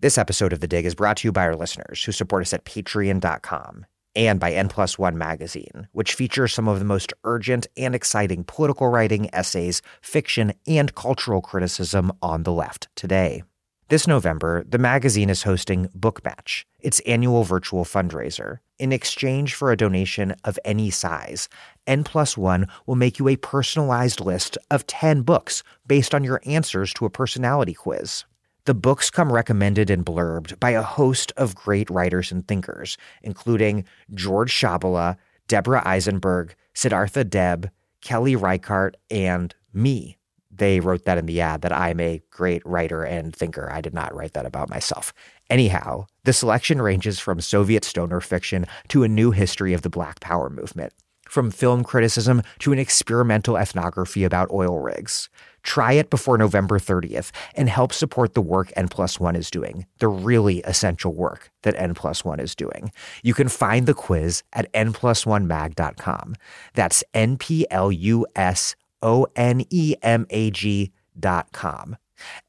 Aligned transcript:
This 0.00 0.16
episode 0.16 0.52
of 0.52 0.60
The 0.60 0.68
Dig 0.68 0.86
is 0.86 0.94
brought 0.94 1.16
to 1.16 1.26
you 1.26 1.32
by 1.32 1.42
our 1.42 1.56
listeners 1.56 2.04
who 2.04 2.12
support 2.12 2.42
us 2.42 2.52
at 2.52 2.64
patreon.com 2.64 3.84
and 4.14 4.38
by 4.38 4.52
N 4.52 4.68
Plus 4.68 4.96
One 4.96 5.18
magazine, 5.18 5.88
which 5.90 6.14
features 6.14 6.52
some 6.52 6.68
of 6.68 6.78
the 6.78 6.84
most 6.84 7.12
urgent 7.24 7.66
and 7.76 7.96
exciting 7.96 8.44
political 8.44 8.86
writing, 8.86 9.28
essays, 9.34 9.82
fiction, 10.00 10.52
and 10.68 10.94
cultural 10.94 11.40
criticism 11.40 12.12
on 12.22 12.44
the 12.44 12.52
left 12.52 12.86
today. 12.94 13.42
This 13.88 14.06
November, 14.06 14.62
the 14.68 14.78
magazine 14.78 15.30
is 15.30 15.42
hosting 15.42 15.88
Book 15.92 16.24
Match, 16.24 16.64
its 16.78 17.00
annual 17.00 17.42
virtual 17.42 17.84
fundraiser. 17.84 18.58
In 18.78 18.92
exchange 18.92 19.54
for 19.54 19.72
a 19.72 19.76
donation 19.76 20.36
of 20.44 20.60
any 20.64 20.90
size, 20.90 21.48
N 21.88 22.04
Plus 22.04 22.38
One 22.38 22.68
will 22.86 22.94
make 22.94 23.18
you 23.18 23.26
a 23.26 23.34
personalized 23.34 24.20
list 24.20 24.58
of 24.70 24.86
10 24.86 25.22
books 25.22 25.64
based 25.88 26.14
on 26.14 26.22
your 26.22 26.40
answers 26.46 26.94
to 26.94 27.04
a 27.04 27.10
personality 27.10 27.74
quiz. 27.74 28.24
The 28.68 28.74
books 28.74 29.08
come 29.08 29.32
recommended 29.32 29.88
and 29.88 30.04
blurbed 30.04 30.60
by 30.60 30.72
a 30.72 30.82
host 30.82 31.32
of 31.38 31.54
great 31.54 31.88
writers 31.88 32.30
and 32.30 32.46
thinkers, 32.46 32.98
including 33.22 33.86
George 34.12 34.52
Shabala, 34.52 35.16
Deborah 35.46 35.82
Eisenberg, 35.86 36.54
Siddhartha 36.74 37.24
Deb, 37.24 37.70
Kelly 38.02 38.36
Reichardt, 38.36 38.98
and 39.10 39.54
me. 39.72 40.18
They 40.50 40.80
wrote 40.80 41.06
that 41.06 41.16
in 41.16 41.24
the 41.24 41.40
ad 41.40 41.62
that 41.62 41.72
I'm 41.72 41.98
a 41.98 42.20
great 42.28 42.60
writer 42.66 43.04
and 43.04 43.34
thinker. 43.34 43.72
I 43.72 43.80
did 43.80 43.94
not 43.94 44.14
write 44.14 44.34
that 44.34 44.44
about 44.44 44.68
myself. 44.68 45.14
Anyhow, 45.48 46.04
the 46.24 46.34
selection 46.34 46.82
ranges 46.82 47.18
from 47.18 47.40
Soviet 47.40 47.86
stoner 47.86 48.20
fiction 48.20 48.66
to 48.88 49.02
a 49.02 49.08
new 49.08 49.30
history 49.30 49.72
of 49.72 49.80
the 49.80 49.88
Black 49.88 50.20
Power 50.20 50.50
movement, 50.50 50.92
from 51.26 51.50
film 51.50 51.84
criticism 51.84 52.42
to 52.58 52.74
an 52.74 52.78
experimental 52.78 53.56
ethnography 53.56 54.24
about 54.24 54.50
oil 54.50 54.78
rigs. 54.78 55.30
Try 55.62 55.92
it 55.94 56.10
before 56.10 56.38
November 56.38 56.78
30th 56.78 57.30
and 57.54 57.68
help 57.68 57.92
support 57.92 58.34
the 58.34 58.40
work 58.40 58.72
N 58.76 58.88
plus 58.88 59.20
one 59.20 59.36
is 59.36 59.50
doing, 59.50 59.86
the 59.98 60.08
really 60.08 60.60
essential 60.60 61.14
work 61.14 61.50
that 61.62 61.74
N 61.76 61.94
plus 61.94 62.24
one 62.24 62.40
is 62.40 62.54
doing. 62.54 62.92
You 63.22 63.34
can 63.34 63.48
find 63.48 63.86
the 63.86 63.94
quiz 63.94 64.42
at 64.52 64.72
nplusonemag.com. 64.72 66.36
That's 66.74 67.04
N 67.14 67.36
P 67.36 67.66
L 67.70 67.92
U 67.92 68.26
S 68.36 68.76
O 69.02 69.26
N 69.36 69.64
E 69.70 69.94
M 70.02 70.26
A 70.30 70.50
G 70.50 70.92
dot 71.18 71.52
com. 71.52 71.96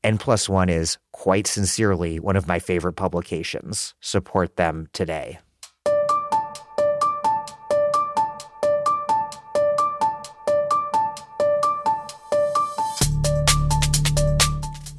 N 0.03 0.17
plus 0.17 0.49
one 0.49 0.69
is 0.69 0.97
quite 1.11 1.47
sincerely 1.47 2.19
one 2.19 2.35
of 2.35 2.47
my 2.47 2.59
favorite 2.59 2.93
publications. 2.93 3.93
Support 3.99 4.55
them 4.55 4.87
today. 4.93 5.39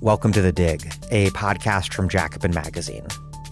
Welcome 0.03 0.33
to 0.33 0.41
The 0.41 0.51
Dig, 0.51 0.81
a 1.11 1.29
podcast 1.33 1.93
from 1.93 2.09
Jacobin 2.09 2.55
Magazine. 2.55 3.07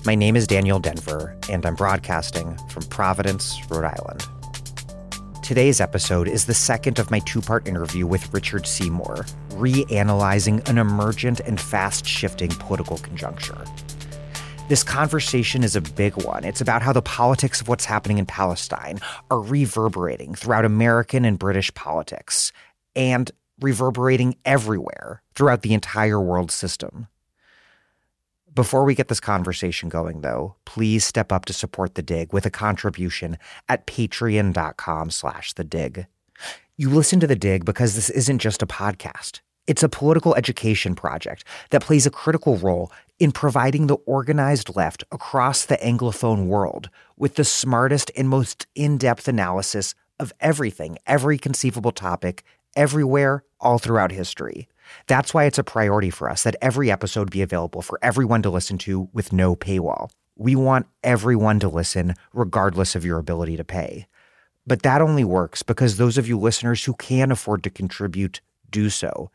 My 0.07 0.15
name 0.15 0.35
is 0.35 0.47
Daniel 0.47 0.81
Denvir, 0.81 1.37
and 1.51 1.67
I'm 1.67 1.75
broadcasting 1.75 2.57
from 2.71 2.85
Providence, 2.85 3.61
Rhode 3.69 3.85
Island. 3.85 4.25
Today's 5.43 5.79
episode 5.79 6.27
is 6.27 6.47
the 6.47 6.55
second 6.55 6.99
of 6.99 7.11
my 7.11 7.19
two 7.19 7.43
part 7.43 7.69
interview 7.69 8.07
with 8.07 8.33
Richard 8.33 8.67
Seymour, 8.67 9.27
reanalyzing 9.51 10.67
an 10.71 10.79
emergent 10.79 11.41
and 11.41 11.61
fast 11.61 12.07
shifting 12.07 12.49
political 12.49 12.97
conjuncture. 12.97 13.63
This 14.71 14.83
conversation 14.83 15.63
is 15.63 15.77
a 15.77 15.83
big 15.83 16.17
one. 16.25 16.45
It's 16.45 16.63
about 16.63 16.81
how 16.81 16.95
the 16.95 17.03
politics 17.03 17.61
of 17.61 17.69
what's 17.69 17.85
happening 17.85 18.17
in 18.17 18.25
Palestine 18.25 19.01
are 19.31 19.43
reverberating 19.43 20.35
throughout 20.35 20.65
American 20.65 21.27
and 21.27 21.39
British 21.39 21.75
politics, 21.75 22.53
and 22.97 23.31
reverberating 23.61 24.37
everywhere 24.45 25.23
throughout 25.35 25.63
the 25.63 25.75
entire 25.75 26.21
world 26.21 26.51
system. 26.51 27.09
Before 28.55 28.85
we 28.85 28.95
get 28.95 29.09
this 29.09 29.21
conversation 29.21 29.89
going, 29.89 30.23
though, 30.23 30.57
please 30.65 31.05
step 31.05 31.31
up 31.31 31.45
to 31.45 31.53
support 31.53 31.95
the 31.95 32.03
dig 32.03 32.33
with 32.33 32.45
a 32.45 32.51
contribution 32.51 33.39
at 33.69 33.87
patreon.com 33.87 35.11
slash 35.11 35.53
the 35.53 35.65
dig. 35.65 36.07
You 36.77 36.91
listen 36.91 37.21
to 37.21 37.27
the 37.27 37.37
dig 37.37 37.65
because 37.65 37.95
this 37.95 38.11
isn't 38.11 38.39
just 38.39 38.63
a 38.63 38.67
podcast. 38.67 39.41
It's 39.69 39.83
a 39.83 39.89
political 39.89 40.35
education 40.35 40.95
project 40.95 41.45
that 41.71 41.83
plays 41.83 42.07
a 42.07 42.11
critical 42.11 42.57
role 42.57 42.91
in 43.19 43.33
providing 43.33 43.87
the 43.87 43.97
organized 44.07 44.75
left 44.75 45.05
across 45.13 45.65
the 45.65 45.77
Anglophone 45.77 46.47
world 46.47 46.89
with 47.17 47.35
the 47.35 47.45
smartest 47.45 48.11
and 48.17 48.29
most 48.29 48.67
in 48.75 48.97
depth 48.97 49.29
analysis 49.29 49.95
of 50.19 50.33
everything, 50.41 50.99
every 51.07 51.37
conceivable 51.37 51.93
topic 51.93 52.45
everywhere, 52.77 53.45
all 53.61 53.79
throughout 53.79 54.13
history. 54.13 54.69
That's 55.07 55.35
why 55.35 55.45
it's 55.45 55.59
a 55.59 55.65
priority 55.65 56.11
for 56.11 56.29
us 56.29 56.43
that 56.43 56.57
every 56.63 56.91
episode 56.91 57.31
be 57.31 57.43
available 57.43 57.83
for 57.83 57.99
everyone 58.03 58.43
to 58.43 58.51
listen 58.51 58.79
to 58.79 59.09
with 59.13 59.33
no 59.33 59.57
paywall. 59.57 60.11
We 60.37 60.55
want 60.55 60.87
everyone 61.03 61.61
to 61.61 61.69
listen, 61.69 62.15
regardless 62.33 62.95
of 62.95 63.05
your 63.05 63.19
ability 63.19 63.57
to 63.57 63.65
pay. 63.65 64.07
But 64.67 64.83
that 64.83 65.01
only 65.01 65.25
works 65.25 65.63
because 65.63 65.97
those 65.97 66.19
of 66.19 66.29
you 66.29 66.39
listeners 66.39 66.85
who 66.85 66.95
can 66.95 67.33
afford 67.33 67.63
to 67.65 67.71
contribute 67.71 68.41
do 68.71 68.91
so 68.91 69.31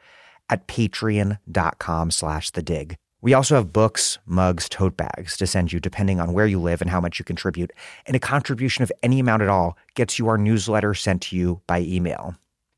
at 0.50 0.67
patreon.com 0.67 2.12
slash 2.12 2.51
the 2.51 2.62
dig. 2.62 2.95
We 3.22 3.33
also 3.33 3.56
have 3.56 3.72
books, 3.72 4.19
mugs, 4.25 4.67
tote 4.67 4.97
bags 4.97 5.38
to 5.38 5.47
send 5.47 5.72
you 5.72 5.79
depending 5.79 6.19
on 6.19 6.33
where 6.33 6.45
you 6.45 6.59
live 6.59 6.81
and 6.81 6.89
how 6.89 7.00
much 7.00 7.19
you 7.19 7.25
contribute. 7.25 7.72
And 8.06 8.16
a 8.16 8.19
contribution 8.19 8.83
of 8.83 8.91
any 9.01 9.22
amount 9.22 9.41
at 9.41 9.47
all 9.47 9.78
gets 9.95 10.19
you 10.19 10.28
our 10.28 10.38
newsletter 10.38 10.94
sent 10.94 11.22
to 11.23 11.38
you 11.38 11.62
by 11.66 11.79
email. 11.81 12.35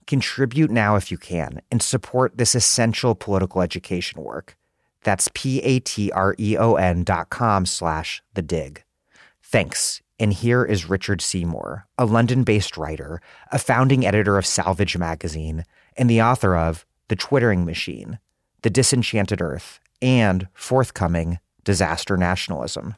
Contribute 0.08 0.70
now 0.70 0.96
if 0.96 1.12
you 1.12 1.18
can 1.18 1.62
and 1.72 1.82
support 1.82 2.38
this 2.38 2.54
essential 2.56 3.16
political 3.16 3.62
education 3.62 4.22
work. 4.22 4.56
That's 5.04 5.30
P-A-T-R-E-O-N 5.34 7.04
dot 7.04 7.30
com 7.30 7.66
slash 7.66 8.22
the 8.34 8.42
dig. 8.42 8.84
Thanks. 9.42 10.02
And 10.20 10.32
here 10.32 10.64
is 10.64 10.90
Richard 10.90 11.22
Seymour, 11.22 11.88
a 11.98 12.06
London-based 12.06 12.78
writer, 12.78 13.20
a 13.52 13.60
founding 13.60 14.06
editor 14.06 14.38
of 14.38 14.46
Salvage 14.46 14.98
magazine, 14.98 15.66
and 15.98 16.10
the 16.10 16.22
author 16.22 16.56
of 16.56 16.86
The 17.10 17.16
Twittering 17.16 17.66
Machine, 17.66 18.20
The 18.62 18.70
Disenchanted 18.70 19.42
Earth, 19.42 19.80
and 20.02 20.48
forthcoming 20.54 21.40
Disaster 21.64 22.16
Nationalism. 22.16 22.96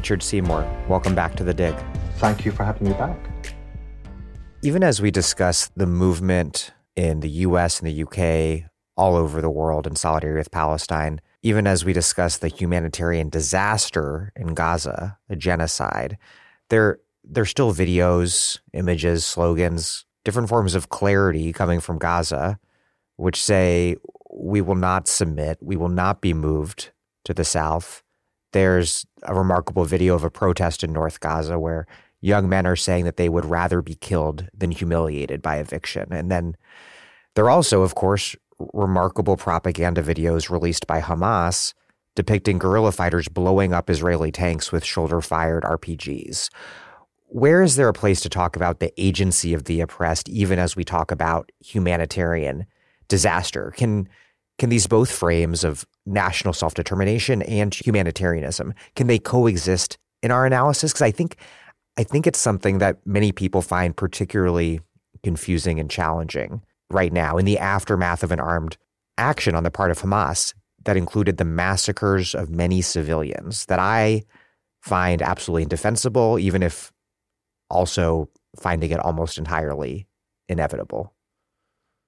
Richard 0.00 0.22
Seymour, 0.22 0.66
welcome 0.88 1.14
back 1.14 1.36
to 1.36 1.44
the 1.44 1.52
dig. 1.52 1.74
Thank 2.16 2.46
you 2.46 2.52
for 2.52 2.64
having 2.64 2.88
me 2.88 2.94
back. 2.94 3.18
Even 4.62 4.82
as 4.82 5.02
we 5.02 5.10
discuss 5.10 5.70
the 5.76 5.86
movement 5.86 6.72
in 6.96 7.20
the 7.20 7.28
US 7.44 7.78
and 7.78 7.86
the 7.86 8.04
UK, 8.04 8.70
all 8.96 9.14
over 9.14 9.42
the 9.42 9.50
world 9.50 9.86
in 9.86 9.96
solidarity 9.96 10.38
with 10.38 10.50
Palestine, 10.50 11.20
even 11.42 11.66
as 11.66 11.84
we 11.84 11.92
discuss 11.92 12.38
the 12.38 12.48
humanitarian 12.48 13.28
disaster 13.28 14.32
in 14.36 14.54
Gaza, 14.54 15.18
a 15.28 15.36
genocide, 15.36 16.16
there 16.70 16.98
there's 17.22 17.50
still 17.50 17.74
videos, 17.74 18.58
images, 18.72 19.26
slogans, 19.26 20.06
different 20.24 20.48
forms 20.48 20.74
of 20.74 20.88
clarity 20.88 21.52
coming 21.52 21.78
from 21.78 21.98
Gaza, 21.98 22.58
which 23.16 23.42
say 23.42 23.96
we 24.32 24.62
will 24.62 24.76
not 24.76 25.08
submit, 25.08 25.58
we 25.60 25.76
will 25.76 25.90
not 25.90 26.22
be 26.22 26.32
moved 26.32 26.90
to 27.26 27.34
the 27.34 27.44
south. 27.44 28.02
There's 28.52 29.06
a 29.22 29.34
remarkable 29.34 29.84
video 29.84 30.14
of 30.14 30.24
a 30.24 30.30
protest 30.30 30.82
in 30.82 30.92
North 30.92 31.20
Gaza 31.20 31.58
where 31.58 31.86
young 32.20 32.48
men 32.48 32.66
are 32.66 32.76
saying 32.76 33.04
that 33.04 33.16
they 33.16 33.28
would 33.28 33.44
rather 33.44 33.82
be 33.82 33.94
killed 33.94 34.48
than 34.52 34.70
humiliated 34.70 35.40
by 35.40 35.56
eviction. 35.56 36.12
And 36.12 36.30
then 36.30 36.56
there 37.34 37.44
are 37.44 37.50
also, 37.50 37.82
of 37.82 37.94
course, 37.94 38.36
remarkable 38.74 39.36
propaganda 39.36 40.02
videos 40.02 40.50
released 40.50 40.86
by 40.86 41.00
Hamas 41.00 41.72
depicting 42.16 42.58
guerrilla 42.58 42.92
fighters 42.92 43.28
blowing 43.28 43.72
up 43.72 43.88
Israeli 43.88 44.32
tanks 44.32 44.72
with 44.72 44.84
shoulder 44.84 45.20
fired 45.20 45.62
RPGs. 45.62 46.50
Where 47.26 47.62
is 47.62 47.76
there 47.76 47.88
a 47.88 47.94
place 47.94 48.20
to 48.22 48.28
talk 48.28 48.56
about 48.56 48.80
the 48.80 48.92
agency 49.00 49.54
of 49.54 49.64
the 49.64 49.80
oppressed, 49.80 50.28
even 50.28 50.58
as 50.58 50.74
we 50.74 50.84
talk 50.84 51.12
about 51.12 51.50
humanitarian 51.60 52.66
disaster? 53.08 53.72
Can 53.76 54.08
can 54.58 54.68
these 54.68 54.86
both 54.86 55.10
frames 55.10 55.64
of 55.64 55.86
national 56.10 56.54
self 56.54 56.74
determination 56.74 57.42
and 57.42 57.74
humanitarianism 57.74 58.74
can 58.96 59.06
they 59.06 59.18
coexist 59.18 59.98
in 60.22 60.30
our 60.30 60.46
analysis? 60.46 60.92
Because 60.92 61.02
I 61.02 61.10
think 61.10 61.36
I 61.96 62.04
think 62.04 62.26
it's 62.26 62.38
something 62.38 62.78
that 62.78 62.98
many 63.04 63.32
people 63.32 63.62
find 63.62 63.96
particularly 63.96 64.80
confusing 65.22 65.78
and 65.78 65.90
challenging 65.90 66.62
right 66.90 67.12
now 67.12 67.36
in 67.36 67.44
the 67.44 67.58
aftermath 67.58 68.22
of 68.22 68.32
an 68.32 68.40
armed 68.40 68.76
action 69.18 69.54
on 69.54 69.64
the 69.64 69.70
part 69.70 69.90
of 69.90 70.00
Hamas 70.00 70.54
that 70.84 70.96
included 70.96 71.36
the 71.36 71.44
massacres 71.44 72.34
of 72.34 72.50
many 72.50 72.80
civilians 72.80 73.66
that 73.66 73.78
I 73.78 74.22
find 74.80 75.20
absolutely 75.20 75.64
indefensible, 75.64 76.38
even 76.38 76.62
if 76.62 76.90
also 77.68 78.30
finding 78.58 78.90
it 78.90 79.00
almost 79.00 79.38
entirely 79.38 80.06
inevitable. 80.48 81.12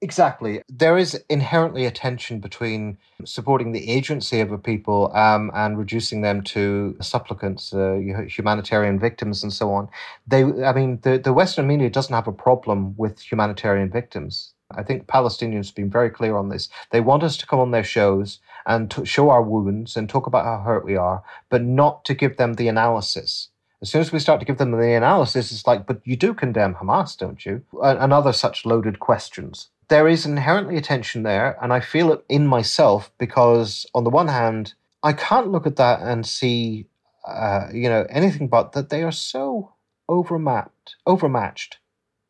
Exactly. 0.03 0.61
There 0.69 0.99
is 0.99 1.15
inherently 1.31 1.87
a 1.87 1.93
tension 1.93 2.41
between 2.41 2.99
supporting 3.25 3.71
the 3.71 3.89
agency 3.89 4.41
of 4.41 4.51
a 4.51 4.59
people 4.59 5.15
um, 5.15 5.53
and 5.55 5.79
reducing 5.79 6.23
them 6.23 6.43
to 6.43 6.97
supplicants, 7.01 7.73
uh, 7.73 8.01
humanitarian 8.27 8.99
victims, 8.99 9.45
and 9.45 9.53
so 9.53 9.73
on. 9.73 9.89
They, 10.27 10.43
I 10.43 10.73
mean, 10.73 10.99
the, 11.03 11.19
the 11.19 11.33
Western 11.33 11.69
media 11.69 11.89
doesn't 11.89 12.13
have 12.13 12.27
a 12.27 12.33
problem 12.33 12.97
with 12.97 13.21
humanitarian 13.21 13.91
victims. 13.93 14.55
I 14.73 14.83
think 14.83 15.07
Palestinians 15.07 15.67
have 15.67 15.77
been 15.77 15.91
very 15.91 16.11
clear 16.11 16.37
on 16.37 16.49
this. 16.49 16.69
They 16.91 17.01
want 17.01 17.23
us 17.23 17.37
to 17.37 17.47
come 17.47 17.61
on 17.61 17.71
their 17.71 17.85
shows 17.85 18.41
and 18.67 18.93
show 19.05 19.31
our 19.31 19.43
wounds 19.43 19.97
and 19.97 20.09
talk 20.09 20.27
about 20.27 20.45
how 20.45 20.65
hurt 20.65 20.85
we 20.85 20.97
are, 20.97 21.23
but 21.49 21.63
not 21.63 22.05
to 22.07 22.15
give 22.15 22.39
them 22.39 22.55
the 22.55 22.67
analysis. 22.67 23.51
As 23.81 23.91
soon 23.91 24.01
as 24.01 24.11
we 24.11 24.19
start 24.19 24.41
to 24.41 24.47
give 24.47 24.59
them 24.59 24.73
the 24.73 24.95
analysis, 24.95 25.53
it's 25.53 25.67
like, 25.67 25.87
but 25.87 26.01
you 26.05 26.17
do 26.17 26.35
condemn 26.35 26.75
Hamas, 26.75 27.17
don't 27.17 27.45
you? 27.47 27.63
And 27.83 28.13
other 28.13 28.33
such 28.33 28.67
loaded 28.67 28.99
questions. 28.99 29.69
There 29.93 30.09
is 30.09 30.25
inherently 30.25 30.79
a 30.79 30.81
tension 30.81 31.23
there, 31.23 31.59
and 31.63 31.71
I 31.71 31.81
feel 31.81 32.13
it 32.13 32.25
in 32.31 32.47
myself 32.47 33.13
because, 33.19 33.85
on 33.95 34.05
the 34.05 34.09
one 34.09 34.29
hand, 34.29 34.73
I 35.03 35.13
can't 35.13 35.53
look 35.53 35.67
at 35.67 35.77
that 35.77 36.01
and 36.01 36.27
see, 36.27 36.87
uh, 37.29 37.67
you 37.75 37.91
know, 37.91 38.07
anything 38.09 38.49
but 38.49 38.73
that 38.73 38.89
they 38.89 39.03
are 39.03 39.13
so 39.13 39.75
overmatched. 40.09 40.97
Overmatched. 41.05 41.77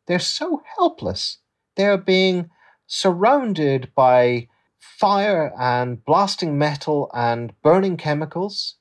They're 0.07 0.19
so 0.19 0.61
helpless. 0.75 1.37
They 1.77 1.85
are 1.85 1.97
being 1.97 2.49
surrounded 2.85 3.93
by 3.95 4.49
fire 4.77 5.53
and 5.57 6.03
blasting 6.03 6.57
metal 6.57 7.09
and 7.13 7.53
burning 7.61 7.95
chemicals 7.95 8.75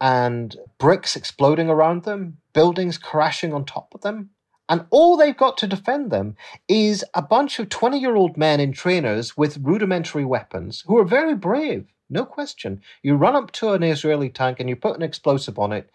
and 0.00 0.56
bricks 0.78 1.14
exploding 1.14 1.70
around 1.70 2.02
them, 2.02 2.38
buildings 2.52 2.98
crashing 2.98 3.54
on 3.54 3.64
top 3.64 3.94
of 3.94 4.00
them. 4.00 4.30
And 4.68 4.86
all 4.90 5.16
they've 5.16 5.36
got 5.36 5.56
to 5.58 5.66
defend 5.66 6.10
them 6.10 6.36
is 6.68 7.04
a 7.14 7.22
bunch 7.22 7.58
of 7.58 7.68
20 7.68 7.98
year 7.98 8.16
old 8.16 8.36
men 8.36 8.60
in 8.60 8.72
trainers 8.72 9.36
with 9.36 9.58
rudimentary 9.58 10.24
weapons 10.24 10.82
who 10.86 10.98
are 10.98 11.04
very 11.04 11.34
brave, 11.34 11.86
no 12.10 12.24
question. 12.24 12.82
You 13.02 13.16
run 13.16 13.36
up 13.36 13.52
to 13.52 13.72
an 13.72 13.82
Israeli 13.82 14.30
tank 14.30 14.60
and 14.60 14.68
you 14.68 14.76
put 14.76 14.96
an 14.96 15.02
explosive 15.02 15.58
on 15.58 15.72
it. 15.72 15.90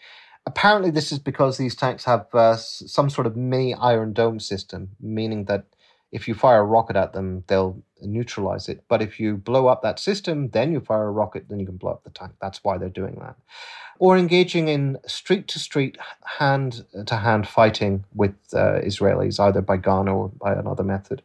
Apparently, 0.45 0.89
this 0.89 1.11
is 1.11 1.19
because 1.19 1.57
these 1.57 1.75
tanks 1.75 2.05
have 2.05 2.25
uh, 2.33 2.55
some 2.55 3.09
sort 3.09 3.27
of 3.27 3.35
mini 3.35 3.75
iron 3.75 4.11
dome 4.13 4.39
system, 4.39 4.89
meaning 4.99 5.45
that 5.45 5.65
if 6.11 6.27
you 6.27 6.33
fire 6.33 6.59
a 6.59 6.65
rocket 6.65 6.95
at 6.95 7.13
them, 7.13 7.43
they'll 7.47 7.81
neutralize 8.01 8.67
it. 8.67 8.83
But 8.87 9.01
if 9.01 9.19
you 9.19 9.37
blow 9.37 9.67
up 9.67 9.81
that 9.81 9.99
system, 9.99 10.49
then 10.49 10.71
you 10.73 10.81
fire 10.81 11.05
a 11.05 11.11
rocket, 11.11 11.47
then 11.47 11.59
you 11.59 11.65
can 11.65 11.77
blow 11.77 11.91
up 11.91 12.03
the 12.03 12.09
tank. 12.09 12.33
That's 12.41 12.63
why 12.63 12.77
they're 12.77 12.89
doing 12.89 13.15
that. 13.21 13.35
Or 13.99 14.17
engaging 14.17 14.67
in 14.67 14.97
street 15.05 15.47
to 15.49 15.59
street, 15.59 15.97
hand 16.39 16.83
to 17.05 17.15
hand 17.15 17.47
fighting 17.47 18.03
with 18.13 18.35
uh, 18.53 18.81
Israelis, 18.81 19.39
either 19.39 19.61
by 19.61 19.77
gun 19.77 20.07
or 20.07 20.29
by 20.29 20.53
another 20.53 20.83
method. 20.83 21.21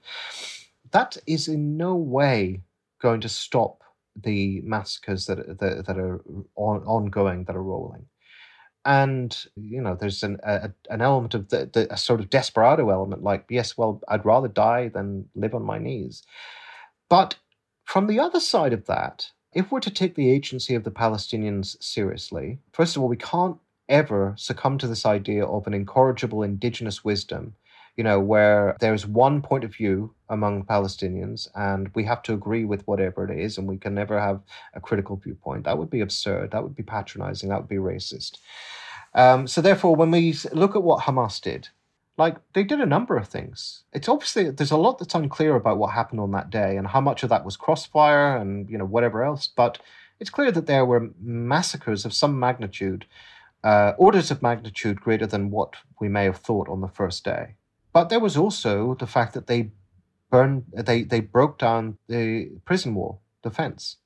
That 0.92 1.16
is 1.26 1.48
in 1.48 1.76
no 1.76 1.94
way 1.96 2.60
going 3.00 3.20
to 3.22 3.28
stop 3.28 3.82
the 4.14 4.60
massacres 4.62 5.26
that, 5.26 5.58
that, 5.58 5.86
that 5.86 5.98
are 5.98 6.20
on, 6.54 6.82
ongoing, 6.84 7.44
that 7.44 7.56
are 7.56 7.62
rolling 7.62 8.06
and 8.86 9.46
you 9.56 9.82
know 9.82 9.96
there's 9.96 10.22
an 10.22 10.38
a, 10.44 10.70
an 10.88 11.02
element 11.02 11.34
of 11.34 11.48
the, 11.48 11.68
the, 11.72 11.92
a 11.92 11.96
sort 11.96 12.20
of 12.20 12.30
desperado 12.30 12.88
element 12.88 13.22
like 13.22 13.44
yes 13.50 13.76
well 13.76 14.00
i'd 14.08 14.24
rather 14.24 14.48
die 14.48 14.88
than 14.88 15.28
live 15.34 15.54
on 15.54 15.62
my 15.62 15.78
knees. 15.78 16.22
But 17.10 17.36
from 17.84 18.06
the 18.06 18.18
other 18.18 18.40
side 18.40 18.72
of 18.72 18.86
that 18.86 19.30
if 19.52 19.70
we're 19.70 19.80
to 19.80 19.90
take 19.90 20.14
the 20.14 20.30
agency 20.30 20.74
of 20.74 20.84
the 20.84 20.90
palestinians 20.90 21.82
seriously 21.82 22.58
first 22.72 22.96
of 22.96 23.02
all 23.02 23.08
we 23.08 23.16
can't 23.16 23.58
ever 23.88 24.34
succumb 24.36 24.78
to 24.78 24.86
this 24.86 25.04
idea 25.04 25.44
of 25.44 25.66
an 25.66 25.74
incorrigible 25.74 26.42
indigenous 26.42 27.04
wisdom 27.04 27.54
you 27.96 28.04
know, 28.04 28.20
where 28.20 28.76
there's 28.80 29.06
one 29.06 29.40
point 29.40 29.64
of 29.64 29.74
view 29.74 30.14
among 30.28 30.64
Palestinians 30.64 31.48
and 31.54 31.90
we 31.94 32.04
have 32.04 32.22
to 32.22 32.34
agree 32.34 32.64
with 32.64 32.86
whatever 32.86 33.24
it 33.24 33.38
is 33.38 33.56
and 33.56 33.66
we 33.66 33.78
can 33.78 33.94
never 33.94 34.20
have 34.20 34.40
a 34.74 34.80
critical 34.80 35.16
viewpoint. 35.16 35.64
That 35.64 35.78
would 35.78 35.90
be 35.90 36.00
absurd. 36.00 36.50
That 36.50 36.62
would 36.62 36.76
be 36.76 36.82
patronizing. 36.82 37.48
That 37.48 37.60
would 37.60 37.68
be 37.68 37.76
racist. 37.76 38.38
Um, 39.14 39.46
so, 39.46 39.62
therefore, 39.62 39.96
when 39.96 40.10
we 40.10 40.34
look 40.52 40.76
at 40.76 40.82
what 40.82 41.04
Hamas 41.04 41.40
did, 41.40 41.68
like 42.18 42.36
they 42.52 42.64
did 42.64 42.80
a 42.80 42.86
number 42.86 43.16
of 43.16 43.28
things. 43.28 43.82
It's 43.92 44.08
obviously 44.08 44.50
there's 44.50 44.70
a 44.70 44.76
lot 44.76 44.98
that's 44.98 45.14
unclear 45.14 45.54
about 45.54 45.78
what 45.78 45.92
happened 45.92 46.20
on 46.20 46.32
that 46.32 46.50
day 46.50 46.76
and 46.76 46.86
how 46.86 47.00
much 47.00 47.22
of 47.22 47.28
that 47.28 47.44
was 47.44 47.56
crossfire 47.56 48.36
and 48.36 48.68
you 48.70 48.78
know 48.78 48.84
whatever 48.84 49.22
else. 49.22 49.48
But 49.54 49.78
it's 50.18 50.30
clear 50.30 50.50
that 50.52 50.66
there 50.66 50.86
were 50.86 51.10
massacres 51.20 52.04
of 52.04 52.14
some 52.14 52.38
magnitude, 52.38 53.06
uh, 53.62 53.92
orders 53.98 54.30
of 54.30 54.42
magnitude 54.42 55.00
greater 55.00 55.26
than 55.26 55.50
what 55.50 55.74
we 56.00 56.08
may 56.08 56.24
have 56.24 56.38
thought 56.38 56.68
on 56.68 56.80
the 56.80 56.88
first 56.88 57.24
day. 57.24 57.56
But 57.96 58.10
there 58.10 58.20
was 58.20 58.36
also 58.36 58.94
the 58.94 59.06
fact 59.06 59.32
that 59.32 59.46
they 59.46 59.70
burned, 60.30 60.64
they, 60.74 61.02
they 61.02 61.20
broke 61.20 61.56
down 61.56 61.96
the 62.08 62.50
prison 62.66 62.94
wall, 62.94 63.22
defense. 63.42 63.96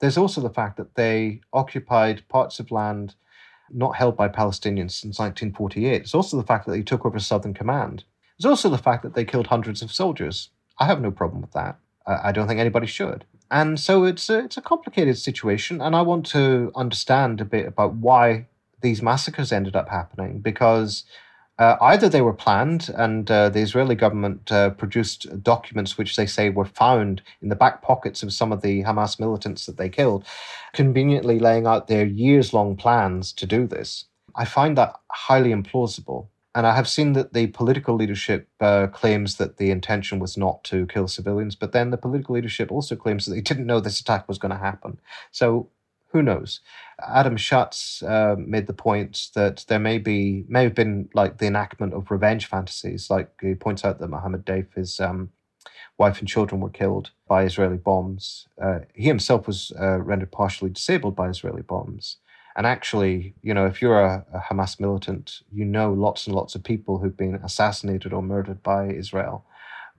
There's 0.00 0.16
also 0.16 0.40
the 0.40 0.48
fact 0.48 0.78
that 0.78 0.94
they 0.94 1.42
occupied 1.52 2.26
parts 2.30 2.58
of 2.58 2.70
land 2.70 3.16
not 3.70 3.96
held 3.96 4.16
by 4.16 4.28
Palestinians 4.28 4.92
since 4.92 5.18
1948. 5.18 6.00
It's 6.00 6.14
also 6.14 6.38
the 6.38 6.46
fact 6.46 6.64
that 6.64 6.72
they 6.72 6.82
took 6.82 7.04
over 7.04 7.18
Southern 7.18 7.52
Command. 7.52 8.04
It's 8.38 8.46
also 8.46 8.70
the 8.70 8.78
fact 8.78 9.02
that 9.02 9.12
they 9.12 9.26
killed 9.26 9.48
hundreds 9.48 9.82
of 9.82 9.92
soldiers. 9.92 10.48
I 10.78 10.86
have 10.86 11.02
no 11.02 11.10
problem 11.10 11.42
with 11.42 11.52
that. 11.52 11.76
I 12.06 12.32
don't 12.32 12.48
think 12.48 12.60
anybody 12.60 12.86
should. 12.86 13.26
And 13.50 13.78
so 13.78 14.04
it's 14.04 14.30
a, 14.30 14.38
it's 14.38 14.56
a 14.56 14.62
complicated 14.62 15.18
situation, 15.18 15.82
and 15.82 15.94
I 15.94 16.00
want 16.00 16.24
to 16.28 16.72
understand 16.74 17.42
a 17.42 17.44
bit 17.44 17.66
about 17.66 17.92
why 17.92 18.46
these 18.80 19.02
massacres 19.02 19.52
ended 19.52 19.76
up 19.76 19.90
happening 19.90 20.40
because 20.40 21.04
uh, 21.58 21.76
either 21.80 22.08
they 22.08 22.20
were 22.20 22.32
planned, 22.32 22.90
and 22.96 23.30
uh, 23.30 23.48
the 23.48 23.60
Israeli 23.60 23.94
government 23.94 24.50
uh, 24.50 24.70
produced 24.70 25.42
documents 25.42 25.96
which 25.96 26.16
they 26.16 26.26
say 26.26 26.50
were 26.50 26.64
found 26.64 27.22
in 27.42 27.48
the 27.48 27.56
back 27.56 27.82
pockets 27.82 28.22
of 28.22 28.32
some 28.32 28.52
of 28.52 28.62
the 28.62 28.82
Hamas 28.82 29.20
militants 29.20 29.66
that 29.66 29.76
they 29.76 29.88
killed, 29.88 30.24
conveniently 30.72 31.38
laying 31.38 31.66
out 31.66 31.86
their 31.86 32.06
years 32.06 32.52
long 32.52 32.76
plans 32.76 33.32
to 33.34 33.46
do 33.46 33.66
this. 33.66 34.06
I 34.34 34.44
find 34.44 34.76
that 34.78 34.94
highly 35.10 35.50
implausible. 35.50 36.26
And 36.56 36.68
I 36.68 36.76
have 36.76 36.88
seen 36.88 37.14
that 37.14 37.32
the 37.32 37.48
political 37.48 37.96
leadership 37.96 38.48
uh, 38.60 38.86
claims 38.86 39.36
that 39.36 39.56
the 39.56 39.72
intention 39.72 40.20
was 40.20 40.36
not 40.36 40.62
to 40.64 40.86
kill 40.86 41.08
civilians, 41.08 41.56
but 41.56 41.72
then 41.72 41.90
the 41.90 41.96
political 41.96 42.36
leadership 42.36 42.70
also 42.70 42.94
claims 42.94 43.26
that 43.26 43.34
they 43.34 43.40
didn't 43.40 43.66
know 43.66 43.80
this 43.80 43.98
attack 43.98 44.28
was 44.28 44.38
going 44.38 44.52
to 44.52 44.58
happen. 44.58 45.00
So 45.32 45.68
who 46.14 46.22
knows? 46.22 46.60
Adam 47.02 47.36
Schatz 47.36 48.00
uh, 48.04 48.36
made 48.38 48.68
the 48.68 48.72
point 48.72 49.30
that 49.34 49.64
there 49.66 49.80
may 49.80 49.98
be 49.98 50.44
may 50.48 50.62
have 50.62 50.74
been 50.74 51.08
like 51.12 51.38
the 51.38 51.46
enactment 51.46 51.92
of 51.92 52.08
revenge 52.08 52.46
fantasies. 52.46 53.10
Like 53.10 53.30
he 53.42 53.56
points 53.56 53.84
out 53.84 53.98
that 53.98 54.08
Mohammed 54.08 54.46
Deif, 54.46 54.72
his 54.74 55.00
um, 55.00 55.30
wife 55.98 56.20
and 56.20 56.28
children 56.28 56.60
were 56.60 56.70
killed 56.70 57.10
by 57.26 57.42
Israeli 57.42 57.78
bombs. 57.78 58.46
Uh, 58.62 58.78
he 58.94 59.08
himself 59.08 59.48
was 59.48 59.72
uh, 59.78 60.00
rendered 60.00 60.30
partially 60.30 60.70
disabled 60.70 61.16
by 61.16 61.28
Israeli 61.28 61.62
bombs. 61.62 62.18
And 62.56 62.64
actually, 62.64 63.34
you 63.42 63.52
know, 63.52 63.66
if 63.66 63.82
you're 63.82 64.00
a, 64.00 64.24
a, 64.32 64.38
Hamas 64.38 64.78
militant, 64.78 65.40
you 65.50 65.64
know 65.64 65.92
lots 65.92 66.28
and 66.28 66.36
lots 66.36 66.54
of 66.54 66.62
people 66.62 66.98
who've 66.98 67.16
been 67.16 67.34
assassinated 67.42 68.12
or 68.12 68.22
murdered 68.22 68.62
by 68.62 68.86
Israel, 68.86 69.44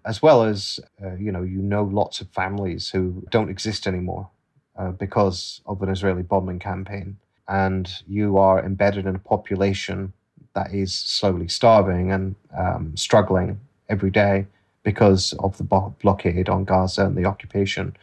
as 0.06 0.22
well 0.22 0.44
as, 0.44 0.80
uh, 1.04 1.16
you 1.16 1.34
know, 1.34 1.42
you 1.42 1.62
know 1.62 1.84
lots 1.84 2.22
of 2.22 2.30
families 2.30 2.92
who 2.92 3.26
don't 3.30 3.50
exist 3.50 3.86
anymore 3.86 4.30
uh, 4.78 4.92
because 4.92 5.62
of 5.66 5.82
an 5.82 5.90
Israeli 5.90 6.24
bombing 6.24 6.60
campaign, 6.60 7.18
and 7.48 7.90
you 8.08 8.38
are 8.38 8.64
embedded 8.64 9.06
in 9.06 9.16
a 9.16 9.20
population 9.20 10.14
that 10.54 10.74
is 10.74 10.94
slowly 10.94 11.48
starving 11.48 12.12
and 12.12 12.36
um, 12.58 12.96
struggling 12.96 13.60
every 13.90 14.10
day 14.10 14.46
because 14.84 15.34
of 15.40 15.58
the 15.58 15.64
blockade 15.64 16.48
on 16.48 16.64
Gaza 16.64 17.06
and 17.06 17.18
the 17.18 17.26
occupation, 17.26 17.96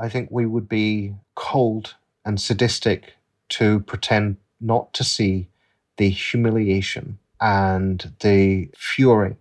I 0.00 0.08
think 0.08 0.30
we 0.30 0.46
would 0.46 0.68
be 0.68 1.14
cold 1.34 1.94
and 2.24 2.40
sadistic 2.40 3.14
to 3.50 3.80
pretend 3.80 4.36
not 4.60 4.92
to 4.94 5.04
see 5.04 5.48
the 5.96 6.08
humiliation 6.08 7.18
and 7.40 8.12
the 8.20 8.68
fury 8.76 9.36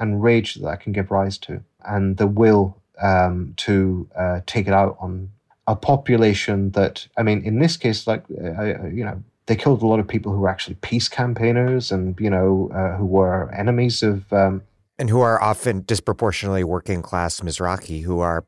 and 0.00 0.22
rage 0.22 0.54
that 0.54 0.62
that 0.62 0.80
can 0.80 0.92
give 0.92 1.10
rise 1.10 1.38
to, 1.38 1.62
and 1.84 2.16
the 2.16 2.26
will 2.26 2.76
um, 3.00 3.54
to 3.58 4.08
uh, 4.16 4.40
take 4.46 4.66
it 4.66 4.72
out 4.72 4.96
on 5.00 5.30
a 5.66 5.76
population 5.76 6.70
that, 6.70 7.06
I 7.16 7.22
mean, 7.22 7.42
in 7.42 7.58
this 7.58 7.76
case, 7.76 8.06
like, 8.06 8.24
uh, 8.30 8.86
you 8.88 9.04
know, 9.04 9.22
they 9.46 9.56
killed 9.56 9.82
a 9.82 9.86
lot 9.86 10.00
of 10.00 10.08
people 10.08 10.32
who 10.32 10.40
were 10.40 10.48
actually 10.48 10.76
peace 10.76 11.08
campaigners 11.08 11.92
and, 11.92 12.18
you 12.18 12.30
know, 12.30 12.70
uh, 12.74 12.96
who 12.96 13.06
were 13.06 13.52
enemies 13.52 14.02
of. 14.02 14.30
Um, 14.32 14.62
and 14.98 15.10
who 15.10 15.20
are 15.20 15.42
often 15.42 15.82
disproportionately 15.82 16.64
working 16.64 17.02
class 17.02 17.40
Mizrahi, 17.40 18.02
who 18.02 18.20
are, 18.20 18.44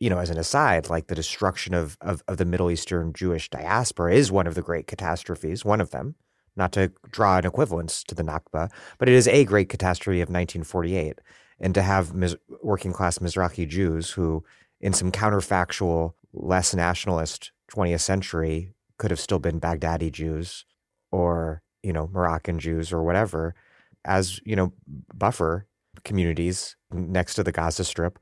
you 0.00 0.10
know, 0.10 0.18
as 0.18 0.30
an 0.30 0.38
aside, 0.38 0.90
like 0.90 1.06
the 1.06 1.14
destruction 1.14 1.72
of, 1.72 1.96
of, 2.00 2.22
of 2.28 2.36
the 2.36 2.44
Middle 2.44 2.70
Eastern 2.70 3.12
Jewish 3.12 3.48
diaspora 3.48 4.14
is 4.14 4.32
one 4.32 4.46
of 4.46 4.54
the 4.54 4.62
great 4.62 4.86
catastrophes, 4.86 5.64
one 5.64 5.80
of 5.80 5.90
them, 5.90 6.14
not 6.56 6.72
to 6.72 6.92
draw 7.10 7.38
an 7.38 7.46
equivalence 7.46 8.02
to 8.04 8.14
the 8.14 8.24
Nakba, 8.24 8.70
but 8.98 9.08
it 9.08 9.14
is 9.14 9.28
a 9.28 9.44
great 9.44 9.68
catastrophe 9.68 10.20
of 10.20 10.28
1948. 10.28 11.20
And 11.60 11.74
to 11.74 11.82
have 11.82 12.14
mis- 12.14 12.36
working 12.62 12.92
class 12.92 13.18
Mizrahi 13.18 13.68
Jews 13.68 14.10
who, 14.10 14.44
in 14.80 14.92
some 14.92 15.12
counterfactual 15.12 16.14
less 16.34 16.74
nationalist 16.74 17.52
20th 17.72 18.00
century 18.00 18.74
could 18.98 19.10
have 19.10 19.20
still 19.20 19.38
been 19.38 19.60
Baghdadi 19.60 20.12
Jews 20.12 20.64
or, 21.10 21.62
you 21.82 21.92
know, 21.92 22.08
Moroccan 22.12 22.58
Jews 22.58 22.92
or 22.92 23.02
whatever, 23.02 23.54
as, 24.04 24.40
you 24.44 24.56
know, 24.56 24.72
buffer 25.14 25.66
communities 26.04 26.76
next 26.92 27.34
to 27.34 27.42
the 27.42 27.52
Gaza 27.52 27.84
Strip 27.84 28.18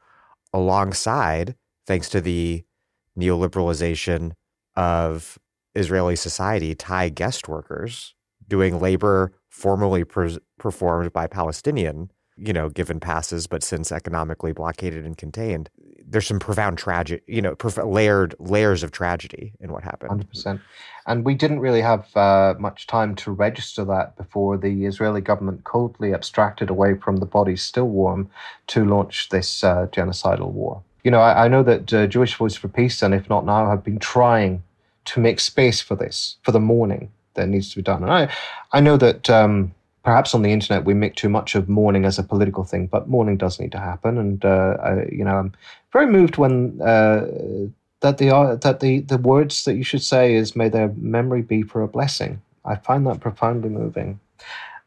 alongside, 0.53 1.57
thanks 1.87 2.09
to 2.11 2.21
the 2.21 2.65
neoliberalization 3.19 4.33
of 4.77 5.39
Israeli 5.75 6.17
society, 6.17 6.75
Thai 6.75 7.09
guest 7.09 7.49
workers 7.49 8.15
doing 8.47 8.81
labor 8.81 9.33
formerly 9.49 10.05
per- 10.05 10.39
performed 10.59 11.13
by 11.13 11.27
Palestinian, 11.27 12.11
you 12.37 12.53
know, 12.53 12.69
given 12.69 13.01
passes, 13.01 13.47
but 13.47 13.63
since 13.63 13.93
economically 13.93 14.53
blockaded 14.53 15.05
and 15.05 15.17
contained. 15.17 15.71
There's 16.05 16.27
some 16.27 16.39
profound 16.39 16.79
tragedy, 16.79 17.23
you 17.27 17.41
know, 17.41 17.55
prof- 17.55 17.79
layered 17.79 18.35
layers 18.39 18.83
of 18.83 18.91
tragedy 18.91 19.53
in 19.61 19.73
what 19.73 19.83
happened. 19.83 20.11
Hundred 20.11 20.29
percent, 20.29 20.61
and 21.07 21.25
we 21.25 21.35
didn't 21.35 21.61
really 21.61 21.81
have 21.81 22.15
uh, 22.17 22.55
much 22.59 22.87
time 22.87 23.15
to 23.17 23.31
register 23.31 23.85
that 23.85 24.17
before 24.17 24.59
the 24.59 24.85
Israeli 24.85 25.21
government 25.21 25.65
coldly 25.65 26.13
abstracted 26.13 26.69
away 26.69 26.95
from 26.95 27.17
the 27.19 27.27
bodies 27.27 27.63
still 27.63 27.89
warm 27.89 28.31
to 28.69 28.85
launch 28.85 29.29
this 29.31 29.65
uh, 29.65 29.87
genocidal 29.91 30.51
war. 30.51 30.83
You 31.05 31.11
know, 31.11 31.21
I, 31.21 31.45
I 31.47 31.49
know 31.49 31.63
that 31.63 31.93
uh, 31.93 32.07
Jewish 32.07 32.35
Voice 32.37 32.55
for 32.55 32.69
Peace, 32.69 33.03
and 33.03 33.15
if 33.15 33.29
not 33.29 33.47
now, 33.47 33.69
have 33.69 33.83
been 33.83 33.99
trying 33.99 34.63
to 35.07 35.21
make 35.21 35.41
space 35.41 35.81
for 35.81 35.97
this, 35.97 36.37
for 36.43 36.53
the 36.53 36.61
mourning 36.61 37.11
that 37.35 37.49
needs 37.49 37.71
to 37.71 37.77
be 37.77 37.83
done. 37.83 38.03
And 38.03 38.13
I, 38.13 38.33
I 38.73 38.81
know 38.81 38.97
that 38.99 39.29
um, 39.31 39.75
perhaps 40.03 40.35
on 40.35 40.43
the 40.43 40.53
internet 40.53 40.85
we 40.85 40.95
make 40.95 41.15
too 41.15 41.29
much 41.29 41.55
of 41.55 41.69
mourning 41.69 42.05
as 42.05 42.19
a 42.19 42.23
political 42.23 42.65
thing, 42.65 42.87
but 42.87 43.09
mourning 43.09 43.37
does 43.37 43.61
need 43.61 43.73
to 43.73 43.79
happen. 43.79 44.19
And 44.19 44.45
uh, 44.45 44.77
I, 44.83 45.07
you 45.11 45.25
know, 45.25 45.37
I'm 45.37 45.53
very 45.93 46.07
moved 46.07 46.37
when 46.37 46.81
uh, 46.81 47.27
that 48.01 48.19
the 48.19 48.35
uh, 48.35 48.57
that 48.57 48.81
the 48.81 49.01
the 49.01 49.19
words 49.19 49.65
that 49.65 49.75
you 49.75 49.85
should 49.85 50.03
say 50.03 50.35
is 50.35 50.57
"May 50.57 50.69
their 50.69 50.89
memory 50.97 51.43
be 51.43 51.63
for 51.63 51.83
a 51.83 51.89
blessing." 51.89 52.41
I 52.65 52.77
find 52.77 53.07
that 53.07 53.21
profoundly 53.21 53.71
moving, 53.71 54.21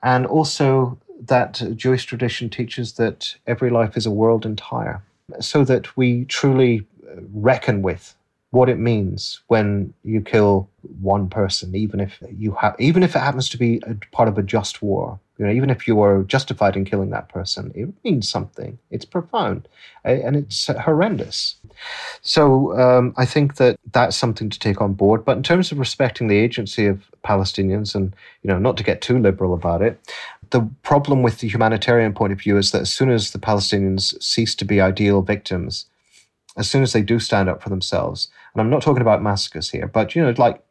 and 0.02 0.26
also 0.26 0.98
that 1.28 1.62
Jewish 1.76 2.06
tradition 2.06 2.50
teaches 2.50 2.94
that 2.94 3.36
every 3.48 3.70
life 3.70 3.98
is 3.98 4.06
a 4.06 4.12
world 4.12 4.46
entire, 4.46 5.02
so 5.40 5.64
that 5.64 5.96
we 5.98 6.26
truly 6.26 6.86
reckon 7.34 7.82
with 7.82 8.16
what 8.52 8.70
it 8.70 8.80
means 8.80 9.42
when 9.48 9.94
you 10.04 10.22
kill 10.22 10.70
one 11.02 11.30
person, 11.30 11.76
even 11.76 12.00
if 12.00 12.18
you 12.38 12.54
have, 12.54 12.76
even 12.80 13.04
if 13.04 13.16
it 13.16 13.20
happens 13.20 13.50
to 13.50 13.58
be 13.58 13.82
part 14.12 14.30
of 14.30 14.38
a 14.38 14.44
just 14.44 14.82
war. 14.82 15.20
You 15.38 15.46
know, 15.46 15.52
even 15.52 15.70
if 15.70 15.86
you 15.86 16.02
are 16.02 16.24
justified 16.24 16.78
in 16.78 16.86
killing 16.86 17.10
that 17.10 17.28
person, 17.28 17.74
it 17.76 17.90
means 18.06 18.30
something. 18.30 18.80
It's 18.90 19.04
profound, 19.04 19.68
and 20.06 20.38
it's 20.38 20.68
horrendous. 20.68 21.56
So 22.22 22.80
um, 22.80 23.14
I 23.18 23.26
think 23.26 23.58
that 23.58 23.78
that's 23.92 24.16
something 24.16 24.50
to 24.50 24.58
take 24.58 24.80
on 24.80 24.94
board. 24.94 25.26
But 25.26 25.36
in 25.36 25.44
terms 25.44 25.74
of 25.74 25.80
respecting 25.80 26.30
the 26.30 26.38
agency 26.38 26.86
of 26.86 27.12
Palestinians, 27.26 27.96
and 27.96 28.16
you 28.44 28.48
know, 28.48 28.60
not 28.60 28.78
to 28.78 28.84
get 28.84 29.02
too 29.02 29.20
liberal 29.20 29.54
about 29.54 29.82
it, 29.82 30.00
the 30.52 30.62
problem 30.84 31.22
with 31.22 31.40
the 31.40 31.50
humanitarian 31.50 32.14
point 32.14 32.32
of 32.32 32.40
view 32.40 32.58
is 32.58 32.72
that 32.72 32.84
as 32.84 32.94
soon 32.94 33.10
as 33.10 33.32
the 33.32 33.40
Palestinians 33.40 34.22
cease 34.24 34.56
to 34.56 34.64
be 34.64 34.80
ideal 34.80 35.22
victims, 35.22 35.86
as 36.56 36.70
soon 36.70 36.84
as 36.84 36.94
they 36.94 37.02
do 37.02 37.20
stand 37.20 37.50
up 37.50 37.62
for 37.62 37.70
themselves, 37.70 38.30
and 38.56 38.62
I'm 38.62 38.70
not 38.70 38.82
talking 38.82 39.02
about 39.02 39.22
massacres 39.22 39.70
here, 39.70 39.86
but 39.86 40.16
you 40.16 40.24
know, 40.24 40.34
like 40.38 40.62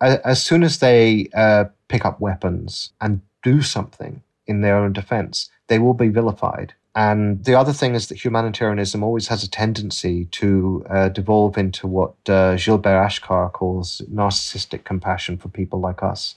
as 0.00 0.42
soon 0.42 0.62
as 0.62 0.78
they 0.78 1.28
uh, 1.34 1.64
pick 1.88 2.04
up 2.04 2.20
weapons 2.20 2.92
and 3.00 3.20
do 3.42 3.62
something 3.62 4.22
in 4.46 4.60
their 4.60 4.76
own 4.76 4.92
defense, 4.92 5.50
they 5.66 5.80
will 5.80 5.94
be 5.94 6.08
vilified. 6.08 6.74
And 6.94 7.44
the 7.44 7.54
other 7.54 7.72
thing 7.72 7.94
is 7.94 8.08
that 8.08 8.22
humanitarianism 8.22 9.02
always 9.02 9.26
has 9.28 9.42
a 9.42 9.50
tendency 9.50 10.26
to 10.26 10.84
uh, 10.88 11.08
devolve 11.08 11.58
into 11.58 11.86
what 11.86 12.14
uh, 12.28 12.56
Gilbert 12.56 13.08
Achcar 13.08 13.50
calls 13.50 14.02
narcissistic 14.12 14.84
compassion 14.84 15.36
for 15.36 15.48
people 15.48 15.80
like 15.80 16.02
us. 16.02 16.36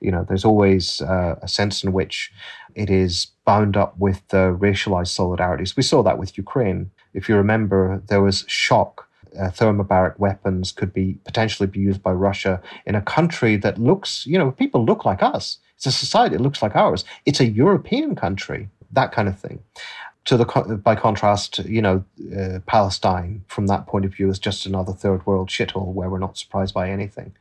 You 0.00 0.12
know, 0.12 0.24
there's 0.28 0.44
always 0.44 1.00
uh, 1.00 1.36
a 1.42 1.48
sense 1.48 1.82
in 1.82 1.92
which 1.92 2.30
it 2.74 2.90
is 2.90 3.28
bound 3.46 3.76
up 3.76 3.98
with 3.98 4.28
racialized 4.28 5.16
solidarities. 5.16 5.76
We 5.76 5.82
saw 5.82 6.02
that 6.02 6.18
with 6.18 6.36
Ukraine. 6.36 6.90
If 7.14 7.28
you 7.28 7.36
remember, 7.36 8.02
there 8.08 8.20
was 8.20 8.44
shock 8.46 9.05
uh, 9.38 9.50
thermobaric 9.50 10.18
weapons 10.18 10.72
could 10.72 10.92
be 10.92 11.18
potentially 11.24 11.66
be 11.66 11.80
used 11.80 12.02
by 12.02 12.12
Russia 12.12 12.60
in 12.86 12.94
a 12.94 13.02
country 13.02 13.56
that 13.56 13.78
looks, 13.78 14.26
you 14.26 14.38
know, 14.38 14.50
people 14.50 14.84
look 14.84 15.04
like 15.04 15.22
us. 15.22 15.58
It's 15.76 15.86
a 15.86 15.92
society 15.92 16.36
that 16.36 16.42
looks 16.42 16.62
like 16.62 16.74
ours. 16.74 17.04
It's 17.26 17.40
a 17.40 17.46
European 17.46 18.14
country, 18.14 18.68
that 18.92 19.12
kind 19.12 19.28
of 19.28 19.38
thing. 19.38 19.60
To 20.24 20.36
the 20.36 20.80
by 20.82 20.96
contrast, 20.96 21.58
you 21.60 21.80
know, 21.80 22.04
uh, 22.36 22.58
Palestine 22.66 23.44
from 23.46 23.68
that 23.68 23.86
point 23.86 24.04
of 24.04 24.14
view 24.14 24.28
is 24.28 24.40
just 24.40 24.66
another 24.66 24.92
third 24.92 25.24
world 25.24 25.48
shithole 25.48 25.92
where 25.92 26.10
we're 26.10 26.18
not 26.18 26.36
surprised 26.36 26.74
by 26.74 26.90
anything. 26.90 27.36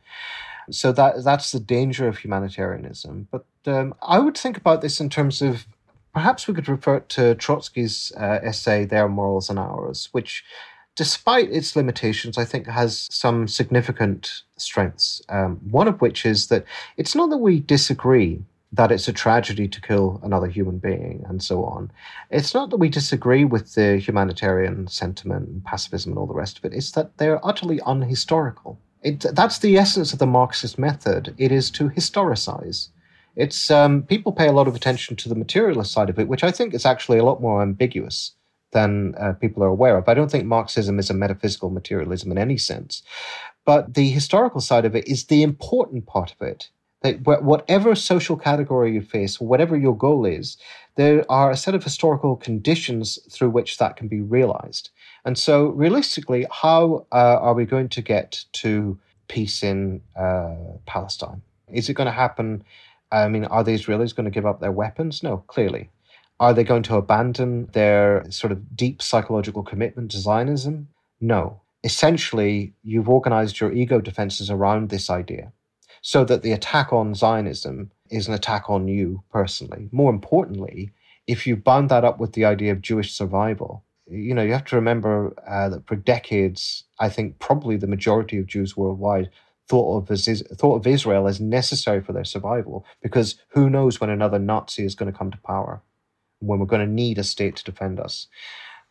So 0.70 0.92
that 0.92 1.24
that's 1.24 1.52
the 1.52 1.60
danger 1.60 2.08
of 2.08 2.18
humanitarianism. 2.18 3.28
But 3.32 3.46
um, 3.66 3.96
I 4.02 4.20
would 4.20 4.38
think 4.38 4.58
about 4.58 4.82
this 4.82 5.00
in 5.00 5.10
terms 5.10 5.42
of 5.42 5.66
perhaps 6.14 6.48
we 6.48 6.54
could 6.54 6.70
refer 6.70 7.00
to 7.00 7.36
Trotsky's 7.36 8.12
uh, 8.18 8.40
essay 8.44 8.86
"Their 8.86 9.08
Morals 9.08 9.50
and 9.50 9.58
Ours," 9.58 10.10
which 10.12 10.44
despite 10.96 11.52
its 11.52 11.76
limitations, 11.76 12.38
I 12.38 12.46
think 12.46 12.68
has 12.68 13.08
some 13.12 13.48
significant 13.48 14.44
strengths. 14.58 15.22
Um, 15.30 15.58
one 15.70 15.88
of 15.88 16.02
which 16.02 16.26
is 16.26 16.48
that 16.48 16.66
it's 16.98 17.16
not 17.16 17.30
that 17.30 17.38
we 17.38 17.60
disagree 17.60 18.42
that 18.72 18.92
it's 18.92 19.08
a 19.08 19.14
tragedy 19.14 19.68
to 19.68 19.82
kill 19.82 20.20
another 20.24 20.48
human 20.48 20.80
being 20.80 21.24
and 21.30 21.42
so 21.42 21.64
on. 21.64 21.92
It's 22.30 22.54
not 22.54 22.70
that 22.70 22.78
we 22.78 22.90
disagree 22.90 23.46
with 23.46 23.74
the 23.76 23.98
humanitarian 23.98 24.88
sentiment 24.88 25.48
and 25.48 25.64
pacifism 25.64 26.12
and 26.12 26.20
all 26.20 26.26
the 26.26 26.34
rest 26.34 26.58
of 26.58 26.66
it. 26.66 26.74
It's 26.74 26.92
that 26.92 27.18
they're 27.18 27.46
utterly 27.46 27.80
unhistorical. 27.80 28.78
It, 29.02 29.26
that's 29.34 29.60
the 29.60 29.78
essence 29.78 30.14
of 30.14 30.20
the 30.20 30.26
Marxist 30.26 30.78
method. 30.80 31.36
It 31.38 31.52
is 31.52 31.70
to 31.72 31.90
historicize. 31.90 32.90
It's 33.36 33.70
um, 33.70 34.04
people 34.04 34.32
pay 34.32 34.48
a 34.48 34.54
lot 34.54 34.68
of 34.68 34.76
attention 34.76 35.16
to 35.18 35.30
the 35.30 35.36
materialist 35.36 35.92
side 35.92 36.10
of 36.10 36.20
it, 36.20 36.28
which 36.28 36.44
I 36.44 36.52
think 36.52 36.74
is 36.74 36.86
actually 36.86 37.20
a 37.20 37.24
lot 37.24 37.42
more 37.42 37.62
ambiguous 37.62 38.32
than 38.76 39.16
uh, 39.18 39.32
people 39.34 39.64
are 39.64 39.76
aware 39.78 39.98
of. 39.98 40.08
I 40.08 40.14
don't 40.14 40.30
think 40.30 40.46
Marxism 40.46 41.00
is 41.00 41.10
a 41.10 41.14
metaphysical 41.14 41.70
materialism 41.70 42.30
in 42.30 42.38
any 42.38 42.58
sense. 42.58 43.02
But 43.64 43.94
the 43.96 44.10
historical 44.10 44.62
side 44.62 44.86
of 44.86 44.96
it 44.96 45.08
is 45.08 45.26
the 45.26 45.42
important 45.42 46.06
part 46.06 46.34
of 46.34 46.46
it. 46.46 46.70
That 47.02 47.22
whatever 47.22 47.96
social 47.96 48.36
category 48.36 48.94
you 48.94 49.02
face, 49.02 49.40
whatever 49.40 49.78
your 49.78 49.96
goal 49.96 50.26
is, 50.26 50.58
there 50.96 51.24
are 51.30 51.52
a 51.52 51.58
set 51.58 51.76
of 51.76 51.84
historical 51.84 52.36
conditions 52.36 53.20
through 53.32 53.52
which 53.52 53.78
that 53.78 53.96
can 53.96 54.08
be 54.08 54.22
realized. 54.22 54.90
And 55.24 55.38
so, 55.38 55.68
realistically, 55.68 56.46
how 56.52 57.06
uh, 57.12 57.38
are 57.46 57.54
we 57.54 57.66
going 57.66 57.90
to 57.90 58.02
get 58.02 58.44
to 58.64 59.00
peace 59.28 59.64
in 59.64 60.02
uh, 60.16 60.56
Palestine? 60.86 61.42
Is 61.72 61.90
it 61.90 61.94
going 61.94 62.12
to 62.14 62.22
happen? 62.26 62.64
I 63.12 63.28
mean, 63.30 63.46
are 63.46 63.64
the 63.64 63.78
Israelis 63.80 64.16
going 64.16 64.26
to 64.26 64.38
give 64.38 64.46
up 64.46 64.60
their 64.60 64.72
weapons? 64.72 65.24
No, 65.24 65.38
clearly. 65.48 65.90
Are 66.40 66.54
they 66.54 66.64
going 66.64 66.84
to 66.84 66.98
abandon 66.98 67.68
their 67.72 68.30
sort 68.30 68.52
of 68.52 68.76
deep 68.76 69.02
psychological 69.02 69.64
commitment 69.64 70.12
to 70.12 70.20
Zionism? 70.20 70.90
No. 71.22 71.62
Essentially, 71.84 72.74
you've 72.84 73.10
organized 73.10 73.60
your 73.60 73.72
ego 73.72 74.02
defenses 74.02 74.50
around 74.50 74.90
this 74.90 75.10
idea 75.10 75.54
so 76.02 76.26
that 76.26 76.42
the 76.42 76.52
attack 76.52 76.92
on 76.92 77.16
Zionism 77.16 77.92
is 78.10 78.28
an 78.28 78.34
attack 78.34 78.70
on 78.70 78.88
you 78.88 79.24
personally. 79.32 79.88
More 79.92 80.12
importantly, 80.12 80.92
if 81.26 81.48
you 81.48 81.56
bound 81.56 81.90
that 81.90 82.04
up 82.04 82.20
with 82.20 82.34
the 82.34 82.46
idea 82.46 82.72
of 82.72 82.82
Jewish 82.82 83.14
survival, 83.14 83.84
you 84.08 84.34
know, 84.34 84.44
you 84.44 84.52
have 84.52 84.66
to 84.66 84.76
remember 84.76 85.34
uh, 85.48 85.70
that 85.70 85.88
for 85.88 85.96
decades, 85.96 86.84
I 87.00 87.10
think 87.10 87.40
probably 87.40 87.78
the 87.78 87.88
majority 87.88 88.38
of 88.38 88.46
Jews 88.46 88.78
worldwide 88.78 89.30
thought 89.68 89.98
of 89.98 90.12
as 90.12 90.44
thought 90.54 90.76
of 90.76 90.86
Israel 90.86 91.28
as 91.28 91.42
necessary 91.42 92.02
for 92.02 92.14
their 92.14 92.24
survival 92.24 92.86
because 93.02 93.36
who 93.50 93.68
knows 93.70 94.00
when 94.00 94.12
another 94.12 94.38
Nazi 94.38 94.86
is 94.86 94.94
going 94.94 95.12
to 95.12 95.18
come 95.18 95.32
to 95.32 95.38
power 95.40 95.82
when 96.48 96.60
we're 96.60 96.66
going 96.66 96.86
to 96.86 96.92
need 96.92 97.18
a 97.18 97.24
state 97.24 97.56
to 97.58 97.64
defend 97.64 98.00
us. 98.00 98.28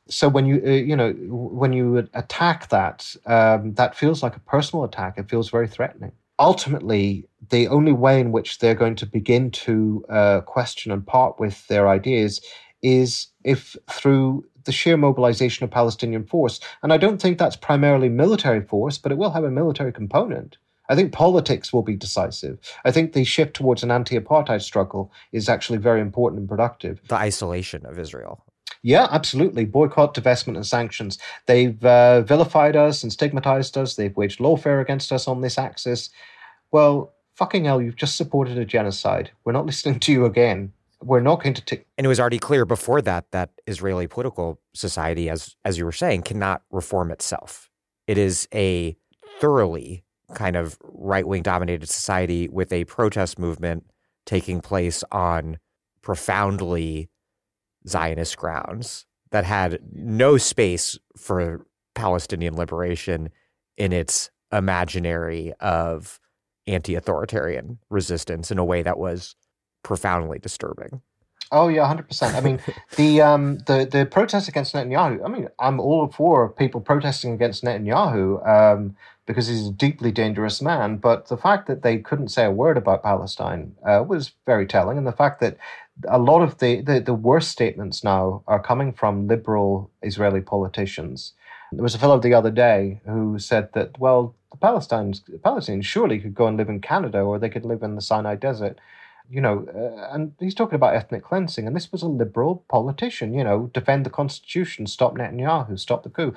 So 0.09 0.29
when 0.29 0.45
you 0.47 0.63
uh, 0.67 0.71
you 0.71 0.97
know 0.97 1.13
when 1.29 1.73
you 1.73 2.09
attack 2.13 2.69
that, 2.69 3.17
um, 3.27 3.75
that 3.75 3.97
feels 3.97 4.23
like 4.23 4.37
a 4.37 4.41
personal 4.41 4.85
attack. 4.85 5.15
It 5.17 5.31
feels 5.31 5.49
very 5.51 5.69
threatening. 5.69 6.13
Ultimately, 6.39 7.29
the 7.51 7.69
only 7.69 7.93
way 7.93 8.21
in 8.21 8.33
which 8.33 8.59
they're 8.59 8.75
going 8.75 8.97
to 8.97 9.07
begin 9.07 9.51
to 9.53 10.05
uh, 10.09 10.41
question 10.43 10.93
and 10.93 11.07
part 11.07 11.39
with 11.39 11.67
their 11.69 11.89
ideas 11.89 12.41
is 12.83 13.29
if 13.45 13.77
through 13.91 14.45
the 14.65 14.73
sheer 14.73 14.97
mobilization 14.97 15.65
of 15.65 15.71
Palestinian 15.71 16.25
force. 16.25 16.61
And 16.83 16.93
I 16.93 16.97
don't 16.97 17.21
think 17.21 17.39
that's 17.39 17.57
primarily 17.57 18.09
military 18.09 18.63
force, 18.63 18.99
but 18.99 19.13
it 19.13 19.19
will 19.19 19.31
have 19.31 19.45
a 19.45 19.51
military 19.51 19.93
component. 19.93 20.59
I 20.89 20.95
think 20.95 21.13
politics 21.13 21.73
will 21.73 21.83
be 21.83 21.97
decisive. 21.97 22.59
I 22.85 22.91
think 22.91 23.13
the 23.13 23.25
shift 23.25 23.55
towards 23.55 23.83
an 23.83 23.91
anti 23.91 24.19
apartheid 24.19 24.63
struggle 24.63 25.11
is 25.33 25.49
actually 25.49 25.79
very 25.79 26.01
important 26.01 26.41
and 26.41 26.49
productive. 26.49 27.01
The 27.09 27.17
isolation 27.17 27.87
of 27.87 27.99
Israel. 27.99 28.45
Yeah, 28.83 29.09
absolutely. 29.11 29.65
Boycott, 29.65 30.15
divestment, 30.15 30.57
and 30.57 30.67
sanctions. 30.67 31.19
They've 31.47 31.83
uh, 31.85 32.21
vilified 32.21 32.77
us 32.77 33.03
and 33.03 33.11
stigmatized 33.11 33.79
us. 33.79 33.97
They've 33.97 34.15
waged 34.15 34.41
lawfare 34.41 34.83
against 34.83 35.11
us 35.11 35.27
on 35.27 35.41
this 35.41 35.57
axis. 35.57 36.11
Well, 36.71 37.15
fucking 37.35 37.65
hell, 37.65 37.81
you've 37.81 37.97
just 37.97 38.17
supported 38.17 38.59
a 38.59 38.65
genocide. 38.67 39.31
We're 39.45 39.53
not 39.53 39.67
listening 39.71 40.01
to 40.01 40.13
you 40.13 40.27
again. 40.27 40.73
We're 41.03 41.21
not 41.21 41.43
going 41.43 41.55
to 41.55 41.63
take. 41.63 41.87
And 41.97 42.05
it 42.05 42.09
was 42.09 42.21
already 42.21 42.39
clear 42.39 42.65
before 42.65 43.01
that 43.03 43.31
that 43.31 43.51
Israeli 43.67 44.07
political 44.07 44.61
society, 44.75 45.29
as 45.31 45.57
as 45.65 45.79
you 45.79 45.85
were 45.85 45.93
saying, 45.93 46.23
cannot 46.23 46.63
reform 46.71 47.11
itself. 47.11 47.71
It 48.07 48.19
is 48.19 48.49
a 48.55 48.97
thoroughly 49.41 50.05
kind 50.35 50.57
of 50.57 50.79
right 50.83 51.27
wing 51.27 51.43
dominated 51.43 51.89
society 51.89 52.49
with 52.49 52.73
a 52.73 52.85
protest 52.85 53.39
movement 53.39 53.85
taking 54.27 54.61
place 54.61 55.05
on 55.13 55.59
profoundly 56.03 57.09
Zionist 57.87 58.37
grounds 58.37 59.07
that 59.31 59.45
had 59.45 59.81
no 59.93 60.39
space 60.39 60.99
for 61.17 61.67
Palestinian 61.95 62.57
liberation 62.57 63.31
in 63.77 63.93
its 63.93 64.31
imaginary 64.53 65.53
of 65.61 66.21
anti 66.67 66.95
authoritarian 66.95 67.79
resistance 67.91 68.51
in 68.51 68.59
a 68.59 68.65
way 68.65 68.83
that 68.83 68.99
was 68.99 69.35
profoundly 69.83 70.39
disturbing. 70.39 71.03
Oh 71.53 71.69
yeah, 71.69 71.87
hundred 71.87 72.09
percent. 72.09 72.35
I 72.35 72.41
mean, 72.41 72.61
the 72.97 73.21
um, 73.21 73.59
the 73.67 73.87
the 73.91 74.07
protest 74.07 74.49
against 74.49 74.75
Netanyahu. 74.75 75.25
I 75.25 75.29
mean, 75.29 75.49
I'm 75.59 75.79
all 75.79 76.09
for 76.09 76.49
people 76.49 76.81
protesting 76.81 77.35
against 77.35 77.63
Netanyahu 77.63 78.47
um, 78.47 78.97
because 79.27 79.47
he's 79.47 79.69
a 79.69 79.73
deeply 79.73 80.13
dangerous 80.13 80.61
man. 80.61 80.97
But 80.97 81.29
the 81.29 81.37
fact 81.37 81.67
that 81.67 81.83
they 81.83 81.99
couldn't 81.99 82.29
say 82.29 82.45
a 82.45 82.51
word 82.51 82.77
about 82.77 83.03
Palestine 83.03 83.75
uh, 83.87 84.05
was 84.07 84.33
very 84.47 84.67
telling, 84.67 84.99
and 84.99 85.07
the 85.07 85.13
fact 85.13 85.41
that 85.41 85.57
a 86.09 86.19
lot 86.19 86.43
of 86.43 86.59
the, 86.59 86.81
the 86.81 87.01
the 87.01 87.15
worst 87.15 87.51
statements 87.51 88.05
now 88.05 88.43
are 88.47 88.63
coming 88.63 88.93
from 88.93 89.29
liberal 89.29 89.91
Israeli 90.03 90.41
politicians. 90.41 91.33
There 91.73 91.83
was 91.83 91.95
a 91.95 91.99
fellow 91.99 92.21
the 92.21 92.35
other 92.35 92.53
day 92.53 93.01
who 93.05 93.39
said 93.39 93.73
that 93.73 93.99
well, 93.99 94.35
the 94.53 94.59
Palestinians 94.59 95.23
Palestinians 95.41 95.85
surely 95.85 96.21
could 96.21 96.35
go 96.35 96.47
and 96.47 96.57
live 96.57 96.69
in 96.69 96.81
Canada 96.81 97.21
or 97.21 97.39
they 97.39 97.49
could 97.49 97.65
live 97.65 97.83
in 97.83 97.95
the 97.95 98.03
Sinai 98.03 98.37
Desert 98.37 98.79
you 99.31 99.41
know, 99.41 99.67
uh, 99.75 100.15
and 100.15 100.33
he's 100.39 100.55
talking 100.55 100.77
about 100.77 100.95
ethnic 100.95 101.25
cleansing, 101.25 101.67
and 101.67 101.75
this 101.75 101.91
was 101.91 102.03
a 102.03 102.09
liberal 102.09 102.65
politician, 102.69 103.33
you 103.33 103.43
know, 103.43 103.71
defend 103.73 104.05
the 104.05 104.11
constitution, 104.11 104.87
stop 104.87 105.15
Netanyahu, 105.15 105.79
stop 105.79 106.03
the 106.03 106.11
coup. 106.11 106.35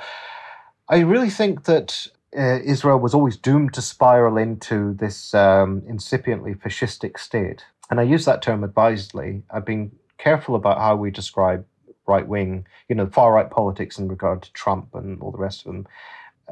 I 0.90 1.00
really 1.00 1.30
think 1.30 1.66
that 1.66 2.08
uh, 2.36 2.60
Israel 2.64 3.00
was 3.00 3.14
always 3.14 3.38
doomed 3.38 3.74
to 3.74 3.82
spiral 3.82 4.38
into 4.38 4.94
this 4.94 5.34
um, 5.34 5.82
incipiently 5.88 6.56
fascistic 6.56 7.18
state. 7.20 7.64
And 7.90 8.00
I 8.00 8.04
use 8.04 8.26
that 8.26 8.42
term 8.42 8.64
advisedly. 8.64 9.44
I've 9.50 9.66
been 9.66 9.92
careful 10.18 10.56
about 10.56 10.80
how 10.80 10.96
we 10.96 11.12
describe 11.12 11.66
right 12.06 12.28
wing, 12.28 12.66
you 12.90 12.96
know, 12.96 13.08
far 13.08 13.34
right 13.34 13.50
politics 13.50 13.98
in 13.98 14.08
regard 14.08 14.42
to 14.42 14.52
Trump 14.54 14.90
and 14.94 15.22
all 15.22 15.32
the 15.32 15.38
rest 15.38 15.66
of 15.66 15.72
them. 15.72 15.88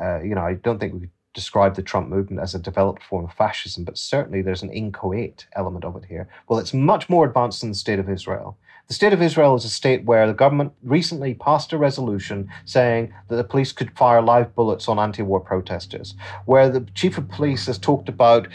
Uh, 0.01 0.22
you 0.22 0.36
know, 0.36 0.41
I 0.41 0.53
don't 0.53 0.79
think 0.79 0.94
we 0.94 1.10
describe 1.34 1.75
the 1.75 1.82
Trump 1.82 2.10
movement 2.10 2.41
as 2.41 2.55
a 2.55 2.60
developed 2.60 3.03
form 3.03 3.25
of 3.25 3.34
fascism, 3.34 3.84
but 3.84 3.98
certainly 3.98 4.41
there's 4.41 4.63
an 4.63 4.72
inchoate 4.72 5.48
element 5.55 5.84
of 5.84 5.96
it 5.96 6.05
here. 6.05 6.29
Well, 6.48 6.60
it's 6.60 6.74
much 6.74 7.10
more 7.10 7.25
advanced 7.25 7.62
than 7.62 7.72
the 7.72 7.75
state 7.75 8.00
of 8.00 8.10
Israel. 8.10 8.58
The 8.88 8.94
state 8.94 9.13
of 9.13 9.22
Israel 9.22 9.56
is 9.56 9.65
a 9.65 9.70
state 9.70 10.04
where 10.04 10.27
the 10.27 10.34
government 10.34 10.72
recently 10.84 11.34
passed 11.34 11.74
a 11.74 11.77
resolution 11.77 12.50
saying 12.65 13.12
that 13.30 13.36
the 13.36 13.44
police 13.44 13.72
could 13.72 13.98
fire 13.98 14.22
live 14.22 14.54
bullets 14.54 14.88
on 14.88 15.00
anti 15.00 15.24
war 15.24 15.39
protesters, 15.39 16.13
where 16.46 16.70
the 16.70 16.82
chief 16.94 17.18
of 17.18 17.27
police 17.27 17.65
has 17.65 17.80
talked 17.80 18.10
about 18.10 18.48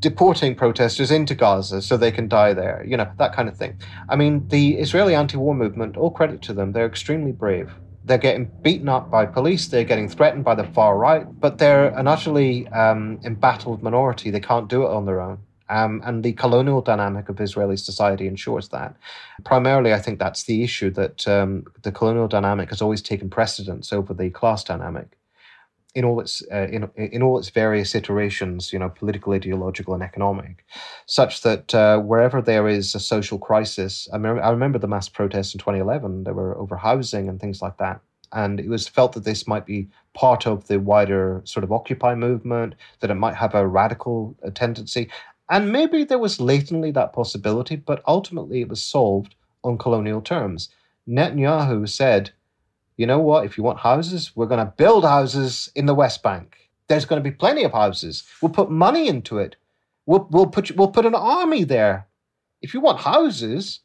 deporting 0.00 0.54
protesters 0.54 1.10
into 1.10 1.34
Gaza 1.34 1.80
so 1.80 1.96
they 1.96 2.12
can 2.12 2.28
die 2.28 2.52
there, 2.52 2.84
you 2.86 2.98
know, 2.98 3.10
that 3.16 3.32
kind 3.32 3.48
of 3.48 3.56
thing. 3.56 3.80
I 4.10 4.16
mean, 4.16 4.46
the 4.48 4.76
Israeli 4.76 5.14
anti 5.14 5.38
war 5.38 5.54
movement, 5.54 5.96
all 5.96 6.10
credit 6.10 6.42
to 6.42 6.52
them, 6.52 6.72
they're 6.72 6.86
extremely 6.86 7.32
brave. 7.32 7.72
They're 8.04 8.18
getting 8.18 8.50
beaten 8.60 8.90
up 8.90 9.10
by 9.10 9.24
police. 9.24 9.68
They're 9.68 9.84
getting 9.84 10.10
threatened 10.10 10.44
by 10.44 10.54
the 10.54 10.64
far 10.64 10.98
right, 10.98 11.26
but 11.40 11.56
they're 11.56 11.88
an 11.98 12.06
utterly 12.06 12.68
um, 12.68 13.20
embattled 13.24 13.82
minority. 13.82 14.30
They 14.30 14.40
can't 14.40 14.68
do 14.68 14.82
it 14.82 14.90
on 14.90 15.06
their 15.06 15.20
own. 15.22 15.38
Um, 15.70 16.00
and 16.04 16.24
the 16.24 16.32
colonial 16.32 16.80
dynamic 16.80 17.28
of 17.28 17.40
Israeli 17.40 17.76
society 17.76 18.26
ensures 18.26 18.68
that. 18.70 18.96
Primarily, 19.44 19.92
I 19.92 19.98
think 19.98 20.18
that's 20.18 20.44
the 20.44 20.62
issue 20.62 20.90
that 20.90 21.28
um, 21.28 21.64
the 21.82 21.92
colonial 21.92 22.28
dynamic 22.28 22.70
has 22.70 22.80
always 22.80 23.02
taken 23.02 23.28
precedence 23.28 23.92
over 23.92 24.14
the 24.14 24.30
class 24.30 24.64
dynamic 24.64 25.18
in 25.94 26.04
all 26.04 26.20
its 26.20 26.42
uh, 26.52 26.68
in, 26.70 26.88
in 26.96 27.22
all 27.22 27.38
its 27.38 27.50
various 27.50 27.94
iterations, 27.94 28.72
you 28.72 28.78
know, 28.78 28.88
political, 28.88 29.32
ideological, 29.32 29.94
and 29.94 30.02
economic, 30.02 30.64
such 31.06 31.42
that 31.42 31.74
uh, 31.74 31.98
wherever 31.98 32.40
there 32.40 32.68
is 32.68 32.94
a 32.94 33.00
social 33.00 33.38
crisis, 33.38 34.08
I, 34.12 34.16
remember, 34.16 34.42
I 34.42 34.50
remember 34.50 34.78
the 34.78 34.86
mass 34.86 35.08
protests 35.08 35.54
in 35.54 35.58
2011. 35.58 36.24
There 36.24 36.34
were 36.34 36.56
over 36.56 36.76
housing 36.76 37.28
and 37.28 37.40
things 37.40 37.62
like 37.62 37.78
that, 37.78 38.00
and 38.32 38.60
it 38.60 38.68
was 38.68 38.86
felt 38.86 39.12
that 39.14 39.24
this 39.24 39.48
might 39.48 39.66
be 39.66 39.88
part 40.14 40.46
of 40.46 40.68
the 40.68 40.78
wider 40.78 41.40
sort 41.44 41.64
of 41.64 41.72
Occupy 41.72 42.14
movement, 42.14 42.74
that 43.00 43.10
it 43.10 43.14
might 43.14 43.34
have 43.34 43.54
a 43.54 43.66
radical 43.66 44.36
uh, 44.46 44.50
tendency, 44.50 45.08
and 45.50 45.72
maybe 45.72 46.04
there 46.04 46.18
was 46.18 46.40
latently 46.40 46.90
that 46.92 47.12
possibility, 47.12 47.76
but 47.76 48.02
ultimately 48.06 48.60
it 48.60 48.68
was 48.68 48.84
solved 48.84 49.34
on 49.64 49.78
colonial 49.78 50.20
terms. 50.20 50.68
Netanyahu 51.08 51.88
said 51.88 52.32
you 52.98 53.06
know 53.06 53.20
what? 53.20 53.46
If 53.46 53.56
you 53.56 53.64
want 53.64 53.78
houses, 53.78 54.32
we're 54.34 54.46
going 54.46 54.64
to 54.64 54.74
build 54.76 55.04
houses 55.04 55.70
in 55.76 55.86
the 55.86 55.94
West 55.94 56.22
Bank. 56.22 56.68
There's 56.88 57.04
going 57.04 57.22
to 57.22 57.30
be 57.30 57.34
plenty 57.34 57.62
of 57.62 57.72
houses. 57.72 58.24
We'll 58.42 58.52
put 58.52 58.70
money 58.70 59.08
into 59.08 59.38
it. 59.38 59.56
We'll, 60.04 60.26
we'll 60.30 60.46
put 60.46 60.76
we'll 60.76 60.88
put 60.88 61.06
an 61.06 61.14
army 61.14 61.64
there. 61.64 62.08
If 62.60 62.74
you 62.74 62.80
want 62.80 63.00
houses, 63.00 63.80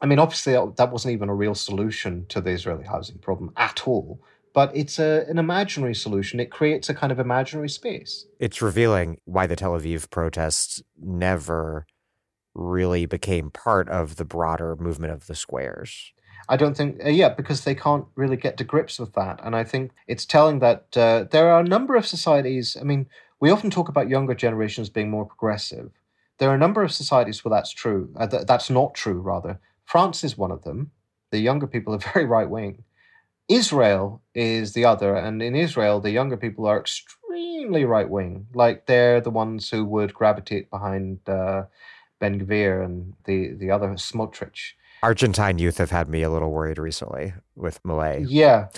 I 0.00 0.06
mean, 0.06 0.20
obviously 0.20 0.52
that 0.52 0.92
wasn't 0.92 1.14
even 1.14 1.28
a 1.28 1.34
real 1.34 1.56
solution 1.56 2.24
to 2.28 2.40
the 2.40 2.50
Israeli 2.50 2.84
housing 2.84 3.18
problem 3.18 3.52
at 3.56 3.86
all. 3.88 4.22
But 4.54 4.74
it's 4.76 4.98
a, 4.98 5.24
an 5.28 5.38
imaginary 5.38 5.94
solution. 5.94 6.38
It 6.38 6.50
creates 6.50 6.88
a 6.90 6.94
kind 6.94 7.10
of 7.10 7.18
imaginary 7.18 7.70
space. 7.70 8.26
It's 8.38 8.60
revealing 8.60 9.18
why 9.24 9.46
the 9.46 9.56
Tel 9.56 9.72
Aviv 9.72 10.10
protests 10.10 10.82
never 11.00 11.86
really 12.54 13.06
became 13.06 13.50
part 13.50 13.88
of 13.88 14.16
the 14.16 14.24
broader 14.24 14.76
movement 14.76 15.12
of 15.12 15.26
the 15.26 15.34
squares. 15.34 16.12
I 16.48 16.56
don't 16.56 16.76
think, 16.76 17.02
uh, 17.04 17.08
yeah, 17.08 17.30
because 17.30 17.64
they 17.64 17.74
can't 17.74 18.04
really 18.14 18.36
get 18.36 18.56
to 18.58 18.64
grips 18.64 18.98
with 18.98 19.14
that. 19.14 19.40
And 19.42 19.54
I 19.54 19.64
think 19.64 19.92
it's 20.06 20.26
telling 20.26 20.58
that 20.58 20.96
uh, 20.96 21.24
there 21.30 21.50
are 21.50 21.60
a 21.60 21.68
number 21.68 21.94
of 21.96 22.06
societies. 22.06 22.76
I 22.78 22.84
mean, 22.84 23.06
we 23.40 23.50
often 23.50 23.70
talk 23.70 23.88
about 23.88 24.08
younger 24.08 24.34
generations 24.34 24.90
being 24.90 25.10
more 25.10 25.24
progressive. 25.24 25.92
There 26.38 26.50
are 26.50 26.54
a 26.54 26.58
number 26.58 26.82
of 26.82 26.92
societies 26.92 27.44
where 27.44 27.50
that's 27.50 27.72
true. 27.72 28.12
Uh, 28.16 28.26
th- 28.26 28.46
that's 28.46 28.68
not 28.68 28.94
true, 28.94 29.20
rather. 29.20 29.60
France 29.84 30.24
is 30.24 30.36
one 30.36 30.50
of 30.50 30.62
them. 30.64 30.90
The 31.30 31.38
younger 31.38 31.66
people 31.66 31.94
are 31.94 31.98
very 32.12 32.24
right 32.24 32.48
wing. 32.50 32.84
Israel 33.48 34.22
is 34.34 34.72
the 34.72 34.84
other. 34.84 35.14
And 35.14 35.42
in 35.42 35.54
Israel, 35.54 36.00
the 36.00 36.10
younger 36.10 36.36
people 36.36 36.66
are 36.66 36.80
extremely 36.80 37.84
right 37.84 38.08
wing. 38.08 38.46
Like 38.54 38.86
they're 38.86 39.20
the 39.20 39.30
ones 39.30 39.70
who 39.70 39.84
would 39.84 40.14
gravitate 40.14 40.70
behind 40.70 41.20
uh, 41.28 41.64
Ben 42.20 42.40
Gvir 42.40 42.84
and 42.84 43.14
the, 43.24 43.54
the 43.54 43.70
other 43.70 43.88
Smotrich. 43.88 44.72
Argentine 45.02 45.58
youth 45.58 45.78
have 45.78 45.90
had 45.90 46.08
me 46.08 46.22
a 46.22 46.30
little 46.30 46.52
worried 46.52 46.78
recently 46.78 47.34
with 47.56 47.82
Milei. 47.82 48.24
Yeah, 48.28 48.68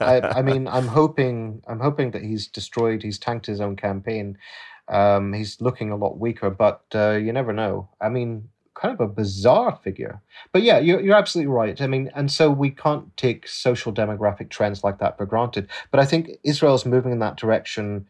I, 0.00 0.20
I, 0.22 0.42
mean, 0.42 0.66
I'm 0.76 0.86
hoping, 0.86 1.62
I'm 1.66 1.80
hoping 1.80 2.12
that 2.12 2.22
he's 2.22 2.46
destroyed, 2.46 3.02
he's 3.02 3.18
tanked 3.18 3.44
his 3.44 3.60
own 3.60 3.76
campaign. 3.76 4.38
Um, 4.88 5.34
he's 5.34 5.60
looking 5.60 5.90
a 5.90 5.96
lot 5.96 6.18
weaker, 6.18 6.48
but 6.48 6.82
uh, 6.94 7.10
you 7.10 7.30
never 7.32 7.52
know. 7.52 7.90
I 8.00 8.08
mean, 8.08 8.48
kind 8.80 8.94
of 8.94 9.00
a 9.00 9.12
bizarre 9.12 9.78
figure. 9.82 10.20
But 10.52 10.62
yeah, 10.62 10.78
you're, 10.78 11.00
you're 11.00 11.16
absolutely 11.16 11.52
right. 11.52 11.80
I 11.80 11.86
mean, 11.86 12.10
and 12.14 12.30
so 12.30 12.50
we 12.50 12.70
can't 12.70 13.16
take 13.16 13.48
social 13.48 13.92
demographic 13.92 14.50
trends 14.50 14.84
like 14.84 14.98
that 14.98 15.16
for 15.16 15.26
granted. 15.26 15.68
But 15.90 16.00
I 16.00 16.04
think 16.04 16.30
Israel's 16.44 16.86
moving 16.86 17.12
in 17.12 17.18
that 17.20 17.36
direction 17.36 18.06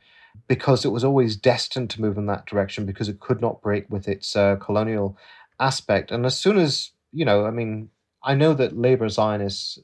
because 0.48 0.84
it 0.84 0.92
was 0.92 1.04
always 1.04 1.36
destined 1.36 1.90
to 1.90 2.00
move 2.00 2.18
in 2.18 2.26
that 2.26 2.46
direction 2.46 2.84
because 2.84 3.08
it 3.08 3.20
could 3.20 3.40
not 3.40 3.62
break 3.62 3.88
with 3.88 4.08
its 4.08 4.36
uh, 4.36 4.56
colonial 4.56 5.16
aspect. 5.58 6.10
And 6.10 6.26
as 6.26 6.38
soon 6.38 6.58
as 6.58 6.90
you 7.12 7.24
know, 7.24 7.46
I 7.46 7.50
mean, 7.50 7.88
I 8.22 8.34
know 8.34 8.54
that 8.54 8.76
labor 8.76 9.08
Zionists, 9.08 9.78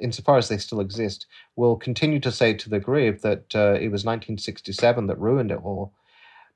insofar 0.00 0.36
as 0.36 0.48
they 0.48 0.58
still 0.58 0.80
exist, 0.80 1.26
will 1.56 1.76
continue 1.76 2.20
to 2.20 2.30
say 2.30 2.52
to 2.54 2.68
the 2.68 2.78
grave 2.78 3.22
that 3.22 3.54
uh, 3.54 3.72
it 3.72 3.90
was 3.90 4.04
1967 4.04 5.06
that 5.06 5.18
ruined 5.18 5.50
it 5.50 5.60
all. 5.64 5.94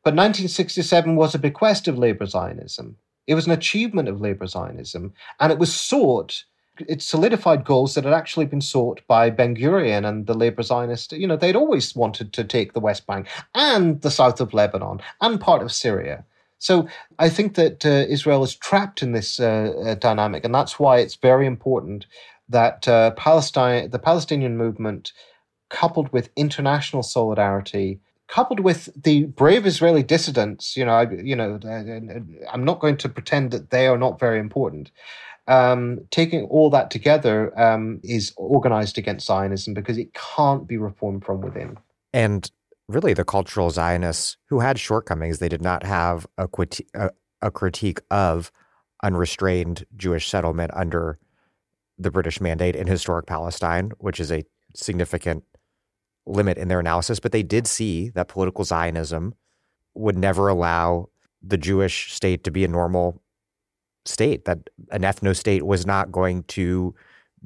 But 0.05 0.15
1967 0.15 1.17
was 1.17 1.35
a 1.35 1.39
bequest 1.39 1.89
of 1.89 1.99
labor 1.99 2.27
Zionism. 2.27 2.97
It 3.27 3.35
was 3.35 3.47
an 3.47 3.53
achievement 3.53 4.09
of 4.09 4.21
labor 4.21 4.47
Zionism, 4.47 5.13
and 5.39 5.53
it 5.53 5.59
was 5.59 5.75
sought. 5.75 6.45
It 6.89 7.03
solidified 7.03 7.65
goals 7.65 7.95
that 7.95 8.05
had 8.05 8.15
actually 8.15 8.47
been 8.47 8.63
sought 8.63 9.03
by 9.07 9.29
Ben 9.29 9.55
Gurion 9.55 10.09
and 10.09 10.27
the 10.27 10.35
labor 10.35 10.63
Zionists. 10.63 11.13
You 11.13 11.27
know, 11.27 11.37
they'd 11.37 11.57
always 11.57 11.95
wanted 11.95 12.33
to 12.33 12.45
take 12.45 12.73
the 12.73 12.81
West 12.81 13.07
Bank 13.07 13.27
and 13.55 14.01
the 14.01 14.11
south 14.11 14.41
of 14.41 14.55
Lebanon 14.55 15.01
and 15.21 15.41
part 15.41 15.63
of 15.63 15.73
Syria. 15.73 16.25
So 16.59 16.89
I 17.19 17.29
think 17.29 17.55
that 17.55 17.85
uh, 17.87 18.07
Israel 18.09 18.43
is 18.45 18.55
trapped 18.55 19.03
in 19.03 19.13
this 19.13 19.41
uh, 19.41 19.73
uh, 19.85 19.95
dynamic, 19.95 20.45
and 20.45 20.55
that's 20.55 20.79
why 20.79 20.99
it's 20.99 21.17
very 21.17 21.47
important 21.47 22.07
that 22.51 22.87
uh, 22.87 23.13
Palestine, 23.13 23.91
the 23.91 23.99
Palestinian 23.99 24.57
movement, 24.57 25.13
coupled 25.71 26.13
with 26.13 26.31
international 26.37 27.03
solidarity, 27.03 28.01
coupled 28.31 28.61
with 28.61 28.89
the 29.03 29.25
brave 29.25 29.67
Israeli 29.67 30.03
dissidents, 30.03 30.77
you 30.77 30.85
know, 30.85 30.93
I, 30.93 31.11
you 31.11 31.37
know, 31.37 31.59
I'm 32.51 32.65
not 32.65 32.81
going 32.81 32.97
to 32.99 33.09
pretend 33.09 33.51
that 33.51 33.71
they 33.71 33.87
are 33.87 33.99
not 33.99 34.21
very 34.21 34.39
important. 34.39 34.91
Um, 35.49 36.01
taking 36.11 36.45
all 36.45 36.71
that 36.71 36.91
together 36.91 37.59
um, 37.61 38.01
is 38.05 38.33
organized 38.37 38.99
against 38.99 39.27
Zionism 39.27 39.75
because 39.75 39.99
it 39.99 40.15
can't 40.15 40.69
be 40.69 40.77
reformed 40.77 41.25
from 41.25 41.41
within. 41.41 41.77
And 42.13 42.49
really 42.91 43.15
the 43.15 43.25
cultural 43.25 43.71
Zionists 43.71 44.37
who 44.47 44.61
had 44.61 44.79
shortcomings. 44.79 45.39
They 45.39 45.49
did 45.49 45.63
not 45.63 45.85
have 45.85 46.27
a, 46.37 46.49
a, 46.95 47.11
a 47.41 47.51
critique 47.51 48.01
of 48.11 48.51
unrestrained 49.03 49.87
Jewish 49.97 50.29
settlement 50.29 50.73
under 50.75 51.19
the 51.99 52.11
British 52.11 52.41
mandate 52.41 52.77
in 52.77 52.87
historic 52.87 53.27
Palestine, 53.27 53.93
which 53.99 54.21
is 54.21 54.31
a 54.31 54.45
significant 54.75 55.45
limit 56.27 56.59
in 56.59 56.69
their 56.69 56.81
analysis. 56.81 57.21
But 57.21 57.33
they 57.33 57.43
did 57.43 57.67
see 57.67 58.11
that 58.11 58.29
political 58.29 58.65
Zionism 58.65 59.35
would 59.95 60.17
never 60.17 60.49
allow 60.49 61.09
the 61.43 61.59
Jewish 61.59 62.13
state 62.13 62.45
to 62.45 62.51
be 62.51 62.65
a 62.65 62.69
normal 62.69 63.23
state, 64.05 64.45
that 64.45 64.71
an 64.91 65.03
ethno 65.03 65.37
state 65.37 65.65
was 65.65 65.87
not 65.87 66.13
going 66.13 66.43
to 66.45 66.95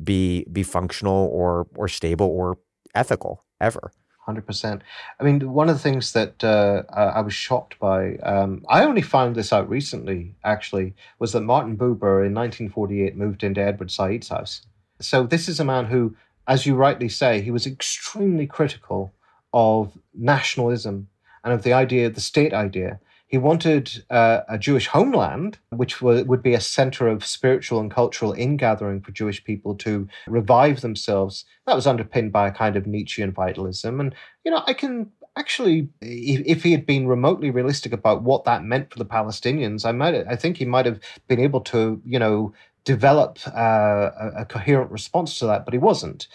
be 0.02 0.44
be 0.50 0.62
functional 0.62 1.28
or 1.32 1.66
or 1.76 1.88
stable 1.88 2.26
or 2.26 2.58
ethical 2.94 3.44
ever. 3.60 3.92
Hundred 4.18 4.46
percent. 4.46 4.82
I 5.20 5.24
mean, 5.24 5.52
one 5.52 5.68
of 5.68 5.76
the 5.76 5.82
things 5.82 6.12
that 6.12 6.42
uh, 6.42 6.84
I 6.90 7.20
was 7.20 7.34
shocked 7.34 7.78
by, 7.78 8.16
um, 8.22 8.64
I 8.70 8.82
only 8.82 9.02
found 9.02 9.37
this 9.37 9.52
out 9.52 9.68
recently, 9.68 10.34
actually, 10.44 10.94
was 11.18 11.32
that 11.32 11.42
Martin 11.42 11.76
Buber 11.76 12.24
in 12.24 12.32
1948 12.32 13.16
moved 13.16 13.44
into 13.44 13.60
Edward 13.60 13.90
Said's 13.90 14.30
house. 14.30 14.62
So 14.98 15.24
this 15.24 15.46
is 15.46 15.60
a 15.60 15.64
man 15.64 15.84
who, 15.84 16.16
as 16.46 16.66
you 16.66 16.74
rightly 16.74 17.09
say, 17.09 17.40
he 17.40 17.50
was 17.50 17.66
extremely 17.66 18.46
critical 18.46 19.12
of 19.52 19.96
nationalism 20.12 21.09
and 21.42 21.52
of 21.52 21.62
the 21.62 21.72
idea, 21.72 22.11
the 22.11 22.20
state 22.20 22.52
idea. 22.52 22.98
He 23.26 23.38
wanted 23.38 24.04
uh, 24.11 24.40
a 24.48 24.59
Jewish 24.59 24.87
homeland, 24.87 25.59
which 25.70 25.98
w- 26.00 26.24
would 26.24 26.42
be 26.42 26.54
a 26.54 26.61
center 26.61 27.09
of 27.09 27.24
spiritual 27.24 27.80
and 27.80 27.90
cultural 27.90 28.33
ingathering 28.33 29.00
for 29.00 29.12
Jewish 29.12 29.42
people 29.42 29.74
to 29.76 30.09
revive 30.28 30.83
themselves. 30.83 31.44
That 31.66 31.74
was 31.74 31.87
underpinned 31.87 32.33
by 32.33 32.48
a 32.48 32.52
kind 32.52 32.76
of 32.76 32.87
Nietzschean 32.87 33.33
vitalism. 33.33 34.00
And, 34.00 34.14
you 34.44 34.50
know, 34.50 34.62
I 34.66 34.74
can 34.74 35.11
actually, 35.37 35.88
if, 36.00 36.42
if 36.46 36.62
he 36.62 36.70
had 36.72 36.87
been 36.87 37.09
remotely 37.09 37.50
realistic 37.50 37.92
about 37.92 38.22
what 38.22 38.44
that 38.44 38.62
meant 38.62 38.92
for 38.92 38.98
the 38.98 39.07
Palestinians, 39.07 39.85
I 39.85 39.92
might, 39.92 40.14
I 40.28 40.37
think 40.37 40.59
he 40.59 40.64
might 40.64 40.87
have 40.87 41.00
been 41.26 41.40
able 41.40 41.62
to, 41.62 42.00
you 42.04 42.18
know, 42.18 42.52
develop 42.85 43.38
uh, 43.47 44.11
a, 44.18 44.33
a 44.38 44.44
coherent 44.44 44.90
response 44.90 45.38
to 45.38 45.47
that, 45.47 45.64
but 45.64 45.75
he 45.75 45.79
wasn't. 45.79 46.29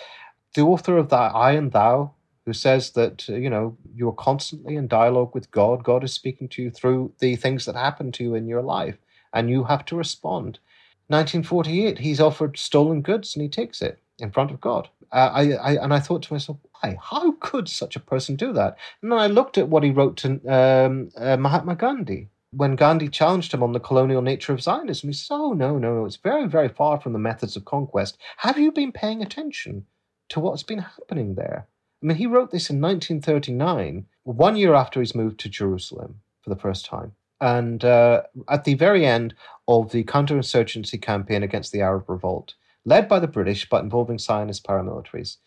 The 0.55 0.61
author 0.61 0.97
of 0.97 1.09
that 1.09 1.35
I 1.35 1.51
and 1.51 1.71
Thou 1.71 2.13
who 2.45 2.53
says 2.53 2.91
that 2.91 3.29
uh, 3.29 3.35
you 3.35 3.49
know 3.49 3.77
you're 3.93 4.11
constantly 4.13 4.75
in 4.75 4.87
dialogue 4.87 5.35
with 5.35 5.51
God. 5.51 5.83
God 5.83 6.03
is 6.03 6.13
speaking 6.13 6.49
to 6.49 6.63
you 6.63 6.71
through 6.71 7.13
the 7.19 7.35
things 7.35 7.65
that 7.65 7.75
happen 7.75 8.11
to 8.13 8.23
you 8.23 8.35
in 8.35 8.47
your 8.47 8.63
life, 8.63 8.97
and 9.33 9.49
you 9.49 9.63
have 9.65 9.85
to 9.85 9.95
respond. 9.95 10.59
1948, 11.07 11.97
he's 11.99 12.19
offered 12.19 12.57
stolen 12.57 13.01
goods 13.01 13.35
and 13.35 13.41
he 13.41 13.49
takes 13.49 13.81
it 13.81 13.99
in 14.19 14.31
front 14.31 14.51
of 14.51 14.61
God. 14.61 14.89
Uh, 15.11 15.31
I, 15.33 15.51
I, 15.53 15.83
and 15.83 15.91
I 15.91 15.99
thought 15.99 16.21
to 16.23 16.33
myself, 16.33 16.59
why? 16.81 16.97
How 17.01 17.31
could 17.39 17.67
such 17.67 17.95
a 17.95 17.99
person 17.99 18.35
do 18.35 18.53
that? 18.53 18.77
And 19.01 19.11
then 19.11 19.17
I 19.17 19.25
looked 19.25 19.57
at 19.57 19.69
what 19.69 19.83
he 19.83 19.89
wrote 19.89 20.17
to 20.17 20.39
um, 20.47 21.09
uh, 21.17 21.35
Mahatma 21.37 21.75
Gandhi 21.75 22.29
when 22.51 22.75
Gandhi 22.75 23.09
challenged 23.09 23.53
him 23.53 23.63
on 23.63 23.73
the 23.73 23.79
colonial 23.79 24.21
nature 24.21 24.53
of 24.53 24.61
Zionism. 24.61 25.09
He 25.09 25.13
said, 25.13 25.35
"Oh 25.35 25.53
no, 25.53 25.77
no, 25.77 26.05
it's 26.05 26.15
very, 26.15 26.47
very 26.47 26.69
far 26.69 26.99
from 26.99 27.13
the 27.13 27.19
methods 27.19 27.55
of 27.55 27.65
conquest. 27.65 28.17
Have 28.37 28.57
you 28.57 28.71
been 28.71 28.91
paying 28.91 29.21
attention 29.21 29.85
to 30.29 30.39
what's 30.39 30.63
been 30.63 30.79
happening 30.79 31.35
there?" 31.35 31.67
I 32.01 32.05
mean, 32.05 32.17
he 32.17 32.27
wrote 32.27 32.51
this 32.51 32.69
in 32.69 32.79
1939, 32.79 34.05
one 34.23 34.55
year 34.55 34.73
after 34.73 34.99
he's 34.99 35.15
moved 35.15 35.39
to 35.41 35.49
Jerusalem 35.49 36.21
for 36.41 36.49
the 36.49 36.59
first 36.59 36.85
time. 36.85 37.13
And 37.41 37.83
uh, 37.83 38.23
at 38.49 38.63
the 38.63 38.73
very 38.73 39.05
end 39.05 39.33
of 39.67 39.91
the 39.91 40.03
counterinsurgency 40.03 41.01
campaign 41.01 41.43
against 41.43 41.71
the 41.71 41.81
Arab 41.81 42.09
revolt, 42.09 42.55
led 42.85 43.07
by 43.07 43.19
the 43.19 43.27
British 43.27 43.67
but 43.69 43.83
involving 43.83 44.17
Zionist 44.17 44.65
paramilitaries. 44.65 45.37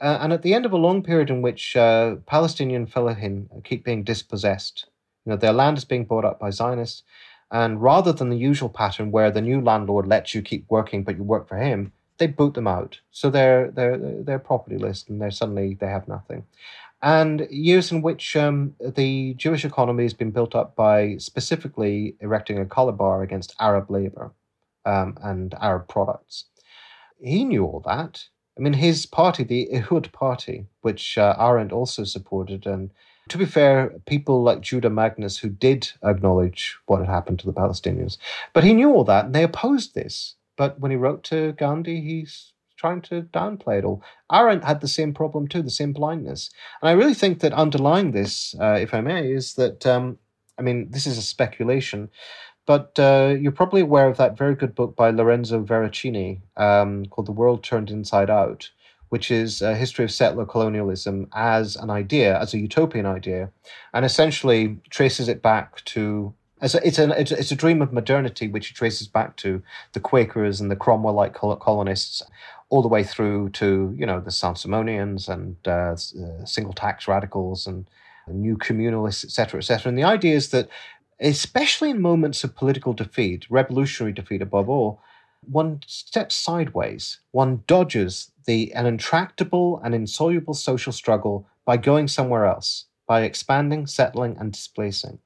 Uh, 0.00 0.18
and 0.20 0.32
at 0.32 0.42
the 0.42 0.54
end 0.54 0.66
of 0.66 0.72
a 0.72 0.76
long 0.76 1.02
period 1.02 1.30
in 1.30 1.40
which 1.42 1.76
uh, 1.76 2.16
Palestinian 2.26 2.86
fellahin 2.86 3.48
keep 3.62 3.84
being 3.84 4.02
dispossessed, 4.02 4.86
you 5.24 5.30
know, 5.30 5.36
their 5.36 5.52
land 5.52 5.78
is 5.78 5.84
being 5.84 6.04
bought 6.04 6.24
up 6.24 6.38
by 6.38 6.50
Zionists, 6.50 7.02
and 7.50 7.80
rather 7.82 8.12
than 8.12 8.30
the 8.30 8.36
usual 8.36 8.68
pattern 8.68 9.10
where 9.10 9.30
the 9.30 9.40
new 9.40 9.60
landlord 9.60 10.06
lets 10.06 10.34
you 10.34 10.42
keep 10.42 10.64
working 10.68 11.04
but 11.04 11.16
you 11.16 11.22
work 11.22 11.48
for 11.48 11.56
him, 11.56 11.92
they 12.18 12.26
boot 12.26 12.54
them 12.54 12.66
out. 12.66 13.00
So 13.10 13.30
they're 13.30 13.70
they're 13.70 13.98
they're 13.98 14.38
property 14.38 14.78
list, 14.78 15.08
and 15.08 15.20
they're 15.20 15.30
suddenly 15.30 15.74
they 15.74 15.86
have 15.86 16.08
nothing. 16.08 16.44
And 17.02 17.46
years 17.50 17.92
in 17.92 18.00
which 18.00 18.34
um, 18.34 18.74
the 18.80 19.34
Jewish 19.34 19.64
economy 19.64 20.04
has 20.04 20.14
been 20.14 20.30
built 20.30 20.54
up 20.54 20.74
by 20.74 21.18
specifically 21.18 22.16
erecting 22.20 22.58
a 22.58 22.64
color 22.64 22.92
bar 22.92 23.22
against 23.22 23.54
Arab 23.60 23.90
labor 23.90 24.32
um, 24.86 25.18
and 25.22 25.54
Arab 25.60 25.86
products. 25.86 26.46
He 27.20 27.44
knew 27.44 27.64
all 27.64 27.82
that. 27.84 28.24
I 28.56 28.62
mean, 28.62 28.72
his 28.74 29.04
party, 29.04 29.44
the 29.44 29.68
Ihud 29.72 30.12
Party, 30.12 30.66
which 30.80 31.18
uh, 31.18 31.34
Arendt 31.38 31.72
also 31.72 32.04
supported, 32.04 32.66
and 32.66 32.90
to 33.28 33.38
be 33.38 33.46
fair, 33.46 33.94
people 34.06 34.42
like 34.42 34.60
Judah 34.60 34.90
Magnes 34.90 35.38
who 35.38 35.48
did 35.48 35.90
acknowledge 36.02 36.76
what 36.86 37.00
had 37.00 37.08
happened 37.08 37.38
to 37.40 37.46
the 37.46 37.52
Palestinians, 37.52 38.18
but 38.52 38.64
he 38.64 38.74
knew 38.74 38.90
all 38.90 39.04
that, 39.04 39.26
and 39.26 39.34
they 39.34 39.42
opposed 39.42 39.94
this. 39.94 40.34
But 40.56 40.78
when 40.78 40.90
he 40.90 40.96
wrote 40.96 41.24
to 41.24 41.52
Gandhi, 41.52 42.00
he's 42.00 42.52
trying 42.76 43.00
to 43.02 43.22
downplay 43.22 43.78
it 43.78 43.84
all. 43.84 44.02
Arendt 44.30 44.64
had 44.64 44.80
the 44.80 44.88
same 44.88 45.14
problem 45.14 45.48
too, 45.48 45.62
the 45.62 45.70
same 45.70 45.92
blindness. 45.92 46.50
And 46.82 46.88
I 46.88 46.92
really 46.92 47.14
think 47.14 47.40
that 47.40 47.52
underlying 47.52 48.12
this, 48.12 48.54
uh, 48.60 48.78
if 48.80 48.92
I 48.92 49.00
may, 49.00 49.32
is 49.32 49.54
that, 49.54 49.86
um, 49.86 50.18
I 50.58 50.62
mean, 50.62 50.90
this 50.90 51.06
is 51.06 51.16
a 51.16 51.22
speculation, 51.22 52.10
but 52.66 52.98
uh, 52.98 53.36
you're 53.40 53.52
probably 53.52 53.80
aware 53.80 54.08
of 54.08 54.16
that 54.18 54.36
very 54.36 54.54
good 54.54 54.74
book 54.74 54.96
by 54.96 55.10
Lorenzo 55.10 55.62
Veracini 55.62 56.40
um, 56.56 57.06
called 57.06 57.26
The 57.26 57.32
World 57.32 57.62
Turned 57.62 57.90
Inside 57.90 58.30
Out, 58.30 58.70
which 59.14 59.30
is 59.30 59.62
a 59.62 59.76
history 59.76 60.04
of 60.04 60.10
settler 60.10 60.44
colonialism 60.44 61.28
as 61.34 61.76
an 61.76 61.88
idea, 61.88 62.36
as 62.40 62.52
a 62.52 62.58
utopian 62.58 63.06
idea, 63.06 63.48
and 63.92 64.04
essentially 64.04 64.76
traces 64.90 65.28
it 65.28 65.40
back 65.40 65.84
to 65.84 66.34
it's 66.60 66.74
a, 66.74 66.84
it's, 66.84 66.98
a, 66.98 67.20
it's 67.38 67.52
a 67.52 67.54
dream 67.54 67.80
of 67.80 67.92
modernity 67.92 68.48
which 68.48 68.72
it 68.72 68.74
traces 68.74 69.06
back 69.06 69.36
to 69.36 69.62
the 69.92 70.00
Quakers 70.00 70.60
and 70.60 70.68
the 70.68 70.74
Cromwell-like 70.74 71.32
colonists, 71.32 72.22
all 72.70 72.82
the 72.82 72.88
way 72.88 73.04
through 73.04 73.50
to 73.50 73.94
you 73.96 74.04
know 74.04 74.18
the 74.18 74.32
Saint-Simonians 74.32 75.28
and 75.28 75.56
uh, 75.64 75.94
uh, 75.94 76.44
single 76.44 76.72
tax 76.72 77.06
radicals 77.06 77.68
and 77.68 77.86
new 78.26 78.56
communalists, 78.56 79.24
etc., 79.24 79.58
etc. 79.58 79.90
And 79.90 79.96
the 79.96 80.02
idea 80.02 80.34
is 80.34 80.48
that, 80.48 80.68
especially 81.20 81.90
in 81.90 82.02
moments 82.02 82.42
of 82.42 82.56
political 82.56 82.92
defeat, 82.94 83.46
revolutionary 83.48 84.12
defeat 84.12 84.42
above 84.42 84.68
all, 84.68 85.00
one 85.46 85.82
steps 85.86 86.34
sideways, 86.34 87.20
one 87.30 87.62
dodges 87.68 88.32
the 88.44 88.72
an 88.74 88.86
intractable 88.86 89.80
and 89.84 89.94
insoluble 89.94 90.54
social 90.54 90.92
struggle 90.92 91.46
by 91.64 91.76
going 91.76 92.08
somewhere 92.08 92.46
else, 92.46 92.86
by 93.06 93.22
expanding, 93.22 93.86
settling, 93.86 94.36
and 94.38 94.52
displacing. 94.52 95.18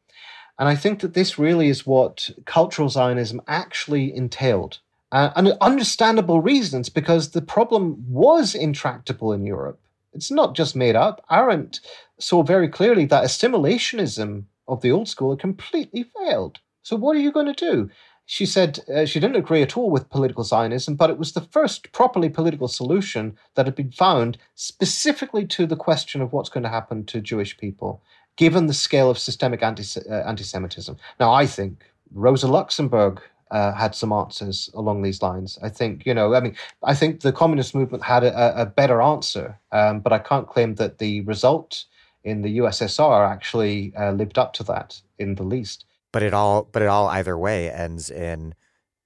And 0.58 0.68
I 0.68 0.74
think 0.74 1.00
that 1.00 1.14
this 1.14 1.38
really 1.38 1.68
is 1.68 1.86
what 1.86 2.30
cultural 2.44 2.88
Zionism 2.88 3.40
actually 3.46 4.14
entailed. 4.14 4.80
Uh, 5.10 5.30
and 5.36 5.56
understandable 5.60 6.42
reasons, 6.42 6.88
because 6.88 7.30
the 7.30 7.40
problem 7.40 8.04
was 8.08 8.54
intractable 8.54 9.32
in 9.32 9.46
Europe. 9.46 9.80
It's 10.12 10.30
not 10.30 10.54
just 10.54 10.76
made 10.76 10.96
up. 10.96 11.24
Arendt 11.30 11.80
saw 12.18 12.42
very 12.42 12.68
clearly 12.68 13.06
that 13.06 13.24
assimilationism 13.24 14.44
of 14.66 14.82
the 14.82 14.90
old 14.90 15.08
school 15.08 15.30
had 15.30 15.38
completely 15.38 16.02
failed. 16.02 16.58
So, 16.82 16.96
what 16.96 17.16
are 17.16 17.20
you 17.20 17.32
going 17.32 17.52
to 17.52 17.52
do? 17.52 17.90
She 18.30 18.44
said 18.44 18.80
uh, 18.94 19.06
she 19.06 19.20
didn't 19.20 19.36
agree 19.36 19.62
at 19.62 19.74
all 19.74 19.88
with 19.88 20.10
political 20.10 20.44
Zionism, 20.44 20.96
but 20.96 21.08
it 21.08 21.16
was 21.18 21.32
the 21.32 21.40
first 21.40 21.92
properly 21.92 22.28
political 22.28 22.68
solution 22.68 23.38
that 23.54 23.64
had 23.64 23.74
been 23.74 23.90
found 23.90 24.36
specifically 24.54 25.46
to 25.46 25.64
the 25.64 25.76
question 25.76 26.20
of 26.20 26.30
what's 26.30 26.50
going 26.50 26.62
to 26.64 26.68
happen 26.68 27.06
to 27.06 27.22
Jewish 27.22 27.56
people 27.56 28.02
given 28.36 28.66
the 28.66 28.74
scale 28.74 29.08
of 29.08 29.18
systemic 29.18 29.62
anti 29.62 29.82
uh, 30.10 30.36
Semitism. 30.36 30.94
Now, 31.18 31.32
I 31.32 31.46
think 31.46 31.84
Rosa 32.12 32.48
Luxemburg 32.48 33.22
uh, 33.50 33.72
had 33.72 33.94
some 33.94 34.12
answers 34.12 34.68
along 34.74 35.00
these 35.00 35.22
lines. 35.22 35.58
I 35.62 35.70
think, 35.70 36.04
you 36.04 36.12
know, 36.12 36.34
I 36.34 36.40
mean, 36.40 36.54
I 36.82 36.94
think 36.94 37.20
the 37.20 37.32
communist 37.32 37.74
movement 37.74 38.04
had 38.04 38.24
a, 38.24 38.60
a 38.60 38.66
better 38.66 39.00
answer, 39.00 39.58
um, 39.72 40.00
but 40.00 40.12
I 40.12 40.18
can't 40.18 40.46
claim 40.46 40.74
that 40.74 40.98
the 40.98 41.22
result 41.22 41.86
in 42.24 42.42
the 42.42 42.58
USSR 42.58 43.26
actually 43.26 43.94
uh, 43.96 44.12
lived 44.12 44.36
up 44.36 44.52
to 44.52 44.64
that 44.64 45.00
in 45.18 45.36
the 45.36 45.44
least. 45.44 45.86
But 46.12 46.22
it 46.22 46.32
all, 46.32 46.64
but 46.64 46.82
it 46.82 46.88
all 46.88 47.08
either 47.08 47.36
way 47.36 47.70
ends 47.70 48.10
in 48.10 48.54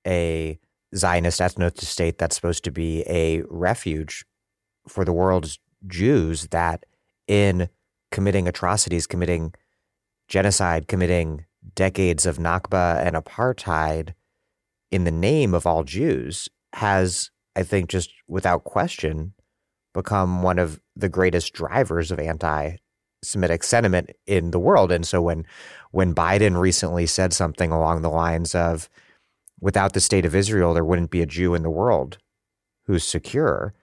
a 0.07 0.59
Zionist 0.95 1.41
ethno 1.41 1.77
state 1.79 2.19
that's 2.19 2.37
supposed 2.37 2.65
to 2.65 2.71
be 2.71 3.03
a 3.09 3.43
refuge 3.49 4.25
for 4.89 5.05
the 5.05 5.13
world's 5.13 5.59
Jews 5.87 6.49
that 6.49 6.85
in 7.27 7.69
committing 8.11 8.47
atrocities, 8.47 9.07
committing 9.07 9.55
genocide, 10.29 10.87
committing 10.87 11.47
decades 11.75 12.27
of 12.27 12.39
Nakba 12.39 13.05
and 13.05 13.17
apartheid 13.17 14.15
in 14.91 15.05
the 15.05 15.11
name 15.11 15.55
of 15.55 15.67
all 15.67 15.85
Jews 15.85 16.49
has, 16.75 17.31
I 17.57 17.63
think, 17.63 17.89
just 17.89 18.11
without 18.29 18.65
question, 18.65 19.33
become 19.95 20.43
one 20.43 20.59
of 20.59 20.81
the 20.95 21.09
greatest 21.09 21.53
drivers 21.53 22.11
of 22.11 22.19
anti 22.19 22.77
Semitic 23.23 23.63
sentiment 23.63 24.11
in 24.27 24.51
the 24.51 24.59
world. 24.59 24.93
And 24.93 25.07
so 25.07 25.23
when 25.23 25.47
when 25.91 26.15
Biden 26.15 26.59
recently 26.59 27.07
said 27.07 27.33
something 27.33 27.71
along 27.71 28.03
the 28.03 28.11
lines 28.11 28.55
of 28.55 28.89
without 29.61 29.93
the 29.93 30.01
state 30.01 30.25
of 30.25 30.35
Israel, 30.35 30.75
there 30.75 30.85
wouldn't 30.85 31.11
be 31.11 31.23
a 31.23 31.27
Jew 31.27 31.55
in 31.55 31.63
the 31.63 31.71
world 31.71 32.19
who's 32.87 33.05
secure 33.05 33.75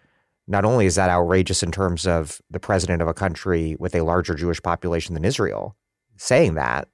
not 0.50 0.66
only 0.66 0.88
is 0.88 0.96
that 0.96 1.12
outrageous 1.12 1.62
in 1.62 1.72
terms 1.72 2.08
of 2.08 2.42
the 2.50 2.60
president 2.60 3.04
of 3.04 3.08
a 3.08 3.14
country 3.14 3.76
with 3.80 3.94
a 3.94 4.02
larger 4.02 4.34
Jewish 4.34 4.62
population 4.62 5.14
than 5.14 5.24
Israel 5.24 5.76
saying 6.18 6.56
that, 6.56 6.88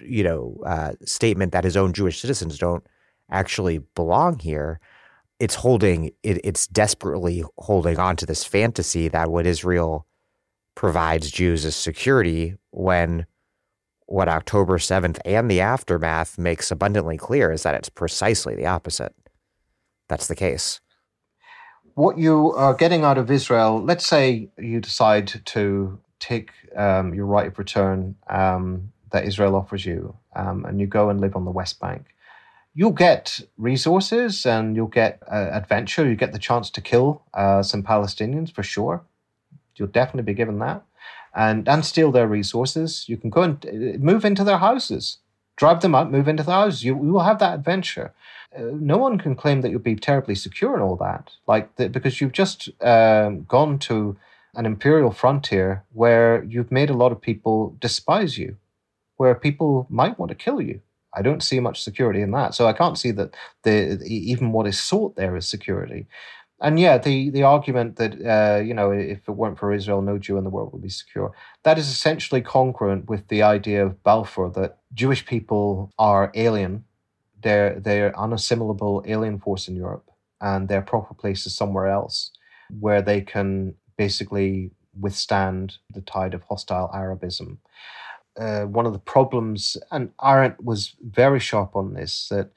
you 0.00 0.22
know, 0.22 0.56
uh, 0.64 0.92
statement 1.04 1.52
that 1.52 1.64
his 1.64 1.76
own 1.76 1.92
Jewish 1.92 2.20
citizens 2.20 2.56
don't 2.56 2.86
actually 3.30 3.78
belong 3.96 4.38
here. 4.38 4.78
It's 5.40 5.56
holding 5.56 6.12
it, 6.22 6.40
it's 6.44 6.68
desperately 6.68 7.42
holding 7.58 7.98
on 7.98 8.14
to 8.16 8.26
this 8.26 8.44
fantasy 8.44 9.08
that 9.08 9.30
what 9.30 9.44
Israel 9.44 10.06
provides 10.76 11.30
Jews 11.30 11.64
as 11.66 11.76
security 11.76 12.56
when 12.70 13.26
what 14.06 14.28
October 14.28 14.78
7th 14.78 15.18
and 15.24 15.50
the 15.50 15.60
aftermath 15.60 16.38
makes 16.38 16.70
abundantly 16.70 17.18
clear 17.18 17.52
is 17.52 17.64
that 17.64 17.74
it's 17.74 17.88
precisely 17.90 18.54
the 18.56 18.66
opposite. 18.66 19.14
That's 20.08 20.28
the 20.28 20.36
case. 20.36 20.80
what 21.94 22.18
you 22.18 22.52
are 22.54 22.74
getting 22.74 23.04
out 23.04 23.18
of 23.18 23.30
Israel, 23.30 23.82
let's 23.82 24.06
say 24.06 24.50
you 24.58 24.80
decide 24.80 25.28
to 25.46 26.00
take 26.20 26.50
um, 26.76 27.14
your 27.14 27.26
right 27.26 27.48
of 27.48 27.58
return 27.58 28.16
um, 28.30 28.92
that 29.12 29.26
Israel 29.26 29.56
offers 29.56 29.86
you, 29.86 30.16
um, 30.36 30.64
and 30.64 30.80
you 30.80 30.86
go 30.86 31.10
and 31.10 31.20
live 31.20 31.36
on 31.36 31.44
the 31.44 31.50
West 31.50 31.80
Bank. 31.80 32.06
You'll 32.74 32.92
get 32.92 33.40
resources 33.58 34.46
and 34.46 34.76
you'll 34.76 34.86
get 34.88 35.22
uh, 35.30 35.50
adventure. 35.52 36.08
You 36.08 36.16
get 36.16 36.32
the 36.32 36.38
chance 36.38 36.70
to 36.70 36.80
kill 36.80 37.22
uh, 37.34 37.62
some 37.62 37.82
Palestinians 37.82 38.52
for 38.52 38.62
sure. 38.62 39.04
You'll 39.80 39.88
definitely 39.88 40.32
be 40.32 40.36
given 40.36 40.58
that, 40.60 40.84
and 41.34 41.68
and 41.68 41.84
steal 41.84 42.12
their 42.12 42.28
resources. 42.28 43.08
You 43.08 43.16
can 43.16 43.30
go 43.30 43.42
and 43.42 43.66
uh, 43.66 43.98
move 43.98 44.24
into 44.24 44.44
their 44.44 44.58
houses, 44.58 45.18
drive 45.56 45.80
them 45.80 45.94
out, 45.94 46.12
move 46.12 46.28
into 46.28 46.42
the 46.42 46.52
houses. 46.52 46.84
You, 46.84 46.94
you 47.02 47.12
will 47.12 47.24
have 47.24 47.38
that 47.40 47.54
adventure. 47.54 48.12
Uh, 48.56 48.62
no 48.74 48.98
one 48.98 49.18
can 49.18 49.34
claim 49.34 49.60
that 49.60 49.70
you'll 49.70 49.80
be 49.80 49.96
terribly 49.96 50.34
secure 50.34 50.76
in 50.76 50.82
all 50.82 50.96
that, 50.96 51.30
like 51.46 51.74
the, 51.76 51.88
because 51.88 52.20
you've 52.20 52.32
just 52.32 52.68
um, 52.82 53.44
gone 53.44 53.78
to 53.78 54.16
an 54.54 54.66
imperial 54.66 55.12
frontier 55.12 55.84
where 55.92 56.44
you've 56.44 56.72
made 56.72 56.90
a 56.90 56.96
lot 56.96 57.12
of 57.12 57.20
people 57.20 57.76
despise 57.80 58.36
you, 58.36 58.56
where 59.16 59.34
people 59.34 59.86
might 59.88 60.18
want 60.18 60.30
to 60.30 60.34
kill 60.34 60.60
you. 60.60 60.80
I 61.14 61.22
don't 61.22 61.42
see 61.42 61.60
much 61.60 61.82
security 61.82 62.22
in 62.22 62.30
that, 62.32 62.54
so 62.54 62.66
I 62.66 62.72
can't 62.72 62.98
see 62.98 63.12
that 63.12 63.34
the 63.62 64.00
even 64.04 64.52
what 64.52 64.66
is 64.66 64.78
sought 64.78 65.16
there 65.16 65.36
is 65.36 65.46
security. 65.46 66.06
And 66.60 66.78
yeah, 66.78 66.98
the 66.98 67.30
the 67.30 67.42
argument 67.42 67.96
that 67.96 68.12
uh, 68.24 68.60
you 68.60 68.74
know 68.74 68.90
if 68.90 69.28
it 69.28 69.32
weren't 69.32 69.58
for 69.58 69.72
Israel, 69.72 70.02
no 70.02 70.18
Jew 70.18 70.36
in 70.36 70.44
the 70.44 70.50
world 70.50 70.72
would 70.72 70.82
be 70.82 70.90
secure. 70.90 71.32
That 71.62 71.78
is 71.78 71.88
essentially 71.88 72.42
congruent 72.42 73.08
with 73.08 73.28
the 73.28 73.42
idea 73.42 73.84
of 73.84 74.02
Balfour 74.02 74.50
that 74.50 74.78
Jewish 74.92 75.24
people 75.24 75.90
are 75.98 76.30
alien 76.34 76.84
they're 77.42 77.78
they're 77.80 78.12
unassimilable 78.12 79.06
alien 79.06 79.38
force 79.38 79.68
in 79.68 79.76
Europe, 79.76 80.10
and 80.40 80.68
their 80.68 80.82
proper 80.82 81.14
place 81.14 81.46
is 81.46 81.54
somewhere 81.54 81.88
else, 81.88 82.32
where 82.78 83.02
they 83.02 83.20
can 83.20 83.74
basically 83.96 84.70
withstand 84.98 85.78
the 85.94 86.00
tide 86.00 86.34
of 86.34 86.42
hostile 86.44 86.90
Arabism. 86.94 87.58
Uh, 88.38 88.62
one 88.62 88.86
of 88.86 88.92
the 88.92 88.98
problems, 88.98 89.76
and 89.90 90.10
Arendt 90.22 90.62
was 90.62 90.94
very 91.02 91.40
sharp 91.40 91.74
on 91.76 91.94
this, 91.94 92.28
that 92.28 92.50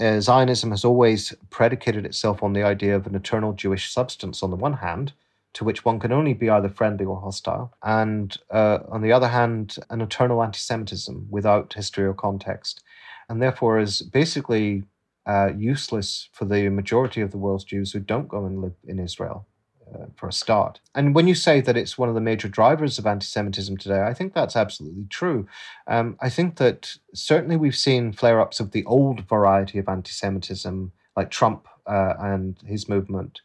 uh, 0.00 0.20
Zionism 0.20 0.70
has 0.70 0.84
always 0.84 1.34
predicated 1.50 2.04
itself 2.04 2.42
on 2.42 2.52
the 2.52 2.62
idea 2.62 2.94
of 2.94 3.06
an 3.06 3.14
eternal 3.14 3.52
Jewish 3.52 3.92
substance 3.92 4.42
on 4.42 4.50
the 4.50 4.56
one 4.56 4.74
hand, 4.74 5.12
to 5.54 5.64
which 5.64 5.84
one 5.84 5.98
can 5.98 6.12
only 6.12 6.34
be 6.34 6.50
either 6.50 6.68
friendly 6.68 7.04
or 7.04 7.20
hostile, 7.20 7.74
and 7.82 8.36
uh, 8.50 8.78
on 8.88 9.02
the 9.02 9.12
other 9.12 9.28
hand, 9.28 9.76
an 9.90 10.00
eternal 10.00 10.42
anti 10.42 10.58
Semitism 10.58 11.26
without 11.30 11.72
history 11.72 12.04
or 12.04 12.14
context 12.14 12.82
and 13.28 13.42
therefore 13.42 13.78
is 13.78 14.02
basically 14.02 14.84
uh, 15.26 15.50
useless 15.56 16.28
for 16.32 16.46
the 16.46 16.68
majority 16.70 17.20
of 17.20 17.30
the 17.30 17.38
world's 17.38 17.64
Jews 17.64 17.92
who 17.92 18.00
don't 18.00 18.28
go 18.28 18.46
and 18.46 18.62
live 18.62 18.74
in 18.86 18.98
Israel. 18.98 19.46
Uh, 19.94 20.04
for 20.16 20.28
a 20.28 20.32
start. 20.32 20.80
And 20.94 21.14
when 21.14 21.28
you 21.28 21.34
say 21.34 21.62
that 21.62 21.76
it's 21.76 21.96
one 21.96 22.10
of 22.10 22.14
the 22.14 22.20
major 22.20 22.46
drivers 22.46 22.98
of 22.98 23.06
anti 23.06 23.24
Semitism 23.24 23.78
today, 23.78 24.02
I 24.02 24.12
think 24.12 24.34
that's 24.34 24.54
absolutely 24.54 25.06
true. 25.08 25.46
Um, 25.86 26.18
I 26.20 26.28
think 26.28 26.56
that 26.56 26.96
certainly 27.14 27.56
we've 27.56 27.76
seen 27.76 28.12
flare 28.12 28.38
ups 28.38 28.60
of 28.60 28.72
the 28.72 28.84
old 28.84 29.26
variety 29.26 29.78
of 29.78 29.88
anti 29.88 30.10
Semitism, 30.10 30.92
like 31.16 31.30
Trump 31.30 31.68
uh, 31.86 32.14
and 32.18 32.58
his 32.66 32.86
movement, 32.86 33.40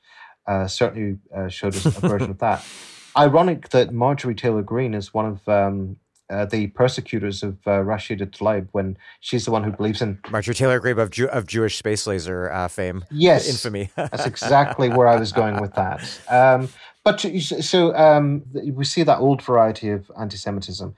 uh, 0.46 0.68
certainly 0.68 1.18
uh, 1.34 1.48
showed 1.48 1.76
us 1.76 1.86
a 1.86 1.92
version 1.92 2.32
of 2.32 2.40
that. 2.40 2.66
Ironic 3.18 3.70
that 3.70 3.94
Marjorie 3.94 4.36
Taylor 4.36 4.64
Greene 4.64 4.96
is 4.96 5.14
one 5.14 5.26
of 5.26 5.48
um, 5.48 5.98
uh, 6.34 6.46
the 6.46 6.68
persecutors 6.68 7.44
of 7.44 7.54
uh, 7.66 7.82
Rashida 7.82 8.28
Tlaib 8.28 8.68
when 8.72 8.98
she's 9.20 9.46
the 9.46 9.52
one 9.52 9.64
who 9.64 9.72
believes 9.72 10.02
in 10.02 10.20
Marjorie 10.30 10.56
Taylor 10.56 10.80
Greene 10.80 11.00
of, 11.00 11.12
Jew- 11.12 11.30
of 11.30 11.48
Jewish 11.48 11.78
space 11.78 12.08
laser 12.08 12.52
uh, 12.52 12.68
fame. 12.68 13.06
Yes, 13.12 13.50
infamy. 13.50 13.90
that's 13.96 14.26
exactly 14.26 14.90
where 14.90 15.08
I 15.08 15.18
was 15.18 15.32
going 15.32 15.62
with 15.62 15.74
that. 15.76 16.20
Um, 16.30 16.70
but 17.04 17.20
so 17.20 17.96
um, 17.96 18.44
we 18.54 18.86
see 18.86 19.04
that 19.04 19.20
old 19.20 19.42
variety 19.42 19.90
of 19.90 20.10
anti-Semitism. 20.18 20.96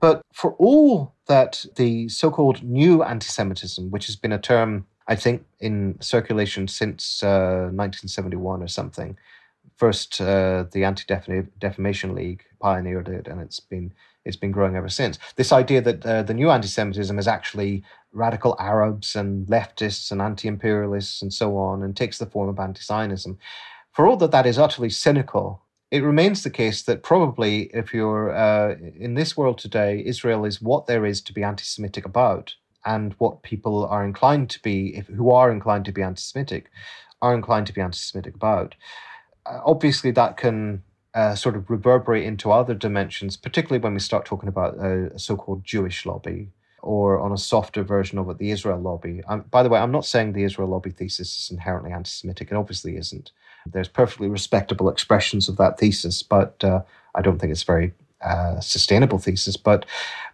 But 0.00 0.22
for 0.32 0.54
all 0.54 1.14
that 1.26 1.64
the 1.76 2.08
so-called 2.08 2.62
new 2.62 3.02
anti-Semitism, 3.02 3.90
which 3.90 4.06
has 4.06 4.16
been 4.16 4.32
a 4.32 4.38
term 4.38 4.86
I 5.08 5.16
think 5.16 5.44
in 5.60 5.98
circulation 6.00 6.68
since 6.68 7.22
1971 7.22 8.60
uh, 8.60 8.64
or 8.64 8.68
something, 8.68 9.16
first 9.76 10.20
uh, 10.20 10.64
the 10.72 10.84
Anti-Defamation 10.84 12.14
League 12.14 12.44
pioneered 12.60 13.08
it, 13.08 13.26
and 13.26 13.40
it's 13.40 13.60
been 13.60 13.92
it's 14.24 14.36
been 14.36 14.52
growing 14.52 14.76
ever 14.76 14.88
since. 14.88 15.18
This 15.36 15.52
idea 15.52 15.80
that 15.82 16.06
uh, 16.06 16.22
the 16.22 16.34
new 16.34 16.50
anti 16.50 16.68
Semitism 16.68 17.18
is 17.18 17.28
actually 17.28 17.82
radical 18.12 18.56
Arabs 18.58 19.16
and 19.16 19.46
leftists 19.46 20.12
and 20.12 20.20
anti 20.20 20.48
imperialists 20.48 21.22
and 21.22 21.32
so 21.32 21.56
on, 21.56 21.82
and 21.82 21.96
takes 21.96 22.18
the 22.18 22.26
form 22.26 22.48
of 22.48 22.58
anti 22.58 22.82
Zionism. 22.82 23.38
For 23.92 24.06
all 24.06 24.16
that 24.18 24.30
that 24.30 24.46
is 24.46 24.58
utterly 24.58 24.90
cynical, 24.90 25.62
it 25.90 26.02
remains 26.02 26.42
the 26.42 26.50
case 26.50 26.82
that 26.84 27.02
probably 27.02 27.64
if 27.74 27.92
you're 27.92 28.34
uh, 28.34 28.76
in 28.98 29.14
this 29.14 29.36
world 29.36 29.58
today, 29.58 30.02
Israel 30.04 30.44
is 30.44 30.62
what 30.62 30.86
there 30.86 31.04
is 31.04 31.20
to 31.22 31.32
be 31.32 31.42
anti 31.42 31.64
Semitic 31.64 32.04
about. 32.04 32.54
And 32.84 33.14
what 33.18 33.44
people 33.44 33.86
are 33.86 34.04
inclined 34.04 34.50
to 34.50 34.62
be, 34.62 34.96
if, 34.96 35.06
who 35.06 35.30
are 35.30 35.52
inclined 35.52 35.84
to 35.84 35.92
be 35.92 36.02
anti 36.02 36.20
Semitic, 36.20 36.70
are 37.20 37.34
inclined 37.34 37.66
to 37.68 37.72
be 37.72 37.80
anti 37.80 37.98
Semitic 37.98 38.34
about. 38.34 38.74
Uh, 39.46 39.60
obviously, 39.64 40.10
that 40.12 40.36
can 40.36 40.82
uh, 41.14 41.34
sort 41.34 41.56
of 41.56 41.68
reverberate 41.68 42.24
into 42.24 42.50
other 42.50 42.74
dimensions, 42.74 43.36
particularly 43.36 43.82
when 43.82 43.94
we 43.94 44.00
start 44.00 44.24
talking 44.24 44.48
about 44.48 44.74
a, 44.78 45.18
so 45.18 45.36
called 45.36 45.64
Jewish 45.64 46.06
lobby 46.06 46.48
or 46.80 47.20
on 47.20 47.32
a 47.32 47.38
softer 47.38 47.84
version 47.84 48.18
of 48.18 48.28
it, 48.28 48.38
the 48.38 48.50
Israel 48.50 48.80
lobby. 48.80 49.22
Um, 49.28 49.44
by 49.50 49.62
the 49.62 49.68
way, 49.68 49.78
I'm 49.78 49.92
not 49.92 50.04
saying 50.04 50.32
the 50.32 50.42
Israel 50.42 50.68
lobby 50.68 50.90
thesis 50.90 51.38
is 51.38 51.50
inherently 51.50 51.92
anti 51.92 52.08
Semitic. 52.08 52.50
It 52.50 52.56
obviously 52.56 52.96
isn't. 52.96 53.30
There's 53.66 53.88
perfectly 53.88 54.28
respectable 54.28 54.88
expressions 54.88 55.48
of 55.48 55.56
that 55.58 55.78
thesis, 55.78 56.22
but 56.22 56.62
uh, 56.64 56.82
I 57.14 57.22
don't 57.22 57.38
think 57.38 57.52
it's 57.52 57.62
very 57.62 57.92
uh, 58.20 58.58
sustainable 58.60 59.18
thesis. 59.18 59.56
But 59.56 59.86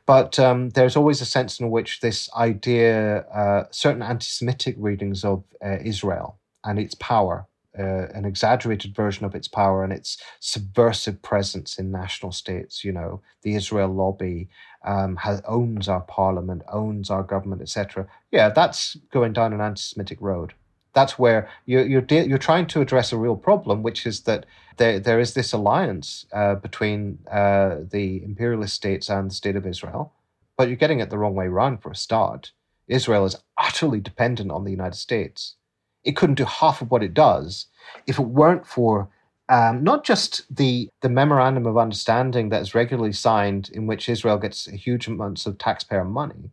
but 0.06 0.38
um, 0.38 0.70
there's 0.70 0.96
always 0.96 1.20
a 1.20 1.26
sense 1.26 1.60
in 1.60 1.70
which 1.70 2.00
this 2.00 2.32
idea, 2.34 3.20
uh, 3.24 3.64
certain 3.70 4.02
anti 4.02 4.24
Semitic 4.24 4.76
readings 4.78 5.24
of 5.24 5.44
uh, 5.62 5.76
Israel 5.84 6.38
and 6.64 6.78
its 6.78 6.94
power 6.94 7.46
uh, 7.78 8.08
an 8.14 8.24
exaggerated 8.24 8.94
version 8.94 9.24
of 9.24 9.34
its 9.34 9.48
power 9.48 9.84
and 9.84 9.92
its 9.92 10.18
subversive 10.40 11.20
presence 11.22 11.78
in 11.78 11.90
national 11.90 12.32
states. 12.32 12.84
You 12.84 12.92
know, 12.92 13.20
the 13.42 13.54
Israel 13.54 13.88
lobby 13.88 14.48
um, 14.84 15.16
has, 15.16 15.42
owns 15.46 15.88
our 15.88 16.00
parliament, 16.00 16.62
owns 16.72 17.10
our 17.10 17.22
government, 17.22 17.62
etc. 17.62 18.06
Yeah, 18.30 18.48
that's 18.48 18.96
going 19.12 19.32
down 19.32 19.52
an 19.52 19.60
anti-Semitic 19.60 20.18
road. 20.20 20.54
That's 20.94 21.18
where 21.18 21.48
you're 21.66 21.86
you're, 21.86 22.00
de- 22.00 22.26
you're 22.26 22.38
trying 22.38 22.66
to 22.68 22.80
address 22.80 23.12
a 23.12 23.18
real 23.18 23.36
problem, 23.36 23.82
which 23.82 24.06
is 24.06 24.22
that 24.22 24.46
there 24.78 24.98
there 24.98 25.20
is 25.20 25.34
this 25.34 25.52
alliance 25.52 26.26
uh, 26.32 26.56
between 26.56 27.18
uh, 27.30 27.76
the 27.90 28.22
imperialist 28.24 28.74
states 28.74 29.08
and 29.08 29.30
the 29.30 29.34
state 29.34 29.54
of 29.54 29.66
Israel, 29.66 30.12
but 30.56 30.68
you're 30.68 30.76
getting 30.76 31.00
it 31.00 31.10
the 31.10 31.18
wrong 31.18 31.34
way 31.34 31.46
around 31.46 31.82
for 31.82 31.90
a 31.90 31.96
start. 31.96 32.52
Israel 32.88 33.26
is 33.26 33.36
utterly 33.58 34.00
dependent 34.00 34.50
on 34.50 34.64
the 34.64 34.70
United 34.70 34.96
States 34.96 35.56
it 36.04 36.16
couldn't 36.16 36.37
do 36.37 36.44
half 36.44 36.80
of 36.82 36.90
what 36.90 37.02
it 37.02 37.14
does 37.14 37.66
if 38.06 38.18
it 38.18 38.22
weren't 38.22 38.66
for 38.66 39.08
um, 39.48 39.82
not 39.82 40.04
just 40.04 40.54
the 40.54 40.90
the 41.00 41.08
memorandum 41.08 41.66
of 41.66 41.78
understanding 41.78 42.50
that 42.50 42.61
is 42.61 42.74
regularly 42.74 43.12
signed, 43.12 43.70
in 43.72 43.87
which 43.87 44.08
Israel 44.08 44.37
gets 44.37 44.66
huge 44.66 45.06
amounts 45.06 45.46
of 45.46 45.56
taxpayer 45.56 46.04
money, 46.04 46.50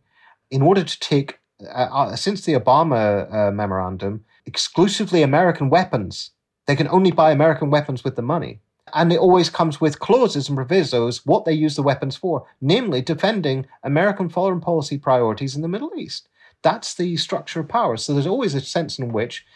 in 0.50 0.62
order 0.62 0.82
to 0.82 1.00
take 1.00 1.38
uh, 1.62 1.88
uh, 1.92 2.16
since 2.16 2.42
the 2.42 2.54
Obama 2.54 3.32
uh, 3.32 3.50
memorandum 3.50 4.24
exclusively 4.46 5.22
American 5.22 5.68
weapons. 5.68 6.30
They 6.66 6.76
can 6.76 6.88
only 6.88 7.12
buy 7.12 7.30
American 7.30 7.70
weapons 7.70 8.02
with 8.02 8.16
the 8.16 8.22
money. 8.22 8.60
And 8.94 9.12
it 9.12 9.18
always 9.18 9.50
comes 9.50 9.80
with 9.80 9.98
clauses 9.98 10.48
and 10.48 10.56
provisos 10.56 11.26
what 11.26 11.44
they 11.44 11.52
use 11.52 11.74
the 11.74 11.82
weapons 11.82 12.16
for, 12.16 12.46
namely 12.60 13.02
defending 13.02 13.66
American 13.82 14.28
foreign 14.28 14.60
policy 14.60 14.96
priorities 14.96 15.56
in 15.56 15.62
the 15.62 15.68
Middle 15.68 15.90
East. 15.96 16.28
That's 16.66 16.94
the 16.94 17.16
structure 17.16 17.60
of 17.60 17.68
power. 17.68 17.96
So 17.96 18.12
there's 18.12 18.26
always 18.26 18.56
a 18.56 18.60
sense 18.60 18.98
in 18.98 19.12
which 19.12 19.46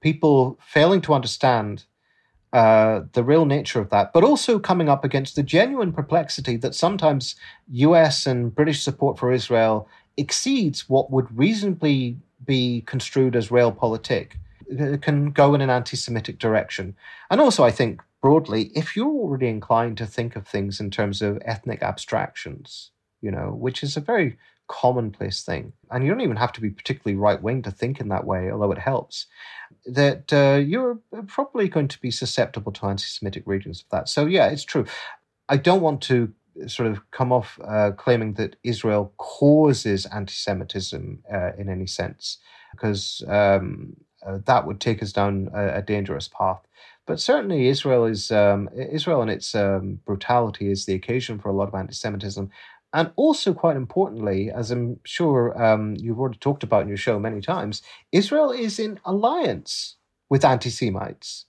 people 0.00 0.56
failing 0.60 1.00
to 1.00 1.12
understand 1.12 1.86
uh, 2.52 3.00
the 3.14 3.24
real 3.24 3.46
nature 3.46 3.80
of 3.80 3.90
that, 3.90 4.12
but 4.12 4.22
also 4.22 4.60
coming 4.60 4.88
up 4.88 5.04
against 5.04 5.34
the 5.34 5.42
genuine 5.42 5.92
perplexity 5.92 6.56
that 6.58 6.76
sometimes 6.76 7.34
US 7.88 8.26
and 8.26 8.54
British 8.54 8.80
support 8.80 9.18
for 9.18 9.32
Israel 9.32 9.88
exceeds 10.16 10.88
what 10.88 11.10
would 11.10 11.36
reasonably 11.36 12.16
be 12.46 12.84
construed 12.86 13.34
as 13.34 13.48
realpolitik, 13.48 14.34
it 14.68 15.02
can 15.02 15.32
go 15.32 15.54
in 15.54 15.62
an 15.62 15.70
anti 15.70 15.96
Semitic 15.96 16.38
direction. 16.38 16.94
And 17.28 17.40
also, 17.40 17.64
I 17.64 17.72
think 17.72 18.02
broadly, 18.20 18.70
if 18.76 18.94
you're 18.94 19.08
already 19.08 19.48
inclined 19.48 19.96
to 19.98 20.06
think 20.06 20.36
of 20.36 20.46
things 20.46 20.78
in 20.78 20.92
terms 20.92 21.22
of 21.22 21.42
ethnic 21.44 21.82
abstractions, 21.82 22.92
you 23.20 23.32
know, 23.32 23.50
which 23.50 23.82
is 23.82 23.96
a 23.96 24.00
very 24.00 24.36
commonplace 24.68 25.42
thing. 25.42 25.72
And 25.90 26.04
you 26.04 26.10
don't 26.10 26.20
even 26.20 26.36
have 26.36 26.52
to 26.52 26.60
be 26.60 26.70
particularly 26.70 27.16
right 27.16 27.42
wing 27.42 27.62
to 27.62 27.70
think 27.70 28.00
in 28.00 28.08
that 28.08 28.26
way, 28.26 28.50
although 28.50 28.72
it 28.72 28.78
helps. 28.78 29.26
That 29.86 30.32
uh, 30.32 30.58
you're 30.58 30.98
probably 31.26 31.68
going 31.68 31.88
to 31.88 32.00
be 32.00 32.10
susceptible 32.10 32.72
to 32.72 32.86
anti 32.86 33.04
Semitic 33.04 33.42
readings 33.46 33.82
of 33.82 33.88
that. 33.90 34.08
So, 34.08 34.26
yeah, 34.26 34.48
it's 34.48 34.64
true. 34.64 34.86
I 35.48 35.56
don't 35.56 35.82
want 35.82 36.00
to 36.02 36.32
sort 36.66 36.90
of 36.90 37.10
come 37.10 37.32
off 37.32 37.58
uh, 37.66 37.92
claiming 37.92 38.34
that 38.34 38.56
Israel 38.62 39.12
causes 39.16 40.06
anti 40.06 40.34
Semitism 40.34 41.22
uh, 41.32 41.52
in 41.58 41.68
any 41.68 41.86
sense, 41.86 42.38
because 42.72 43.22
um, 43.28 43.96
uh, 44.26 44.38
that 44.46 44.66
would 44.66 44.80
take 44.80 45.02
us 45.02 45.12
down 45.12 45.50
a, 45.54 45.78
a 45.78 45.82
dangerous 45.82 46.28
path. 46.28 46.60
But 47.06 47.20
certainly, 47.20 47.66
Israel 47.66 48.04
is 48.04 48.30
um, 48.30 48.68
Israel 48.76 49.22
and 49.22 49.30
its 49.30 49.54
um, 49.54 49.98
brutality 50.04 50.70
is 50.70 50.86
the 50.86 50.94
occasion 50.94 51.38
for 51.38 51.48
a 51.48 51.52
lot 51.52 51.68
of 51.68 51.74
anti-Semitism, 51.74 52.48
and 52.92 53.10
also 53.16 53.54
quite 53.54 53.76
importantly, 53.76 54.50
as 54.50 54.70
I'm 54.70 55.00
sure 55.04 55.60
um, 55.62 55.96
you've 55.98 56.20
already 56.20 56.38
talked 56.38 56.62
about 56.62 56.82
in 56.82 56.88
your 56.88 56.96
show 56.96 57.18
many 57.18 57.40
times, 57.40 57.82
Israel 58.10 58.50
is 58.50 58.78
in 58.78 59.00
alliance 59.04 59.96
with 60.28 60.44
anti-Semites. 60.44 61.46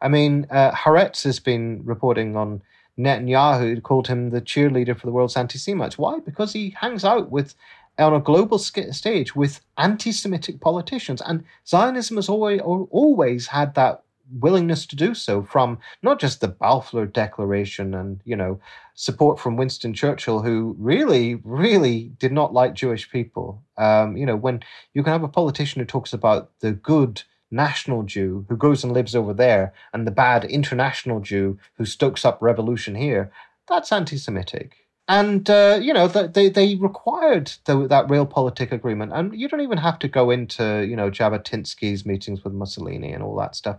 I 0.00 0.08
mean, 0.08 0.46
uh, 0.50 0.72
Haaretz 0.72 1.24
has 1.24 1.40
been 1.40 1.82
reporting 1.84 2.36
on 2.36 2.62
Netanyahu 2.98 3.82
called 3.82 4.08
him 4.08 4.30
the 4.30 4.40
cheerleader 4.40 4.98
for 4.98 5.06
the 5.06 5.12
world's 5.12 5.36
anti-Semites. 5.36 5.98
Why? 5.98 6.18
Because 6.18 6.52
he 6.52 6.74
hangs 6.80 7.04
out 7.04 7.30
with 7.30 7.54
on 7.98 8.12
a 8.12 8.20
global 8.20 8.58
stage 8.58 9.34
with 9.34 9.60
anti-Semitic 9.78 10.60
politicians, 10.60 11.22
and 11.24 11.44
Zionism 11.66 12.16
has 12.16 12.28
always 12.28 12.60
always 12.60 13.46
had 13.46 13.74
that 13.74 14.02
willingness 14.30 14.86
to 14.86 14.96
do 14.96 15.14
so 15.14 15.42
from 15.42 15.78
not 16.02 16.20
just 16.20 16.40
the 16.40 16.48
Balfour 16.48 17.06
Declaration 17.06 17.94
and 17.94 18.20
you 18.24 18.36
know 18.36 18.60
support 18.96 19.38
from 19.38 19.56
Winston 19.56 19.92
Churchill, 19.92 20.42
who 20.42 20.74
really, 20.78 21.36
really 21.44 22.12
did 22.18 22.32
not 22.32 22.52
like 22.52 22.74
Jewish 22.74 23.10
people. 23.10 23.62
Um, 23.76 24.16
you 24.16 24.26
know, 24.26 24.36
when 24.36 24.62
you 24.94 25.02
can 25.02 25.12
have 25.12 25.22
a 25.22 25.28
politician 25.28 25.80
who 25.80 25.86
talks 25.86 26.12
about 26.12 26.50
the 26.60 26.72
good 26.72 27.22
national 27.50 28.02
Jew 28.02 28.44
who 28.48 28.56
goes 28.56 28.82
and 28.82 28.92
lives 28.92 29.14
over 29.14 29.32
there 29.32 29.72
and 29.92 30.06
the 30.06 30.10
bad 30.10 30.44
international 30.44 31.20
Jew 31.20 31.58
who 31.76 31.84
stokes 31.84 32.24
up 32.24 32.38
revolution 32.40 32.94
here, 32.94 33.30
that's 33.68 33.92
anti 33.92 34.16
Semitic. 34.16 34.86
And, 35.08 35.48
uh, 35.48 35.78
you 35.80 35.92
know, 35.92 36.08
they, 36.08 36.48
they 36.48 36.74
required 36.74 37.52
the, 37.66 37.86
that 37.86 38.08
realpolitik 38.08 38.72
agreement. 38.72 39.12
And 39.14 39.38
you 39.38 39.48
don't 39.48 39.60
even 39.60 39.78
have 39.78 40.00
to 40.00 40.08
go 40.08 40.30
into, 40.30 40.84
you 40.84 40.96
know, 40.96 41.10
Jabotinsky's 41.10 42.04
meetings 42.04 42.42
with 42.42 42.52
Mussolini 42.52 43.12
and 43.12 43.22
all 43.22 43.36
that 43.36 43.54
stuff. 43.54 43.76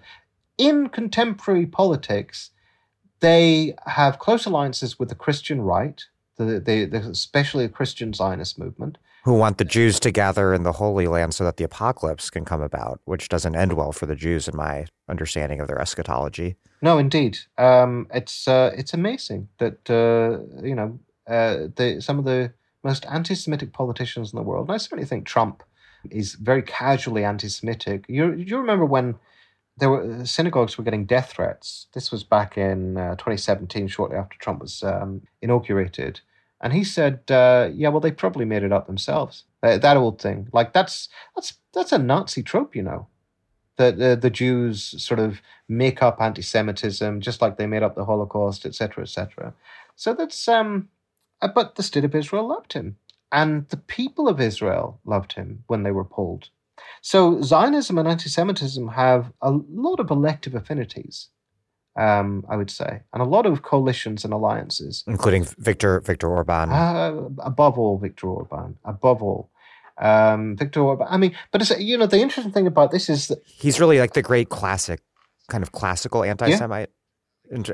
In 0.57 0.89
contemporary 0.89 1.65
politics, 1.65 2.51
they 3.19 3.75
have 3.85 4.19
close 4.19 4.45
alliances 4.45 4.97
with 4.99 5.09
the 5.09 5.15
Christian 5.15 5.61
right, 5.61 6.03
the, 6.37 6.59
the, 6.59 6.85
the 6.85 6.99
especially 7.09 7.67
the 7.67 7.73
Christian 7.73 8.13
Zionist 8.13 8.59
movement 8.59 8.97
who 9.27 9.33
want 9.33 9.57
the 9.57 9.65
Jews 9.65 9.99
to 9.99 10.09
gather 10.09 10.53
in 10.53 10.63
the 10.63 10.71
Holy 10.71 11.05
Land 11.05 11.33
so 11.33 11.43
that 11.43 11.57
the 11.57 11.65
apocalypse 11.65 12.29
can 12.29 12.45
come 12.45 12.61
about, 12.61 13.01
which 13.03 13.27
doesn't 13.27 13.57
end 13.57 13.73
well 13.73 13.91
for 13.91 14.05
the 14.05 14.15
Jews 14.15 14.47
in 14.47 14.55
my 14.55 14.85
understanding 15.09 15.59
of 15.59 15.67
their 15.67 15.81
eschatology. 15.81 16.55
No, 16.81 16.97
indeed, 16.97 17.37
um, 17.57 18.07
it's 18.13 18.47
uh, 18.47 18.71
it's 18.77 18.93
amazing 18.93 19.49
that 19.57 19.89
uh, 19.89 20.63
you 20.65 20.75
know 20.75 20.97
uh, 21.27 21.67
the, 21.75 21.97
some 21.99 22.19
of 22.19 22.23
the 22.23 22.53
most 22.85 23.05
anti-Semitic 23.07 23.73
politicians 23.73 24.31
in 24.31 24.37
the 24.37 24.43
world. 24.43 24.69
And 24.69 24.75
I 24.75 24.77
certainly 24.77 25.03
think 25.03 25.25
Trump 25.25 25.61
is 26.09 26.35
very 26.35 26.61
casually 26.61 27.25
anti-Semitic. 27.25 28.05
You 28.07 28.33
you 28.33 28.57
remember 28.57 28.85
when 28.85 29.15
there 29.77 29.89
were 29.89 30.25
synagogues 30.25 30.77
were 30.77 30.83
getting 30.83 31.05
death 31.05 31.31
threats? 31.31 31.87
This 31.93 32.11
was 32.11 32.23
back 32.23 32.57
in 32.57 32.97
uh, 32.97 33.15
2017, 33.15 33.87
shortly 33.87 34.17
after 34.17 34.37
Trump 34.37 34.61
was 34.61 34.83
um, 34.83 35.21
inaugurated 35.41 36.21
and 36.61 36.73
he 36.73 36.83
said, 36.83 37.21
uh, 37.29 37.69
"Yeah, 37.73 37.89
well, 37.89 37.99
they 37.99 38.11
probably 38.11 38.45
made 38.45 38.63
it 38.63 38.73
up 38.73 38.87
themselves. 38.87 39.43
Uh, 39.61 39.77
that 39.77 39.97
old 39.97 40.21
thing, 40.21 40.47
like 40.53 40.73
that's 40.73 41.09
that's 41.35 41.53
that's 41.73 41.91
a 41.91 41.97
Nazi 41.97 42.43
trope, 42.43 42.75
you 42.75 42.83
know, 42.83 43.07
that 43.77 44.01
uh, 44.01 44.15
the 44.15 44.29
Jews 44.29 45.01
sort 45.03 45.19
of 45.19 45.41
make 45.67 46.01
up 46.01 46.19
anti-Semitism, 46.21 47.21
just 47.21 47.41
like 47.41 47.57
they 47.57 47.67
made 47.67 47.83
up 47.83 47.95
the 47.95 48.05
Holocaust, 48.05 48.65
etc., 48.65 49.03
etc. 49.03 49.53
So 49.95 50.13
that's 50.13 50.47
um, 50.47 50.89
uh, 51.41 51.47
but 51.47 51.75
the 51.75 51.83
state 51.83 52.05
of 52.05 52.15
Israel 52.15 52.47
loved 52.47 52.73
him, 52.73 52.97
and 53.31 53.69
the 53.69 53.77
people 53.77 54.27
of 54.27 54.41
Israel 54.41 54.99
loved 55.05 55.33
him 55.33 55.63
when 55.67 55.83
they 55.83 55.91
were 55.91 56.05
pulled. 56.05 56.49
So 57.01 57.41
Zionism 57.41 57.97
and 57.97 58.07
anti-Semitism 58.07 58.87
have 58.89 59.31
a 59.41 59.51
lot 59.51 59.99
of 59.99 60.09
elective 60.09 60.55
affinities 60.55 61.29
um, 61.97 62.45
I 62.47 62.55
would 62.55 62.69
say, 62.69 63.01
and 63.11 63.21
a 63.21 63.25
lot 63.25 63.45
of 63.45 63.63
coalitions 63.63 64.23
and 64.23 64.33
alliances, 64.33 65.03
including 65.07 65.45
Viktor 65.57 65.99
Viktor 66.01 66.29
Orban. 66.29 66.69
Uh, 66.69 67.29
above 67.39 67.79
all, 67.79 67.97
Viktor 67.97 68.27
Orban. 68.27 68.77
Above 68.85 69.23
all, 69.23 69.49
um, 69.97 70.55
Viktor 70.55 70.81
Orban. 70.81 71.07
I 71.09 71.17
mean, 71.17 71.35
but 71.51 71.61
it's, 71.61 71.77
you 71.79 71.97
know, 71.97 72.05
the 72.05 72.19
interesting 72.19 72.53
thing 72.53 72.67
about 72.67 72.91
this 72.91 73.09
is 73.09 73.29
that 73.29 73.39
he's 73.45 73.79
really 73.79 73.99
like 73.99 74.13
the 74.13 74.21
great 74.21 74.49
classic, 74.49 75.01
kind 75.49 75.63
of 75.63 75.71
classical 75.71 76.23
anti-Semite. 76.23 76.89
Yeah. 76.89 76.93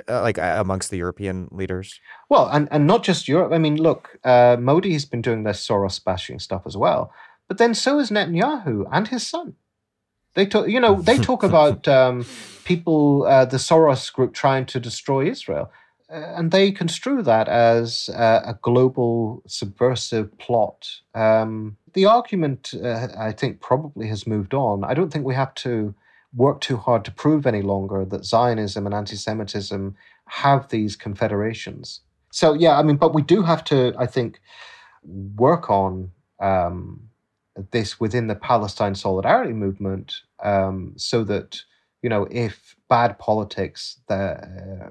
Uh, 0.07 0.21
like 0.21 0.37
uh, 0.37 0.57
amongst 0.59 0.91
the 0.91 0.97
European 0.97 1.47
leaders? 1.49 1.99
Well, 2.29 2.47
and, 2.47 2.67
and 2.69 2.85
not 2.85 3.01
just 3.01 3.27
Europe. 3.27 3.51
I 3.51 3.57
mean, 3.57 3.77
look, 3.77 4.19
uh, 4.23 4.55
Modi 4.59 4.93
has 4.93 5.03
been 5.03 5.23
doing 5.23 5.45
this 5.45 5.67
Soros 5.67 6.03
bashing 6.03 6.37
stuff 6.37 6.61
as 6.67 6.77
well, 6.77 7.11
but 7.47 7.57
then 7.57 7.73
so 7.73 7.99
is 7.99 8.09
Netanyahu 8.09 8.87
and 8.91 9.07
his 9.07 9.25
son. 9.25 9.55
They 10.33 10.45
talk, 10.45 10.67
you 10.67 10.79
know, 10.79 11.01
they 11.01 11.17
talk 11.17 11.43
about 11.43 11.87
um, 11.99 12.25
people, 12.65 13.25
uh, 13.27 13.45
the 13.45 13.57
Soros 13.57 14.11
group, 14.11 14.33
trying 14.33 14.65
to 14.67 14.79
destroy 14.79 15.29
Israel, 15.29 15.71
uh, 16.11 16.33
and 16.35 16.51
they 16.51 16.71
construe 16.71 17.21
that 17.23 17.47
as 17.47 18.09
uh, 18.15 18.41
a 18.45 18.57
global 18.61 19.43
subversive 19.47 20.37
plot. 20.37 20.89
Um, 21.13 21.77
the 21.93 22.05
argument, 22.05 22.73
uh, 22.73 23.07
I 23.17 23.31
think, 23.31 23.61
probably 23.61 24.07
has 24.07 24.25
moved 24.25 24.53
on. 24.53 24.83
I 24.83 24.93
don't 24.93 25.11
think 25.11 25.25
we 25.25 25.35
have 25.35 25.53
to 25.55 25.93
work 26.35 26.61
too 26.61 26.77
hard 26.77 27.05
to 27.05 27.11
prove 27.11 27.45
any 27.45 27.61
longer 27.61 28.03
that 28.05 28.25
Zionism 28.25 28.87
and 28.87 28.95
anti-Semitism 28.95 29.95
have 30.25 30.69
these 30.69 30.95
confederations. 30.95 32.01
So 32.31 32.53
yeah, 32.53 32.79
I 32.79 32.83
mean, 32.83 32.97
but 32.97 33.13
we 33.13 33.21
do 33.21 33.43
have 33.43 33.63
to, 33.65 33.93
I 33.97 34.07
think, 34.07 34.41
work 35.03 35.69
on. 35.69 36.11
Um, 36.39 37.09
this 37.71 37.99
within 37.99 38.27
the 38.27 38.35
Palestine 38.35 38.95
solidarity 38.95 39.53
movement 39.53 40.21
um, 40.43 40.93
so 40.97 41.23
that, 41.23 41.61
you 42.01 42.09
know, 42.09 42.27
if 42.31 42.75
bad 42.89 43.17
politics 43.19 43.99
uh, 44.09 44.35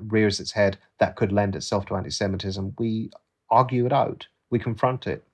rears 0.01 0.41
its 0.41 0.53
head 0.53 0.79
that 0.99 1.17
could 1.17 1.33
lend 1.33 1.57
itself 1.57 1.87
to 1.87 1.97
anti 1.97 2.11
Semitism, 2.11 2.75
we 2.79 3.11
argue 3.51 3.87
it 3.87 3.93
out, 3.93 4.27
we 4.51 4.59
confront 4.59 5.07
it. 5.07 5.25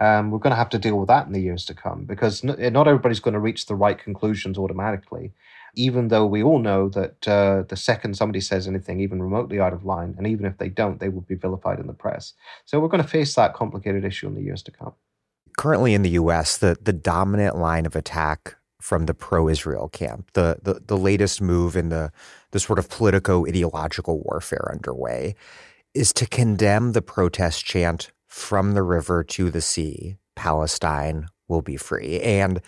Um, 0.00 0.32
we're 0.32 0.40
going 0.40 0.50
to 0.50 0.56
have 0.56 0.70
to 0.70 0.78
deal 0.78 0.98
with 0.98 1.06
that 1.06 1.26
in 1.26 1.32
the 1.32 1.40
years 1.40 1.64
to 1.66 1.74
come 1.74 2.04
because 2.04 2.42
not 2.42 2.88
everybody's 2.88 3.20
going 3.20 3.34
to 3.34 3.40
reach 3.40 3.66
the 3.66 3.76
right 3.76 3.96
conclusions 3.96 4.58
automatically. 4.58 5.32
Even 5.76 6.08
though 6.08 6.26
we 6.26 6.42
all 6.42 6.58
know 6.58 6.88
that 6.88 7.28
uh, 7.28 7.62
the 7.68 7.76
second 7.76 8.16
somebody 8.16 8.40
says 8.40 8.66
anything 8.66 9.00
even 9.00 9.22
remotely 9.22 9.60
out 9.60 9.72
of 9.72 9.84
line, 9.84 10.14
and 10.16 10.26
even 10.26 10.46
if 10.46 10.58
they 10.58 10.68
don't, 10.68 11.00
they 11.00 11.08
will 11.08 11.22
be 11.22 11.34
vilified 11.34 11.80
in 11.80 11.86
the 11.88 11.92
press. 11.92 12.34
So 12.64 12.78
we're 12.78 12.88
going 12.88 13.02
to 13.02 13.08
face 13.08 13.34
that 13.34 13.54
complicated 13.54 14.04
issue 14.04 14.28
in 14.28 14.34
the 14.34 14.42
years 14.42 14.62
to 14.64 14.70
come 14.72 14.94
currently 15.56 15.94
in 15.94 16.02
the 16.02 16.10
US, 16.10 16.58
the, 16.58 16.76
the 16.80 16.92
dominant 16.92 17.56
line 17.56 17.86
of 17.86 17.96
attack 17.96 18.56
from 18.80 19.06
the 19.06 19.14
pro-Israel 19.14 19.88
camp, 19.88 20.30
the, 20.34 20.58
the, 20.62 20.80
the 20.86 20.96
latest 20.96 21.40
move 21.40 21.76
in 21.76 21.88
the, 21.88 22.12
the 22.50 22.60
sort 22.60 22.78
of 22.78 22.88
politico-ideological 22.90 24.20
warfare 24.22 24.68
underway, 24.70 25.34
is 25.94 26.12
to 26.12 26.26
condemn 26.26 26.92
the 26.92 27.02
protest 27.02 27.64
chant 27.64 28.10
from 28.26 28.72
the 28.72 28.82
river 28.82 29.22
to 29.24 29.48
the 29.48 29.60
sea, 29.60 30.16
Palestine 30.34 31.28
will 31.48 31.62
be 31.62 31.76
free. 31.76 32.20
And 32.20 32.60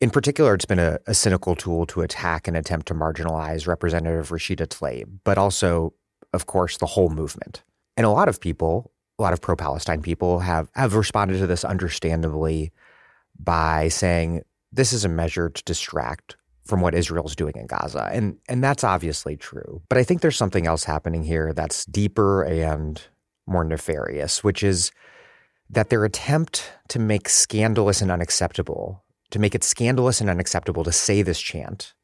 in 0.00 0.10
particular, 0.10 0.54
it's 0.54 0.66
been 0.66 0.78
a, 0.78 0.98
a 1.06 1.14
cynical 1.14 1.56
tool 1.56 1.86
to 1.86 2.02
attack 2.02 2.46
and 2.46 2.56
attempt 2.56 2.86
to 2.88 2.94
marginalize 2.94 3.66
Representative 3.66 4.28
Rashida 4.28 4.66
Tlaib, 4.66 5.20
but 5.24 5.38
also, 5.38 5.94
of 6.32 6.46
course, 6.46 6.76
the 6.76 6.86
whole 6.86 7.08
movement. 7.08 7.64
And 7.96 8.06
a 8.06 8.10
lot 8.10 8.28
of 8.28 8.40
people, 8.40 8.92
a 9.18 9.22
lot 9.22 9.32
of 9.32 9.40
pro-Palestine 9.40 10.02
people 10.02 10.40
have 10.40 10.68
have 10.74 10.94
responded 10.94 11.38
to 11.38 11.46
this 11.46 11.64
understandably 11.64 12.72
by 13.38 13.88
saying 13.88 14.42
this 14.72 14.92
is 14.92 15.04
a 15.04 15.08
measure 15.08 15.48
to 15.48 15.62
distract 15.64 16.36
from 16.64 16.80
what 16.80 16.94
Israel's 16.94 17.34
doing 17.34 17.54
in 17.56 17.66
Gaza. 17.66 18.10
And 18.12 18.36
and 18.48 18.62
that's 18.62 18.84
obviously 18.84 19.36
true. 19.36 19.82
But 19.88 19.98
I 19.98 20.04
think 20.04 20.20
there's 20.20 20.36
something 20.36 20.66
else 20.66 20.84
happening 20.84 21.24
here 21.24 21.52
that's 21.52 21.84
deeper 21.86 22.42
and 22.42 23.02
more 23.46 23.64
nefarious, 23.64 24.44
which 24.44 24.62
is 24.62 24.92
that 25.70 25.90
their 25.90 26.04
attempt 26.04 26.70
to 26.88 26.98
make 26.98 27.28
scandalous 27.28 28.00
and 28.00 28.10
unacceptable, 28.10 29.04
to 29.30 29.38
make 29.38 29.54
it 29.54 29.64
scandalous 29.64 30.20
and 30.20 30.30
unacceptable 30.30 30.84
to 30.84 30.92
say 30.92 31.22
this 31.22 31.40
chant 31.40 31.94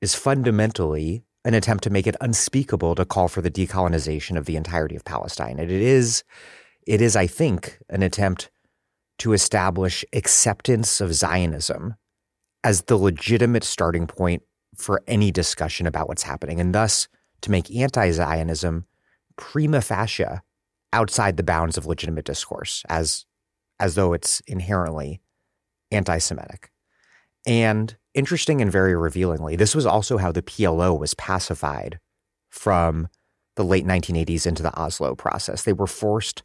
is 0.00 0.14
fundamentally 0.14 1.22
an 1.44 1.54
attempt 1.54 1.84
to 1.84 1.90
make 1.90 2.06
it 2.06 2.16
unspeakable 2.20 2.94
to 2.94 3.04
call 3.04 3.28
for 3.28 3.40
the 3.40 3.50
decolonization 3.50 4.36
of 4.36 4.44
the 4.44 4.56
entirety 4.56 4.96
of 4.96 5.04
Palestine. 5.04 5.58
And 5.58 5.70
it 5.70 5.80
is, 5.80 6.22
it 6.86 7.00
is, 7.00 7.16
I 7.16 7.26
think, 7.26 7.78
an 7.88 8.02
attempt 8.02 8.50
to 9.18 9.32
establish 9.32 10.04
acceptance 10.12 11.00
of 11.00 11.14
Zionism 11.14 11.94
as 12.64 12.82
the 12.82 12.96
legitimate 12.96 13.64
starting 13.64 14.06
point 14.06 14.42
for 14.76 15.02
any 15.06 15.30
discussion 15.30 15.86
about 15.86 16.08
what's 16.08 16.22
happening, 16.22 16.60
and 16.60 16.74
thus 16.74 17.08
to 17.42 17.50
make 17.50 17.74
anti 17.74 18.10
Zionism 18.10 18.86
prima 19.36 19.80
facie 19.80 20.24
outside 20.92 21.36
the 21.36 21.42
bounds 21.42 21.78
of 21.78 21.86
legitimate 21.86 22.24
discourse, 22.24 22.82
as, 22.88 23.24
as 23.78 23.94
though 23.94 24.12
it's 24.12 24.40
inherently 24.40 25.20
anti 25.90 26.18
Semitic. 26.18 26.70
And 27.46 27.96
interesting 28.14 28.60
and 28.60 28.70
very 28.70 28.94
revealingly, 28.94 29.56
this 29.56 29.74
was 29.74 29.86
also 29.86 30.18
how 30.18 30.32
the 30.32 30.42
PLO 30.42 30.98
was 30.98 31.14
pacified 31.14 31.98
from 32.50 33.08
the 33.56 33.64
late 33.64 33.86
1980s 33.86 34.46
into 34.46 34.62
the 34.62 34.76
Oslo 34.78 35.14
process. 35.14 35.62
They 35.62 35.72
were 35.72 35.86
forced 35.86 36.42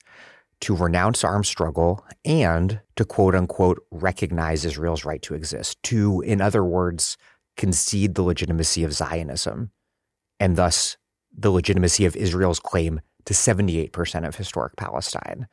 to 0.62 0.76
renounce 0.76 1.24
armed 1.24 1.46
struggle 1.46 2.06
and 2.24 2.80
to 2.96 3.06
quote 3.06 3.36
unquote 3.36 3.84
recognize 3.92 4.66
Israel's 4.66 5.06
right 5.06 5.22
to 5.24 5.34
exist, 5.34 5.82
to, 5.84 6.22
in 6.22 6.42
other 6.42 6.64
words, 6.64 7.18
concede 7.58 8.16
the 8.16 8.22
legitimacy 8.22 8.84
of 8.84 8.94
Zionism 8.94 9.72
and 10.40 10.56
thus 10.56 10.98
the 11.36 11.52
legitimacy 11.52 12.06
of 12.06 12.16
Israel's 12.16 12.60
claim 12.60 13.02
to 13.26 13.34
78% 13.34 14.28
of 14.28 14.36
historic 14.36 14.76
Palestine. 14.76 15.48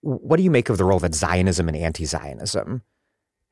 What 0.00 0.36
do 0.36 0.42
you 0.42 0.50
make 0.50 0.68
of 0.68 0.78
the 0.78 0.84
role 0.84 0.98
that 1.00 1.14
Zionism 1.14 1.68
and 1.68 1.76
anti 1.76 2.04
Zionism, 2.04 2.82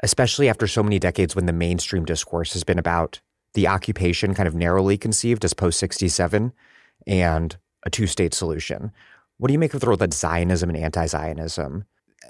especially 0.02 0.48
after 0.48 0.66
so 0.66 0.82
many 0.82 0.98
decades 0.98 1.36
when 1.36 1.46
the 1.46 1.52
mainstream 1.52 2.04
discourse 2.04 2.52
has 2.52 2.64
been 2.64 2.78
about 2.78 3.20
the 3.54 3.66
occupation 3.66 4.34
kind 4.34 4.46
of 4.46 4.54
narrowly 4.54 4.96
conceived 4.96 5.44
as 5.44 5.54
post 5.54 5.78
67 5.78 6.52
and 7.06 7.56
a 7.84 7.90
two 7.90 8.06
state 8.06 8.34
solution? 8.34 8.92
What 9.38 9.48
do 9.48 9.52
you 9.52 9.58
make 9.58 9.74
of 9.74 9.80
the 9.80 9.86
role 9.86 9.96
that 9.96 10.12
Zionism 10.12 10.68
and 10.70 10.78
anti 10.78 11.06
Zionism, 11.06 11.84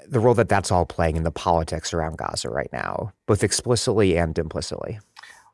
the 0.07 0.19
role 0.19 0.33
that 0.35 0.49
that's 0.49 0.71
all 0.71 0.85
playing 0.85 1.17
in 1.17 1.23
the 1.23 1.31
politics 1.31 1.93
around 1.93 2.17
Gaza 2.17 2.49
right 2.49 2.69
now, 2.71 3.11
both 3.27 3.43
explicitly 3.43 4.17
and 4.17 4.37
implicitly? 4.37 4.99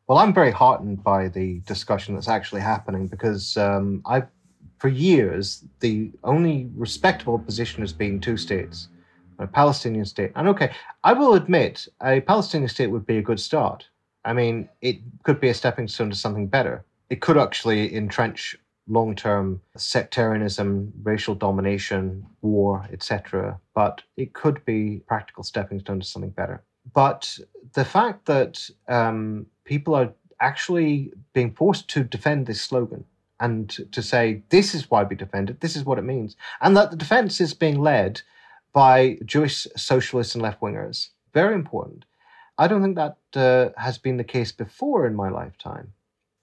Well, 0.07 0.19
I'm 0.19 0.33
very 0.33 0.51
heartened 0.51 1.03
by 1.03 1.27
the 1.27 1.59
discussion 1.65 2.13
that's 2.13 2.29
actually 2.29 2.61
happening 2.61 3.07
because 3.07 3.57
um, 3.57 4.01
I've, 4.05 4.27
for 4.77 4.87
years, 4.87 5.65
the 5.79 6.11
only 6.23 6.69
respectable 6.75 7.39
position 7.39 7.81
has 7.81 7.91
been 7.91 8.21
two 8.21 8.37
states, 8.37 8.87
a 9.39 9.47
Palestinian 9.47 10.05
state. 10.05 10.31
And 10.35 10.47
okay, 10.49 10.71
I 11.03 11.13
will 11.13 11.33
admit 11.33 11.87
a 12.01 12.21
Palestinian 12.21 12.69
state 12.69 12.87
would 12.87 13.05
be 13.05 13.17
a 13.17 13.21
good 13.21 13.39
start. 13.39 13.87
I 14.25 14.33
mean, 14.33 14.69
it 14.81 14.97
could 15.23 15.39
be 15.39 15.49
a 15.49 15.53
stepping 15.53 15.87
stone 15.87 16.09
to 16.09 16.15
something 16.15 16.47
better. 16.47 16.83
It 17.09 17.21
could 17.21 17.37
actually 17.37 17.95
entrench 17.95 18.57
long 18.87 19.15
term 19.15 19.61
sectarianism, 19.75 20.91
racial 21.03 21.35
domination, 21.35 22.25
war, 22.41 22.87
etc. 22.91 23.59
But 23.73 24.01
it 24.15 24.33
could 24.33 24.63
be 24.65 25.01
practical 25.07 25.43
stepping 25.43 25.79
stone 25.79 25.99
to 25.99 26.05
something 26.05 26.31
better. 26.31 26.63
But 26.93 27.37
the 27.73 27.85
fact 27.85 28.25
that 28.25 28.69
um, 28.87 29.45
people 29.65 29.93
are 29.95 30.13
actually 30.39 31.11
being 31.33 31.53
forced 31.53 31.89
to 31.89 32.03
defend 32.03 32.45
this 32.45 32.61
slogan 32.61 33.03
and 33.39 33.69
to 33.91 34.01
say, 34.01 34.41
this 34.49 34.73
is 34.73 34.89
why 34.89 35.03
we 35.03 35.15
defend 35.15 35.49
it, 35.49 35.59
this 35.59 35.75
is 35.75 35.83
what 35.83 35.99
it 35.99 36.03
means, 36.03 36.35
and 36.61 36.75
that 36.75 36.91
the 36.91 36.97
defense 36.97 37.39
is 37.39 37.53
being 37.53 37.79
led 37.79 38.21
by 38.77 39.17
Jewish 39.25 39.65
socialists 39.75 40.35
and 40.35 40.41
left 40.43 40.61
wingers. 40.61 41.09
Very 41.33 41.55
important. 41.55 42.05
I 42.59 42.67
don't 42.67 42.83
think 42.83 42.95
that 42.95 43.17
uh, 43.35 43.69
has 43.79 43.97
been 43.97 44.17
the 44.17 44.31
case 44.35 44.51
before 44.51 45.07
in 45.07 45.15
my 45.15 45.29
lifetime 45.29 45.93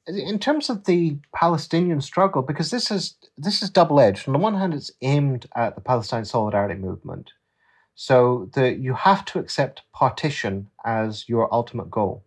in 0.07 0.39
terms 0.39 0.69
of 0.69 0.85
the 0.85 1.17
Palestinian 1.35 2.01
struggle, 2.01 2.43
because 2.43 2.71
this 2.71 2.91
is 2.91 3.15
this 3.39 3.63
is 3.63 3.71
double 3.71 4.01
edged. 4.01 4.29
On 4.29 4.33
the 4.33 4.39
one 4.39 4.55
hand, 4.55 4.75
it's 4.75 4.91
aimed 5.01 5.47
at 5.55 5.75
the 5.75 5.81
Palestine 5.81 6.25
Solidarity 6.25 6.75
Movement, 6.75 7.33
so 7.95 8.51
that 8.55 8.79
you 8.79 8.95
have 8.95 9.25
to 9.27 9.39
accept 9.39 9.83
partition 9.93 10.69
as 10.85 11.29
your 11.29 11.53
ultimate 11.55 11.91
goal. 11.91 12.23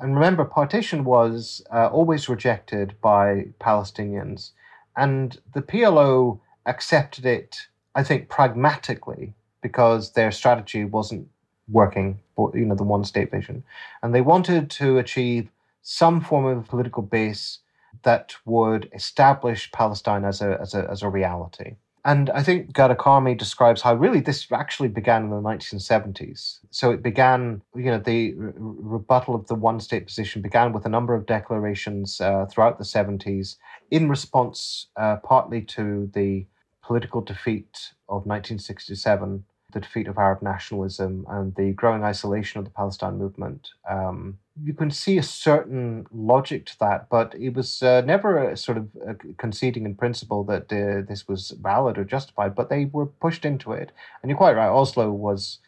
And 0.00 0.14
remember, 0.14 0.44
partition 0.44 1.04
was 1.04 1.62
uh, 1.72 1.86
always 1.86 2.28
rejected 2.28 2.94
by 3.00 3.46
Palestinians, 3.60 4.50
and 4.96 5.38
the 5.54 5.62
PLO 5.62 6.40
accepted 6.66 7.24
it, 7.24 7.68
I 7.94 8.02
think, 8.02 8.28
pragmatically 8.28 9.34
because 9.62 10.12
their 10.12 10.30
strategy 10.30 10.84
wasn't 10.84 11.28
working 11.68 12.18
you 12.54 12.66
know 12.66 12.74
the 12.74 12.82
one 12.82 13.04
state 13.04 13.30
vision, 13.30 13.62
and 14.02 14.14
they 14.14 14.20
wanted 14.20 14.70
to 14.70 14.98
achieve 14.98 15.48
some 15.82 16.20
form 16.20 16.44
of 16.44 16.68
political 16.68 17.02
base 17.02 17.58
that 18.02 18.34
would 18.44 18.88
establish 18.92 19.70
Palestine 19.72 20.24
as 20.24 20.40
a, 20.40 20.58
as 20.60 20.74
a, 20.74 20.88
as 20.90 21.02
a 21.02 21.08
reality. 21.08 21.76
And 22.04 22.30
I 22.30 22.42
think 22.42 22.72
Ghada 22.72 22.96
Karmi 22.96 23.38
describes 23.38 23.82
how 23.82 23.94
really 23.94 24.20
this 24.20 24.50
actually 24.50 24.88
began 24.88 25.24
in 25.24 25.30
the 25.30 25.36
1970s. 25.36 26.58
So 26.70 26.90
it 26.90 27.00
began, 27.00 27.62
you 27.76 27.84
know, 27.84 27.98
the 27.98 28.34
re- 28.34 28.52
rebuttal 28.56 29.36
of 29.36 29.46
the 29.46 29.54
one 29.54 29.78
state 29.78 30.06
position 30.06 30.42
began 30.42 30.72
with 30.72 30.84
a 30.84 30.88
number 30.88 31.14
of 31.14 31.26
declarations 31.26 32.20
uh, 32.20 32.46
throughout 32.46 32.78
the 32.78 32.84
70s 32.84 33.56
in 33.92 34.08
response 34.08 34.88
uh, 34.96 35.16
partly 35.16 35.62
to 35.62 36.10
the 36.12 36.44
political 36.82 37.20
defeat 37.20 37.92
of 38.08 38.26
1967, 38.26 39.44
the 39.72 39.80
defeat 39.80 40.08
of 40.08 40.18
Arab 40.18 40.42
nationalism, 40.42 41.26
and 41.28 41.54
the 41.54 41.72
growing 41.72 42.04
isolation 42.04 42.58
of 42.58 42.64
the 42.64 42.70
Palestine 42.70 43.18
movement. 43.18 43.70
Um, 43.88 44.38
you 44.62 44.74
can 44.74 44.90
see 44.90 45.18
a 45.18 45.22
certain 45.22 46.06
logic 46.12 46.66
to 46.66 46.78
that, 46.80 47.08
but 47.08 47.34
it 47.34 47.54
was 47.54 47.82
uh, 47.82 48.02
never 48.02 48.50
a 48.50 48.56
sort 48.56 48.78
of 48.78 48.88
a 49.06 49.14
conceding 49.38 49.86
in 49.86 49.94
principle 49.94 50.44
that 50.44 50.72
uh, 50.72 51.06
this 51.08 51.26
was 51.26 51.50
valid 51.60 51.98
or 51.98 52.04
justified. 52.04 52.54
But 52.54 52.68
they 52.68 52.84
were 52.86 53.06
pushed 53.06 53.44
into 53.44 53.72
it, 53.72 53.92
and 54.22 54.30
you're 54.30 54.38
quite 54.38 54.56
right. 54.56 54.68
Oslo 54.68 55.10
was. 55.10 55.58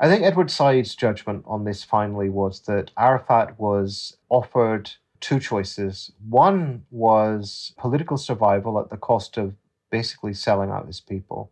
I 0.00 0.06
think 0.06 0.22
Edward 0.22 0.48
Said's 0.48 0.94
judgment 0.94 1.42
on 1.44 1.64
this 1.64 1.82
finally 1.82 2.28
was 2.28 2.60
that 2.66 2.92
Arafat 2.96 3.58
was 3.58 4.16
offered 4.28 4.92
two 5.20 5.40
choices. 5.40 6.12
One 6.28 6.84
was 6.92 7.74
political 7.76 8.16
survival 8.16 8.78
at 8.78 8.90
the 8.90 8.96
cost 8.96 9.36
of 9.36 9.54
basically 9.90 10.34
selling 10.34 10.70
out 10.70 10.86
his 10.86 11.00
people. 11.00 11.50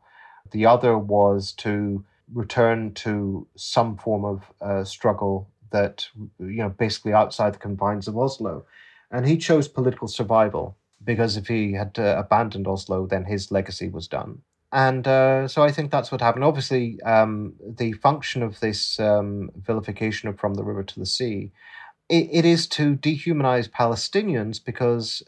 The 0.50 0.66
other 0.66 0.98
was 0.98 1.52
to 1.58 2.04
return 2.32 2.92
to 2.94 3.46
some 3.56 3.96
form 3.96 4.24
of 4.24 4.42
uh, 4.60 4.84
struggle 4.84 5.48
that 5.70 6.08
you 6.38 6.62
know 6.62 6.70
basically 6.70 7.12
outside 7.12 7.54
the 7.54 7.58
confines 7.58 8.08
of 8.08 8.16
Oslo, 8.16 8.64
and 9.10 9.26
he 9.26 9.36
chose 9.36 9.68
political 9.68 10.08
survival 10.08 10.76
because 11.04 11.36
if 11.36 11.46
he 11.46 11.72
had 11.72 11.98
uh, 11.98 12.16
abandoned 12.18 12.66
Oslo, 12.66 13.06
then 13.06 13.24
his 13.24 13.52
legacy 13.52 13.88
was 13.88 14.08
done. 14.08 14.42
And 14.72 15.06
uh, 15.06 15.46
so 15.48 15.62
I 15.62 15.70
think 15.70 15.90
that's 15.90 16.10
what 16.10 16.20
happened. 16.20 16.44
Obviously, 16.44 17.00
um, 17.02 17.54
the 17.60 17.92
function 17.92 18.42
of 18.42 18.60
this 18.60 18.98
um, 18.98 19.50
vilification 19.56 20.28
of 20.28 20.38
from 20.38 20.54
the 20.54 20.64
river 20.64 20.82
to 20.82 20.98
the 20.98 21.06
sea, 21.06 21.52
it, 22.08 22.28
it 22.32 22.44
is 22.44 22.66
to 22.68 22.96
dehumanize 22.96 23.70
Palestinians 23.70 24.62
because, 24.62 25.22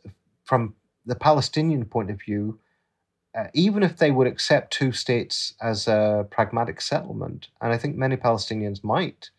from 0.44 0.74
the 1.06 1.14
Palestinian 1.14 1.84
point 1.84 2.10
of 2.10 2.20
view, 2.20 2.58
uh, 3.34 3.46
even 3.54 3.82
if 3.82 3.98
they 3.98 4.10
would 4.10 4.26
accept 4.26 4.72
two 4.72 4.92
states 4.92 5.54
as 5.60 5.86
a 5.86 6.26
pragmatic 6.30 6.80
settlement, 6.80 7.48
and 7.60 7.72
I 7.72 7.78
think 7.78 7.96
many 7.96 8.16
Palestinians 8.16 8.82
might, 8.82 9.30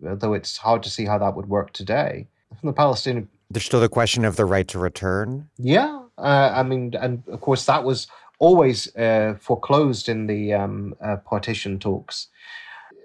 though 0.00 0.34
it's 0.34 0.56
hard 0.56 0.82
to 0.84 0.90
see 0.90 1.04
how 1.04 1.18
that 1.18 1.36
would 1.36 1.48
work 1.48 1.72
today. 1.72 2.26
From 2.60 2.68
the 2.68 2.72
Palestinian, 2.72 3.28
there's 3.50 3.64
still 3.64 3.80
the 3.80 3.88
question 3.88 4.24
of 4.24 4.36
the 4.36 4.44
right 4.44 4.66
to 4.68 4.78
return. 4.78 5.48
Yeah, 5.58 6.02
uh, 6.18 6.52
I 6.54 6.62
mean, 6.62 6.94
and 7.00 7.22
of 7.28 7.40
course 7.40 7.66
that 7.66 7.84
was 7.84 8.06
always 8.38 8.94
uh, 8.96 9.36
foreclosed 9.40 10.08
in 10.08 10.26
the 10.26 10.54
um, 10.54 10.94
uh, 11.00 11.16
partition 11.16 11.78
talks. 11.78 12.28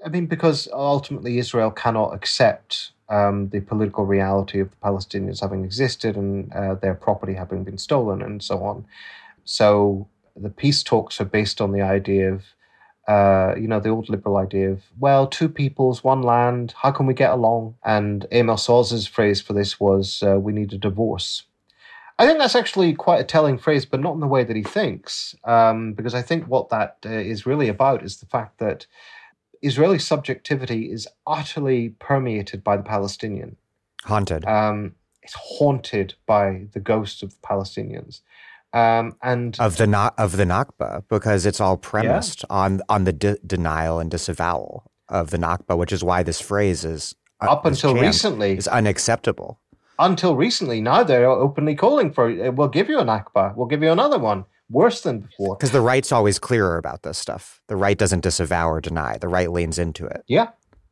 I 0.05 0.09
mean, 0.09 0.27
because 0.27 0.67
ultimately 0.71 1.37
Israel 1.37 1.71
cannot 1.71 2.13
accept 2.13 2.91
um, 3.09 3.49
the 3.49 3.59
political 3.59 4.05
reality 4.05 4.59
of 4.59 4.69
the 4.69 4.75
Palestinians 4.77 5.41
having 5.41 5.63
existed 5.65 6.15
and 6.15 6.51
uh, 6.53 6.75
their 6.75 6.93
property 6.93 7.33
having 7.33 7.63
been 7.63 7.77
stolen 7.77 8.21
and 8.21 8.41
so 8.41 8.63
on. 8.63 8.85
So 9.45 10.07
the 10.41 10.49
peace 10.49 10.83
talks 10.83 11.19
are 11.21 11.25
based 11.25 11.61
on 11.61 11.71
the 11.71 11.81
idea 11.81 12.33
of 12.33 12.43
uh, 13.09 13.55
you 13.59 13.67
know, 13.67 13.79
the 13.79 13.89
old 13.89 14.07
liberal 14.07 14.37
idea 14.37 14.69
of, 14.69 14.83
well, 14.99 15.25
two 15.25 15.49
peoples, 15.49 16.03
one 16.03 16.21
land, 16.21 16.75
how 16.77 16.91
can 16.91 17.07
we 17.07 17.13
get 17.15 17.31
along? 17.31 17.73
And 17.83 18.27
Amos 18.31 18.69
Oz's 18.69 19.07
phrase 19.07 19.41
for 19.41 19.53
this 19.53 19.79
was, 19.79 20.21
uh, 20.21 20.39
we 20.39 20.53
need 20.53 20.73
a 20.73 20.77
divorce. 20.77 21.41
I 22.19 22.27
think 22.27 22.37
that's 22.37 22.55
actually 22.55 22.93
quite 22.93 23.19
a 23.19 23.23
telling 23.23 23.57
phrase, 23.57 23.83
but 23.83 23.99
not 23.99 24.13
in 24.13 24.19
the 24.19 24.27
way 24.27 24.43
that 24.43 24.55
he 24.55 24.61
thinks, 24.61 25.35
um, 25.43 25.93
because 25.93 26.13
I 26.13 26.21
think 26.21 26.45
what 26.45 26.69
that 26.69 26.97
uh, 27.03 27.09
is 27.09 27.47
really 27.47 27.67
about 27.67 28.03
is 28.03 28.17
the 28.17 28.27
fact 28.27 28.59
that 28.59 28.85
Israeli 29.63 29.97
subjectivity 29.97 30.91
is 30.91 31.07
utterly 31.25 31.89
permeated 31.97 32.63
by 32.63 32.77
the 32.77 32.83
Palestinian. 32.83 33.55
Haunted. 34.03 34.45
Um, 34.45 34.93
it's 35.23 35.35
haunted 35.35 36.13
by 36.27 36.67
the 36.73 36.79
ghosts 36.79 37.23
of 37.23 37.31
the 37.31 37.47
Palestinians 37.47 38.21
um, 38.74 39.15
and 39.22 39.59
of 39.59 39.78
the 39.78 40.13
of 40.17 40.38
the 40.38 40.45
Nakba 40.45 41.03
because 41.09 41.45
it's 41.45 41.59
all 41.59 41.78
premised 41.78 42.45
yeah. 42.49 42.55
on 42.55 42.82
on 42.89 43.03
the 43.03 43.13
de- 43.13 43.38
denial 43.45 43.99
and 43.99 44.11
disavowal 44.11 44.91
of 45.07 45.32
the 45.32 45.38
Nakba, 45.38 45.78
which 45.78 45.91
is 45.91 46.03
why 46.03 46.24
this 46.24 46.39
phrase 46.39 46.86
is 46.86 47.15
uh, 47.41 47.51
up 47.51 47.65
until 47.65 47.95
recently 47.95 48.57
is 48.57 48.67
unacceptable. 48.67 49.59
Until 49.97 50.36
recently, 50.36 50.80
now 50.80 51.03
they're 51.03 51.28
openly 51.30 51.76
calling 51.76 52.11
for 52.11 52.30
uh, 52.30 52.51
we'll 52.51 52.67
give 52.67 52.89
you 52.89 52.99
a 52.99 53.03
Nakba, 53.03 53.55
we'll 53.55 53.67
give 53.67 53.84
you 53.84 53.91
another 53.91 54.20
one 54.20 54.45
worse 54.70 55.01
than 55.01 55.22
before. 55.22 55.55
Because 55.55 55.72
the 55.72 55.82
right's 55.82 56.11
always 56.11 56.38
clearer 56.38 56.78
about 56.78 57.03
this 57.03 57.17
stuff. 57.17 57.61
The 57.67 57.76
right 57.76 57.97
doesn't 57.97 58.22
disavow 58.22 58.70
or 58.70 58.82
deny. 58.82 59.17
The 59.17 59.28
right 59.28 59.51
leans 59.51 59.80
into 59.80 60.05
it. 60.05 60.24
Yeah, 60.28 60.49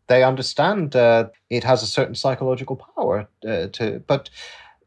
they 0.08 0.24
understand 0.24 0.96
uh, 0.96 1.30
it 1.50 1.64
has 1.64 1.84
a 1.84 1.88
certain 1.88 2.16
psychological 2.16 2.76
power 2.96 3.28
uh, 3.48 3.68
to. 3.68 4.04
But 4.08 4.30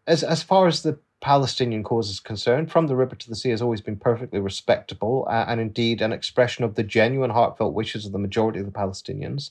as 0.06 0.22
as 0.22 0.42
far 0.42 0.66
as 0.66 0.82
the 0.82 0.98
Palestinian 1.20 1.82
cause 1.82 2.08
is 2.08 2.20
concerned, 2.20 2.70
From 2.70 2.86
the 2.86 2.96
River 2.96 3.14
to 3.14 3.28
the 3.28 3.36
Sea 3.36 3.50
has 3.50 3.60
always 3.60 3.80
been 3.80 3.96
perfectly 3.96 4.40
respectable 4.40 5.26
uh, 5.28 5.44
and 5.46 5.60
indeed 5.60 6.00
an 6.00 6.12
expression 6.12 6.64
of 6.64 6.74
the 6.74 6.82
genuine, 6.82 7.30
heartfelt 7.30 7.74
wishes 7.74 8.06
of 8.06 8.12
the 8.12 8.18
majority 8.18 8.58
of 8.58 8.66
the 8.66 8.72
Palestinians. 8.72 9.50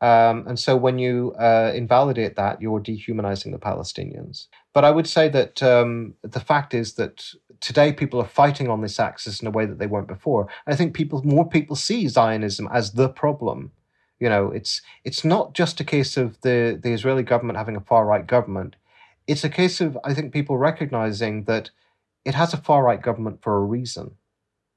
Um, 0.00 0.46
and 0.46 0.58
so 0.58 0.76
when 0.76 0.98
you 0.98 1.32
uh, 1.32 1.72
invalidate 1.74 2.36
that, 2.36 2.62
you're 2.62 2.78
dehumanizing 2.78 3.50
the 3.50 3.58
Palestinians. 3.58 4.46
But 4.72 4.84
I 4.84 4.92
would 4.92 5.08
say 5.08 5.28
that 5.30 5.60
um, 5.60 6.14
the 6.22 6.40
fact 6.40 6.72
is 6.72 6.94
that 6.94 7.24
today 7.60 7.92
people 7.92 8.20
are 8.20 8.28
fighting 8.28 8.68
on 8.68 8.80
this 8.80 9.00
axis 9.00 9.40
in 9.40 9.48
a 9.48 9.50
way 9.50 9.66
that 9.66 9.80
they 9.80 9.88
weren't 9.88 10.06
before. 10.06 10.46
I 10.68 10.76
think 10.76 10.94
people, 10.94 11.22
more 11.24 11.48
people 11.48 11.74
see 11.74 12.06
Zionism 12.06 12.68
as 12.72 12.92
the 12.92 13.08
problem. 13.08 13.72
You 14.20 14.28
know, 14.28 14.50
it's 14.50 14.82
it's 15.04 15.24
not 15.24 15.54
just 15.54 15.80
a 15.80 15.84
case 15.84 16.16
of 16.16 16.40
the, 16.40 16.78
the 16.80 16.92
Israeli 16.92 17.22
government 17.22 17.56
having 17.56 17.76
a 17.76 17.80
far 17.80 18.04
right 18.04 18.26
government 18.26 18.74
it's 19.28 19.44
a 19.44 19.50
case 19.50 19.80
of, 19.80 19.96
I 20.02 20.14
think, 20.14 20.32
people 20.32 20.56
recognizing 20.56 21.44
that 21.44 21.70
it 22.24 22.34
has 22.34 22.52
a 22.52 22.56
far 22.56 22.82
right 22.82 23.00
government 23.00 23.42
for 23.42 23.56
a 23.56 23.64
reason. 23.64 24.16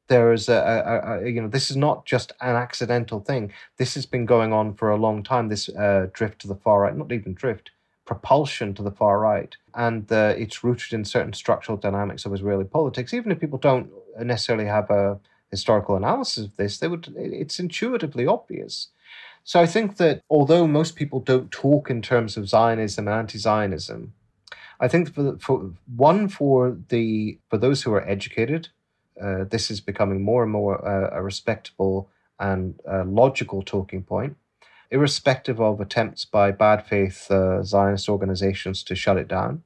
There 0.07 0.33
is 0.33 0.49
a, 0.49 0.53
a, 0.55 1.23
a, 1.23 1.29
you 1.29 1.41
know, 1.41 1.47
this 1.47 1.71
is 1.71 1.77
not 1.77 2.05
just 2.05 2.33
an 2.41 2.55
accidental 2.55 3.21
thing. 3.21 3.53
This 3.77 3.93
has 3.95 4.05
been 4.05 4.25
going 4.25 4.51
on 4.51 4.73
for 4.73 4.89
a 4.89 4.97
long 4.97 5.23
time. 5.23 5.47
This 5.47 5.69
uh, 5.69 6.07
drift 6.11 6.41
to 6.41 6.47
the 6.49 6.55
far 6.55 6.81
right, 6.81 6.95
not 6.95 7.13
even 7.13 7.33
drift, 7.33 7.71
propulsion 8.05 8.73
to 8.73 8.83
the 8.83 8.91
far 8.91 9.19
right, 9.19 9.55
and 9.73 10.11
uh, 10.11 10.33
it's 10.37 10.65
rooted 10.65 10.91
in 10.91 11.05
certain 11.05 11.33
structural 11.33 11.77
dynamics 11.77 12.25
of 12.25 12.33
Israeli 12.33 12.65
politics. 12.65 13.13
Even 13.13 13.31
if 13.31 13.39
people 13.39 13.59
don't 13.59 13.89
necessarily 14.19 14.65
have 14.65 14.89
a 14.89 15.17
historical 15.49 15.95
analysis 15.95 16.45
of 16.45 16.57
this, 16.57 16.77
they 16.77 16.89
would. 16.89 17.13
It's 17.17 17.59
intuitively 17.59 18.27
obvious. 18.27 18.89
So 19.43 19.61
I 19.61 19.65
think 19.65 19.95
that 19.97 20.21
although 20.29 20.67
most 20.67 20.95
people 20.95 21.21
don't 21.21 21.49
talk 21.51 21.89
in 21.89 22.01
terms 22.01 22.35
of 22.37 22.49
Zionism 22.49 23.07
and 23.07 23.15
anti-Zionism, 23.15 24.13
I 24.81 24.87
think 24.87 25.13
for, 25.13 25.37
for 25.37 25.71
one 25.95 26.27
for 26.27 26.75
the 26.89 27.37
for 27.49 27.57
those 27.57 27.83
who 27.83 27.93
are 27.93 28.09
educated, 28.09 28.69
uh, 29.21 29.43
this 29.43 29.69
is 29.69 29.79
becoming 29.79 30.23
more 30.23 30.41
and 30.41 30.51
more 30.51 30.83
uh, 30.83 31.15
a 31.15 31.21
respectable 31.21 32.09
and 32.39 32.79
uh, 32.91 33.03
logical 33.05 33.61
talking 33.61 34.01
point, 34.01 34.37
irrespective 34.89 35.61
of 35.61 35.79
attempts 35.79 36.25
by 36.25 36.51
bad 36.51 36.87
faith 36.87 37.29
uh, 37.29 37.63
Zionist 37.63 38.09
organizations 38.09 38.81
to 38.85 38.95
shut 38.95 39.17
it 39.17 39.27
down, 39.27 39.61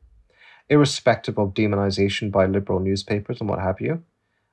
irrespective 0.67 1.39
of 1.39 1.53
demonization 1.53 2.29
by 2.29 2.45
liberal 2.45 2.81
newspapers 2.81 3.39
and 3.39 3.49
what 3.49 3.59
have 3.59 3.79
you. 3.79 4.03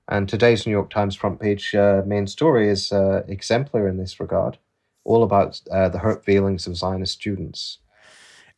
And 0.06 0.28
today's 0.28 0.64
New 0.64 0.72
York 0.72 0.90
Times 0.90 1.16
front 1.16 1.40
page 1.40 1.74
uh, 1.74 2.02
main 2.06 2.28
story 2.28 2.68
is 2.68 2.92
uh, 2.92 3.24
exemplary 3.26 3.90
in 3.90 3.96
this 3.96 4.20
regard, 4.20 4.58
all 5.04 5.24
about 5.24 5.60
the 5.66 5.98
hurt 5.98 6.24
feelings 6.24 6.68
of 6.68 6.76
Zionist 6.76 7.14
students. 7.14 7.78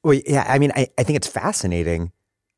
Well, 0.05 0.21
yeah, 0.27 0.45
I 0.47 0.59
mean, 0.59 0.71
I, 0.77 0.89
I 0.99 1.03
think 1.03 1.17
it's 1.17 1.27
fascinating 1.27 2.13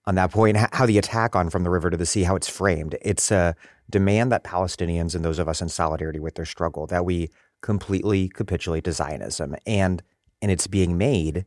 on 0.04 0.16
that 0.16 0.32
point 0.32 0.56
how 0.56 0.84
the 0.84 0.98
attack 0.98 1.34
on 1.34 1.48
From 1.48 1.64
the 1.64 1.70
River 1.70 1.90
to 1.90 1.96
the 1.96 2.04
Sea, 2.04 2.24
how 2.24 2.36
it's 2.36 2.48
framed. 2.48 2.96
It's 3.00 3.30
a 3.30 3.56
demand 3.88 4.32
that 4.32 4.44
Palestinians 4.44 5.14
and 5.14 5.24
those 5.24 5.38
of 5.38 5.48
us 5.48 5.62
in 5.62 5.68
solidarity 5.68 6.18
with 6.18 6.34
their 6.34 6.44
struggle, 6.44 6.86
that 6.88 7.04
we 7.04 7.30
completely 7.62 8.28
capitulate 8.28 8.84
to 8.84 8.92
Zionism. 8.92 9.56
And, 9.64 10.02
and 10.42 10.50
it's 10.50 10.66
being 10.66 10.98
made 10.98 11.46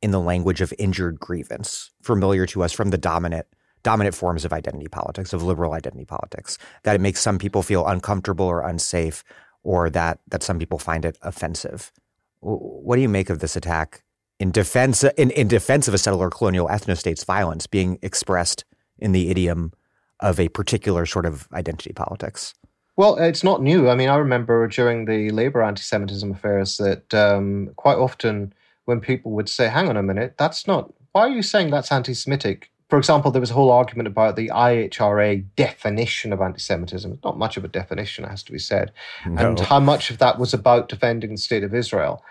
in 0.00 0.12
the 0.12 0.20
language 0.20 0.60
of 0.60 0.72
injured 0.78 1.20
grievance, 1.20 1.90
familiar 2.02 2.46
to 2.46 2.62
us 2.62 2.72
from 2.72 2.90
the 2.90 2.98
dominant– 2.98 3.46
dominant 3.82 4.14
forms 4.14 4.44
of 4.44 4.52
identity 4.52 4.86
politics, 4.86 5.32
of 5.32 5.42
liberal 5.42 5.72
identity 5.72 6.04
politics, 6.04 6.56
that 6.84 6.94
it 6.94 7.00
makes 7.00 7.20
some 7.20 7.36
people 7.36 7.64
feel 7.64 7.84
uncomfortable 7.84 8.46
or 8.46 8.60
unsafe, 8.60 9.24
or 9.64 9.90
that 9.90 10.20
that 10.28 10.40
some 10.44 10.60
people 10.60 10.78
find 10.78 11.04
it 11.04 11.18
offensive. 11.22 11.90
What 12.38 12.94
do 12.94 13.02
you 13.02 13.08
make 13.08 13.28
of 13.28 13.40
this 13.40 13.56
attack 13.56 14.04
in 14.42 14.50
defense 14.50 15.04
in, 15.04 15.30
in 15.30 15.46
defense 15.46 15.86
of 15.86 15.94
a 15.94 15.98
settler 15.98 16.28
colonial 16.28 16.66
ethnostate's 16.66 17.22
violence 17.22 17.68
being 17.68 17.96
expressed 18.02 18.64
in 18.98 19.12
the 19.12 19.30
idiom 19.30 19.72
of 20.18 20.40
a 20.40 20.48
particular 20.48 21.06
sort 21.06 21.26
of 21.26 21.46
identity 21.52 21.92
politics? 21.92 22.52
Well, 22.96 23.16
it's 23.18 23.44
not 23.44 23.62
new. 23.62 23.88
I 23.88 23.94
mean, 23.94 24.08
I 24.08 24.16
remember 24.16 24.66
during 24.66 25.04
the 25.04 25.30
labor 25.30 25.62
anti-Semitism 25.62 26.32
affairs 26.32 26.76
that 26.78 27.14
um, 27.14 27.70
quite 27.76 27.98
often 27.98 28.52
when 28.84 29.00
people 29.00 29.30
would 29.30 29.48
say, 29.48 29.68
"Hang 29.68 29.88
on 29.88 29.96
a 29.96 30.02
minute, 30.02 30.34
that's 30.36 30.66
not. 30.66 30.92
Why 31.12 31.22
are 31.22 31.30
you 31.30 31.42
saying 31.42 31.70
that's 31.70 31.92
anti-Semitic?" 31.92 32.72
for 32.92 32.98
example, 32.98 33.30
there 33.30 33.40
was 33.40 33.50
a 33.50 33.54
whole 33.54 33.70
argument 33.70 34.06
about 34.06 34.36
the 34.36 34.50
IHRA 34.50 35.46
definition 35.56 36.30
of 36.30 36.42
anti 36.42 36.58
Semitism. 36.58 37.20
Not 37.24 37.38
much 37.38 37.56
of 37.56 37.64
a 37.64 37.68
definition, 37.68 38.26
it 38.26 38.28
has 38.28 38.42
to 38.42 38.52
be 38.52 38.58
said, 38.58 38.92
no. 39.24 39.48
and 39.48 39.60
how 39.60 39.80
much 39.80 40.10
of 40.10 40.18
that 40.18 40.38
was 40.38 40.52
about 40.52 40.90
defending 40.90 41.30
the 41.30 41.38
state 41.38 41.64
of 41.64 41.74
Israel. 41.74 42.22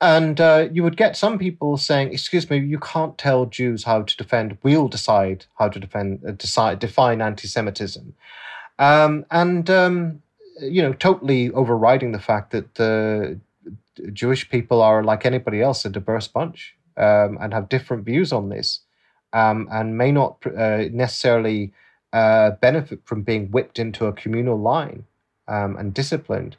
And 0.00 0.40
uh, 0.40 0.68
you 0.70 0.82
would 0.82 0.96
get 0.96 1.16
some 1.16 1.38
people 1.38 1.78
saying, 1.78 2.12
"Excuse 2.12 2.50
me, 2.50 2.58
you 2.58 2.78
can't 2.78 3.16
tell 3.16 3.46
Jews 3.46 3.84
how 3.84 4.02
to 4.02 4.16
defend. 4.16 4.58
We'll 4.62 4.88
decide 4.88 5.46
how 5.58 5.68
to 5.68 5.80
defend, 5.80 6.22
uh, 6.26 6.32
decide, 6.32 6.78
define 6.80 7.22
anti-Semitism," 7.22 8.14
um, 8.78 9.24
and 9.30 9.70
um, 9.70 10.22
you 10.60 10.82
know, 10.82 10.92
totally 10.92 11.50
overriding 11.52 12.12
the 12.12 12.18
fact 12.18 12.50
that 12.50 12.74
the 12.74 13.40
Jewish 14.12 14.50
people 14.50 14.82
are 14.82 15.02
like 15.02 15.24
anybody 15.24 15.62
else, 15.62 15.84
a 15.86 15.88
diverse 15.88 16.28
bunch, 16.28 16.76
um, 16.98 17.38
and 17.40 17.54
have 17.54 17.70
different 17.70 18.04
views 18.04 18.32
on 18.32 18.50
this 18.50 18.80
um, 19.32 19.68
and 19.70 19.98
may 19.98 20.10
not 20.10 20.44
uh, 20.46 20.84
necessarily 20.90 21.72
uh, 22.12 22.52
benefit 22.52 23.00
from 23.04 23.22
being 23.22 23.50
whipped 23.50 23.78
into 23.78 24.06
a 24.06 24.12
communal 24.12 24.58
line 24.58 25.04
um, 25.48 25.76
and 25.76 25.92
disciplined. 25.92 26.56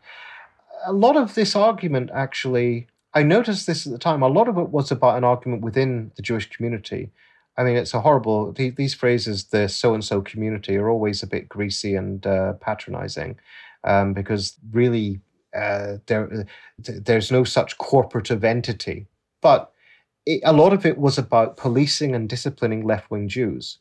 A 0.86 0.94
lot 0.94 1.18
of 1.18 1.34
this 1.34 1.56
argument, 1.56 2.12
actually, 2.14 2.88
I 3.14 3.24
noticed 3.24 3.68
this 3.68 3.86
at 3.88 3.94
the 3.94 4.00
time, 4.00 4.22
a 4.22 4.28
lot 4.28 4.48
of 4.48 4.58
it 4.58 4.70
was 4.70 4.92
about 4.92 5.18
an 5.18 5.24
argument 5.24 5.64
within 5.64 6.12
the 6.16 6.22
Jewish 6.22 6.50
community. 6.50 7.12
I 7.58 7.64
mean, 7.64 7.76
it's 7.76 7.94
a 7.94 8.02
horrible, 8.02 8.52
these 8.52 8.94
phrases, 8.94 9.46
the 9.46 9.68
so 9.68 9.94
and 9.94 10.06
so 10.06 10.22
community, 10.22 10.78
are 10.78 10.90
always 10.90 11.24
a 11.24 11.28
bit 11.28 11.50
greasy 11.50 11.96
and 11.96 12.26
uh, 12.28 12.54
patronizing 12.54 13.40
um, 13.84 14.14
because 14.14 14.58
really 14.72 15.20
uh, 15.56 15.98
there, 16.06 16.46
there's 16.78 17.32
no 17.32 17.44
such 17.44 17.78
corporative 17.78 18.44
entity. 18.44 19.08
But 19.42 19.72
it, 20.26 20.42
a 20.44 20.54
lot 20.54 20.74
of 20.74 20.86
it 20.86 20.98
was 20.98 21.18
about 21.18 21.58
policing 21.58 22.14
and 22.14 22.30
disciplining 22.30 22.86
left 22.86 23.10
wing 23.10 23.28
Jews. 23.28 23.80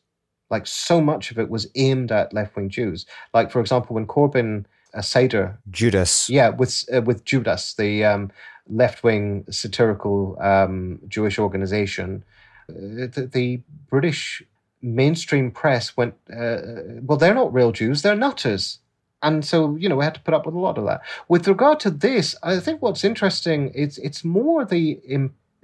Like 0.49 0.65
so 0.65 1.01
much 1.01 1.29
of 1.29 1.37
it 1.37 1.49
was 1.49 1.69
aimed 1.75 2.11
at 2.11 2.33
left 2.33 2.55
wing 2.55 2.69
Jews. 2.69 3.05
Like 3.33 3.51
for 3.51 3.59
example, 3.59 3.95
when 3.95 4.07
Corbyn 4.07 4.65
a 4.93 5.03
Seder 5.03 5.59
Jewdas, 5.69 6.29
yeah, 6.29 6.49
with 6.49 6.85
uh, 6.93 7.01
with 7.01 7.25
Jewdas, 7.25 7.75
the 7.75 8.05
um, 8.05 8.31
left 8.69 9.03
wing 9.03 9.45
satirical 9.49 10.37
um, 10.41 10.99
Jewish 11.07 11.39
organization, 11.39 12.23
uh, 12.69 13.07
the, 13.13 13.29
the, 13.31 13.61
British 13.89 14.43
mainstream 14.81 15.49
press 15.49 15.95
went, 15.95 16.13
uh, 16.29 16.57
well, 17.01 17.17
they're 17.17 17.33
not 17.33 17.53
real 17.53 17.71
Jews, 17.71 18.01
they're 18.01 18.15
nutters. 18.15 18.79
And 19.23 19.43
so, 19.45 19.75
you 19.77 19.87
know, 19.89 19.95
we 19.95 20.03
had 20.03 20.13
to 20.15 20.21
put 20.21 20.33
up 20.33 20.45
with 20.45 20.55
a 20.55 20.59
lot 20.59 20.77
of 20.77 20.85
that. 20.85 21.01
With 21.27 21.47
regard 21.47 21.79
to 21.81 21.89
this, 21.89 22.35
I 22.43 22.59
think 22.59 22.81
what's 22.81 23.03
interesting 23.03 23.69
is 23.69 23.97
it's 23.99 24.23
more 24.23 24.65
the 24.65 24.99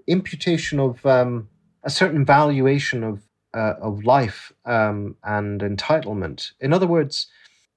imputation 0.08 0.80
of 0.80 1.06
um, 1.06 1.50
a 1.84 1.90
certain 1.90 2.26
valuation 2.26 3.04
of 3.04 3.22
uh, 3.54 3.76
of 3.82 4.04
life 4.04 4.52
um, 4.66 5.16
and 5.24 5.62
entitlement. 5.62 6.52
In 6.60 6.74
other 6.74 6.88
words, 6.88 7.28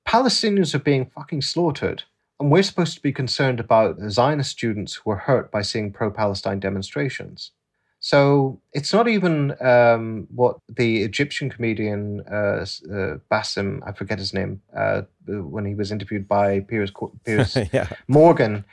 Palestinians 0.07 0.75
are 0.75 0.81
being 0.81 1.07
fucking 1.07 1.43
slaughtered, 1.43 2.05
and 2.41 2.51
we're 2.51 2.63
supposed 2.63 2.95
to 2.95 3.03
be 3.03 3.13
concerned 3.13 3.61
about 3.61 3.99
Zionist 4.09 4.51
students 4.51 4.95
who 4.95 5.11
are 5.11 5.17
hurt 5.17 5.51
by 5.51 5.63
seeing 5.63 5.93
pro-Palestine 5.93 6.61
demonstrations. 6.61 7.53
So 7.99 8.61
it's 8.73 8.93
not 8.93 9.09
even 9.09 9.55
um, 9.61 10.29
what 10.35 10.59
the 10.69 11.03
Egyptian 11.03 11.51
comedian 11.51 12.21
uh, 12.31 12.65
uh, 12.65 13.19
Bassem, 13.31 13.81
I 13.87 13.93
forget 13.93 14.19
his 14.19 14.35
name, 14.35 14.61
uh, 14.77 15.03
when 15.27 15.65
he 15.65 15.75
was 15.75 15.91
interviewed 15.91 16.29
by 16.29 16.61
Piers, 16.61 16.93
Piers 17.25 17.57
yeah. 17.73 17.89
Morgan, 18.07 18.65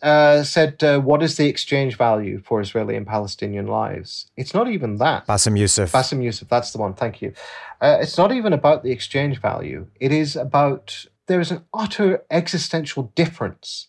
uh, 0.00 0.44
said, 0.44 0.82
uh, 0.84 1.00
What 1.00 1.22
is 1.22 1.36
the 1.36 1.48
exchange 1.48 1.96
value 1.96 2.40
for 2.44 2.60
Israeli 2.60 2.94
and 2.96 3.06
Palestinian 3.06 3.66
lives? 3.66 4.30
It's 4.36 4.54
not 4.54 4.68
even 4.68 4.96
that. 4.96 5.26
Bassem 5.26 5.58
Youssef. 5.58 5.90
Bassem 5.92 6.22
Youssef, 6.22 6.48
that's 6.48 6.70
the 6.70 6.78
one. 6.78 6.94
Thank 6.94 7.20
you. 7.20 7.32
Uh, 7.80 7.98
it's 8.00 8.16
not 8.16 8.32
even 8.32 8.52
about 8.52 8.84
the 8.84 8.92
exchange 8.92 9.40
value. 9.40 9.88
It 10.00 10.12
is 10.12 10.36
about 10.36 11.04
there 11.28 11.40
is 11.40 11.50
an 11.50 11.64
utter 11.72 12.24
existential 12.30 13.12
difference 13.14 13.88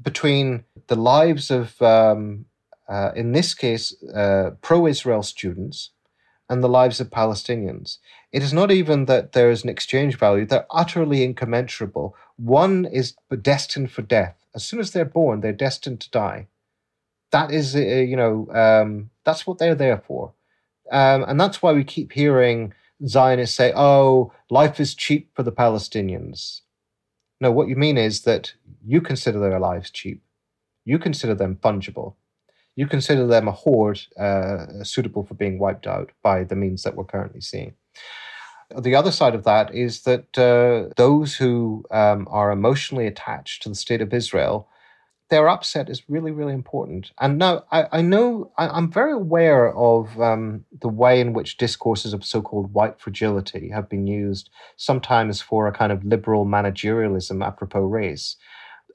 between 0.00 0.64
the 0.88 0.96
lives 0.96 1.50
of, 1.50 1.80
um, 1.82 2.46
uh, 2.88 3.12
in 3.14 3.32
this 3.32 3.54
case, 3.54 3.94
uh, 4.14 4.52
pro 4.62 4.86
Israel 4.86 5.22
students 5.22 5.90
and 6.48 6.62
the 6.62 6.68
lives 6.68 7.00
of 7.00 7.10
Palestinians. 7.10 7.98
It 8.32 8.42
is 8.42 8.52
not 8.52 8.70
even 8.70 9.04
that 9.04 9.32
there 9.32 9.50
is 9.50 9.62
an 9.62 9.70
exchange 9.70 10.18
value, 10.18 10.46
they're 10.46 10.66
utterly 10.70 11.22
incommensurable. 11.22 12.16
One 12.36 12.84
is 12.84 13.14
destined 13.42 13.92
for 13.92 14.02
death 14.02 14.42
as 14.54 14.64
soon 14.64 14.80
as 14.80 14.90
they're 14.90 15.04
born, 15.04 15.40
they're 15.40 15.52
destined 15.52 16.00
to 16.00 16.10
die. 16.10 16.48
That 17.30 17.50
is, 17.50 17.74
uh, 17.74 17.78
you 17.80 18.16
know, 18.16 18.48
um, 18.52 19.10
that's 19.24 19.46
what 19.46 19.58
they're 19.58 19.74
there 19.74 19.98
for. 19.98 20.34
Um, 20.90 21.24
and 21.26 21.40
that's 21.40 21.62
why 21.62 21.72
we 21.72 21.84
keep 21.84 22.12
hearing 22.12 22.74
Zionists 23.06 23.56
say, 23.56 23.72
oh, 23.74 24.32
life 24.50 24.78
is 24.80 24.94
cheap 24.94 25.30
for 25.34 25.42
the 25.42 25.52
Palestinians. 25.52 26.60
No, 27.40 27.50
what 27.50 27.68
you 27.68 27.76
mean 27.76 27.98
is 27.98 28.22
that 28.22 28.54
you 28.84 29.00
consider 29.00 29.40
their 29.40 29.58
lives 29.58 29.90
cheap. 29.90 30.22
You 30.84 30.98
consider 30.98 31.34
them 31.34 31.56
fungible. 31.56 32.14
You 32.76 32.86
consider 32.86 33.26
them 33.26 33.48
a 33.48 33.52
horde 33.52 34.00
uh, 34.18 34.84
suitable 34.84 35.24
for 35.24 35.34
being 35.34 35.58
wiped 35.58 35.86
out 35.86 36.10
by 36.22 36.44
the 36.44 36.56
means 36.56 36.82
that 36.82 36.96
we're 36.96 37.04
currently 37.04 37.40
seeing. 37.40 37.74
The 38.80 38.94
other 38.94 39.12
side 39.12 39.34
of 39.34 39.44
that 39.44 39.74
is 39.74 40.02
that 40.02 40.38
uh, 40.38 40.92
those 40.96 41.36
who 41.36 41.84
um, 41.90 42.26
are 42.30 42.50
emotionally 42.50 43.06
attached 43.06 43.62
to 43.62 43.68
the 43.68 43.74
state 43.74 44.00
of 44.00 44.14
Israel, 44.14 44.68
their 45.32 45.48
upset 45.48 45.88
is 45.88 46.10
really, 46.10 46.30
really 46.30 46.52
important. 46.52 47.10
And 47.18 47.38
now 47.38 47.64
I, 47.72 47.86
I 47.90 48.02
know 48.02 48.52
I, 48.58 48.76
am 48.76 48.92
very 48.92 49.14
aware 49.14 49.74
of 49.74 50.20
um, 50.20 50.66
the 50.82 50.90
way 50.90 51.22
in 51.22 51.32
which 51.32 51.56
discourses 51.56 52.12
of 52.12 52.22
so 52.22 52.42
called 52.42 52.74
white 52.74 53.00
fragility 53.00 53.70
have 53.70 53.88
been 53.88 54.06
used 54.06 54.50
sometimes 54.76 55.40
for 55.40 55.66
a 55.66 55.72
kind 55.72 55.90
of 55.90 56.04
liberal 56.04 56.44
managerialism 56.44 57.42
apropos 57.42 57.80
race. 57.80 58.36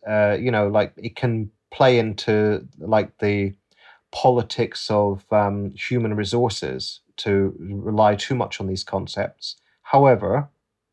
Uh, 0.08 0.38
you 0.40 0.52
know, 0.52 0.68
like 0.68 0.94
it 0.96 1.16
can 1.16 1.50
play 1.72 1.98
into 1.98 2.68
like 2.78 3.18
the 3.18 3.56
politics 4.12 4.92
of 4.92 5.26
um, 5.32 5.72
human 5.72 6.14
resources 6.14 7.02
to 7.18 7.56
rely 7.60 8.14
too 8.14 8.36
much 8.36 8.62
on 8.62 8.68
these 8.68 8.84
concepts. 8.84 9.56
However, 9.82 10.50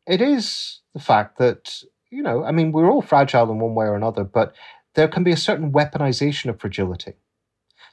it 0.07 0.21
is 0.23 0.79
the 0.95 0.99
fact 0.99 1.37
that, 1.37 1.83
you 2.09 2.23
know, 2.23 2.43
I 2.43 2.51
mean, 2.51 2.71
we're 2.71 2.89
all 2.89 3.03
fragile 3.03 3.51
in 3.51 3.59
one 3.59 3.75
way 3.75 3.85
or 3.85 3.95
another, 3.95 4.23
but 4.23 4.55
there 4.95 5.07
can 5.07 5.23
be 5.23 5.31
a 5.31 5.37
certain 5.37 5.71
weaponization 5.71 6.49
of 6.49 6.59
fragility. 6.59 7.13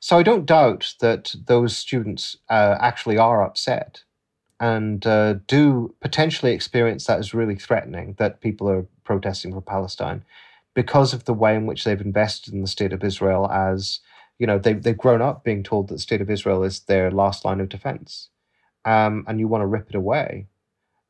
So 0.01 0.19
I 0.19 0.23
don't 0.23 0.47
doubt 0.47 0.95
that 1.01 1.35
those 1.47 1.77
students 1.77 2.37
uh, 2.49 2.77
actually 2.81 3.19
are 3.19 3.43
upset 3.43 4.03
and 4.59 5.07
uh, 5.07 5.35
do 5.47 5.95
potentially 6.01 6.53
experience 6.53 7.07
that 7.07 7.19
as 7.19 7.35
really 7.35 7.57
threatening 7.57 8.15
that 8.19 8.41
people 8.41 8.69
are 8.69 8.87
protesting 9.05 9.53
for 9.53 9.61
Palestine 9.61 10.25
because 10.75 11.13
of 11.13 11.25
the 11.25 11.35
way 11.35 11.55
in 11.55 11.67
which 11.67 11.85
they've 11.85 12.01
invested 12.01 12.55
in 12.55 12.61
the 12.61 12.67
state 12.67 12.93
of 12.93 13.05
Israel 13.05 13.51
as 13.51 14.01
you 14.39 14.47
know 14.47 14.59
they've, 14.59 14.83
they've 14.83 14.97
grown 14.97 15.21
up 15.21 15.45
being 15.45 15.63
told 15.63 15.89
that 15.89 15.95
the 15.95 16.01
state 16.01 16.21
of 16.21 16.31
Israel 16.31 16.63
is 16.63 16.81
their 16.81 17.11
last 17.11 17.45
line 17.45 17.61
of 17.61 17.69
defense 17.69 18.29
um, 18.85 19.25
and 19.27 19.41
you 19.41 19.49
want 19.49 19.63
to 19.63 19.67
rip 19.67 19.89
it 19.89 19.97
away 19.97 20.47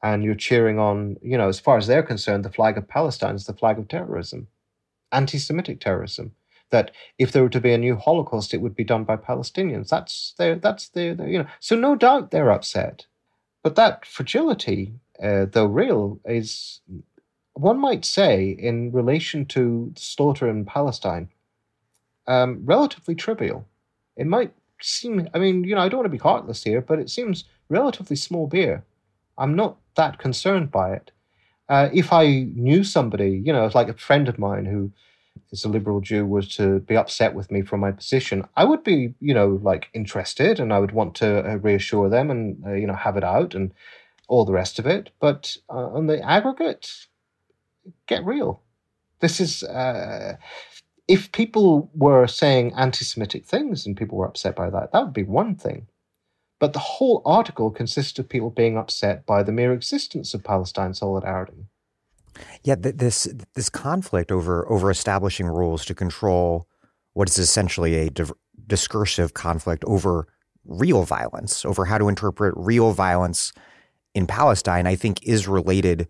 and 0.03 0.25
you're 0.25 0.35
cheering 0.35 0.79
on 0.79 1.17
you 1.23 1.37
know 1.37 1.49
as 1.49 1.61
far 1.61 1.77
as 1.77 1.87
they're 1.87 2.03
concerned 2.03 2.45
the 2.45 2.51
flag 2.51 2.79
of 2.79 2.89
Palestine 2.89 3.35
is 3.35 3.47
the 3.47 3.55
flag 3.55 3.79
of 3.79 3.89
terrorism 3.89 4.49
anti-Semitic 5.13 5.81
terrorism 5.81 6.33
that 6.71 6.91
if 7.19 7.33
there 7.33 7.43
were 7.43 7.49
to 7.51 7.61
be 7.61 7.73
a 7.73 7.79
new 7.79 7.97
Holocaust, 7.97 8.55
it 8.55 8.61
would 8.61 8.75
be 8.75 8.85
done 8.85 9.05
by 9.05 9.17
Palestinians. 9.17 9.89
That's 9.89 10.35
their, 10.39 10.57
that's 10.57 10.89
their, 10.89 11.15
their 11.15 11.29
you 11.29 11.39
know. 11.39 11.47
So 11.61 11.77
no 11.77 11.95
doubt 11.95 12.31
they're 12.31 12.51
upset, 12.51 13.07
but 13.63 13.77
that 13.77 14.05
fragility, 14.07 14.95
uh, 15.23 15.47
though 15.51 15.67
real, 15.67 16.19
is 16.25 16.81
one 17.55 17.79
might 17.79 18.05
say 18.05 18.49
in 18.51 18.91
relation 18.93 19.45
to 19.47 19.93
slaughter 19.97 20.49
in 20.49 20.65
Palestine, 20.65 21.29
um, 22.27 22.63
relatively 22.65 23.15
trivial. 23.15 23.67
It 24.17 24.27
might 24.27 24.53
seem. 24.81 25.29
I 25.35 25.39
mean, 25.39 25.65
you 25.65 25.75
know, 25.75 25.81
I 25.81 25.89
don't 25.89 25.99
want 25.99 26.07
to 26.07 26.19
be 26.19 26.19
heartless 26.19 26.65
here, 26.65 26.81
but 26.81 26.99
it 26.99 27.11
seems 27.11 27.45
relatively 27.69 28.17
small 28.17 28.47
beer. 28.47 28.85
I'm 29.39 29.55
not 29.55 29.77
that 29.97 30.19
concerned 30.19 30.71
by 30.71 30.93
it. 30.93 31.11
Uh, 31.69 31.89
if 31.93 32.13
I 32.13 32.49
knew 32.55 32.85
somebody, 32.85 33.43
you 33.45 33.53
know, 33.53 33.71
like 33.75 33.89
a 33.89 33.95
friend 33.95 34.29
of 34.29 34.39
mine 34.39 34.67
who 34.67 34.93
is 35.51 35.65
a 35.65 35.69
liberal 35.69 36.01
Jew 36.01 36.27
was 36.27 36.49
to 36.57 36.81
be 36.81 36.97
upset 36.97 37.35
with 37.35 37.51
me 37.51 37.63
from 37.63 37.81
my 37.81 37.93
position, 37.93 38.45
I 38.57 38.65
would 38.65 38.85
be, 38.85 39.15
you 39.21 39.35
know, 39.35 39.61
like 39.63 39.89
interested 39.95 40.61
and 40.61 40.73
I 40.73 40.79
would 40.79 40.93
want 40.93 41.15
to 41.17 41.53
uh, 41.53 41.57
reassure 41.57 42.09
them 42.09 42.31
and, 42.31 42.63
uh, 42.67 42.73
you 42.73 42.87
know, 42.87 42.95
have 42.95 43.17
it 43.17 43.25
out 43.25 43.55
and 43.55 43.73
all 44.29 44.45
the 44.45 44.53
rest 44.53 44.79
of 44.79 44.87
it. 44.87 45.11
But 45.21 45.57
uh, 45.71 45.89
on 45.89 46.07
the 46.07 46.21
aggregate, 46.23 46.91
get 48.07 48.25
real. 48.25 48.63
This 49.21 49.41
is, 49.41 49.63
uh, 49.63 50.37
if 51.09 51.33
people 51.33 51.91
were 51.95 52.27
saying 52.27 52.73
anti 52.77 53.05
Semitic 53.05 53.45
things 53.47 53.87
and 53.87 53.97
people 53.97 54.19
were 54.19 54.27
upset 54.27 54.57
by 54.57 54.71
that, 54.71 54.93
that 54.93 55.05
would 55.05 55.13
be 55.13 55.25
one 55.25 55.55
thing. 55.55 55.87
But 56.63 56.75
the 56.75 56.79
whole 56.79 57.23
article 57.25 57.73
consists 57.73 58.21
of 58.21 58.29
people 58.29 58.49
being 58.49 58.79
upset 58.79 59.27
by 59.27 59.43
the 59.43 59.51
mere 59.51 59.73
existence 59.73 60.33
of 60.33 60.45
Palestine 60.45 60.95
solidarity. 60.95 61.67
Yeah, 62.63 62.77
th- 62.77 62.99
this 62.99 63.25
this 63.55 63.69
conflict 63.69 64.31
over 64.31 64.71
over 64.71 64.89
establishing 64.89 65.49
rules 65.49 65.85
to 65.87 65.93
control 65.93 66.69
what 67.15 67.29
is 67.29 67.37
essentially 67.37 67.97
a 67.97 68.11
div- 68.11 68.33
discursive 68.69 69.35
conflict 69.35 69.83
over 69.89 70.29
real 70.65 71.03
violence, 71.03 71.65
over 71.65 71.87
how 71.87 71.99
to 71.99 72.07
interpret 72.09 72.55
real 72.57 72.93
violence 72.93 73.53
in 74.15 74.29
Palestine, 74.29 74.87
I 74.87 74.95
think 74.95 75.21
is 75.25 75.49
related 75.49 76.07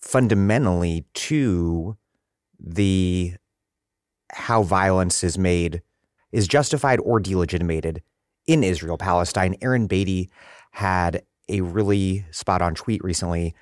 fundamentally 0.00 1.04
to 1.14 1.96
the 2.60 3.34
how 4.30 4.62
violence 4.62 5.24
is 5.24 5.36
made 5.36 5.82
is 6.30 6.46
justified 6.46 7.00
or 7.00 7.18
delegitimated 7.18 8.04
in 8.46 8.62
Israel 8.64 8.98
Palestine. 8.98 9.56
Aaron 9.60 9.86
Beatty 9.86 10.30
had 10.72 11.22
a 11.48 11.60
really 11.60 12.24
spot 12.30 12.62
on 12.62 12.74
tweet 12.74 13.02
recently 13.02 13.54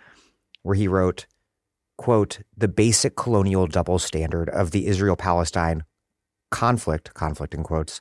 where 0.63 0.75
he 0.75 0.89
wrote 0.89 1.27
quote, 1.97 2.41
the 2.57 2.69
basic 2.69 3.17
colonial 3.17 3.67
double 3.67 3.99
standard 3.99 4.49
of 4.51 4.71
the 4.71 4.87
Israel 4.87 5.17
Palestine 5.17 5.85
conflict, 6.51 7.15
conflict 7.15 7.55
in 7.55 7.63
quotes, 7.63 8.01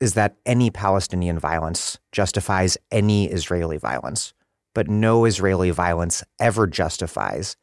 is 0.00 0.14
that 0.14 0.36
any 0.44 0.70
Palestinian 0.70 1.38
violence 1.38 1.98
justifies 2.12 2.76
any 2.90 3.30
Israeli 3.30 3.78
violence, 3.78 4.34
but 4.74 4.88
no 4.88 5.24
Israeli 5.24 5.70
violence 5.70 6.22
ever 6.38 6.66
justifies 6.66 7.56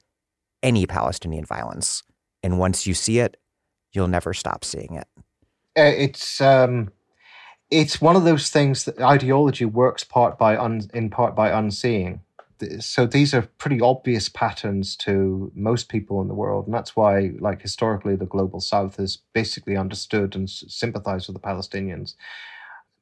any 0.63 0.85
Palestinian 0.85 1.45
violence. 1.45 2.03
And 2.41 2.57
once 2.57 2.87
you 2.87 2.93
see 2.93 3.19
it, 3.19 3.37
you'll 3.91 4.07
never 4.07 4.33
stop 4.33 4.65
seeing 4.65 4.95
it. 4.95 5.07
Uh, 5.77 5.93
it's 5.95 6.41
um, 6.41 6.91
it's 7.69 8.01
one 8.01 8.15
of 8.15 8.23
those 8.23 8.49
things 8.49 8.85
that 8.85 8.99
ideology 8.99 9.65
works 9.65 10.03
part 10.03 10.37
by 10.37 10.55
un, 10.57 10.89
in 10.93 11.09
part 11.09 11.35
by 11.35 11.49
unseeing. 11.49 12.21
So 12.79 13.05
these 13.05 13.33
are 13.33 13.41
pretty 13.57 13.81
obvious 13.81 14.29
patterns 14.29 14.95
to 14.97 15.51
most 15.53 15.89
people 15.89 16.21
in 16.21 16.29
the 16.29 16.33
world 16.33 16.65
and 16.65 16.73
that's 16.73 16.95
why 16.95 17.31
like 17.39 17.61
historically 17.61 18.15
the 18.15 18.25
global 18.25 18.61
south 18.61 18.97
has 18.97 19.17
basically 19.33 19.75
understood 19.75 20.35
and 20.35 20.49
sympathized 20.49 21.27
with 21.27 21.35
the 21.35 21.47
palestinians. 21.47 22.15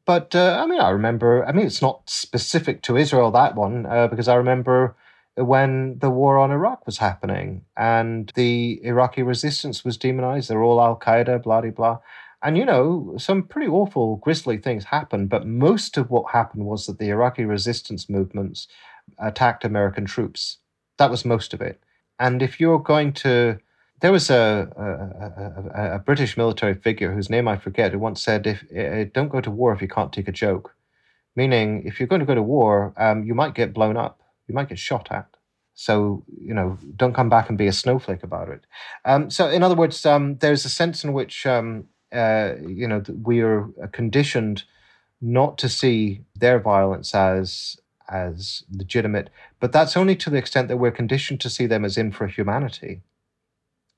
But 0.06 0.34
uh, 0.34 0.58
i 0.60 0.66
mean 0.66 0.82
i 0.82 0.90
remember 0.90 1.46
i 1.46 1.52
mean 1.52 1.68
it's 1.68 1.82
not 1.82 2.10
specific 2.10 2.82
to 2.84 2.98
israel 2.98 3.30
that 3.32 3.56
one 3.56 3.86
uh, 3.86 4.08
because 4.08 4.28
i 4.28 4.36
remember 4.36 4.96
when 5.36 6.00
the 6.00 6.10
war 6.10 6.40
on 6.40 6.52
iraq 6.52 6.86
was 6.88 6.98
happening 6.98 7.64
and 7.78 8.32
the 8.36 8.80
iraqi 8.84 9.22
resistance 9.22 9.86
was 9.86 9.98
demonized 9.98 10.50
they're 10.50 10.64
all 10.64 10.82
al-qaeda 10.82 11.42
blah 11.44 11.62
blah 11.62 11.70
blah 11.70 12.00
and 12.44 12.58
you 12.58 12.66
know, 12.66 13.14
some 13.18 13.44
pretty 13.44 13.68
awful, 13.68 14.18
grisly 14.18 14.58
things 14.58 14.86
happened, 14.86 15.30
but 15.30 15.46
most 15.46 15.98
of 15.98 16.10
what 16.10 16.32
happened 16.32 16.66
was 16.66 16.88
that 16.88 16.98
the 16.98 17.10
Iraqi 17.10 17.46
resistance 17.46 18.10
movements 18.10 18.68
attacked 19.20 19.64
American 19.64 20.06
troops. 20.06 20.58
That 20.98 21.12
was 21.12 21.26
most 21.26 21.54
of 21.54 21.62
it. 21.62 21.82
And 22.20 22.42
if 22.42 22.60
you're 22.60 22.80
going 22.80 23.14
to, 23.14 23.60
there 24.00 24.12
was 24.12 24.30
a, 24.30 24.70
a, 24.76 25.82
a, 25.82 25.96
a 25.96 26.00
British 26.00 26.38
military 26.38 26.74
figure 26.74 27.14
whose 27.14 27.30
name 27.30 27.48
I 27.48 27.58
forget 27.58 27.92
who 27.92 28.00
once 28.00 28.22
said, 28.22 28.48
"If 28.48 28.64
uh, 28.76 29.10
don't 29.14 29.30
go 29.30 29.42
to 29.42 29.52
war 29.52 29.74
if 29.74 29.82
you 29.82 29.88
can't 29.88 30.14
take 30.14 30.28
a 30.28 30.32
joke," 30.32 30.76
meaning 31.36 31.84
if 31.86 32.00
you're 32.00 32.08
going 32.08 32.20
to 32.20 32.26
go 32.26 32.36
to 32.36 32.44
war, 32.44 32.94
um, 32.98 33.24
you 33.24 33.34
might 33.36 33.56
get 33.56 33.74
blown 33.74 33.98
up, 33.98 34.22
you 34.48 34.56
might 34.56 34.70
get 34.70 34.80
shot 34.80 35.12
at. 35.12 35.28
So 35.74 36.24
you 36.40 36.54
know, 36.54 36.78
don't 36.96 37.14
come 37.14 37.30
back 37.30 37.50
and 37.50 37.58
be 37.58 37.68
a 37.68 37.74
snowflake 37.74 38.24
about 38.24 38.50
it. 38.50 38.66
Um, 39.06 39.30
so 39.30 39.50
in 39.50 39.64
other 39.64 39.76
words, 39.76 40.06
um, 40.06 40.38
there's 40.38 40.66
a 40.66 40.70
sense 40.70 41.04
in 41.04 41.14
which 41.14 41.48
um, 41.48 41.86
uh, 42.12 42.54
you 42.66 42.88
know 42.88 43.04
we 43.24 43.42
are 43.42 43.68
conditioned 43.92 44.64
not 45.22 45.58
to 45.60 45.70
see 45.70 46.22
their 46.36 46.60
violence 46.60 47.14
as 47.14 47.78
as 48.10 48.64
legitimate, 48.72 49.30
but 49.60 49.72
that's 49.72 49.96
only 49.96 50.16
to 50.18 50.30
the 50.30 50.38
extent 50.38 50.68
that 50.68 50.78
we're 50.78 50.92
conditioned 50.92 51.40
to 51.40 51.50
see 51.50 51.66
them 51.66 51.86
as 51.86 51.96
infrahumanity. 51.96 53.02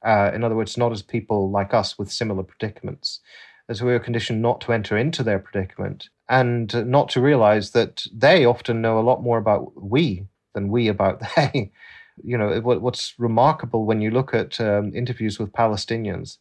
Uh, 0.05 0.30
in 0.34 0.43
other 0.43 0.55
words, 0.55 0.78
not 0.78 0.91
as 0.91 1.01
people 1.01 1.49
like 1.49 1.74
us 1.74 1.97
with 1.97 2.11
similar 2.11 2.43
predicaments, 2.43 3.22
as 3.68 3.82
we 3.82 3.93
are 3.93 3.99
conditioned 3.99 4.41
not 4.41 4.61
to 4.61 4.74
enter 4.74 4.97
into 4.97 5.24
their 5.24 5.39
predicament 5.39 6.09
and 6.30 6.88
not 6.88 7.09
to 7.09 7.22
realize 7.22 7.72
that 7.72 8.05
they 8.14 8.45
often 8.45 8.82
know 8.82 8.99
a 8.99 9.01
lot 9.01 9.24
more 9.24 9.38
about 9.38 9.72
we 9.82 10.28
than 10.53 10.70
we 10.70 10.88
about 10.88 11.22
they. 11.36 11.72
you 12.24 12.38
know, 12.38 12.59
what's 12.61 13.16
remarkable 13.18 13.86
when 13.86 13.99
you 13.99 14.11
look 14.11 14.34
at 14.36 14.59
um, 14.61 14.93
interviews 14.93 15.39
with 15.39 15.51
Palestinians 15.51 16.38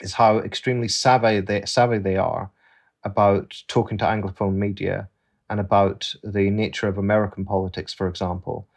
is 0.00 0.14
how 0.14 0.38
extremely 0.38 0.88
savvy 0.88 1.40
they, 1.40 1.64
savvy 1.64 1.98
they 1.98 2.16
are 2.16 2.50
about 3.04 3.62
talking 3.68 3.98
to 3.98 4.04
Anglophone 4.04 4.54
media 4.54 5.08
and 5.48 5.60
about 5.60 6.12
the 6.24 6.50
nature 6.50 6.88
of 6.88 6.98
American 6.98 7.44
politics, 7.44 7.94
for 7.94 8.08
example, 8.08 8.68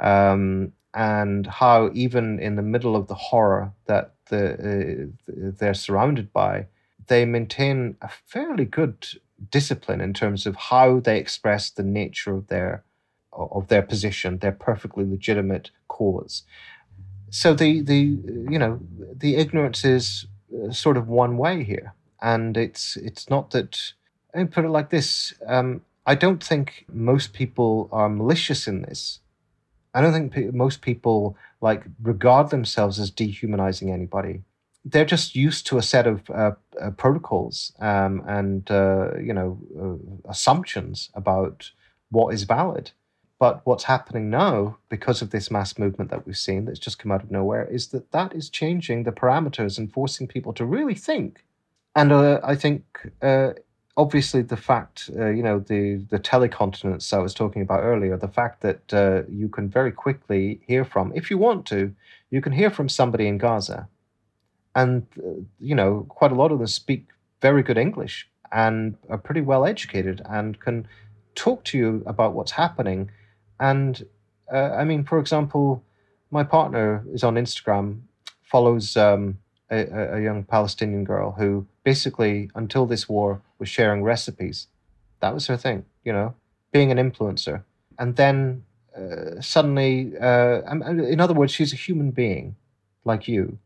um, 0.00 0.72
and 0.94 1.46
how 1.46 1.90
even 1.92 2.38
in 2.38 2.56
the 2.56 2.62
middle 2.62 2.96
of 2.96 3.08
the 3.08 3.14
horror 3.14 3.72
that 3.86 4.14
the, 4.30 5.12
uh, 5.28 5.42
they're 5.58 5.74
surrounded 5.74 6.32
by, 6.32 6.66
they 7.06 7.24
maintain 7.24 7.96
a 8.00 8.08
fairly 8.08 8.64
good 8.64 9.06
discipline 9.50 10.00
in 10.00 10.14
terms 10.14 10.46
of 10.46 10.56
how 10.56 11.00
they 11.00 11.18
express 11.18 11.70
the 11.70 11.82
nature 11.82 12.34
of 12.34 12.46
their 12.48 12.84
of 13.32 13.66
their 13.66 13.82
position, 13.82 14.38
their 14.38 14.52
perfectly 14.52 15.04
legitimate 15.04 15.70
cause. 15.88 16.44
So 17.30 17.52
the 17.52 17.80
the 17.82 17.98
you 17.98 18.58
know 18.58 18.80
the 19.16 19.36
ignorance 19.36 19.84
is 19.84 20.26
sort 20.70 20.96
of 20.96 21.08
one 21.08 21.36
way 21.36 21.64
here, 21.64 21.94
and 22.20 22.56
it's 22.56 22.96
it's 22.96 23.28
not 23.30 23.50
that. 23.50 23.92
I 24.34 24.44
put 24.44 24.64
it 24.64 24.70
like 24.70 24.90
this: 24.90 25.34
um, 25.46 25.82
I 26.06 26.14
don't 26.14 26.42
think 26.42 26.84
most 26.92 27.32
people 27.32 27.88
are 27.92 28.08
malicious 28.08 28.66
in 28.66 28.82
this. 28.82 29.20
I 29.94 30.00
don't 30.00 30.12
think 30.12 30.32
pe- 30.32 30.50
most 30.50 30.82
people 30.82 31.36
like 31.60 31.84
regard 32.02 32.50
themselves 32.50 32.98
as 32.98 33.10
dehumanizing 33.10 33.90
anybody. 33.90 34.42
They're 34.84 35.04
just 35.04 35.34
used 35.34 35.66
to 35.68 35.78
a 35.78 35.82
set 35.82 36.06
of 36.06 36.28
uh, 36.30 36.52
uh, 36.80 36.90
protocols 36.90 37.72
um, 37.80 38.22
and 38.26 38.70
uh, 38.70 39.16
you 39.18 39.32
know 39.32 39.58
uh, 39.80 40.30
assumptions 40.30 41.10
about 41.14 41.70
what 42.10 42.34
is 42.34 42.42
valid. 42.44 42.90
But 43.38 43.60
what's 43.64 43.84
happening 43.84 44.30
now, 44.30 44.78
because 44.88 45.20
of 45.20 45.30
this 45.30 45.50
mass 45.50 45.76
movement 45.78 46.10
that 46.10 46.26
we've 46.26 46.36
seen 46.36 46.64
that's 46.64 46.78
just 46.78 46.98
come 46.98 47.12
out 47.12 47.22
of 47.22 47.30
nowhere, 47.30 47.64
is 47.64 47.88
that 47.88 48.12
that 48.12 48.32
is 48.34 48.48
changing 48.48 49.02
the 49.02 49.12
parameters 49.12 49.76
and 49.78 49.92
forcing 49.92 50.28
people 50.28 50.52
to 50.54 50.64
really 50.64 50.94
think. 50.94 51.44
And 51.96 52.12
uh, 52.12 52.40
I 52.42 52.54
think 52.54 52.84
uh, 53.22 53.52
obviously 53.96 54.42
the 54.42 54.56
fact, 54.56 55.10
uh, 55.16 55.28
you 55.28 55.42
know, 55.42 55.58
the 55.58 55.96
the 56.10 56.18
telecontinence 56.18 57.12
I 57.12 57.18
was 57.18 57.34
talking 57.34 57.62
about 57.62 57.82
earlier, 57.82 58.16
the 58.16 58.28
fact 58.28 58.62
that 58.62 58.94
uh, 58.94 59.22
you 59.28 59.48
can 59.48 59.68
very 59.68 59.92
quickly 59.92 60.60
hear 60.66 60.84
from, 60.84 61.12
if 61.14 61.30
you 61.30 61.38
want 61.38 61.66
to, 61.66 61.94
you 62.30 62.40
can 62.40 62.52
hear 62.52 62.70
from 62.70 62.88
somebody 62.88 63.26
in 63.26 63.38
Gaza, 63.38 63.88
and 64.74 65.06
uh, 65.18 65.42
you 65.60 65.74
know, 65.74 66.06
quite 66.08 66.32
a 66.32 66.36
lot 66.36 66.52
of 66.52 66.58
them 66.58 66.66
speak 66.66 67.08
very 67.40 67.62
good 67.62 67.78
English 67.78 68.28
and 68.52 68.96
are 69.10 69.18
pretty 69.18 69.40
well 69.40 69.66
educated 69.66 70.22
and 70.28 70.60
can 70.60 70.86
talk 71.34 71.64
to 71.64 71.78
you 71.78 72.02
about 72.06 72.32
what's 72.32 72.52
happening. 72.52 73.10
And 73.70 73.92
uh, 74.52 74.70
I 74.80 74.84
mean, 74.84 75.04
for 75.04 75.18
example, 75.18 75.82
my 76.30 76.44
partner 76.44 77.04
is 77.12 77.22
on 77.24 77.34
Instagram, 77.44 78.00
follows. 78.42 78.96
Um, 78.96 79.38
a, 79.70 80.16
a, 80.16 80.20
young 80.20 80.44
Palestinian 80.44 81.04
girl 81.04 81.32
who 81.32 81.66
basically, 81.84 82.50
until 82.54 82.86
this 82.86 83.08
war, 83.08 83.40
was 83.58 83.68
sharing 83.68 84.02
recipes. 84.02 84.68
That 85.20 85.34
was 85.34 85.46
her 85.46 85.56
thing, 85.56 85.84
you 86.04 86.12
know, 86.12 86.34
being 86.72 86.90
an 86.90 86.98
influencer. 86.98 87.64
And 87.98 88.16
then 88.16 88.64
uh, 88.96 89.40
suddenly, 89.40 90.12
uh, 90.20 90.60
in 91.14 91.20
other 91.20 91.34
words, 91.34 91.52
she's 91.52 91.72
a 91.72 91.76
human 91.76 92.10
being 92.10 92.56
like 93.04 93.28
you. 93.28 93.58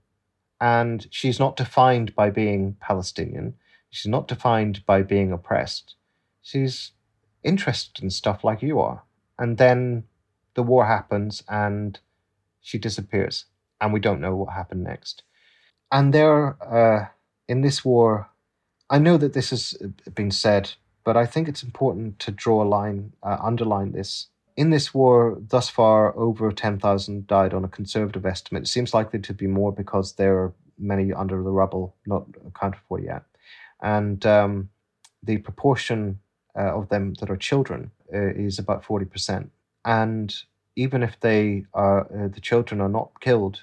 And 0.61 1.07
she's 1.11 1.38
not 1.38 1.57
defined 1.57 2.14
by 2.14 2.30
being 2.30 2.76
Palestinian. 2.80 3.55
She's 3.90 4.11
not 4.11 4.28
defined 4.28 4.84
by 4.86 5.03
being 5.03 5.32
oppressed. 5.32 5.94
She's 6.42 6.92
interested 7.42 8.03
in 8.03 8.11
stuff 8.11 8.44
like 8.44 8.62
you 8.62 8.80
are. 8.80 9.03
And 9.39 9.59
then 9.59 10.05
the 10.55 10.62
war 10.62 10.86
happens 10.86 11.45
and 11.49 11.99
she 12.61 12.78
disappears. 12.78 13.45
And 13.80 13.93
we 13.93 14.01
don't 14.01 14.20
know 14.20 14.34
what 14.34 14.55
happened 14.55 14.84
next 14.84 15.22
and 15.91 16.12
there 16.12 16.57
uh, 16.62 17.09
in 17.49 17.62
this 17.62 17.84
war, 17.84 18.28
I 18.91 18.99
know 18.99 19.16
that 19.16 19.32
this 19.32 19.51
has 19.51 19.74
been 20.14 20.30
said, 20.30 20.72
but 21.05 21.16
I 21.16 21.26
think 21.26 21.49
it's 21.49 21.62
important 21.62 22.18
to 22.20 22.30
draw 22.30 22.62
a 22.62 22.68
line, 22.68 23.12
uh, 23.22 23.39
underline 23.43 23.93
this. 23.93 24.28
In 24.57 24.70
this 24.70 24.93
war, 24.93 25.39
thus 25.41 25.68
far, 25.68 26.16
over 26.16 26.51
10,000 26.51 27.26
died 27.26 27.55
on 27.55 27.64
a 27.64 27.68
conservative 27.68 28.26
estimate. 28.26 28.64
It 28.64 28.68
seems 28.68 28.93
likely 28.93 29.20
to 29.20 29.32
be 29.32 29.47
more 29.47 29.72
because 29.72 30.14
there 30.14 30.36
are 30.36 30.53
many 30.78 31.12
under 31.12 31.43
the 31.43 31.51
rubble, 31.51 31.95
not 32.07 32.26
accounted 32.47 32.80
for 32.89 33.01
yet. 33.01 33.22
And 33.80 34.24
um, 34.26 34.70
the 35.22 35.39
proportion 35.39 36.18
uh, 36.59 36.77
of 36.77 36.89
them 36.89 37.15
that 37.15 37.31
are 37.31 37.37
children 37.37 37.91
uh, 38.13 38.33
is 38.35 38.59
about 38.59 38.83
40%. 38.83 39.49
And 39.85 40.35
even 40.77 41.03
if 41.03 41.19
they 41.21 41.67
are, 41.73 42.01
uh, 42.03 42.29
the 42.29 42.41
children 42.41 42.81
are 42.81 42.89
not 42.89 43.21
killed, 43.21 43.63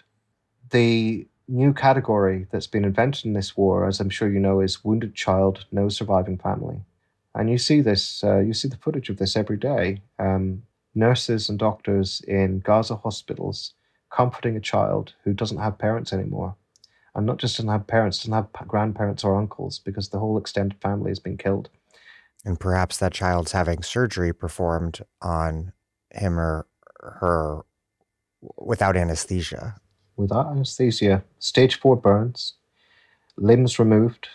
the 0.71 1.27
new 1.47 1.73
category 1.73 2.47
that's 2.51 2.67
been 2.67 2.85
invented 2.85 3.25
in 3.25 3.33
this 3.33 3.55
war, 3.55 3.87
as 3.87 3.99
I'm 3.99 4.09
sure 4.09 4.31
you 4.31 4.39
know, 4.39 4.61
is 4.61 4.83
wounded 4.83 5.13
child, 5.13 5.65
no 5.71 5.89
surviving 5.89 6.37
family. 6.37 6.81
And 7.35 7.49
you 7.49 7.57
see 7.57 7.81
this, 7.81 8.23
uh, 8.23 8.39
you 8.39 8.53
see 8.53 8.69
the 8.69 8.77
footage 8.77 9.09
of 9.09 9.17
this 9.17 9.35
every 9.35 9.57
day. 9.57 10.01
Um, 10.17 10.63
nurses 10.95 11.49
and 11.49 11.59
doctors 11.59 12.21
in 12.21 12.59
Gaza 12.59 12.95
hospitals 12.95 13.73
comforting 14.09 14.55
a 14.55 14.61
child 14.61 15.13
who 15.23 15.33
doesn't 15.33 15.57
have 15.57 15.77
parents 15.77 16.13
anymore. 16.13 16.55
And 17.13 17.25
not 17.25 17.37
just 17.37 17.57
doesn't 17.57 17.71
have 17.71 17.87
parents, 17.87 18.19
doesn't 18.19 18.33
have 18.33 18.67
grandparents 18.67 19.23
or 19.23 19.37
uncles 19.37 19.79
because 19.79 20.09
the 20.09 20.19
whole 20.19 20.37
extended 20.37 20.79
family 20.81 21.11
has 21.11 21.19
been 21.19 21.37
killed. 21.37 21.69
And 22.45 22.59
perhaps 22.59 22.97
that 22.97 23.11
child's 23.11 23.53
having 23.53 23.81
surgery 23.81 24.31
performed 24.33 24.99
on 25.21 25.73
him 26.11 26.39
or 26.39 26.67
her 27.01 27.63
without 28.57 28.95
anesthesia 28.95 29.75
without 30.17 30.47
anesthesia, 30.47 31.23
stage 31.39 31.79
4 31.79 31.95
burns, 31.95 32.53
limbs 33.37 33.79
removed, 33.79 34.29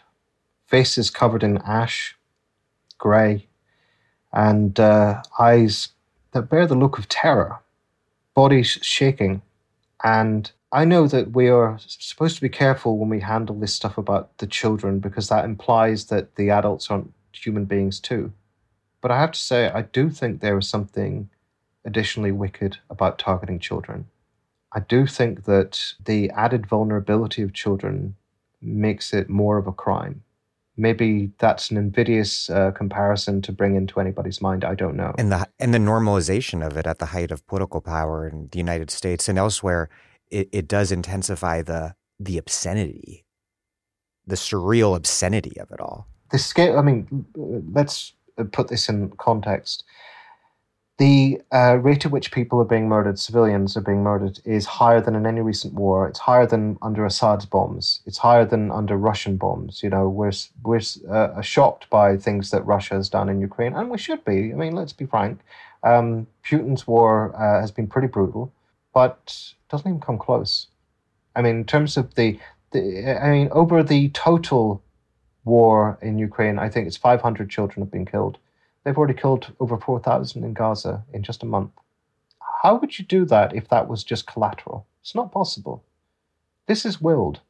faces 0.66 1.10
covered 1.10 1.42
in 1.42 1.58
ash, 1.58 2.16
grey, 2.98 3.46
and 4.32 4.78
uh, 4.78 5.22
eyes 5.38 5.90
that 6.32 6.48
bear 6.48 6.66
the 6.66 6.74
look 6.74 6.98
of 6.98 7.08
terror, 7.08 7.58
bodies 8.34 8.78
shaking. 8.82 9.42
And 10.04 10.50
I 10.70 10.84
know 10.84 11.08
that 11.08 11.32
we 11.32 11.48
are 11.48 11.78
supposed 11.78 12.36
to 12.36 12.42
be 12.42 12.48
careful 12.48 12.98
when 12.98 13.08
we 13.08 13.20
handle 13.20 13.58
this 13.58 13.74
stuff 13.74 13.98
about 13.98 14.38
the 14.38 14.46
children 14.46 15.00
because 15.00 15.28
that 15.28 15.44
implies 15.44 16.06
that 16.06 16.36
the 16.36 16.50
adults 16.50 16.90
aren't 16.90 17.12
human 17.32 17.64
beings 17.64 18.00
too. 18.00 18.32
But 19.00 19.10
I 19.10 19.20
have 19.20 19.32
to 19.32 19.40
say, 19.40 19.68
I 19.68 19.82
do 19.82 20.10
think 20.10 20.40
there 20.40 20.58
is 20.58 20.68
something 20.68 21.30
additionally 21.84 22.32
wicked 22.32 22.78
about 22.90 23.18
targeting 23.18 23.58
children. 23.58 24.06
I 24.72 24.80
do 24.80 25.06
think 25.06 25.44
that 25.44 25.94
the 26.04 26.30
added 26.30 26.66
vulnerability 26.66 27.42
of 27.42 27.52
children 27.52 28.16
makes 28.62 29.12
it 29.12 29.28
more 29.28 29.58
of 29.58 29.66
a 29.66 29.72
crime. 29.72 30.22
Maybe 30.76 31.32
that's 31.38 31.70
an 31.70 31.76
invidious 31.76 32.48
uh, 32.48 32.70
comparison 32.70 33.42
to 33.42 33.52
bring 33.52 33.74
into 33.74 34.00
anybody's 34.00 34.40
mind. 34.40 34.64
I 34.64 34.74
don't 34.74 34.96
know. 34.96 35.14
And 35.18 35.32
the 35.32 35.46
and 35.58 35.74
the 35.74 35.78
normalization 35.78 36.64
of 36.66 36.76
it 36.76 36.86
at 36.86 36.98
the 36.98 37.06
height 37.06 37.30
of 37.30 37.46
political 37.46 37.80
power 37.80 38.26
in 38.26 38.48
the 38.52 38.58
United 38.58 38.90
States 38.90 39.28
and 39.28 39.38
elsewhere, 39.38 39.90
it, 40.30 40.48
it 40.52 40.68
does 40.68 40.92
intensify 40.92 41.62
the 41.62 41.94
the 42.18 42.38
obscenity, 42.38 43.24
the 44.26 44.36
surreal 44.36 44.96
obscenity 44.96 45.58
of 45.58 45.70
it 45.70 45.80
all. 45.80 46.06
The 46.30 46.38
scale. 46.38 46.78
I 46.78 46.82
mean, 46.82 47.26
let's 47.34 48.12
put 48.52 48.68
this 48.68 48.88
in 48.88 49.10
context 49.18 49.84
the 51.00 51.40
uh, 51.50 51.78
rate 51.80 52.04
at 52.04 52.12
which 52.12 52.30
people 52.30 52.60
are 52.60 52.66
being 52.66 52.86
murdered, 52.86 53.18
civilians 53.18 53.74
are 53.74 53.80
being 53.80 54.02
murdered, 54.02 54.38
is 54.44 54.66
higher 54.66 55.00
than 55.00 55.14
in 55.16 55.24
any 55.24 55.40
recent 55.40 55.72
war. 55.72 56.06
It's 56.06 56.18
higher 56.18 56.46
than 56.46 56.76
under 56.82 57.06
Assad's 57.06 57.46
bombs. 57.46 58.02
It's 58.04 58.18
higher 58.18 58.44
than 58.44 58.70
under 58.70 58.98
Russian 58.98 59.38
bombs. 59.38 59.82
You 59.82 59.88
know, 59.88 60.10
we're 60.10 60.32
we're 60.62 60.82
uh, 61.10 61.40
shocked 61.40 61.88
by 61.88 62.18
things 62.18 62.50
that 62.50 62.66
Russia 62.66 62.96
has 62.96 63.08
done 63.08 63.30
in 63.30 63.40
Ukraine, 63.40 63.72
and 63.74 63.88
we 63.88 63.96
should 63.96 64.22
be. 64.26 64.52
I 64.52 64.56
mean, 64.56 64.74
let's 64.74 64.92
be 64.92 65.06
frank. 65.06 65.40
Um, 65.84 66.26
Putin's 66.44 66.86
war 66.86 67.34
uh, 67.34 67.62
has 67.62 67.70
been 67.70 67.86
pretty 67.86 68.08
brutal, 68.08 68.52
but 68.92 69.54
doesn't 69.70 69.88
even 69.88 70.02
come 70.02 70.18
close. 70.18 70.66
I 71.34 71.40
mean, 71.40 71.56
in 71.56 71.64
terms 71.64 71.96
of 71.96 72.14
the, 72.14 72.38
the 72.72 73.18
I 73.24 73.30
mean, 73.30 73.48
over 73.52 73.82
the 73.82 74.10
total 74.10 74.82
war 75.44 75.98
in 76.02 76.18
Ukraine, 76.18 76.58
I 76.58 76.68
think 76.68 76.86
it's 76.86 76.96
500 76.96 77.50
children 77.50 77.82
have 77.84 77.90
been 77.90 78.06
killed. 78.06 78.38
They've 78.84 78.96
already 78.96 79.14
killed 79.14 79.52
over 79.60 79.76
4,000 79.76 80.44
in 80.44 80.54
Gaza 80.54 81.04
in 81.12 81.22
just 81.22 81.42
a 81.42 81.46
month. 81.46 81.72
How 82.62 82.76
would 82.76 82.98
you 82.98 83.04
do 83.04 83.24
that 83.26 83.54
if 83.54 83.68
that 83.68 83.88
was 83.88 84.04
just 84.04 84.26
collateral? 84.26 84.86
It's 85.00 85.14
not 85.14 85.32
possible. 85.32 85.82
This 86.66 86.84
is 86.84 87.00
willed. 87.00 87.40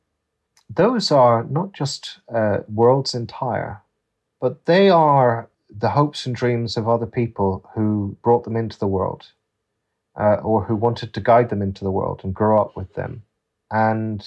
Those 0.68 1.10
are 1.10 1.44
not 1.44 1.72
just 1.72 2.20
uh, 2.32 2.58
worlds 2.68 3.14
entire, 3.14 3.82
but 4.40 4.66
they 4.66 4.88
are 4.88 5.48
the 5.68 5.90
hopes 5.90 6.26
and 6.26 6.34
dreams 6.34 6.76
of 6.76 6.88
other 6.88 7.06
people 7.06 7.68
who 7.74 8.16
brought 8.22 8.44
them 8.44 8.56
into 8.56 8.78
the 8.78 8.86
world 8.86 9.26
uh, 10.18 10.36
or 10.42 10.64
who 10.64 10.76
wanted 10.76 11.12
to 11.14 11.20
guide 11.20 11.48
them 11.50 11.62
into 11.62 11.84
the 11.84 11.90
world 11.90 12.20
and 12.22 12.34
grow 12.34 12.60
up 12.60 12.76
with 12.76 12.94
them. 12.94 13.22
And 13.70 14.26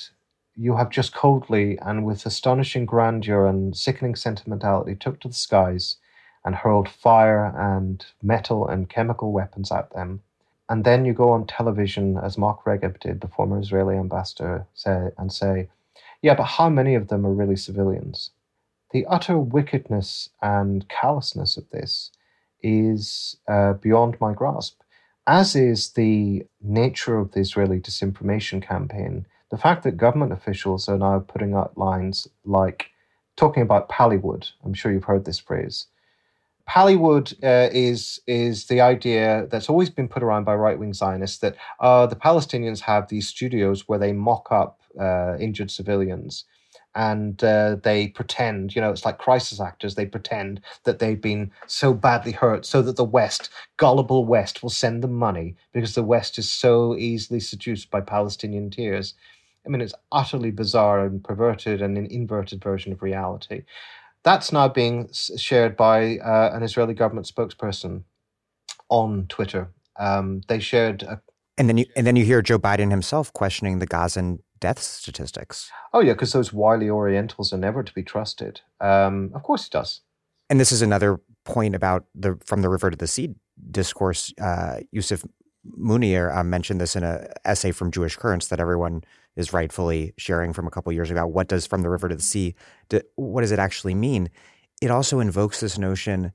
you 0.55 0.75
have 0.75 0.89
just 0.89 1.13
coldly 1.13 1.77
and 1.79 2.05
with 2.05 2.25
astonishing 2.25 2.85
grandeur 2.85 3.47
and 3.47 3.75
sickening 3.75 4.15
sentimentality 4.15 4.95
took 4.95 5.19
to 5.19 5.27
the 5.27 5.33
skies 5.33 5.97
and 6.45 6.55
hurled 6.55 6.89
fire 6.89 7.45
and 7.57 8.05
metal 8.21 8.67
and 8.67 8.89
chemical 8.89 9.31
weapons 9.31 9.71
at 9.71 9.91
them. 9.93 10.21
And 10.69 10.83
then 10.83 11.05
you 11.05 11.13
go 11.13 11.29
on 11.31 11.45
television, 11.45 12.17
as 12.17 12.37
Mark 12.37 12.63
Regev 12.65 12.99
did, 12.99 13.21
the 13.21 13.27
former 13.27 13.59
Israeli 13.59 13.95
ambassador, 13.95 14.65
say, 14.73 15.09
and 15.17 15.31
say, 15.31 15.69
yeah, 16.21 16.35
but 16.35 16.45
how 16.45 16.69
many 16.69 16.95
of 16.95 17.09
them 17.09 17.25
are 17.25 17.33
really 17.33 17.55
civilians? 17.55 18.31
The 18.91 19.05
utter 19.07 19.37
wickedness 19.37 20.29
and 20.41 20.87
callousness 20.87 21.57
of 21.57 21.69
this 21.71 22.11
is 22.61 23.37
uh, 23.47 23.73
beyond 23.73 24.19
my 24.21 24.33
grasp, 24.33 24.81
as 25.27 25.55
is 25.55 25.91
the 25.91 26.45
nature 26.61 27.17
of 27.17 27.31
the 27.31 27.41
Israeli 27.41 27.79
disinformation 27.79 28.61
campaign. 28.61 29.25
The 29.53 29.59
fact 29.59 29.83
that 29.83 29.97
government 29.97 30.33
officials 30.33 30.89
are 30.89 30.97
now 30.97 31.19
putting 31.19 31.53
out 31.53 31.77
lines 31.77 32.27
like 32.43 32.87
talking 33.35 33.61
about 33.61 33.87
Pallywood, 33.87 34.49
I'm 34.65 34.73
sure 34.73 34.91
you've 34.91 35.03
heard 35.03 35.25
this 35.25 35.37
phrase, 35.37 35.85
Pallywood 36.67 37.35
uh, 37.43 37.69
is 37.71 38.19
is 38.25 38.65
the 38.65 38.81
idea 38.81 39.45
that's 39.51 39.69
always 39.69 39.91
been 39.91 40.07
put 40.07 40.23
around 40.23 40.45
by 40.45 40.55
right 40.55 40.79
wing 40.79 40.91
Zionists 40.91 41.37
that 41.41 41.55
uh, 41.79 42.07
the 42.07 42.15
Palestinians 42.15 42.79
have 42.79 43.09
these 43.09 43.27
studios 43.27 43.87
where 43.87 43.99
they 43.99 44.11
mock 44.11 44.47
up 44.49 44.79
uh, 44.99 45.37
injured 45.39 45.69
civilians 45.69 46.45
and 46.95 47.43
uh, 47.43 47.75
they 47.83 48.07
pretend, 48.07 48.75
you 48.75 48.81
know, 48.81 48.91
it's 48.91 49.05
like 49.05 49.17
crisis 49.17 49.59
actors. 49.59 49.93
They 49.93 50.05
pretend 50.07 50.61
that 50.83 50.97
they've 50.97 51.21
been 51.21 51.51
so 51.67 51.93
badly 51.93 52.31
hurt, 52.31 52.65
so 52.65 52.81
that 52.81 52.95
the 52.95 53.03
West, 53.03 53.49
gullible 53.77 54.25
West, 54.25 54.63
will 54.63 54.69
send 54.69 55.03
them 55.03 55.13
money 55.13 55.55
because 55.73 55.95
the 55.95 56.03
West 56.03 56.37
is 56.37 56.51
so 56.51 56.95
easily 56.95 57.39
seduced 57.39 57.91
by 57.91 58.01
Palestinian 58.01 58.69
tears. 58.69 59.13
I 59.65 59.69
mean, 59.69 59.81
it's 59.81 59.93
utterly 60.11 60.51
bizarre 60.51 61.05
and 61.05 61.23
perverted 61.23 61.81
and 61.81 61.97
an 61.97 62.05
inverted 62.07 62.61
version 62.61 62.91
of 62.91 63.01
reality. 63.01 63.63
That's 64.23 64.51
now 64.51 64.67
being 64.67 65.09
shared 65.11 65.75
by 65.75 66.17
uh, 66.17 66.51
an 66.53 66.63
Israeli 66.63 66.93
government 66.93 67.27
spokesperson 67.27 68.03
on 68.89 69.27
Twitter. 69.27 69.71
Um, 69.99 70.41
they 70.47 70.59
shared 70.59 71.03
a 71.03 71.21
and 71.57 71.69
then 71.69 71.77
you 71.77 71.85
and 71.95 72.07
then 72.07 72.15
you 72.15 72.25
hear 72.25 72.41
Joe 72.41 72.57
Biden 72.57 72.89
himself 72.89 73.31
questioning 73.33 73.79
the 73.79 73.85
Gazan 73.85 74.39
death 74.59 74.79
statistics. 74.79 75.69
Oh 75.93 75.99
yeah, 75.99 76.13
because 76.13 76.33
those 76.33 76.51
wily 76.51 76.89
Orientals 76.89 77.53
are 77.53 77.57
never 77.57 77.83
to 77.83 77.93
be 77.93 78.03
trusted. 78.03 78.61
Um, 78.79 79.31
of 79.35 79.43
course 79.43 79.65
he 79.65 79.69
does. 79.69 80.01
And 80.49 80.59
this 80.59 80.71
is 80.71 80.81
another 80.81 81.19
point 81.45 81.75
about 81.75 82.05
the 82.15 82.39
from 82.45 82.61
the 82.61 82.69
river 82.69 82.89
to 82.89 82.97
the 82.97 83.07
sea 83.07 83.35
discourse. 83.69 84.33
Uh, 84.41 84.79
Yousef 84.95 85.27
Munayyer 85.79 86.35
uh, 86.35 86.43
mentioned 86.43 86.81
this 86.81 86.95
in 86.95 87.03
an 87.03 87.27
essay 87.45 87.71
from 87.71 87.91
Jewish 87.91 88.17
Currents 88.17 88.47
that 88.47 88.59
everyone 88.59 89.03
is 89.35 89.53
rightfully 89.53 90.13
sharing 90.17 90.53
from 90.53 90.67
a 90.67 90.71
couple 90.71 90.91
years 90.91 91.09
ago. 91.09 91.25
What 91.25 91.47
does 91.47 91.65
from 91.65 91.81
the 91.81 91.89
river 91.89 92.09
to 92.09 92.15
the 92.15 92.21
sea? 92.21 92.55
Do, 92.89 93.01
what 93.15 93.41
does 93.41 93.51
it 93.51 93.59
actually 93.59 93.95
mean? 93.95 94.29
It 94.81 94.91
also 94.91 95.19
invokes 95.19 95.59
this 95.59 95.77
notion 95.77 96.33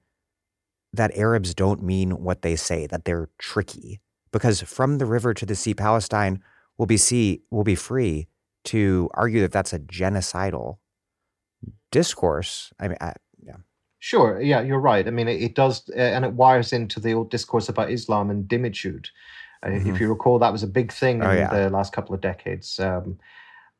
that 0.92 1.16
Arabs 1.16 1.54
don't 1.54 1.82
mean 1.82 2.22
what 2.22 2.42
they 2.42 2.56
say, 2.56 2.86
that 2.86 3.04
they're 3.04 3.28
tricky. 3.38 4.00
Because 4.32 4.62
from 4.62 4.98
the 4.98 5.06
river 5.06 5.34
to 5.34 5.46
the 5.46 5.54
sea, 5.54 5.74
Palestine 5.74 6.42
will 6.76 6.86
be 6.86 6.96
see 6.96 7.42
will 7.50 7.64
be 7.64 7.74
free 7.74 8.28
to 8.64 9.08
argue 9.14 9.40
that 9.40 9.52
that's 9.52 9.72
a 9.72 9.78
genocidal 9.78 10.78
discourse. 11.90 12.72
I 12.78 12.88
mean, 12.88 12.98
I, 13.00 13.14
yeah. 13.42 13.56
Sure, 14.00 14.40
yeah, 14.40 14.60
you're 14.60 14.80
right. 14.80 15.06
I 15.06 15.10
mean, 15.10 15.28
it, 15.28 15.42
it 15.42 15.54
does, 15.54 15.88
uh, 15.90 16.00
and 16.00 16.24
it 16.24 16.32
wires 16.32 16.72
into 16.72 17.00
the 17.00 17.14
old 17.14 17.30
discourse 17.30 17.68
about 17.68 17.90
Islam 17.90 18.30
and 18.30 18.48
dhimmitude. 18.48 19.08
Uh, 19.62 19.68
mm-hmm. 19.68 19.90
If 19.90 20.00
you 20.00 20.08
recall, 20.08 20.38
that 20.38 20.52
was 20.52 20.62
a 20.62 20.68
big 20.68 20.92
thing 20.92 21.22
oh, 21.22 21.30
in 21.30 21.38
yeah. 21.38 21.48
the 21.48 21.70
last 21.70 21.92
couple 21.92 22.14
of 22.14 22.20
decades. 22.20 22.78
Um, 22.78 23.18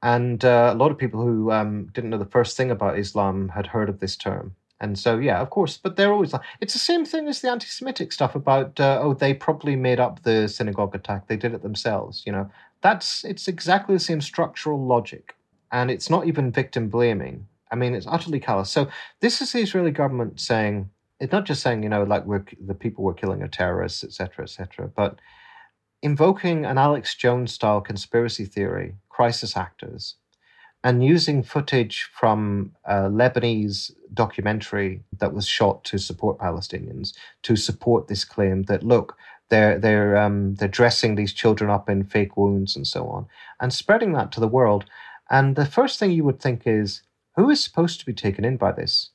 and 0.03 0.45
uh, 0.45 0.71
a 0.73 0.77
lot 0.77 0.91
of 0.91 0.99
people 0.99 1.23
who 1.23 1.51
um, 1.51 1.89
didn't 1.93 2.11
know 2.11 2.19
the 2.19 2.25
first 2.25 2.57
thing 2.57 2.71
about 2.71 2.99
Islam 2.99 3.49
had 3.49 3.67
heard 3.67 3.89
of 3.89 4.01
this 4.01 4.17
term. 4.17 4.55
And 4.81 4.97
so, 4.97 5.19
yeah, 5.19 5.41
of 5.41 5.51
course, 5.51 5.77
but 5.77 5.97
they're 5.97 6.13
always 6.13 6.33
like, 6.33 6.43
it's 6.61 6.73
the 6.73 6.79
same 6.79 7.05
thing 7.05 7.27
as 7.27 7.41
the 7.41 7.51
anti 7.51 7.67
Semitic 7.67 8.13
stuff 8.13 8.37
about, 8.37 8.79
uh, 8.79 9.01
oh, 9.03 9.15
they 9.15 9.35
probably 9.35 9.75
made 9.75 9.99
up 9.99 10.23
the 10.23 10.49
synagogue 10.49 10.95
attack. 10.95 11.27
They 11.27 11.37
did 11.37 11.53
it 11.53 11.63
themselves. 11.63 12.23
You 12.25 12.33
know, 12.33 12.51
that's, 12.81 13.25
it's 13.25 13.49
exactly 13.49 13.97
the 13.97 14.01
same 14.01 14.21
structural 14.21 14.85
logic. 14.85 15.35
And 15.73 15.91
it's 15.91 16.09
not 16.09 16.27
even 16.27 16.53
victim 16.53 16.89
blaming. 16.89 17.47
I 17.71 17.77
mean, 17.77 17.95
it's 17.95 18.07
utterly 18.07 18.41
callous. 18.41 18.71
So, 18.71 18.89
this 19.21 19.41
is 19.41 19.53
the 19.53 19.61
Israeli 19.61 19.91
government 19.91 20.41
saying, 20.41 20.91
it's 21.21 21.33
not 21.33 21.47
just 21.47 21.63
saying, 21.63 21.83
you 21.83 21.89
know, 21.89 22.05
like 22.05 22.25
we're, 22.25 22.45
the 22.65 22.75
people 22.75 23.05
we're 23.05 23.15
killing 23.15 23.43
are 23.43 23.49
terrorists, 23.49 24.05
etc., 24.05 24.45
etc., 24.45 24.89
but 24.95 25.19
invoking 26.03 26.65
an 26.65 26.79
Alex 26.79 27.15
Jones 27.15 27.53
style 27.53 27.81
conspiracy 27.81 28.45
theory, 28.45 28.95
crisis 29.09 29.57
actors, 29.57 30.15
and 30.85 31.05
using 31.05 31.43
footage 31.43 32.09
from 32.13 32.73
a 32.85 32.95
Lebanese 33.11 33.91
documentary 34.15 35.03
that 35.19 35.35
was 35.35 35.47
shot 35.47 35.83
to 35.85 35.99
support 35.99 36.39
Palestinians 36.39 37.15
to 37.43 37.57
support 37.57 38.07
this 38.07 38.25
claim 38.25 38.63
that 38.65 38.85
look 38.85 39.17
they're 39.49 39.79
they're 39.79 40.17
um, 40.17 40.55
they're 40.57 40.69
dressing 40.69 41.15
these 41.15 41.33
children 41.33 41.71
up 41.71 41.89
in 41.89 42.05
fake 42.05 42.37
wounds 42.37 42.77
and 42.77 42.87
so 42.87 43.09
on 43.09 43.27
and 43.61 43.73
spreading 43.73 44.13
that 44.13 44.33
to 44.33 44.41
the 44.41 44.49
world. 44.49 44.85
And 45.31 45.57
the 45.57 45.67
first 45.67 45.99
thing 45.99 46.11
you 46.11 46.25
would 46.25 46.41
think 46.41 46.63
is 46.67 47.03
who 47.39 47.51
is 47.51 47.63
supposed 47.63 48.01
to 48.01 48.07
be 48.07 48.13
taken 48.13 48.45
in 48.45 48.57
by 48.57 48.73
this? 48.73 49.11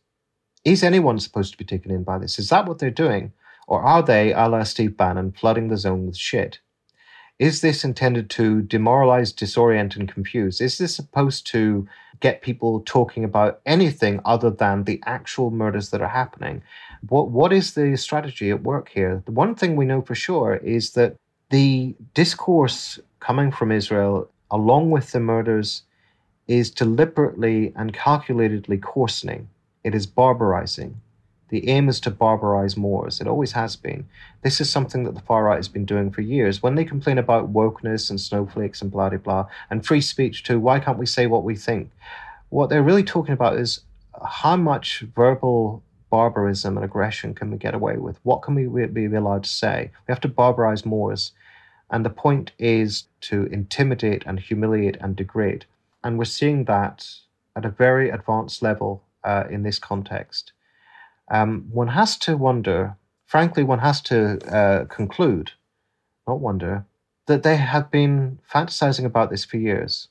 Is 0.63 0.81
anyone 0.81 1.19
supposed 1.19 1.51
to 1.51 1.57
be 1.57 1.65
taken 1.65 1.91
in 1.91 2.03
by 2.03 2.17
this? 2.17 2.39
Is 2.39 2.47
that 2.49 2.65
what 2.65 2.79
they're 2.79 2.89
doing? 2.89 3.33
Or 3.67 3.81
are 3.81 4.01
they, 4.01 4.31
a 4.31 4.47
la 4.47 4.63
Steve 4.63 4.95
Bannon, 4.95 5.33
flooding 5.33 5.67
the 5.67 5.75
zone 5.75 6.05
with 6.05 6.15
shit? 6.15 6.59
Is 7.37 7.59
this 7.59 7.83
intended 7.83 8.29
to 8.29 8.61
demoralize, 8.61 9.33
disorient, 9.33 9.97
and 9.97 10.07
confuse? 10.07 10.61
Is 10.61 10.77
this 10.77 10.95
supposed 10.95 11.47
to 11.47 11.85
get 12.21 12.41
people 12.41 12.79
talking 12.85 13.25
about 13.25 13.59
anything 13.65 14.21
other 14.23 14.49
than 14.49 14.85
the 14.85 15.03
actual 15.05 15.51
murders 15.51 15.89
that 15.89 16.01
are 16.01 16.07
happening? 16.07 16.63
What 17.09 17.29
what 17.29 17.51
is 17.51 17.73
the 17.73 17.97
strategy 17.97 18.51
at 18.51 18.63
work 18.63 18.87
here? 18.87 19.21
The 19.25 19.33
one 19.33 19.53
thing 19.53 19.75
we 19.75 19.85
know 19.85 20.01
for 20.01 20.15
sure 20.15 20.55
is 20.55 20.91
that 20.91 21.17
the 21.49 21.93
discourse 22.13 22.99
coming 23.19 23.51
from 23.51 23.71
Israel, 23.71 24.29
along 24.49 24.91
with 24.91 25.11
the 25.11 25.19
murders, 25.19 25.83
is 26.47 26.69
deliberately 26.69 27.71
and 27.75 27.93
calculatedly 27.93 28.81
coarsening. 28.81 29.47
It 29.83 29.95
is 29.95 30.05
barbarizing. 30.05 30.99
The 31.49 31.69
aim 31.69 31.87
is 31.87 31.99
to 32.01 32.11
barbarize 32.11 32.75
Moors. 32.75 33.21
It 33.21 33.27
always 33.27 33.51
has 33.51 33.75
been. 33.75 34.07
This 34.41 34.59
is 34.59 34.69
something 34.69 35.03
that 35.03 35.13
the 35.13 35.21
far 35.21 35.43
right 35.43 35.57
has 35.57 35.67
been 35.67 35.85
doing 35.85 36.09
for 36.09 36.21
years. 36.21 36.63
When 36.63 36.75
they 36.75 36.83
complain 36.83 37.17
about 37.17 37.53
wokeness 37.53 38.09
and 38.09 38.19
snowflakes 38.19 38.81
and 38.81 38.91
blah, 38.91 39.09
blah, 39.09 39.19
blah, 39.19 39.45
and 39.69 39.85
free 39.85 40.01
speech 40.01 40.43
too, 40.43 40.59
why 40.59 40.79
can't 40.79 40.97
we 40.97 41.05
say 41.05 41.27
what 41.27 41.43
we 41.43 41.55
think? 41.55 41.91
What 42.49 42.69
they're 42.69 42.81
really 42.81 43.03
talking 43.03 43.33
about 43.33 43.57
is 43.57 43.81
how 44.25 44.55
much 44.55 45.01
verbal 45.15 45.83
barbarism 46.09 46.77
and 46.77 46.85
aggression 46.85 47.33
can 47.33 47.51
we 47.51 47.57
get 47.57 47.73
away 47.73 47.97
with? 47.97 48.19
What 48.23 48.41
can 48.41 48.55
we 48.55 48.85
be 48.87 49.05
allowed 49.05 49.43
to 49.43 49.49
say? 49.49 49.91
We 50.07 50.11
have 50.11 50.21
to 50.21 50.27
barbarize 50.27 50.85
Moors. 50.85 51.31
And 51.89 52.03
the 52.03 52.09
point 52.09 52.51
is 52.57 53.05
to 53.21 53.45
intimidate 53.45 54.23
and 54.25 54.39
humiliate 54.39 54.97
and 55.01 55.15
degrade. 55.15 55.65
And 56.03 56.17
we're 56.17 56.25
seeing 56.25 56.65
that 56.65 57.07
at 57.55 57.65
a 57.65 57.69
very 57.69 58.09
advanced 58.09 58.61
level 58.61 59.03
uh, 59.23 59.45
in 59.49 59.63
this 59.63 59.79
context 59.79 60.51
um, 61.29 61.67
one 61.71 61.89
has 61.89 62.17
to 62.19 62.37
wonder, 62.37 62.95
frankly, 63.25 63.63
one 63.63 63.79
has 63.79 64.01
to 64.01 64.39
uh, 64.53 64.85
conclude, 64.85 65.51
not 66.27 66.39
wonder, 66.39 66.85
that 67.27 67.43
they 67.43 67.55
have 67.55 67.89
been 67.89 68.39
fantasizing 68.51 69.05
about 69.05 69.29
this 69.29 69.45
for 69.45 69.57
years. 69.57 70.09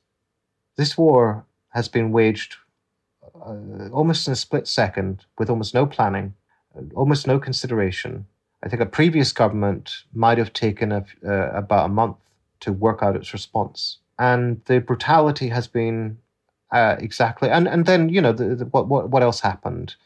This 0.76 0.96
war 0.96 1.44
has 1.70 1.88
been 1.88 2.12
waged 2.12 2.56
uh, 3.34 3.88
almost 3.92 4.26
in 4.26 4.32
a 4.32 4.36
split 4.36 4.66
second 4.66 5.24
with 5.38 5.50
almost 5.50 5.74
no 5.74 5.86
planning, 5.86 6.34
almost 6.94 7.26
no 7.26 7.38
consideration. 7.38 8.26
I 8.62 8.68
think 8.68 8.80
a 8.80 8.86
previous 8.86 9.32
government 9.32 10.04
might 10.14 10.38
have 10.38 10.52
taken 10.52 10.92
a, 10.92 11.04
uh, 11.26 11.50
about 11.50 11.86
a 11.86 11.92
month 11.92 12.16
to 12.60 12.72
work 12.72 13.02
out 13.02 13.16
its 13.16 13.32
response. 13.32 13.98
And 14.22 14.60
the 14.66 14.80
brutality 14.80 15.48
has 15.48 15.66
been 15.66 16.18
uh, 16.70 16.96
exactly, 16.98 17.48
and, 17.50 17.66
and 17.68 17.86
then, 17.86 18.08
you 18.08 18.20
know, 18.20 18.32
the, 18.32 18.54
the, 18.54 18.64
what, 18.66 18.88
what, 18.88 19.10
what 19.10 19.22
else 19.22 19.40
happened? 19.40 19.96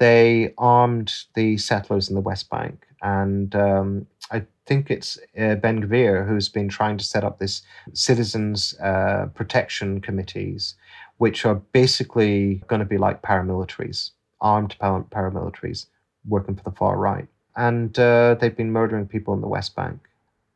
they 0.00 0.54
armed 0.56 1.12
the 1.34 1.58
settlers 1.58 2.08
in 2.08 2.14
the 2.14 2.22
West 2.22 2.48
Bank. 2.48 2.86
And 3.02 3.54
um, 3.54 4.06
I 4.32 4.46
think 4.66 4.90
it's 4.90 5.18
uh, 5.38 5.56
Ben 5.56 5.82
Gvir 5.82 6.26
who's 6.26 6.48
been 6.48 6.70
trying 6.70 6.96
to 6.96 7.04
set 7.04 7.22
up 7.22 7.38
this 7.38 7.62
citizens 7.92 8.74
uh, 8.80 9.26
protection 9.34 10.00
committees, 10.00 10.74
which 11.18 11.44
are 11.44 11.56
basically 11.72 12.62
going 12.66 12.80
to 12.80 12.86
be 12.86 12.96
like 12.96 13.20
paramilitaries, 13.20 14.10
armed 14.40 14.74
paramilitaries 14.80 15.86
working 16.26 16.56
for 16.56 16.64
the 16.64 16.72
far 16.72 16.96
right. 16.96 17.28
And 17.56 17.96
uh, 17.98 18.36
they've 18.40 18.56
been 18.56 18.72
murdering 18.72 19.06
people 19.06 19.34
in 19.34 19.42
the 19.42 19.48
West 19.48 19.76
Bank. 19.76 20.00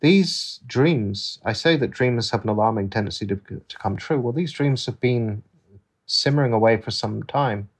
These 0.05 0.61
dreams, 0.67 1.39
I 1.47 1.55
say 1.55 1.77
that 1.77 1.91
dreams 1.91 2.31
have 2.31 2.43
an 2.43 2.51
alarming 2.51 2.91
tendency 2.91 3.25
to, 3.25 3.37
to 3.37 3.79
come 3.79 3.97
true. 3.97 4.21
Well, 4.21 4.35
these 4.35 4.53
dreams 4.53 4.85
have 4.85 5.01
been 5.01 5.43
simmering 6.05 6.53
away 6.53 6.77
for 6.77 6.91
some 6.91 7.23
time 7.23 7.71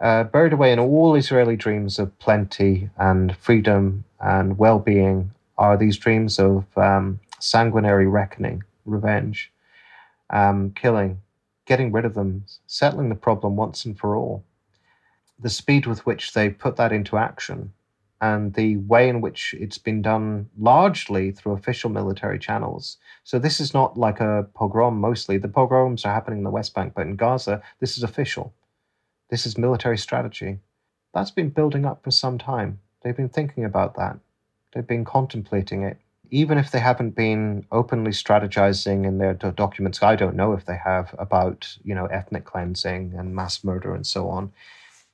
uh, 0.00 0.22
buried 0.22 0.52
away 0.52 0.72
in 0.72 0.78
all 0.78 1.16
Israeli 1.16 1.56
dreams 1.56 1.98
of 1.98 2.16
plenty 2.20 2.90
and 2.96 3.36
freedom 3.36 4.04
and 4.20 4.56
well 4.56 4.78
being 4.78 5.32
are 5.58 5.76
these 5.76 5.96
dreams 5.96 6.38
of 6.38 6.64
um, 6.78 7.18
sanguinary 7.40 8.06
reckoning, 8.06 8.62
revenge, 8.84 9.52
um, 10.30 10.70
killing, 10.76 11.20
getting 11.66 11.90
rid 11.90 12.04
of 12.04 12.14
them, 12.14 12.44
settling 12.68 13.08
the 13.08 13.16
problem 13.16 13.56
once 13.56 13.84
and 13.84 13.98
for 13.98 14.14
all. 14.14 14.44
The 15.40 15.50
speed 15.50 15.86
with 15.86 16.06
which 16.06 16.34
they 16.34 16.50
put 16.50 16.76
that 16.76 16.92
into 16.92 17.16
action 17.16 17.72
and 18.22 18.54
the 18.54 18.76
way 18.76 19.08
in 19.08 19.20
which 19.20 19.52
it's 19.58 19.78
been 19.78 20.00
done 20.00 20.48
largely 20.56 21.32
through 21.32 21.52
official 21.52 21.90
military 21.90 22.38
channels. 22.38 22.96
So 23.24 23.40
this 23.40 23.58
is 23.58 23.74
not 23.74 23.98
like 23.98 24.20
a 24.20 24.46
pogrom 24.54 25.00
mostly. 25.00 25.38
The 25.38 25.48
pogroms 25.48 26.04
are 26.04 26.14
happening 26.14 26.38
in 26.38 26.44
the 26.44 26.50
West 26.50 26.72
Bank, 26.72 26.92
but 26.94 27.06
in 27.08 27.16
Gaza, 27.16 27.60
this 27.80 27.96
is 27.96 28.04
official. 28.04 28.54
This 29.28 29.44
is 29.44 29.58
military 29.58 29.98
strategy. 29.98 30.60
That's 31.12 31.32
been 31.32 31.50
building 31.50 31.84
up 31.84 32.04
for 32.04 32.12
some 32.12 32.38
time. 32.38 32.78
They've 33.02 33.16
been 33.16 33.28
thinking 33.28 33.64
about 33.64 33.96
that. 33.96 34.18
They've 34.72 34.86
been 34.86 35.04
contemplating 35.04 35.82
it. 35.82 35.98
Even 36.30 36.58
if 36.58 36.70
they 36.70 36.78
haven't 36.78 37.16
been 37.16 37.66
openly 37.72 38.12
strategizing 38.12 39.04
in 39.04 39.18
their 39.18 39.34
documents, 39.34 40.00
I 40.00 40.14
don't 40.14 40.36
know 40.36 40.52
if 40.52 40.64
they 40.64 40.78
have 40.82 41.12
about, 41.18 41.76
you 41.82 41.94
know, 41.94 42.06
ethnic 42.06 42.44
cleansing 42.44 43.14
and 43.18 43.34
mass 43.34 43.64
murder 43.64 43.94
and 43.94 44.06
so 44.06 44.28
on. 44.28 44.52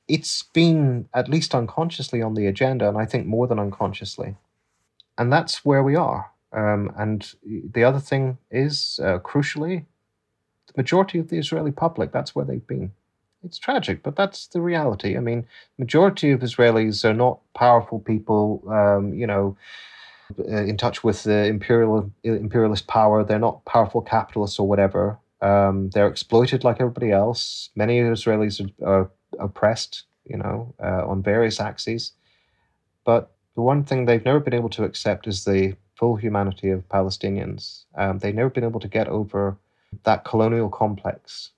It's 0.08 0.42
been 0.42 1.08
at 1.14 1.28
least 1.28 1.54
unconsciously 1.54 2.22
on 2.22 2.34
the 2.34 2.46
agenda, 2.46 2.88
and 2.88 2.98
I 2.98 3.04
think 3.04 3.26
more 3.26 3.46
than 3.46 3.58
unconsciously. 3.58 4.36
And 5.16 5.32
that's 5.32 5.64
where 5.64 5.82
we 5.82 5.96
are. 5.96 6.30
Um, 6.52 6.92
and 6.96 7.34
the 7.44 7.84
other 7.84 8.00
thing 8.00 8.38
is, 8.50 8.98
uh, 9.02 9.18
crucially, 9.18 9.84
the 10.66 10.72
majority 10.76 11.18
of 11.18 11.28
the 11.28 11.38
Israeli 11.38 11.72
public, 11.72 12.12
that's 12.12 12.34
where 12.34 12.44
they've 12.44 12.66
been 12.66 12.92
it's 13.44 13.58
tragic, 13.58 14.02
but 14.02 14.16
that's 14.16 14.48
the 14.48 14.60
reality. 14.60 15.16
I 15.16 15.20
mean, 15.20 15.46
majority 15.78 16.32
of 16.32 16.40
Israelis 16.40 17.04
are 17.04 17.14
not 17.14 17.38
powerful 17.54 18.00
people. 18.00 18.64
Um, 18.68 19.14
you 19.14 19.28
know, 19.28 19.56
uh, 20.38 20.64
in 20.64 20.76
touch 20.76 21.02
with 21.02 21.22
the 21.22 21.46
imperial 21.46 22.10
imperialist 22.22 22.86
power. 22.86 23.24
They're 23.24 23.38
not 23.38 23.64
powerful 23.64 24.02
capitalists 24.02 24.58
or 24.58 24.68
whatever. 24.68 25.18
Um, 25.40 25.90
they're 25.90 26.08
exploited 26.08 26.64
like 26.64 26.80
everybody 26.80 27.12
else. 27.12 27.70
Many 27.74 28.00
Israelis 28.00 28.60
are, 28.82 28.86
are 28.86 29.10
oppressed, 29.38 30.04
you 30.24 30.36
know, 30.36 30.74
uh, 30.82 31.06
on 31.06 31.22
various 31.22 31.60
axes. 31.60 32.12
But 33.04 33.30
the 33.54 33.62
one 33.62 33.84
thing 33.84 34.04
they've 34.04 34.24
never 34.24 34.40
been 34.40 34.54
able 34.54 34.70
to 34.70 34.84
accept 34.84 35.26
is 35.26 35.44
the 35.44 35.76
full 35.96 36.16
humanity 36.16 36.70
of 36.70 36.88
Palestinians. 36.88 37.84
Um, 37.96 38.18
they've 38.18 38.34
never 38.34 38.50
been 38.50 38.64
able 38.64 38.80
to 38.80 38.88
get 38.88 39.08
over 39.08 39.56
that 40.04 40.24
colonial 40.24 40.68
complex 40.68 41.50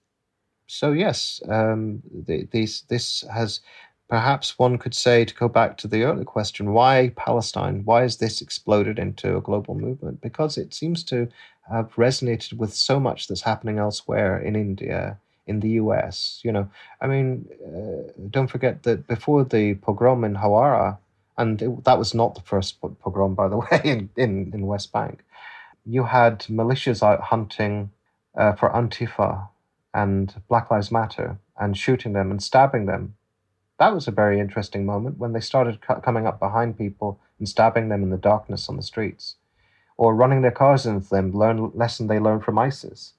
so 0.71 0.93
yes, 0.93 1.43
um, 1.49 2.01
the, 2.27 2.45
this 2.53 2.83
this 2.83 3.25
has 3.33 3.61
perhaps 4.09 4.57
one 4.57 4.79
could 4.79 4.95
say, 4.95 5.25
to 5.25 5.35
go 5.35 5.49
back 5.49 5.77
to 5.79 5.89
the 5.89 6.05
earlier 6.05 6.25
question, 6.25 6.73
why 6.73 7.13
Palestine? 7.17 7.83
Why 7.85 8.03
has 8.03 8.19
this 8.19 8.41
exploded 8.41 8.99
into 8.99 9.37
a 9.37 9.41
global 9.41 9.75
movement? 9.75 10.21
Because 10.21 10.57
it 10.57 10.73
seems 10.73 11.03
to 11.05 11.29
have 11.69 11.95
resonated 11.95 12.53
with 12.55 12.73
so 12.73 13.01
much 13.01 13.27
that's 13.27 13.43
happening 13.43 13.79
elsewhere 13.79 14.39
in 14.39 14.55
India, 14.55 15.19
in 15.51 15.61
the 15.61 15.71
US. 15.83 16.41
You 16.45 16.53
know, 16.53 16.71
I 17.03 17.07
mean, 17.07 17.47
uh, 17.69 18.13
don't 18.31 18.53
forget 18.55 18.85
that 18.85 19.07
before 19.07 19.45
the 19.45 19.75
pogrom 19.75 20.25
in 20.25 20.37
Hawara, 20.37 20.99
and 21.37 21.61
it, 21.61 21.85
that 21.85 21.99
was 21.99 22.15
not 22.15 22.35
the 22.35 22.49
first 22.53 22.81
pogrom, 22.81 23.35
by 23.35 23.49
the 23.49 23.59
way, 23.65 23.81
in, 23.85 24.11
in, 24.17 24.53
in 24.55 24.67
West 24.67 24.93
Bank, 24.93 25.25
you 25.85 26.05
had 26.05 26.41
militias 26.61 27.03
out 27.03 27.21
hunting 27.33 27.91
uh, 28.37 28.53
for 28.53 28.71
Antifa 28.71 29.49
and 29.93 30.35
Black 30.49 30.71
Lives 30.71 30.93
Matter 30.93 31.39
and 31.59 31.77
shooting 31.77 32.13
them 32.13 32.31
and 32.31 32.43
stabbing 32.43 32.87
them. 32.87 33.17
That 33.79 33.95
was 33.95 34.07
a 34.07 34.13
very 34.23 34.39
interesting 34.39 34.87
moment 34.87 35.19
when 35.19 35.33
they 35.33 35.41
started 35.41 35.81
cu- 35.81 36.01
coming 36.01 36.27
up 36.27 36.39
behind 36.39 36.79
people 36.79 37.19
and 37.39 37.49
stabbing 37.49 37.89
them 37.89 38.03
in 38.03 38.11
the 38.11 38.17
darkness 38.17 38.69
on 38.69 38.77
the 38.77 38.83
streets 38.83 39.37
or 39.97 40.15
running 40.15 40.43
their 40.43 40.51
cars 40.51 40.87
into 40.87 41.09
them, 41.11 41.33
learn 41.33 41.73
lesson 41.75 42.07
they 42.07 42.19
learned 42.19 42.45
from 42.45 42.59
ISIS. 42.59 43.15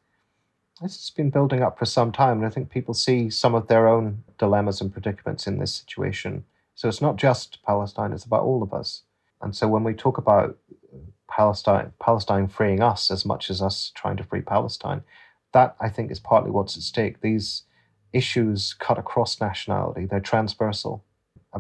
This 0.82 0.96
has 0.96 1.12
been 1.12 1.30
building 1.30 1.62
up 1.62 1.78
for 1.78 1.86
some 1.86 2.12
time, 2.12 2.38
and 2.38 2.46
I 2.48 2.50
think 2.50 2.72
people 2.72 2.96
see 2.96 3.30
some 3.30 3.54
of 3.54 3.68
their 3.68 3.88
own 3.88 4.24
dilemmas 4.40 4.82
and 4.82 4.92
predicaments 4.92 5.46
in 5.46 5.60
this 5.60 5.74
situation. 5.74 6.44
So 6.74 6.90
it's 6.90 7.02
not 7.02 7.18
just 7.18 7.60
Palestine, 7.64 8.14
it's 8.14 8.26
about 8.26 8.42
all 8.42 8.64
of 8.64 8.74
us. 8.74 9.04
And 9.42 9.56
so 9.56 9.68
when 9.68 9.84
we 9.84 9.94
talk 9.94 10.18
about 10.18 10.58
Palestine, 11.30 11.94
Palestine 12.00 12.48
freeing 12.48 12.82
us 12.82 13.12
as 13.12 13.26
much 13.26 13.52
as 13.52 13.62
us 13.62 13.92
trying 13.94 14.18
to 14.18 14.24
free 14.24 14.42
Palestine. 14.42 15.04
That 15.54 15.76
I 15.80 15.90
think 15.90 16.12
is 16.12 16.20
partly 16.20 16.50
what's 16.50 16.76
at 16.76 16.84
stake. 16.84 17.22
These 17.22 17.64
issues 18.12 18.74
cut 18.74 18.98
across 18.98 19.40
nationality; 19.40 20.06
they're 20.06 20.20
transversal. 20.20 21.04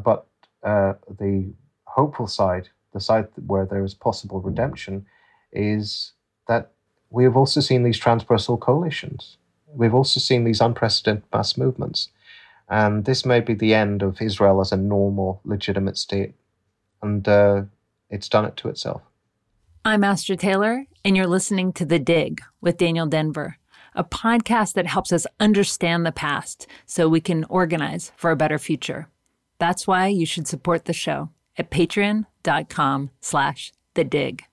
But 0.03 0.25
uh, 0.63 0.93
the 1.07 1.53
hopeful 1.83 2.27
side, 2.27 2.69
the 2.93 2.99
side 2.99 3.27
where 3.35 3.65
there 3.65 3.83
is 3.83 3.93
possible 3.93 4.41
redemption, 4.41 5.05
is 5.51 6.13
we 7.11 7.25
have 7.25 7.37
also 7.37 7.59
seen 7.59 7.83
these 7.83 7.99
transversal 7.99 8.57
coalitions. 8.57 9.37
We've 9.73 9.93
also 9.93 10.19
seen 10.19 10.45
these 10.45 10.61
unprecedented 10.61 11.23
mass 11.31 11.57
movements. 11.57 12.09
And 12.69 13.03
this 13.03 13.25
may 13.25 13.41
be 13.41 13.53
the 13.53 13.73
end 13.73 14.01
of 14.01 14.21
Israel 14.21 14.61
as 14.61 14.71
a 14.71 14.77
normal, 14.77 15.41
legitimate 15.43 15.97
state. 15.97 16.33
And 17.01 17.27
uh, 17.27 17.63
it's 18.09 18.29
done 18.29 18.45
it 18.45 18.55
to 18.57 18.69
itself. 18.69 19.01
I'm 19.83 20.03
Astra 20.03 20.37
Taylor, 20.37 20.85
and 21.03 21.17
you're 21.17 21.27
listening 21.27 21.73
to 21.73 21.85
The 21.85 21.99
Dig 21.99 22.41
with 22.61 22.77
Daniel 22.77 23.09
Denvir, 23.09 23.55
a 23.93 24.03
podcast 24.03 24.73
that 24.73 24.87
helps 24.87 25.11
us 25.11 25.27
understand 25.39 26.05
the 26.05 26.11
past 26.11 26.65
so 26.85 27.09
we 27.09 27.19
can 27.19 27.43
organize 27.45 28.11
for 28.15 28.31
a 28.31 28.35
better 28.37 28.59
future. 28.59 29.09
That's 29.59 29.85
why 29.85 30.07
you 30.07 30.25
should 30.25 30.47
support 30.47 30.85
the 30.85 30.93
show 30.93 31.29
at 31.57 31.71
patreon.com 31.71 33.09
slash 33.19 33.73
The 33.95 34.03
Dig. 34.03 34.45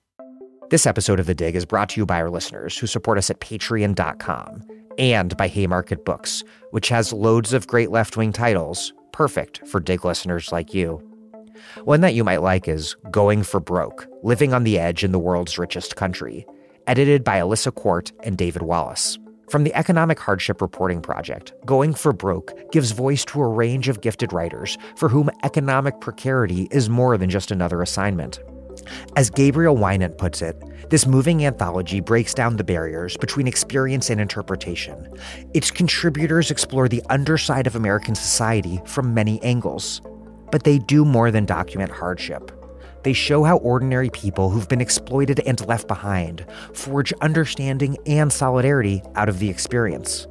This 0.69 0.85
episode 0.85 1.19
of 1.19 1.25
The 1.25 1.33
Dig 1.33 1.55
is 1.55 1.65
brought 1.65 1.89
to 1.89 1.99
you 1.99 2.05
by 2.05 2.21
our 2.21 2.29
listeners 2.29 2.77
who 2.77 2.85
support 2.85 3.17
us 3.17 3.31
at 3.31 3.39
patreon.com 3.39 4.63
and 4.99 5.35
by 5.35 5.47
Haymarket 5.47 6.05
Books, 6.05 6.43
which 6.69 6.89
has 6.89 7.11
loads 7.11 7.53
of 7.53 7.65
great 7.65 7.89
left-wing 7.89 8.31
titles, 8.31 8.93
perfect 9.11 9.65
for 9.67 9.79
Dig 9.79 10.05
listeners 10.05 10.51
like 10.51 10.71
you. 10.71 11.01
One 11.85 12.01
that 12.01 12.13
you 12.13 12.23
might 12.23 12.43
like 12.43 12.67
is 12.67 12.95
Going 13.09 13.41
for 13.41 13.59
Broke 13.59 14.05
Living 14.21 14.53
on 14.53 14.63
the 14.63 14.77
Edge 14.77 15.03
in 15.03 15.11
the 15.11 15.17
World's 15.17 15.57
Richest 15.57 15.95
Country, 15.95 16.45
edited 16.85 17.23
by 17.23 17.39
Alissa 17.39 17.73
Quart 17.73 18.11
and 18.23 18.37
David 18.37 18.61
Wallis. 18.61 19.17
From 19.49 19.63
the 19.63 19.73
Economic 19.73 20.19
Hardship 20.19 20.61
Reporting 20.61 21.01
Project, 21.01 21.51
Going 21.65 21.95
for 21.95 22.13
Broke 22.13 22.71
gives 22.71 22.91
voice 22.91 23.25
to 23.25 23.41
a 23.41 23.47
range 23.47 23.89
of 23.89 24.01
gifted 24.01 24.33
writers 24.33 24.77
for 24.95 25.09
whom 25.09 25.31
economic 25.43 25.99
precarity 25.99 26.67
is 26.69 26.91
more 26.91 27.17
than 27.17 27.31
just 27.31 27.49
another 27.49 27.81
assignment. 27.81 28.39
As 29.15 29.29
Gabriel 29.29 29.75
Winant 29.75 30.17
puts 30.17 30.41
it, 30.41 30.55
this 30.89 31.05
moving 31.05 31.45
anthology 31.45 31.99
breaks 31.99 32.33
down 32.33 32.57
the 32.57 32.63
barriers 32.63 33.17
between 33.17 33.47
experience 33.47 34.09
and 34.09 34.19
interpretation. 34.19 35.07
Its 35.53 35.71
contributors 35.71 36.51
explore 36.51 36.87
the 36.87 37.03
underside 37.09 37.67
of 37.67 37.75
American 37.75 38.15
society 38.15 38.79
from 38.85 39.13
many 39.13 39.41
angles. 39.43 40.01
But 40.51 40.63
they 40.63 40.79
do 40.79 41.05
more 41.05 41.31
than 41.31 41.45
document 41.45 41.91
hardship. 41.91 42.51
They 43.03 43.13
show 43.13 43.43
how 43.43 43.57
ordinary 43.57 44.09
people 44.09 44.49
who've 44.49 44.67
been 44.67 44.81
exploited 44.81 45.39
and 45.41 45.65
left 45.67 45.87
behind 45.87 46.45
forge 46.73 47.13
understanding 47.21 47.97
and 48.05 48.31
solidarity 48.31 49.01
out 49.15 49.29
of 49.29 49.39
the 49.39 49.49
experience. 49.49 50.27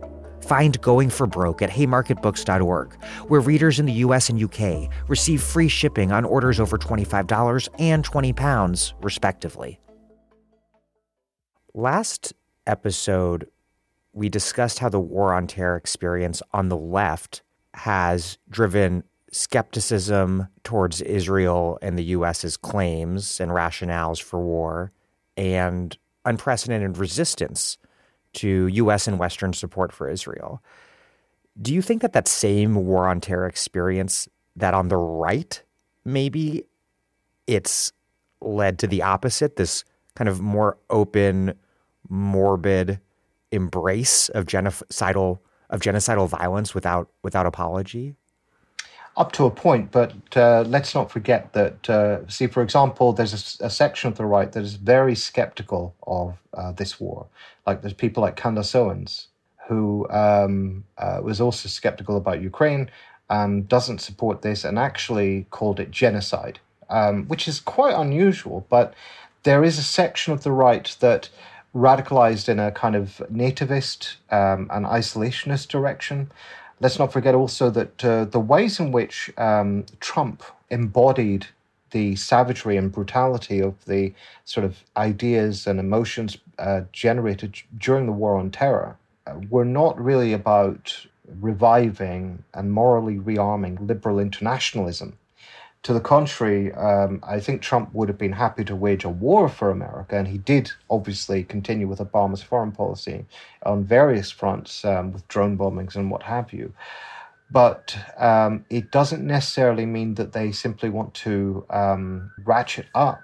Find 0.49 0.81
Going 0.81 1.11
for 1.11 1.27
Broke 1.27 1.61
at 1.61 1.69
haymarketbooks.org, 1.69 2.95
where 3.29 3.41
readers 3.43 3.79
in 3.79 3.85
the 3.85 3.93
US 4.05 4.31
and 4.31 4.43
UK 4.43 4.89
receive 5.07 5.43
free 5.43 5.69
shipping 5.69 6.11
on 6.11 6.25
orders 6.25 6.59
over 6.59 6.79
$25 6.79 7.69
and 7.79 8.03
20 8.03 8.33
pounds, 8.33 8.95
respectively. 9.03 9.79
Last 11.75 12.33
episode, 12.67 13.47
we 14.15 14.31
discussed 14.31 14.79
how 14.79 14.89
the 14.89 14.99
war 14.99 15.35
on 15.35 15.49
terror 15.49 15.77
experience 15.77 16.41
on 16.55 16.71
the 16.71 16.79
left 16.79 17.43
has 17.75 18.39
driven 18.49 19.05
skepticism 19.31 20.49
towards 20.65 21.03
Israel 21.03 21.79
and 21.83 21.99
the 21.99 22.05
US's 22.05 22.57
claims 22.57 23.39
and 23.39 23.51
rationales 23.51 24.23
for 24.23 24.41
war, 24.41 24.93
and 25.37 25.99
unprecedented 26.25 26.97
resistance 26.97 27.77
to 28.39 28.67
US 28.69 29.07
and 29.09 29.19
Western 29.19 29.53
support 29.53 29.93
for 29.93 30.09
Israel. 30.09 30.63
Do 31.61 31.75
you 31.75 31.83
think 31.83 32.03
that 32.03 32.13
that 32.13 32.29
same 32.29 32.75
war 32.87 33.09
on 33.09 33.21
terror 33.21 33.47
experience, 33.47 34.29
that 34.57 34.75
on 34.75 34.89
the 34.89 34.97
right, 34.97 35.63
maybe 36.05 36.65
it's 37.47 37.93
led 38.41 38.79
to 38.79 38.87
the 38.87 39.03
opposite, 39.03 39.57
this 39.57 39.85
kind 40.15 40.29
of 40.29 40.41
more 40.41 40.79
open, 40.91 41.55
morbid 42.09 43.01
embrace 43.51 44.29
of 44.31 44.45
genocidal 44.45 45.39
of 45.71 45.81
genocidal 45.81 46.29
violence 46.29 46.75
without 46.75 47.11
without 47.23 47.47
apology? 47.47 48.15
Up 49.19 49.33
to 49.33 49.45
a 49.45 49.51
point, 49.51 49.91
but 49.91 50.15
uh, 50.37 50.63
let's 50.69 50.95
not 50.95 51.11
forget 51.11 51.53
that, 51.53 51.91
uh, 51.91 52.27
see, 52.29 52.47
for 52.47 52.63
example, 52.63 53.13
there's 53.13 53.59
a, 53.61 53.67
a, 53.67 53.71
section 53.71 54.09
of 54.09 54.17
the 54.17 54.25
right 54.25 54.53
that 54.53 54.63
is 54.63 54.75
very 54.75 55.17
skeptical 55.17 55.97
of 56.07 56.39
uh, 56.55 56.71
this 56.71 57.01
war. 57.01 57.27
Like 57.67 57.83
there's 57.83 57.95
people 57.95 58.23
like 58.23 58.37
Candace 58.37 58.77
Owens, 58.77 59.27
who 59.67 60.09
um, 60.09 60.85
uh, 60.97 61.21
was 61.21 61.41
also 61.41 61.69
skeptical 61.69 62.17
about 62.17 62.41
Ukraine 62.41 62.91
and 63.29 63.69
doesn't 63.69 64.01
support 64.01 64.43
this 64.43 64.65
and 64.65 64.79
actually 64.79 65.47
called 65.51 65.81
it 65.81 65.91
genocide, 65.91 66.61
um, 66.89 67.27
which 67.27 67.49
is 67.49 67.59
quite 67.59 67.95
unusual. 67.95 68.67
But 68.71 68.95
there 69.43 69.65
is 69.65 69.79
a 69.79 69.83
section 69.83 70.33
of 70.33 70.45
the 70.45 70.53
right 70.53 70.97
that 71.01 71.29
radicalized 71.75 72.49
in 72.49 72.61
a 72.61 72.71
kind 72.71 72.95
of 72.95 73.21
nativist 73.33 74.15
um, 74.31 74.71
and 74.71 74.87
isolationist 74.87 75.67
direction 75.69 76.31
let's 76.81 76.99
not 76.99 77.13
forget 77.13 77.35
also 77.35 77.71
that 77.71 78.05
uh, 78.05 78.25
the 78.25 78.41
ways 78.41 78.81
in 78.81 78.93
which 78.93 79.31
um, 79.37 79.85
Trump 80.01 80.43
embodied 80.71 81.47
the 81.91 82.17
savagery 82.17 82.77
and 82.77 82.93
brutality 82.93 83.61
of 83.61 83.85
the 83.87 84.13
sort 84.45 84.65
of 84.65 84.85
ideas 84.97 85.67
and 85.67 85.81
emotions 85.81 86.37
uh, 86.59 86.83
generated 86.93 87.57
during 87.79 88.07
the 88.07 88.13
war 88.13 88.37
on 88.37 88.51
terror 88.51 88.97
uh, 89.27 89.35
were 89.49 89.65
not 89.65 89.99
really 89.99 90.33
about 90.33 91.07
reviving 91.41 92.43
and 92.55 92.73
morally 92.73 93.19
rearming 93.19 93.87
liberal 93.87 94.19
internationalism. 94.19 95.19
To 95.85 95.93
the 95.93 96.01
contrary, 96.01 96.73
um, 96.75 97.21
I 97.23 97.41
think 97.41 97.63
Trump 97.63 97.95
would 97.95 98.09
have 98.09 98.19
been 98.19 98.33
happy 98.33 98.65
to 98.65 98.75
wage 98.77 99.05
a 99.05 99.09
war 99.09 99.49
for 99.49 99.71
America, 99.71 100.17
and 100.17 100.27
he 100.27 100.39
did 100.39 100.73
obviously 100.91 101.45
continue 101.45 101.87
with 101.87 102.01
Obama's 102.01 102.43
foreign 102.43 102.73
policy 102.73 103.25
on 103.63 103.85
various 103.85 104.31
fronts 104.31 104.85
um, 104.85 105.13
with 105.13 105.27
drone 105.29 105.57
bombings 105.57 105.95
and 105.95 106.11
what 106.11 106.25
have 106.25 106.53
you. 106.53 106.75
But 107.51 107.97
um, 108.19 108.65
it 108.69 108.91
doesn't 108.91 109.25
necessarily 109.27 109.87
mean 109.87 110.15
that 110.15 110.33
they 110.33 110.53
simply 110.53 110.91
want 110.91 111.15
to 111.15 111.65
um, 111.71 112.33
ratchet 112.45 112.87
up 112.95 113.23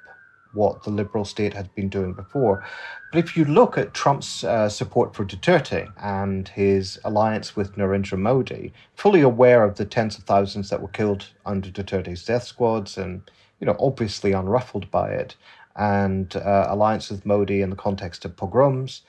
what 0.54 0.82
the 0.82 0.90
liberal 0.90 1.24
state 1.24 1.54
had 1.54 1.74
been 1.74 1.88
doing 1.88 2.12
before. 2.12 2.64
But 3.12 3.18
if 3.18 3.36
you 3.36 3.44
look 3.44 3.76
at 3.78 3.94
Trump's 3.94 4.44
uh, 4.44 4.68
support 4.68 5.14
for 5.14 5.24
Duterte 5.24 5.92
and 6.00 6.48
his 6.48 6.98
alliance 7.04 7.54
with 7.54 7.76
Narendra 7.76 8.18
Modi, 8.18 8.72
fully 8.94 9.20
aware 9.20 9.64
of 9.64 9.76
the 9.76 9.84
tens 9.84 10.18
of 10.18 10.24
thousands 10.24 10.70
that 10.70 10.82
were 10.82 10.88
killed 10.88 11.28
under 11.44 11.70
Duterte's 11.70 12.24
death 12.24 12.44
squads 12.44 12.98
and, 12.98 13.30
you 13.60 13.66
know, 13.66 13.76
obviously 13.78 14.32
unruffled 14.32 14.90
by 14.90 15.10
it, 15.10 15.36
and 15.76 16.36
uh, 16.36 16.66
alliance 16.68 17.10
with 17.10 17.26
Modi 17.26 17.60
in 17.60 17.70
the 17.70 17.76
context 17.76 18.24
of 18.24 18.36
pogroms. 18.36 19.02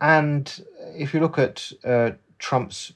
And 0.00 0.64
if 0.94 1.12
you 1.12 1.20
look 1.20 1.38
at 1.38 1.72
uh, 1.84 2.12
Trump's 2.38 2.92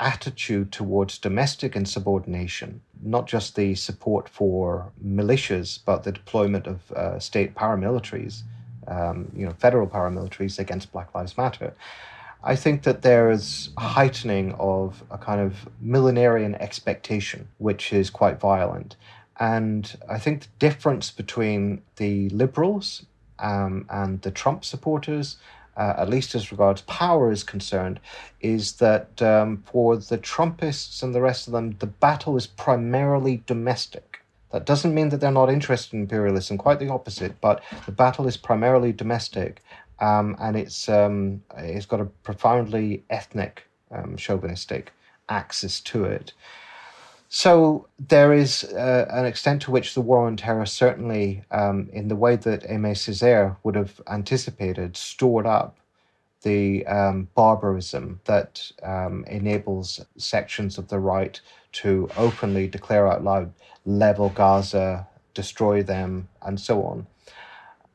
attitude 0.00 0.72
towards 0.72 1.18
domestic 1.18 1.76
insubordination, 1.76 2.80
not 3.02 3.26
just 3.26 3.54
the 3.54 3.74
support 3.74 4.28
for 4.28 4.90
militias, 5.04 5.78
but 5.84 6.02
the 6.02 6.12
deployment 6.12 6.66
of 6.66 6.90
uh, 6.92 7.18
state 7.18 7.54
paramilitaries 7.54 8.42
um, 8.88 9.30
you 9.34 9.46
know, 9.46 9.52
federal 9.52 9.86
paramilitaries 9.86 10.58
against 10.58 10.92
Black 10.92 11.14
Lives 11.14 11.36
Matter. 11.36 11.74
I 12.42 12.56
think 12.56 12.82
that 12.82 13.02
there 13.02 13.30
is 13.30 13.70
a 13.76 13.82
heightening 13.82 14.52
of 14.54 15.04
a 15.10 15.18
kind 15.18 15.40
of 15.40 15.68
millenarian 15.84 16.54
expectation, 16.54 17.48
which 17.58 17.92
is 17.92 18.08
quite 18.10 18.40
violent. 18.40 18.96
And 19.38 19.96
I 20.08 20.18
think 20.18 20.42
the 20.42 20.48
difference 20.58 21.10
between 21.10 21.82
the 21.96 22.28
liberals 22.30 23.04
um, 23.38 23.86
and 23.90 24.20
the 24.22 24.30
Trump 24.30 24.64
supporters, 24.64 25.36
uh, 25.76 25.94
at 25.96 26.08
least 26.08 26.34
as 26.34 26.52
regards 26.52 26.82
power 26.82 27.30
is 27.30 27.42
concerned, 27.42 28.00
is 28.40 28.72
that 28.74 29.20
um, 29.22 29.62
for 29.66 29.96
the 29.96 30.18
Trumpists 30.18 31.02
and 31.02 31.14
the 31.14 31.20
rest 31.20 31.46
of 31.46 31.52
them, 31.52 31.76
the 31.78 31.86
battle 31.86 32.36
is 32.36 32.46
primarily 32.46 33.42
domestic. 33.46 34.20
That 34.52 34.66
doesn't 34.66 34.94
mean 34.94 35.10
that 35.10 35.20
they're 35.20 35.30
not 35.30 35.50
interested 35.50 35.94
in 35.94 36.00
imperialism, 36.02 36.58
quite 36.58 36.80
the 36.80 36.88
opposite, 36.88 37.40
but 37.40 37.62
the 37.86 37.92
battle 37.92 38.26
is 38.26 38.36
primarily 38.36 38.92
domestic 38.92 39.62
um, 40.00 40.36
and 40.40 40.56
it's 40.56 40.88
um, 40.88 41.42
it's 41.58 41.86
got 41.86 42.00
a 42.00 42.06
profoundly 42.06 43.04
ethnic, 43.10 43.66
um, 43.90 44.16
chauvinistic 44.16 44.92
axis 45.28 45.80
to 45.80 46.04
it. 46.04 46.32
So 47.32 47.86
there 47.98 48.32
is 48.32 48.64
uh, 48.64 49.06
an 49.08 49.24
extent 49.24 49.62
to 49.62 49.70
which 49.70 49.94
the 49.94 50.00
war 50.00 50.26
on 50.26 50.36
terror, 50.36 50.66
certainly 50.66 51.44
um, 51.52 51.88
in 51.92 52.08
the 52.08 52.16
way 52.16 52.34
that 52.34 52.64
Aimé 52.64 52.90
Césaire 52.90 53.56
would 53.62 53.76
have 53.76 54.00
anticipated, 54.08 54.96
stored 54.96 55.46
up 55.46 55.78
the 56.42 56.84
um, 56.86 57.28
barbarism 57.36 58.20
that 58.24 58.72
um, 58.82 59.24
enables 59.28 60.04
sections 60.16 60.76
of 60.76 60.88
the 60.88 60.98
right 60.98 61.40
to 61.72 62.10
openly 62.16 62.66
declare 62.66 63.06
out 63.06 63.22
loud, 63.22 63.52
level 63.86 64.30
Gaza, 64.30 65.06
destroy 65.32 65.84
them, 65.84 66.28
and 66.42 66.58
so 66.60 66.82
on 66.82 67.06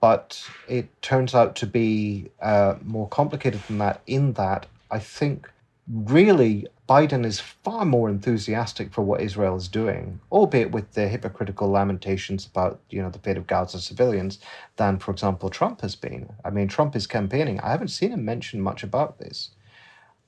but 0.01 0.47
it 0.67 1.01
turns 1.01 1.33
out 1.33 1.55
to 1.55 1.65
be 1.65 2.29
uh, 2.39 2.75
more 2.83 3.07
complicated 3.07 3.59
than 3.67 3.79
that. 3.79 4.01
In 4.05 4.33
that, 4.33 4.67
I 4.91 4.99
think 4.99 5.49
really 5.87 6.67
Biden 6.87 7.25
is 7.25 7.39
far 7.39 7.83
more 7.83 8.09
enthusiastic 8.09 8.93
for 8.93 9.01
what 9.01 9.21
Israel 9.21 9.55
is 9.55 9.67
doing, 9.67 10.19
albeit 10.31 10.71
with 10.71 10.93
the 10.93 11.07
hypocritical 11.07 11.69
lamentations 11.69 12.45
about 12.45 12.79
you 12.89 13.01
know 13.01 13.09
the 13.09 13.19
fate 13.19 13.37
of 13.37 13.47
Gaza 13.47 13.79
civilians, 13.79 14.39
than 14.75 14.99
for 14.99 15.11
example 15.11 15.49
Trump 15.49 15.81
has 15.81 15.95
been. 15.95 16.29
I 16.43 16.51
mean, 16.51 16.67
Trump 16.67 16.95
is 16.95 17.07
campaigning. 17.07 17.59
I 17.59 17.71
haven't 17.71 17.87
seen 17.87 18.11
him 18.11 18.23
mention 18.23 18.61
much 18.61 18.83
about 18.83 19.17
this. 19.17 19.49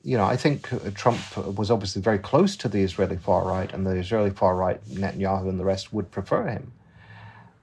You 0.03 0.17
know, 0.17 0.25
I 0.25 0.37
think 0.37 0.67
Trump 0.95 1.19
was 1.37 1.69
obviously 1.69 2.01
very 2.01 2.19
close 2.19 2.55
to 2.57 2.69
the 2.69 2.81
Israeli 2.81 3.17
far 3.17 3.45
right, 3.45 3.71
and 3.71 3.85
the 3.85 3.95
Israeli 3.95 4.31
far 4.31 4.55
right, 4.55 4.83
Netanyahu 4.85 5.49
and 5.49 5.59
the 5.59 5.65
rest, 5.65 5.93
would 5.93 6.11
prefer 6.11 6.47
him 6.47 6.71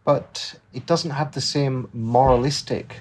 but 0.05 0.55
it 0.73 0.87
doesn't 0.87 1.13
have 1.13 1.33
the 1.33 1.41
same 1.41 1.89
moralistic 1.93 3.01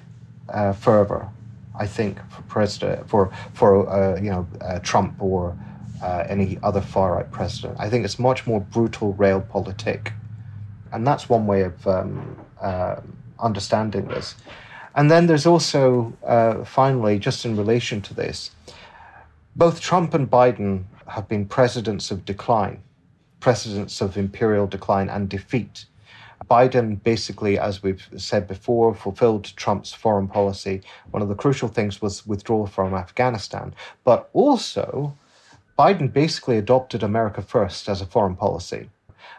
uh, 0.49 0.73
fervor. 0.73 1.29
I 1.77 1.87
think 1.87 2.19
for 2.31 2.41
president 2.43 3.09
for 3.09 3.31
for 3.53 3.89
uh, 3.89 4.21
you 4.21 4.29
know 4.29 4.47
uh, 4.61 4.79
Trump 4.79 5.15
or 5.19 5.57
uh, 6.03 6.25
any 6.29 6.59
other 6.61 6.81
far 6.81 7.15
right 7.15 7.31
president. 7.31 7.75
I 7.79 7.89
think 7.89 8.05
it's 8.05 8.19
much 8.19 8.45
more 8.45 8.59
brutal 8.59 9.13
realpolitik. 9.13 10.11
and 10.91 11.07
that's 11.07 11.27
one 11.27 11.47
way 11.47 11.61
of 11.63 11.87
um, 11.87 12.37
uh, 12.61 12.97
understanding 13.39 14.07
this. 14.07 14.35
And 14.95 15.09
then 15.09 15.25
there's 15.25 15.47
also 15.47 16.13
uh, 16.23 16.63
finally, 16.65 17.17
just 17.17 17.45
in 17.45 17.57
relation 17.57 18.01
to 18.01 18.13
this, 18.13 18.51
both 19.55 19.81
Trump 19.81 20.13
and 20.13 20.29
Biden 20.29 20.83
have 21.07 21.27
been 21.27 21.45
presidents 21.45 22.11
of 22.11 22.25
decline, 22.25 22.83
presidents 23.39 24.01
of 24.01 24.17
imperial 24.17 24.67
decline 24.67 25.09
and 25.09 25.29
defeat 25.29 25.85
Biden 26.49 27.01
basically, 27.03 27.57
as 27.57 27.83
we've 27.83 28.07
said 28.17 28.47
before, 28.47 28.93
fulfilled 28.93 29.45
Trump's 29.55 29.93
foreign 29.93 30.27
policy. 30.27 30.81
One 31.11 31.21
of 31.21 31.29
the 31.29 31.35
crucial 31.35 31.69
things 31.69 32.01
was 32.01 32.25
withdrawal 32.27 32.67
from 32.67 32.93
Afghanistan. 32.93 33.73
But 34.03 34.29
also, 34.33 35.15
Biden 35.77 36.11
basically 36.11 36.57
adopted 36.57 37.01
America 37.01 37.41
first 37.41 37.89
as 37.89 38.01
a 38.01 38.05
foreign 38.05 38.35
policy. 38.35 38.89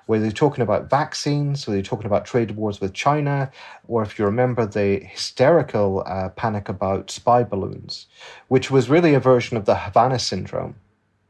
Whether 0.07 0.24
you're 0.24 0.32
talking 0.32 0.62
about 0.62 0.91
vaccines, 0.91 1.66
whether 1.66 1.76
you're 1.76 1.85
talking 1.85 2.07
about 2.07 2.26
trade 2.26 2.53
wars 2.53 2.80
with 2.80 2.93
China, 2.93 3.51
or 3.89 4.03
if 4.03 4.18
you 4.18 4.24
remember 4.24 4.66
the 4.66 4.99
hysterical 4.99 6.03
uh, 6.07 6.30
panic 6.30 6.68
about 6.68 7.11
spy 7.11 7.43
balloons, 7.43 8.07
which 8.49 8.70
was 8.70 8.91
really 8.91 9.14
a 9.14 9.20
version 9.20 9.57
of 9.57 9.64
the 9.64 9.76
Havana 9.76 10.18
syndrome. 10.18 10.74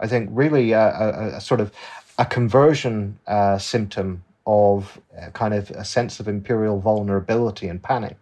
I 0.00 0.08
think 0.08 0.28
really 0.32 0.72
a, 0.72 0.88
a, 0.88 1.36
a 1.36 1.40
sort 1.40 1.60
of 1.60 1.70
a 2.18 2.24
conversion 2.24 3.18
uh, 3.26 3.58
symptom 3.58 4.24
of 4.46 5.00
kind 5.32 5.54
of 5.54 5.70
a 5.70 5.84
sense 5.84 6.20
of 6.20 6.28
imperial 6.28 6.80
vulnerability 6.80 7.68
and 7.68 7.82
panic. 7.82 8.16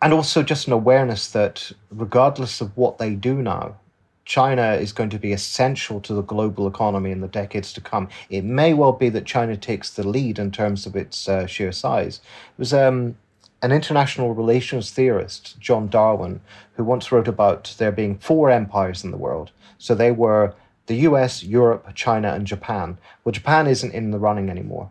And 0.00 0.12
also 0.12 0.42
just 0.42 0.66
an 0.66 0.72
awareness 0.72 1.28
that 1.28 1.70
regardless 1.90 2.60
of 2.60 2.76
what 2.76 2.98
they 2.98 3.14
do 3.14 3.34
now, 3.34 3.76
China 4.24 4.74
is 4.74 4.92
going 4.92 5.10
to 5.10 5.18
be 5.18 5.32
essential 5.32 6.00
to 6.00 6.14
the 6.14 6.22
global 6.22 6.66
economy 6.66 7.10
in 7.10 7.20
the 7.20 7.28
decades 7.28 7.72
to 7.72 7.80
come. 7.80 8.08
It 8.30 8.44
may 8.44 8.72
well 8.74 8.92
be 8.92 9.08
that 9.10 9.26
China 9.26 9.56
takes 9.56 9.90
the 9.90 10.06
lead 10.06 10.38
in 10.38 10.50
terms 10.50 10.86
of 10.86 10.96
its 10.96 11.28
uh, 11.28 11.46
sheer 11.46 11.72
size. 11.72 12.20
It 12.56 12.58
was 12.58 12.72
um, 12.72 13.16
an 13.62 13.72
international 13.72 14.34
relations 14.34 14.90
theorist, 14.90 15.58
John 15.58 15.88
Darwin, 15.88 16.40
who 16.74 16.84
once 16.84 17.10
wrote 17.10 17.28
about 17.28 17.74
there 17.78 17.92
being 17.92 18.18
four 18.18 18.50
empires 18.50 19.04
in 19.04 19.10
the 19.10 19.16
world. 19.16 19.50
So 19.78 19.94
they 19.94 20.12
were 20.12 20.54
the 20.86 20.96
US, 21.08 21.42
Europe, 21.42 21.88
China, 21.94 22.32
and 22.32 22.46
Japan. 22.46 22.98
Well, 23.24 23.32
Japan 23.32 23.66
isn't 23.66 23.94
in 23.94 24.10
the 24.10 24.18
running 24.18 24.48
anymore 24.48 24.90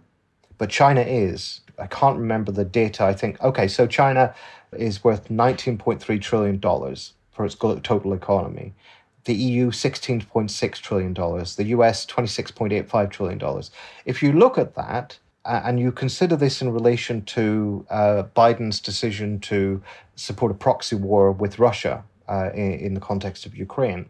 but 0.61 0.69
China 0.69 1.01
is. 1.01 1.61
I 1.79 1.87
can't 1.87 2.19
remember 2.19 2.51
the 2.51 2.63
data. 2.63 3.03
I 3.03 3.15
think, 3.15 3.41
okay, 3.41 3.67
so 3.67 3.87
China 3.87 4.35
is 4.77 5.03
worth 5.03 5.27
$19.3 5.27 6.21
trillion 6.21 6.61
for 6.61 7.45
its 7.45 7.55
total 7.55 8.13
economy. 8.13 8.75
The 9.25 9.33
EU, 9.33 9.71
$16.6 9.71 10.73
trillion. 10.81 11.13
The 11.13 11.65
US, 11.77 12.05
$26.85 12.05 13.11
trillion. 13.11 13.63
If 14.05 14.23
you 14.23 14.33
look 14.33 14.57
at 14.57 14.75
that, 14.75 15.19
uh, 15.45 15.61
and 15.63 15.79
you 15.79 15.91
consider 15.91 16.35
this 16.35 16.61
in 16.61 16.71
relation 16.71 17.23
to 17.23 17.85
uh, 17.89 18.23
Biden's 18.35 18.79
decision 18.79 19.39
to 19.39 19.81
support 20.15 20.51
a 20.51 20.55
proxy 20.55 20.95
war 20.95 21.31
with 21.31 21.57
Russia 21.57 22.03
uh, 22.29 22.51
in, 22.53 22.73
in, 22.73 22.93
the 22.93 22.99
context 22.99 23.47
of 23.47 23.55
Ukraine, 23.55 24.07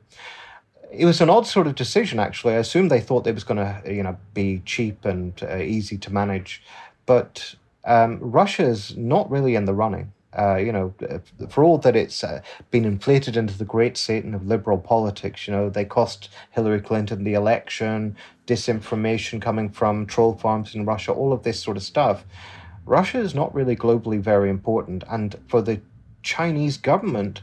it 0.92 1.06
was 1.06 1.22
an 1.22 1.30
odd 1.30 1.48
sort 1.48 1.68
of 1.68 1.76
decision, 1.76 2.20
actually. 2.20 2.56
I 2.56 2.58
assume 2.58 2.90
they 2.90 3.00
thought 3.00 3.26
it 3.28 3.34
was 3.34 3.46
going 3.46 3.60
to, 3.60 3.82
you 3.94 4.04
know, 4.04 4.18
be 4.34 4.62
cheap 4.66 5.06
and 5.06 5.42
uh, 5.44 5.58
easy 5.58 5.98
to 6.00 6.12
manage, 6.12 6.62
but 7.06 7.56
um, 7.86 8.20
Russia 8.22 8.64
is 8.64 8.98
not 8.98 9.32
really 9.32 9.56
in 9.56 9.66
the 9.66 9.74
running. 9.74 10.12
Uh, 10.38 10.56
you 10.56 10.72
know, 10.72 10.94
uh, 11.10 11.18
for 11.50 11.64
all 11.64 11.78
that 11.78 11.96
it's 11.96 12.24
uh, 12.24 12.42
been 12.70 12.86
inflated 12.86 13.36
into 13.36 13.58
the 13.58 13.66
great 13.66 13.98
Satan 13.98 14.34
of 14.34 14.48
liberal 14.48 14.78
politics, 14.78 15.48
you 15.48 15.54
know, 15.54 15.70
they 15.70 15.84
cost 15.84 16.30
Hillary 16.52 16.80
Clinton 16.80 17.24
the 17.24 17.34
election, 17.34 18.16
disinformation 18.48 19.42
coming 19.42 19.70
from 19.70 20.06
troll 20.06 20.36
farms 20.36 20.74
in 20.74 20.86
Russia, 20.86 21.12
all 21.12 21.34
of 21.34 21.44
this 21.44 21.60
sort 21.60 21.76
of 21.76 21.84
stuff. 21.84 22.24
Russia 22.86 23.20
is 23.20 23.36
not 23.36 23.54
really 23.54 23.76
globally 23.76 24.20
very 24.20 24.50
important. 24.50 25.04
And 25.10 25.36
for 25.48 25.62
the 25.62 25.82
Chinese 26.24 26.78
government, 26.78 27.42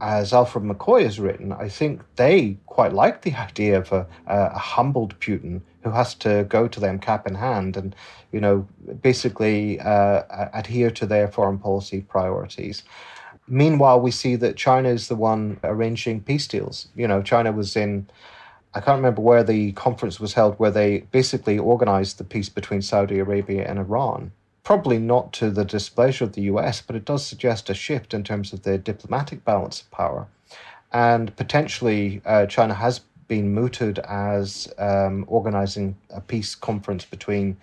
as 0.00 0.32
Alfred 0.32 0.64
McCoy 0.64 1.04
has 1.04 1.18
written, 1.18 1.52
I 1.52 1.68
think 1.68 2.02
they 2.16 2.58
quite 2.66 2.92
like 2.92 3.22
the 3.22 3.34
idea 3.48 3.78
of 3.78 3.92
a, 3.92 4.06
a, 4.26 4.58
humbled 4.58 5.18
Putin 5.20 5.62
who 5.86 5.92
has 5.92 6.14
to 6.16 6.44
go 6.48 6.66
to 6.66 6.80
them 6.80 6.98
cap 6.98 7.28
in 7.28 7.36
hand 7.36 7.76
and, 7.76 7.94
you 8.32 8.40
know, 8.40 8.66
basically 9.02 9.78
uh, 9.78 10.48
adhere 10.52 10.90
to 10.90 11.06
their 11.06 11.28
foreign 11.28 11.58
policy 11.58 12.00
priorities. 12.00 12.82
Meanwhile, 13.46 14.00
we 14.00 14.10
see 14.10 14.34
that 14.34 14.56
China 14.56 14.88
is 14.88 15.06
the 15.06 15.14
one 15.14 15.60
arranging 15.62 16.22
peace 16.22 16.48
deals. 16.48 16.88
You 16.96 17.06
know, 17.06 17.22
China 17.22 17.52
was 17.52 17.76
in, 17.76 18.08
I 18.74 18.80
can't 18.80 18.96
remember 18.96 19.22
where 19.22 19.44
the 19.44 19.70
conference 19.72 20.18
was 20.18 20.32
held, 20.32 20.56
where 20.56 20.72
they 20.72 21.06
basically 21.12 21.56
organized 21.56 22.18
the 22.18 22.24
peace 22.24 22.48
between 22.48 22.82
Saudi 22.82 23.20
Arabia 23.20 23.64
and 23.64 23.78
Iran 23.78 24.32
probably 24.64 24.98
not 24.98 25.32
to 25.32 25.48
the 25.48 25.64
displeasure 25.64 26.24
of 26.24 26.32
the 26.32 26.42
US, 26.42 26.82
but 26.82 26.96
it 26.96 27.04
does 27.04 27.24
suggest 27.24 27.70
a 27.70 27.74
shift 27.74 28.12
in 28.12 28.24
terms 28.24 28.52
of 28.52 28.64
the 28.64 28.76
diplomatic 28.76 29.44
balance 29.44 29.82
of 29.82 29.90
power. 29.92 30.26
And 30.92 31.36
potentially, 31.36 32.20
uh, 32.26 32.46
China 32.46 32.74
has 32.74 33.02
been 33.28 33.52
mooted 33.52 33.98
as 34.00 34.72
um, 34.78 35.24
organizing 35.28 35.96
a 36.10 36.20
peace 36.20 36.54
conference 36.54 37.04
between, 37.04 37.56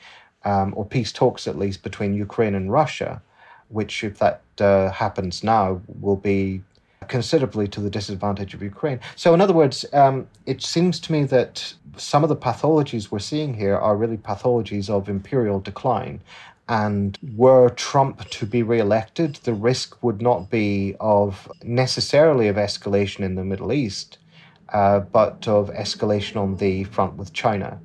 um, 0.45 0.73
or 0.75 0.85
peace 0.85 1.11
talks 1.11 1.47
at 1.47 1.57
least, 1.57 1.83
between 1.83 2.13
Ukraine 2.13 2.55
and 2.55 2.71
Russia, 2.71 3.21
which, 3.69 4.03
if 4.03 4.19
that 4.19 4.41
uh, 4.59 4.91
happens 4.91 5.43
now, 5.43 5.81
will 6.01 6.15
be 6.15 6.61
considerably 7.07 7.67
to 7.67 7.81
the 7.81 7.89
disadvantage 7.89 8.53
of 8.53 8.61
Ukraine. 8.61 8.99
So, 9.15 9.33
in 9.33 9.41
other 9.41 9.53
words, 9.53 9.85
um, 9.93 10.27
it 10.45 10.61
seems 10.61 10.99
to 11.01 11.11
me 11.11 11.23
that 11.25 11.73
some 11.97 12.23
of 12.23 12.29
the 12.29 12.35
pathologies 12.35 13.11
we're 13.11 13.19
seeing 13.19 13.53
here 13.53 13.77
are 13.77 13.95
really 13.95 14.17
pathologies 14.17 14.89
of 14.89 15.09
imperial 15.09 15.59
decline. 15.59 16.21
And 16.69 17.17
were 17.35 17.69
Trump 17.71 18.29
to 18.29 18.45
be 18.45 18.63
re-elected, 18.63 19.35
the 19.43 19.53
risk 19.53 20.01
would 20.01 20.21
not 20.21 20.49
be 20.49 20.95
of 20.99 21.51
necessarily 21.61 22.47
of 22.47 22.55
escalation 22.55 23.19
in 23.19 23.35
the 23.35 23.43
Middle 23.43 23.73
East, 23.73 24.17
uh, 24.73 24.99
but 24.99 25.47
of 25.47 25.69
escalation 25.69 26.35
on 26.35 26.57
the 26.57 26.83
front 26.85 27.15
with 27.15 27.31
China. 27.31 27.79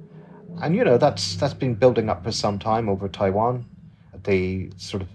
And 0.60 0.74
you 0.74 0.82
know 0.82 0.98
that's 0.98 1.36
that's 1.36 1.54
been 1.54 1.74
building 1.74 2.08
up 2.08 2.24
for 2.24 2.32
some 2.32 2.58
time 2.58 2.88
over 2.88 3.08
Taiwan, 3.08 3.64
the 4.24 4.70
sort 4.76 5.02
of 5.02 5.08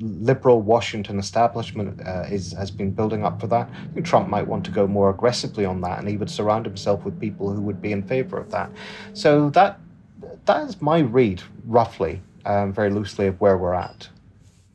liberal 0.00 0.62
Washington 0.62 1.18
establishment 1.18 2.00
uh, 2.06 2.24
is 2.30 2.52
has 2.52 2.70
been 2.70 2.90
building 2.90 3.24
up 3.24 3.40
for 3.40 3.46
that. 3.46 3.70
I 3.70 3.94
think 3.94 4.04
Trump 4.04 4.28
might 4.28 4.46
want 4.46 4.64
to 4.64 4.70
go 4.70 4.86
more 4.86 5.10
aggressively 5.10 5.64
on 5.64 5.80
that, 5.82 5.98
and 5.98 6.08
he 6.08 6.16
would 6.16 6.30
surround 6.30 6.66
himself 6.66 7.04
with 7.04 7.18
people 7.18 7.50
who 7.52 7.60
would 7.62 7.80
be 7.80 7.92
in 7.92 8.02
favor 8.02 8.38
of 8.38 8.50
that. 8.50 8.70
So 9.14 9.50
that 9.50 9.80
that 10.46 10.68
is 10.68 10.80
my 10.82 10.98
read, 10.98 11.42
roughly, 11.64 12.20
um, 12.44 12.72
very 12.72 12.90
loosely, 12.90 13.26
of 13.26 13.40
where 13.40 13.56
we're 13.56 13.74
at. 13.74 14.08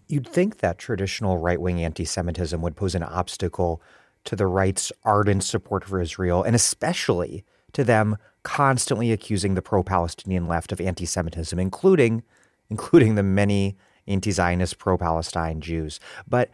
You'd 0.07 0.27
think 0.27 0.59
that 0.59 0.77
traditional 0.77 1.37
right 1.37 1.59
wing 1.59 1.83
anti 1.83 2.05
Semitism 2.05 2.61
would 2.61 2.75
pose 2.75 2.95
an 2.95 3.03
obstacle 3.03 3.81
to 4.25 4.35
the 4.35 4.47
right's 4.47 4.91
ardent 5.03 5.43
support 5.43 5.83
for 5.83 6.01
Israel, 6.01 6.43
and 6.43 6.55
especially 6.55 7.43
to 7.73 7.83
them 7.83 8.17
constantly 8.43 9.11
accusing 9.11 9.55
the 9.55 9.61
pro 9.61 9.83
Palestinian 9.83 10.47
left 10.47 10.71
of 10.71 10.79
anti 10.79 11.05
Semitism, 11.05 11.57
including, 11.57 12.23
including 12.69 13.15
the 13.15 13.23
many 13.23 13.77
anti 14.07 14.31
Zionist 14.31 14.77
pro 14.77 14.97
Palestine 14.97 15.61
Jews. 15.61 15.99
But 16.27 16.49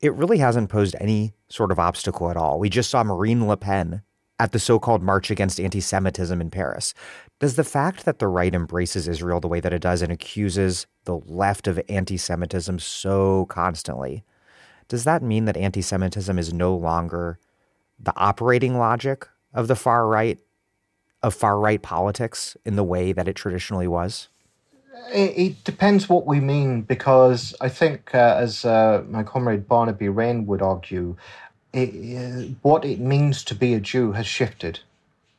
it 0.00 0.14
really 0.14 0.38
hasn't 0.38 0.70
posed 0.70 0.96
any 1.00 1.34
sort 1.48 1.70
of 1.70 1.78
obstacle 1.78 2.30
at 2.30 2.36
all. 2.36 2.58
We 2.58 2.68
just 2.68 2.90
saw 2.90 3.02
Marine 3.02 3.46
Le 3.46 3.56
Pen 3.56 4.02
at 4.38 4.52
the 4.52 4.58
so 4.58 4.78
called 4.78 5.02
March 5.02 5.30
Against 5.30 5.58
Anti 5.58 5.80
Semitism 5.80 6.40
in 6.40 6.50
Paris. 6.50 6.92
Does 7.40 7.56
the 7.56 7.64
fact 7.64 8.04
that 8.04 8.18
the 8.18 8.28
right 8.28 8.54
embraces 8.54 9.08
Israel 9.08 9.40
the 9.40 9.48
way 9.48 9.60
that 9.60 9.72
it 9.72 9.82
does 9.82 10.02
and 10.02 10.12
accuses 10.12 10.86
the 11.04 11.16
left 11.16 11.66
of 11.66 11.80
anti 11.88 12.16
Semitism 12.16 12.78
so 12.78 13.46
constantly, 13.46 14.24
does 14.88 15.04
that 15.04 15.22
mean 15.22 15.44
that 15.46 15.56
anti 15.56 15.82
Semitism 15.82 16.38
is 16.38 16.52
no 16.52 16.74
longer 16.74 17.38
the 17.98 18.12
operating 18.16 18.78
logic 18.78 19.28
of 19.52 19.68
the 19.68 19.76
far 19.76 20.06
right, 20.06 20.38
of 21.22 21.34
far 21.34 21.58
right 21.58 21.82
politics 21.82 22.56
in 22.64 22.76
the 22.76 22.84
way 22.84 23.12
that 23.12 23.28
it 23.28 23.34
traditionally 23.34 23.88
was? 23.88 24.28
It, 25.12 25.38
it 25.38 25.64
depends 25.64 26.08
what 26.08 26.26
we 26.26 26.40
mean, 26.40 26.82
because 26.82 27.54
I 27.60 27.68
think, 27.68 28.14
uh, 28.14 28.36
as 28.38 28.64
uh, 28.64 29.04
my 29.08 29.22
comrade 29.22 29.68
Barnaby 29.68 30.08
Raine 30.08 30.46
would 30.46 30.62
argue, 30.62 31.16
it, 31.72 32.54
what 32.62 32.84
it 32.84 32.98
means 32.98 33.44
to 33.44 33.54
be 33.54 33.74
a 33.74 33.80
Jew 33.80 34.12
has 34.12 34.26
shifted. 34.26 34.80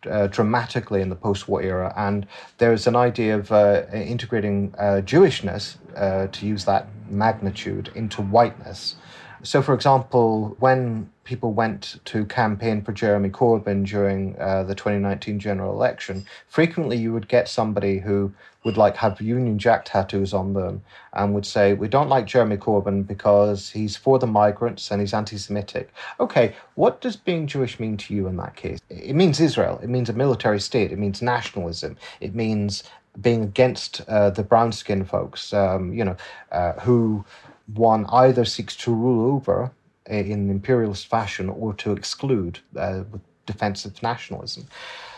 Uh, 0.08 0.28
dramatically 0.28 1.02
in 1.02 1.10
the 1.10 1.16
post-war 1.16 1.62
era, 1.62 1.92
and 1.98 2.28
there's 2.60 2.86
an 2.86 2.96
idea 2.96 3.36
of 3.36 3.52
uh, 3.52 3.84
integrating 3.92 4.74
uh, 4.78 5.02
Jewishness, 5.04 5.78
uh, 5.98 6.28
to 6.28 6.46
use 6.46 6.64
that 6.66 6.88
magnitude, 7.10 7.90
into 7.96 8.22
whiteness. 8.22 8.96
So, 9.44 9.62
for 9.62 9.74
example, 9.74 10.56
when 10.60 11.10
people 11.24 11.52
went 11.52 12.00
to 12.06 12.26
campaign 12.26 12.82
for 12.82 12.92
Jeremy 12.92 13.30
Corbyn 13.30 13.86
during 13.86 14.36
uh, 14.40 14.64
the 14.64 14.74
2019 14.74 15.40
general 15.40 15.74
election, 15.74 16.26
frequently 16.48 16.98
you 16.98 17.14
would 17.14 17.28
get 17.28 17.48
somebody 17.48 18.00
who 18.00 18.34
would 18.64 18.78
like 18.78 18.98
have 18.98 19.22
Union 19.22 19.58
Jack 19.60 19.86
tattoos 19.86 20.34
on 20.34 20.54
them 20.54 20.82
and 21.14 21.34
would 21.34 21.46
say, 21.46 21.74
"We 21.74 21.88
don't 21.88 22.10
like 22.10 22.26
Jeremy 22.26 22.58
Corbyn 22.58 23.06
because 23.06 23.70
he's 23.70 23.96
for 23.96 24.20
the 24.20 24.28
migrants 24.28 24.92
and 24.92 25.02
he's 25.02 25.14
anti-Semitic." 25.14 25.94
Okay, 26.20 26.56
what 26.76 27.02
does 27.02 27.16
being 27.16 27.48
Jewish 27.48 27.80
mean 27.80 27.98
to 27.98 28.14
you 28.14 28.28
in 28.28 28.38
that 28.38 28.56
case? 28.56 28.80
It 28.90 29.16
means 29.16 29.40
Israel. 29.40 29.80
It 29.84 29.90
means 29.90 30.10
a 30.10 30.14
military 30.14 30.60
state. 30.60 30.92
It 30.92 31.00
means 31.00 31.22
nationalism. 31.22 31.98
It 32.20 32.36
means 32.36 32.84
being 33.22 33.44
against 33.44 34.02
uh, 34.08 34.30
the 34.30 34.44
brown 34.44 34.72
skin 34.72 35.04
folks, 35.04 35.54
um, 35.54 35.94
you 35.94 36.04
know, 36.04 36.16
uh, 36.52 36.74
who 36.74 37.26
one 37.74 38.06
either 38.08 38.46
seeks 38.46 38.76
to 38.78 38.94
rule 38.94 39.36
over 39.36 39.72
in 40.06 40.50
imperialist 40.50 41.08
fashion 41.08 41.50
or 41.50 41.74
to 41.74 41.92
exclude 41.92 42.60
uh, 42.78 43.04
with 43.12 43.22
defensive 43.46 44.02
nationalism. 44.02 44.66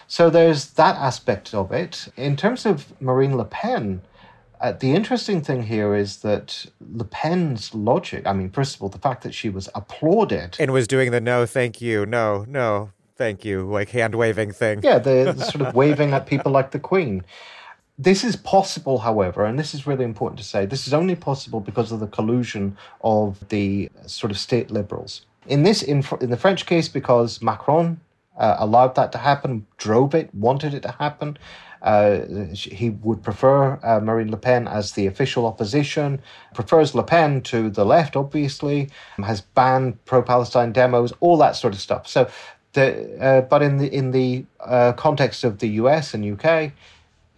So 0.08 0.30
there's 0.30 0.72
that 0.72 0.96
aspect 0.96 1.54
of 1.54 1.72
it. 1.72 2.08
In 2.18 2.36
terms 2.36 2.66
of 2.66 3.00
Marine 3.00 3.38
Le 3.38 3.46
Pen, 3.46 4.02
uh, 4.60 4.72
the 4.72 4.94
interesting 4.94 5.42
thing 5.42 5.64
here 5.64 5.96
is 5.96 6.18
that 6.18 6.66
Le 6.94 7.04
Pen's 7.04 7.74
logic, 7.76 8.26
I 8.26 8.34
mean, 8.34 8.50
first 8.50 8.76
of 8.76 8.82
all, 8.82 8.90
the 8.90 8.98
fact 8.98 9.24
that 9.24 9.34
she 9.34 9.50
was 9.50 9.70
applauded. 9.76 10.58
And 10.60 10.72
was 10.72 10.88
doing 10.88 11.12
the 11.12 11.22
no, 11.22 11.46
thank 11.46 11.80
you, 11.80 12.06
no, 12.06 12.46
no, 12.48 12.92
thank 13.16 13.46
you, 13.46 13.70
like 13.70 13.90
hand 13.90 14.16
waving 14.16 14.52
thing. 14.52 14.82
Yeah, 14.84 14.98
the, 14.98 15.34
the 15.38 15.46
sort 15.46 15.66
of 15.66 15.76
waving 15.76 16.12
at 16.14 16.26
people 16.26 16.52
like 16.52 16.72
the 16.72 16.80
Queen. 16.80 17.24
This 18.02 18.24
is 18.24 18.38
possible, 18.38 19.00
however, 19.00 19.44
and 19.44 19.60
this 19.60 19.74
is 19.74 19.86
really 19.86 20.06
important 20.06 20.40
to 20.40 20.46
say, 20.46 20.66
this 20.66 20.88
is 20.88 20.94
only 20.94 21.16
possible 21.16 21.60
because 21.60 21.92
of 21.92 22.00
the 22.00 22.08
collusion 22.08 22.78
of 23.02 23.46
the 23.50 23.92
sort 24.06 24.32
of 24.32 24.40
state 24.40 24.72
liberals. 24.72 25.26
In 25.48 25.64
this, 25.64 25.84
in, 25.84 26.02
in 26.22 26.30
the 26.30 26.38
French 26.38 26.66
case, 26.66 26.88
because 26.88 27.42
Macron 27.42 28.00
uh, 28.38 28.56
allowed 28.58 28.96
that 28.96 29.12
to 29.12 29.18
happen, 29.18 29.68
drove 29.76 30.16
it, 30.16 30.34
wanted 30.34 30.74
it 30.74 30.82
to 30.84 30.92
happen. 30.94 31.38
Uh, 31.82 32.20
he 32.54 32.90
would 32.90 33.22
prefer 33.22 33.78
uh, 33.84 34.00
Marine 34.00 34.32
Le 34.32 34.38
Pen 34.38 34.66
as 34.66 34.94
the 34.94 35.06
official 35.06 35.46
opposition, 35.46 36.22
prefers 36.54 36.96
Le 36.96 37.04
Pen 37.04 37.42
to 37.42 37.70
the 37.70 37.86
left, 37.86 38.16
obviously, 38.16 38.90
has 39.22 39.42
banned 39.42 40.04
pro 40.06 40.22
Palestine 40.22 40.72
demos, 40.72 41.12
all 41.20 41.36
that 41.36 41.58
sort 41.58 41.74
of 41.74 41.82
stuff. 41.82 42.08
So, 42.08 42.30
the, 42.72 43.22
uh, 43.22 43.42
but 43.42 43.62
in 43.62 43.78
the, 43.78 43.94
in 43.94 44.12
the 44.12 44.46
uh, 44.62 44.94
context 44.94 45.44
of 45.44 45.60
the 45.60 45.68
US 45.70 46.14
and 46.14 46.24
UK, 46.24 46.72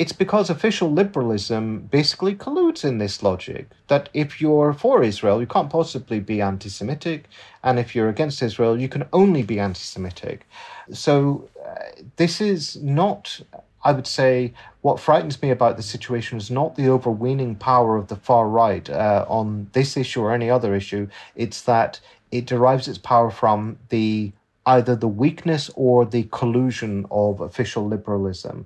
it's 0.01 0.13
because 0.13 0.49
official 0.49 0.91
liberalism 0.91 1.81
basically 1.91 2.33
colludes 2.33 2.83
in 2.83 2.97
this 2.97 3.21
logic 3.21 3.69
that 3.87 4.09
if 4.15 4.41
you're 4.41 4.73
for 4.73 5.03
Israel, 5.03 5.39
you 5.39 5.45
can't 5.45 5.69
possibly 5.69 6.19
be 6.19 6.41
anti 6.41 6.69
Semitic, 6.69 7.25
and 7.63 7.77
if 7.77 7.93
you're 7.93 8.09
against 8.09 8.41
Israel, 8.41 8.81
you 8.81 8.89
can 8.89 9.05
only 9.13 9.43
be 9.43 9.59
anti 9.59 9.85
Semitic. 9.93 10.47
So, 10.91 11.47
uh, 11.63 12.01
this 12.15 12.41
is 12.41 12.77
not, 12.77 13.41
I 13.83 13.91
would 13.91 14.07
say, 14.07 14.55
what 14.81 14.99
frightens 14.99 15.39
me 15.39 15.51
about 15.51 15.77
the 15.77 15.83
situation 15.83 16.39
is 16.39 16.49
not 16.49 16.75
the 16.75 16.89
overweening 16.89 17.53
power 17.53 17.95
of 17.95 18.07
the 18.07 18.15
far 18.15 18.47
right 18.49 18.89
uh, 18.89 19.25
on 19.29 19.69
this 19.73 19.95
issue 19.95 20.21
or 20.23 20.33
any 20.33 20.49
other 20.49 20.73
issue. 20.73 21.09
It's 21.35 21.61
that 21.73 21.99
it 22.31 22.47
derives 22.47 22.87
its 22.87 22.97
power 22.97 23.29
from 23.29 23.77
the 23.89 24.31
either 24.65 24.95
the 24.95 25.07
weakness 25.07 25.69
or 25.75 26.05
the 26.05 26.23
collusion 26.31 27.05
of 27.11 27.39
official 27.39 27.87
liberalism. 27.87 28.65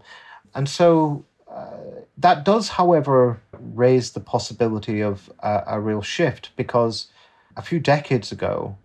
And 0.56 0.70
so 0.70 1.26
uh, 1.52 1.68
that 2.18 2.46
does, 2.46 2.70
however, 2.70 3.42
raise 3.60 4.12
the 4.12 4.22
possibility 4.22 5.02
of 5.02 5.30
a, 5.40 5.64
a 5.68 5.80
real 5.80 6.02
shift 6.02 6.50
because 6.56 7.08
a 7.58 7.62
few 7.62 7.80
decades 7.80 8.32
ago, 8.32 8.78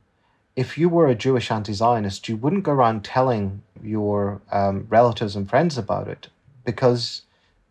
if 0.57 0.77
you 0.77 0.89
were 0.89 1.07
a 1.07 1.15
Jewish 1.15 1.51
anti 1.51 1.73
Zionist, 1.73 2.29
you 2.29 2.37
wouldn't 2.37 2.65
go 2.65 2.73
around 2.73 3.05
telling 3.05 3.63
your 3.83 4.43
um, 4.51 4.87
relatives 4.91 5.37
and 5.37 5.49
friends 5.49 5.79
about 5.79 6.09
it 6.09 6.29
because, 6.65 7.23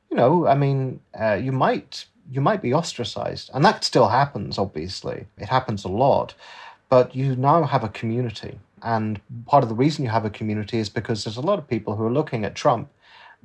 you 0.09 0.17
know, 0.17 0.47
I 0.47 0.55
mean, 0.55 1.01
uh, 1.19 1.33
you 1.33 1.51
might 1.51 2.05
you 2.31 2.41
might 2.41 2.61
be 2.61 2.73
ostracized, 2.73 3.49
and 3.53 3.65
that 3.65 3.83
still 3.83 4.07
happens. 4.09 4.57
Obviously, 4.57 5.25
it 5.37 5.49
happens 5.49 5.83
a 5.83 5.89
lot, 5.89 6.35
but 6.87 7.15
you 7.15 7.35
now 7.35 7.63
have 7.63 7.83
a 7.83 7.89
community, 7.89 8.59
and 8.81 9.19
part 9.45 9.63
of 9.63 9.69
the 9.69 9.75
reason 9.75 10.05
you 10.05 10.11
have 10.11 10.25
a 10.25 10.29
community 10.29 10.77
is 10.77 10.89
because 10.89 11.23
there's 11.23 11.37
a 11.37 11.41
lot 11.41 11.59
of 11.59 11.67
people 11.67 11.95
who 11.95 12.05
are 12.05 12.11
looking 12.11 12.45
at 12.45 12.55
Trump 12.55 12.89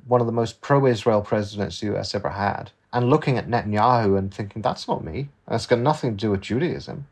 one 0.07 0.21
of 0.21 0.27
the 0.27 0.33
most 0.33 0.61
pro 0.61 0.85
Israel 0.85 1.21
presidents 1.21 1.79
the 1.79 1.95
US 1.95 2.15
ever 2.15 2.29
had, 2.29 2.71
and 2.93 3.09
looking 3.09 3.37
at 3.37 3.47
Netanyahu 3.47 4.17
and 4.17 4.33
thinking, 4.33 4.61
that's 4.61 4.87
not 4.87 5.03
me. 5.03 5.29
That's 5.47 5.65
got 5.65 5.79
nothing 5.79 6.11
to 6.11 6.17
do 6.17 6.31
with 6.31 6.41
Judaism. 6.41 7.07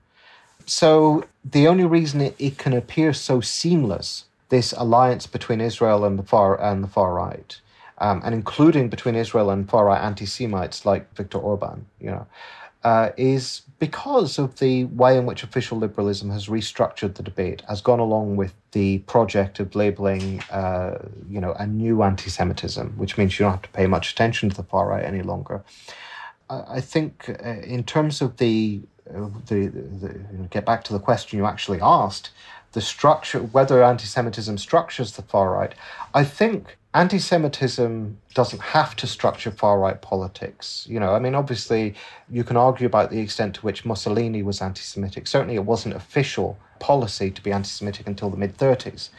So 0.66 1.26
the 1.44 1.68
only 1.68 1.86
reason 1.86 2.22
it, 2.22 2.36
it 2.40 2.58
can 2.58 2.74
appear 2.74 3.14
so 3.14 3.42
seamless, 3.42 4.26
this 4.50 4.74
alliance 4.78 5.28
between 5.28 5.60
Israel 5.60 6.06
and 6.06 6.18
the 6.18 6.24
far 6.24 6.60
and 6.60 6.84
the 6.84 6.88
far 6.88 7.14
right, 7.14 7.60
um, 7.98 8.22
and 8.24 8.34
including 8.34 8.90
between 8.90 9.16
Israel 9.16 9.50
and 9.50 9.70
far 9.70 9.86
right 9.86 10.02
anti-Semites 10.02 10.86
like 10.86 11.14
Viktor 11.16 11.38
Orban, 11.38 11.86
you 12.00 12.12
know, 12.12 12.28
uh, 12.84 13.10
is 13.18 13.62
because 13.80 14.38
of 14.38 14.60
the 14.60 14.86
way 14.86 15.18
in 15.18 15.26
which 15.26 15.44
official 15.44 15.78
liberalism 15.78 16.30
has 16.30 16.48
restructured 16.48 17.16
the 17.16 17.24
debate, 17.24 17.62
has 17.68 17.82
gone 17.82 18.00
along 18.00 18.36
with 18.36 18.54
the 18.72 19.00
project 19.00 19.60
of 19.60 19.76
labeling, 19.76 20.40
uh, 20.52 20.98
you 21.30 21.40
know, 21.40 21.54
a 21.54 21.68
new 21.68 22.04
anti-Semitism, 22.04 22.94
which 22.98 23.18
means 23.18 23.38
you 23.38 23.44
don't 23.44 23.52
have 23.52 23.62
to 23.62 23.70
pay 23.70 23.88
much 23.88 24.12
attention 24.12 24.50
to 24.50 24.56
the 24.56 24.64
far 24.64 24.88
right 24.88 25.04
any 25.04 25.22
longer. 25.22 25.64
I, 26.50 26.64
I 26.78 26.82
think, 26.82 27.30
uh, 27.30 27.62
in 27.62 27.84
terms 27.84 28.22
of 28.22 28.38
the, 28.38 28.82
uh, 29.10 29.30
the, 29.48 29.68
the, 29.68 30.08
the 30.08 30.48
get 30.50 30.66
back 30.66 30.84
to 30.86 30.94
the 30.94 31.00
question 31.00 31.38
you 31.38 31.46
actually 31.46 31.80
asked, 31.82 32.32
the 32.74 32.82
structure, 32.82 33.40
whether 33.40 33.84
anti-Semitism 33.84 34.58
structures 34.58 35.14
the 35.14 35.22
far 35.22 35.52
right, 35.52 35.74
I 36.14 36.24
think 36.24 36.78
anti 36.94 37.18
Semitism 37.18 38.18
doesn't 38.34 38.62
have 38.62 38.96
to 38.98 39.08
structure 39.08 39.52
far 39.52 39.80
right 39.80 40.02
politics. 40.02 40.86
You 40.90 41.00
know, 41.00 41.14
I 41.14 41.20
mean, 41.20 41.36
obviously, 41.36 41.96
you 42.30 42.44
can 42.44 42.58
argue 42.58 42.86
about 42.86 43.10
the 43.10 43.20
extent 43.20 43.56
to 43.56 43.62
which 43.62 43.86
Mussolini 43.86 44.44
was 44.44 44.62
anti 44.62 44.82
Semitic. 44.82 45.28
Certainly, 45.28 45.56
it 45.56 45.66
wasn't 45.66 45.96
official 45.96 46.58
policy 46.80 47.32
to 47.32 47.42
be 47.42 47.52
anti 47.52 47.70
Semitic 47.70 48.08
until 48.08 48.30
the 48.30 48.38
mid 48.38 48.58
30s. 48.58 49.10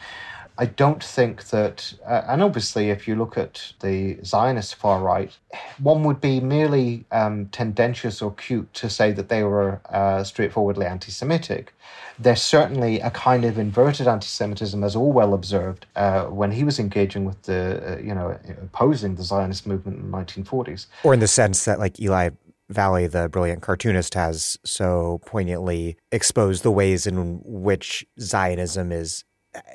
I 0.57 0.65
don't 0.65 1.03
think 1.03 1.45
that, 1.49 1.93
uh, 2.07 2.23
and 2.27 2.41
obviously, 2.41 2.89
if 2.89 3.07
you 3.07 3.15
look 3.15 3.37
at 3.37 3.73
the 3.81 4.17
Zionist 4.23 4.75
far 4.75 5.01
right, 5.01 5.35
one 5.79 6.03
would 6.03 6.21
be 6.21 6.39
merely 6.39 7.05
um, 7.11 7.47
tendentious 7.47 8.21
or 8.21 8.33
cute 8.33 8.73
to 8.75 8.89
say 8.89 9.11
that 9.11 9.29
they 9.29 9.43
were 9.43 9.81
uh, 9.89 10.23
straightforwardly 10.23 10.85
anti 10.85 11.11
Semitic 11.11 11.73
there's 12.19 12.41
certainly 12.41 12.99
a 13.01 13.11
kind 13.11 13.45
of 13.45 13.57
inverted 13.57 14.07
anti-Semitism, 14.07 14.83
as 14.83 14.95
Orwell 14.95 15.33
observed 15.33 15.85
uh, 15.95 16.23
when 16.25 16.51
he 16.51 16.63
was 16.63 16.79
engaging 16.79 17.25
with 17.25 17.41
the, 17.43 17.95
uh, 17.95 17.97
you 17.97 18.15
know, 18.15 18.37
opposing 18.61 19.15
the 19.15 19.23
Zionist 19.23 19.67
movement 19.67 19.99
in 19.99 20.11
the 20.11 20.17
1940s. 20.17 20.87
Or 21.03 21.13
in 21.13 21.19
the 21.19 21.27
sense 21.27 21.65
that, 21.65 21.79
like 21.79 21.99
Eli 21.99 22.29
Valley, 22.69 23.07
the 23.07 23.29
brilliant 23.29 23.61
cartoonist, 23.61 24.13
has 24.13 24.57
so 24.63 25.19
poignantly 25.25 25.97
exposed 26.11 26.63
the 26.63 26.71
ways 26.71 27.05
in 27.05 27.41
which 27.43 28.05
Zionism 28.19 28.91
is 28.91 29.23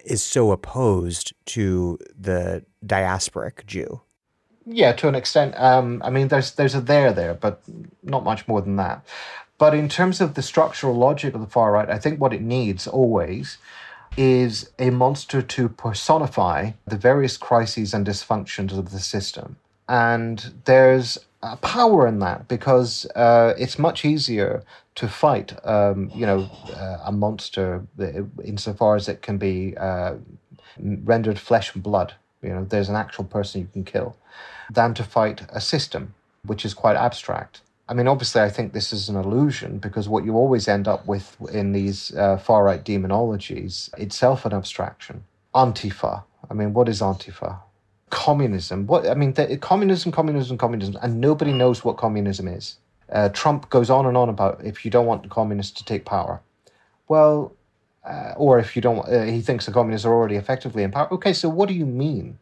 is 0.04 0.22
so 0.22 0.52
opposed 0.52 1.32
to 1.46 1.98
the 2.18 2.64
diasporic 2.84 3.66
Jew. 3.66 4.00
Yeah, 4.66 4.92
to 4.92 5.08
an 5.08 5.14
extent. 5.14 5.54
Um, 5.56 6.00
I 6.04 6.10
mean, 6.10 6.28
there's 6.28 6.52
there's 6.52 6.74
a 6.74 6.80
there 6.80 7.12
there, 7.12 7.34
but 7.34 7.62
not 8.02 8.24
much 8.24 8.46
more 8.46 8.60
than 8.60 8.76
that. 8.76 9.04
But 9.58 9.74
in 9.74 9.88
terms 9.88 10.20
of 10.20 10.34
the 10.34 10.42
structural 10.42 10.94
logic 10.94 11.34
of 11.34 11.40
the 11.40 11.46
far 11.46 11.72
right, 11.72 11.90
I 11.90 11.98
think 11.98 12.20
what 12.20 12.32
it 12.32 12.40
needs 12.40 12.86
always 12.86 13.58
is 14.16 14.70
a 14.78 14.90
monster 14.90 15.42
to 15.42 15.68
personify 15.68 16.70
the 16.86 16.96
various 16.96 17.36
crises 17.36 17.94
and 17.94 18.06
dysfunctions 18.06 18.76
of 18.76 18.90
the 18.90 18.98
system. 18.98 19.56
And 19.88 20.52
there's 20.64 21.18
power 21.62 22.06
in 22.06 22.18
that 22.18 22.48
because 22.48 23.06
uh, 23.16 23.54
it's 23.58 23.78
much 23.78 24.04
easier 24.04 24.62
to 24.96 25.08
fight, 25.08 25.54
um, 25.66 26.10
you 26.14 26.26
know, 26.26 26.50
uh, 26.74 26.98
a 27.04 27.12
monster 27.12 27.82
insofar 28.44 28.96
as 28.96 29.08
it 29.08 29.22
can 29.22 29.38
be 29.38 29.76
uh, 29.76 30.14
rendered 30.78 31.38
flesh 31.38 31.74
and 31.74 31.82
blood. 31.82 32.14
You 32.42 32.50
know, 32.50 32.64
there's 32.64 32.88
an 32.88 32.96
actual 32.96 33.24
person 33.24 33.60
you 33.60 33.68
can 33.72 33.84
kill, 33.84 34.16
than 34.70 34.94
to 34.94 35.04
fight 35.04 35.42
a 35.50 35.60
system, 35.60 36.14
which 36.44 36.64
is 36.64 36.74
quite 36.74 36.96
abstract. 36.96 37.62
I 37.88 37.94
mean, 37.94 38.06
obviously, 38.06 38.40
I 38.42 38.50
think 38.50 38.72
this 38.72 38.92
is 38.92 39.08
an 39.08 39.16
illusion 39.16 39.78
because 39.78 40.08
what 40.08 40.24
you 40.24 40.34
always 40.36 40.68
end 40.68 40.86
up 40.86 41.06
with 41.06 41.36
in 41.52 41.72
these 41.72 42.14
uh, 42.14 42.36
far 42.36 42.64
right 42.64 42.84
demonologies 42.84 43.92
itself 43.98 44.44
an 44.44 44.52
abstraction. 44.52 45.24
Antifa. 45.54 46.22
I 46.48 46.54
mean, 46.54 46.72
what 46.72 46.88
is 46.88 47.00
Antifa? 47.00 47.58
Communism. 48.10 48.86
What 48.86 49.08
I 49.08 49.14
mean, 49.14 49.32
the, 49.34 49.56
communism, 49.56 50.12
communism, 50.12 50.58
communism, 50.58 50.98
and 51.02 51.20
nobody 51.20 51.52
knows 51.52 51.84
what 51.84 51.96
communism 51.96 52.48
is. 52.48 52.76
Uh, 53.10 53.28
Trump 53.30 53.68
goes 53.70 53.90
on 53.90 54.06
and 54.06 54.16
on 54.16 54.28
about 54.28 54.60
if 54.64 54.84
you 54.84 54.90
don't 54.90 55.06
want 55.06 55.22
the 55.22 55.28
communists 55.28 55.72
to 55.78 55.84
take 55.84 56.04
power. 56.04 56.40
Well, 57.08 57.52
uh, 58.04 58.34
or 58.36 58.58
if 58.58 58.76
you 58.76 58.82
don't, 58.82 59.00
uh, 59.08 59.24
he 59.24 59.40
thinks 59.40 59.66
the 59.66 59.72
communists 59.72 60.06
are 60.06 60.14
already 60.14 60.36
effectively 60.36 60.82
in 60.82 60.90
power. 60.90 61.12
Okay, 61.12 61.32
so 61.32 61.48
what 61.48 61.68
do 61.68 61.74
you 61.74 61.86
mean? 61.86 62.38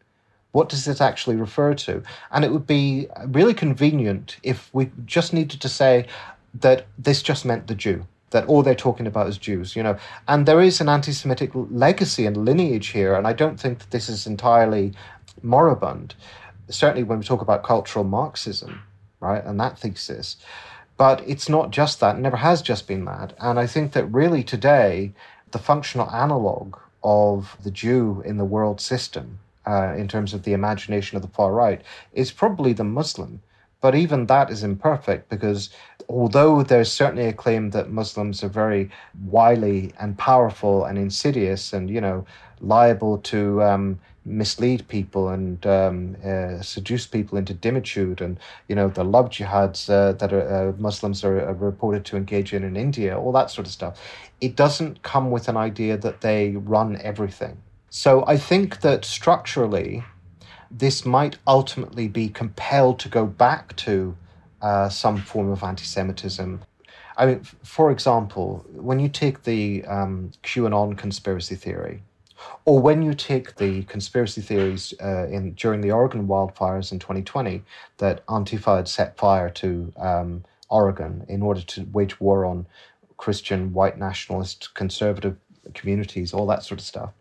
What 0.51 0.69
does 0.69 0.85
this 0.85 1.01
actually 1.01 1.35
refer 1.35 1.73
to? 1.75 2.01
And 2.31 2.43
it 2.43 2.51
would 2.51 2.65
be 2.65 3.07
really 3.27 3.53
convenient 3.53 4.37
if 4.41 4.69
we 4.73 4.91
just 5.05 5.33
needed 5.33 5.61
to 5.61 5.69
say 5.69 6.07
that 6.53 6.87
this 6.97 7.21
just 7.21 7.45
meant 7.45 7.67
the 7.67 7.75
Jew, 7.75 8.07
that 8.31 8.45
all 8.47 8.63
they're 8.63 8.73
talking 8.73 9.05
about 9.05 9.27
is 9.27 9.37
Jews, 9.37 9.75
you 9.75 9.83
know. 9.83 9.97
And 10.27 10.45
there 10.45 10.61
is 10.61 10.81
an 10.81 10.89
anti 10.89 11.11
Semitic 11.11 11.51
legacy 11.53 12.25
and 12.25 12.37
lineage 12.37 12.87
here, 12.87 13.13
and 13.13 13.27
I 13.27 13.33
don't 13.33 13.59
think 13.59 13.79
that 13.79 13.91
this 13.91 14.09
is 14.09 14.25
entirely 14.25 14.93
moribund. 15.43 16.15
Certainly, 16.69 17.03
when 17.03 17.19
we 17.19 17.25
talk 17.25 17.41
about 17.41 17.63
cultural 17.63 18.05
Marxism, 18.05 18.81
right, 19.19 19.43
and 19.43 19.59
that 19.59 19.79
thesis. 19.79 20.37
But 20.97 21.23
it's 21.25 21.47
not 21.47 21.71
just 21.71 21.99
that, 22.01 22.17
it 22.17 22.19
never 22.19 22.37
has 22.37 22.61
just 22.61 22.87
been 22.87 23.05
that. 23.05 23.33
And 23.39 23.57
I 23.57 23.67
think 23.67 23.93
that 23.93 24.05
really 24.05 24.43
today, 24.43 25.13
the 25.51 25.59
functional 25.59 26.09
analog 26.11 26.75
of 27.03 27.55
the 27.63 27.71
Jew 27.71 28.21
in 28.25 28.37
the 28.37 28.45
world 28.45 28.81
system 28.81 29.39
uh, 29.65 29.93
in 29.95 30.07
terms 30.07 30.33
of 30.33 30.43
the 30.43 30.53
imagination 30.53 31.15
of 31.15 31.21
the 31.21 31.29
far 31.29 31.53
right 31.53 31.81
is 32.13 32.31
probably 32.31 32.73
the 32.73 32.83
Muslim. 32.83 33.41
But 33.81 33.95
even 33.95 34.25
that 34.25 34.49
is 34.49 34.63
imperfect 34.63 35.29
because 35.29 35.69
although 36.09 36.63
there's 36.63 36.91
certainly 36.91 37.27
a 37.27 37.33
claim 37.33 37.69
that 37.69 37.91
Muslims 37.91 38.43
are 38.43 38.49
very 38.49 38.89
wily 39.27 39.93
and 39.99 40.17
powerful 40.17 40.83
and 40.83 40.97
insidious 40.97 41.71
and, 41.71 41.89
you 41.89 42.01
know, 42.01 42.25
liable 42.59 43.19
to 43.19 43.63
um, 43.63 43.99
mislead 44.29 44.87
people 44.87 45.29
and 45.29 45.65
um, 45.65 46.15
uh, 46.23 46.61
seduce 46.61 47.07
people 47.07 47.37
into 47.37 47.53
dhimmitude. 47.53 48.21
And, 48.21 48.39
you 48.67 48.75
know, 48.75 48.87
the 48.87 49.03
love 49.03 49.29
jihads 49.29 49.89
uh, 49.89 50.13
that 50.13 50.31
are, 50.31 50.69
uh, 50.69 50.73
Muslims 50.77 51.23
are, 51.23 51.39
are 51.49 51.53
reported 51.53 52.05
to 52.05 52.17
engage 52.17 52.53
in 52.53 52.63
in 52.63 52.77
India, 52.77 53.17
all 53.17 53.31
that 53.33 53.51
sort 53.51 53.67
of 53.67 53.73
stuff, 53.73 53.99
it 54.39 54.55
doesn't 54.55 55.01
come 55.01 55.31
with 55.31 55.49
an 55.49 55.57
idea 55.57 55.97
that 55.97 56.21
they 56.21 56.51
run 56.51 56.97
everything. 57.01 57.57
So 57.89 58.23
I 58.27 58.37
think 58.37 58.81
that 58.81 59.03
structurally, 59.03 60.03
this 60.69 61.05
might 61.05 61.37
ultimately 61.47 62.07
be 62.07 62.29
compelled 62.29 62.99
to 62.99 63.09
go 63.09 63.25
back 63.25 63.75
to 63.77 64.15
uh, 64.61 64.89
some 64.89 65.17
form 65.17 65.49
of 65.49 65.63
anti 65.63 65.85
Semitism. 65.85 66.61
I 67.17 67.25
mean, 67.25 67.41
for 67.63 67.91
example, 67.91 68.65
when 68.71 68.99
you 68.99 69.09
take 69.09 69.43
the 69.43 69.83
um, 69.85 70.31
QAnon 70.43 70.97
conspiracy 70.97 71.55
theory, 71.55 72.03
or 72.65 72.79
when 72.79 73.01
you 73.01 73.13
take 73.13 73.55
the 73.55 73.83
conspiracy 73.83 74.41
theories 74.41 74.93
uh, 75.01 75.27
in 75.27 75.53
during 75.53 75.81
the 75.81 75.91
Oregon 75.91 76.27
wildfires 76.27 76.91
in 76.91 76.99
2020 76.99 77.63
that 77.97 78.25
Antifa 78.27 78.77
had 78.77 78.87
set 78.87 79.17
fire 79.17 79.49
to 79.49 79.93
um, 79.97 80.43
Oregon 80.69 81.25
in 81.27 81.41
order 81.41 81.61
to 81.61 81.87
wage 81.91 82.19
war 82.19 82.45
on 82.45 82.65
Christian, 83.17 83.73
white 83.73 83.97
nationalist, 83.97 84.73
conservative 84.73 85.37
communities, 85.73 86.33
all 86.33 86.47
that 86.47 86.63
sort 86.63 86.79
of 86.79 86.85
stuff. 86.85 87.11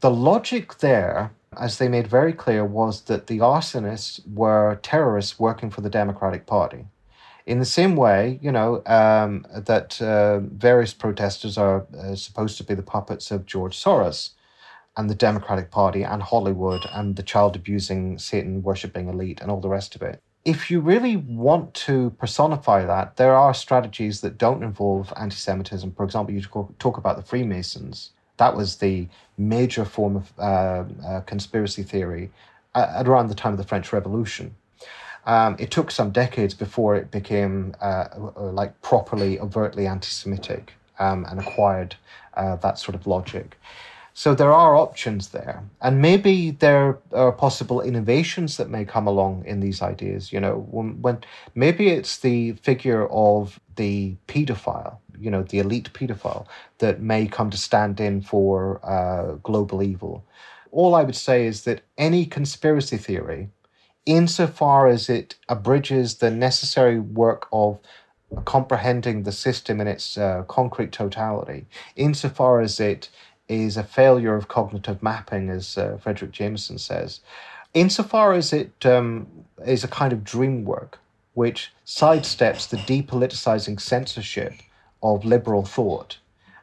The 0.00 0.10
logic 0.10 0.78
there, 0.78 1.30
as 1.58 1.78
they 1.78 1.88
made 1.88 2.06
very 2.06 2.32
clear, 2.32 2.64
was 2.64 3.02
that 3.02 3.28
the 3.28 3.38
arsonists 3.38 4.20
were 4.28 4.78
terrorists 4.82 5.38
working 5.38 5.70
for 5.70 5.80
the 5.80 5.90
Democratic 5.90 6.46
Party. 6.46 6.86
In 7.46 7.58
the 7.58 7.64
same 7.64 7.94
way, 7.94 8.38
you 8.42 8.50
know, 8.50 8.82
um, 8.86 9.46
that 9.54 10.00
uh, 10.00 10.40
various 10.40 10.94
protesters 10.94 11.58
are 11.58 11.86
uh, 11.98 12.14
supposed 12.14 12.56
to 12.58 12.64
be 12.64 12.74
the 12.74 12.82
puppets 12.82 13.30
of 13.30 13.44
George 13.44 13.76
Soros 13.76 14.30
and 14.96 15.10
the 15.10 15.14
Democratic 15.14 15.70
Party 15.70 16.02
and 16.02 16.22
Hollywood 16.22 16.86
and 16.92 17.16
the 17.16 17.22
child 17.22 17.56
abusing, 17.56 18.18
Satan 18.18 18.62
worshipping 18.62 19.08
elite 19.08 19.40
and 19.42 19.50
all 19.50 19.60
the 19.60 19.68
rest 19.68 19.94
of 19.94 20.02
it. 20.02 20.22
If 20.44 20.70
you 20.70 20.80
really 20.80 21.16
want 21.16 21.74
to 21.74 22.10
personify 22.18 22.84
that, 22.84 23.16
there 23.16 23.34
are 23.34 23.54
strategies 23.54 24.20
that 24.20 24.38
don't 24.38 24.62
involve 24.62 25.12
anti 25.16 25.36
Semitism. 25.36 25.92
For 25.92 26.04
example, 26.04 26.34
you 26.34 26.42
talk 26.78 26.96
about 26.96 27.16
the 27.16 27.22
Freemasons 27.22 28.10
that 28.36 28.56
was 28.56 28.76
the 28.76 29.08
major 29.38 29.84
form 29.84 30.16
of 30.16 30.32
uh, 30.38 30.84
uh, 31.06 31.20
conspiracy 31.20 31.82
theory 31.82 32.30
at 32.74 33.06
around 33.06 33.28
the 33.28 33.34
time 33.34 33.52
of 33.52 33.58
the 33.58 33.64
French 33.64 33.92
Revolution. 33.92 34.54
Um, 35.26 35.56
it 35.58 35.70
took 35.70 35.90
some 35.90 36.10
decades 36.10 36.54
before 36.54 36.96
it 36.96 37.10
became 37.10 37.74
uh, 37.80 38.08
uh 38.36 38.50
like 38.52 38.80
properly 38.82 39.40
overtly 39.40 39.86
anti-Semitic 39.86 40.74
um, 40.98 41.24
and 41.28 41.40
acquired 41.40 41.96
uh, 42.36 42.56
that 42.56 42.78
sort 42.78 42.94
of 42.94 43.06
logic. 43.06 43.56
So 44.16 44.32
there 44.32 44.52
are 44.52 44.76
options 44.76 45.30
there, 45.30 45.64
and 45.80 46.00
maybe 46.00 46.52
there 46.52 46.98
are 47.12 47.32
possible 47.32 47.80
innovations 47.80 48.56
that 48.58 48.70
may 48.70 48.84
come 48.84 49.08
along 49.08 49.44
in 49.44 49.58
these 49.58 49.82
ideas. 49.82 50.32
You 50.32 50.38
know, 50.38 50.68
when, 50.70 51.02
when 51.02 51.24
maybe 51.56 51.88
it's 51.88 52.18
the 52.18 52.52
figure 52.52 53.08
of 53.08 53.58
the 53.74 54.14
pedophile, 54.28 54.98
you 55.18 55.32
know, 55.32 55.42
the 55.42 55.58
elite 55.58 55.92
pedophile 55.92 56.46
that 56.78 57.00
may 57.00 57.26
come 57.26 57.50
to 57.50 57.56
stand 57.56 57.98
in 57.98 58.20
for 58.20 58.80
uh, 58.84 59.34
global 59.42 59.82
evil. 59.82 60.24
All 60.70 60.94
I 60.94 61.02
would 61.02 61.16
say 61.16 61.46
is 61.46 61.64
that 61.64 61.82
any 61.98 62.24
conspiracy 62.24 62.98
theory, 62.98 63.48
insofar 64.06 64.86
as 64.86 65.08
it 65.08 65.36
abridges 65.48 66.16
the 66.16 66.30
necessary 66.30 66.98
work 66.98 67.46
of 67.52 67.78
comprehending 68.44 69.22
the 69.22 69.32
system 69.32 69.80
in 69.80 69.86
its 69.86 70.18
uh, 70.18 70.42
concrete 70.48 70.92
totality, 70.92 71.66
insofar 71.96 72.60
as 72.60 72.80
it 72.80 73.08
is 73.48 73.76
a 73.76 73.84
failure 73.84 74.34
of 74.34 74.48
cognitive 74.48 75.02
mapping, 75.02 75.50
as 75.50 75.76
uh, 75.78 75.98
Fredric 76.02 76.32
Jameson 76.32 76.78
says, 76.78 77.20
insofar 77.74 78.32
as 78.32 78.52
it 78.52 78.86
um, 78.86 79.26
is 79.66 79.84
a 79.84 79.88
kind 79.88 80.12
of 80.12 80.24
dream 80.24 80.64
work 80.64 80.98
which 81.34 81.72
sidesteps 81.84 82.68
the 82.68 82.76
depoliticizing 82.76 83.80
censorship 83.80 84.54
of 85.02 85.24
liberal 85.24 85.64
thought 85.64 86.18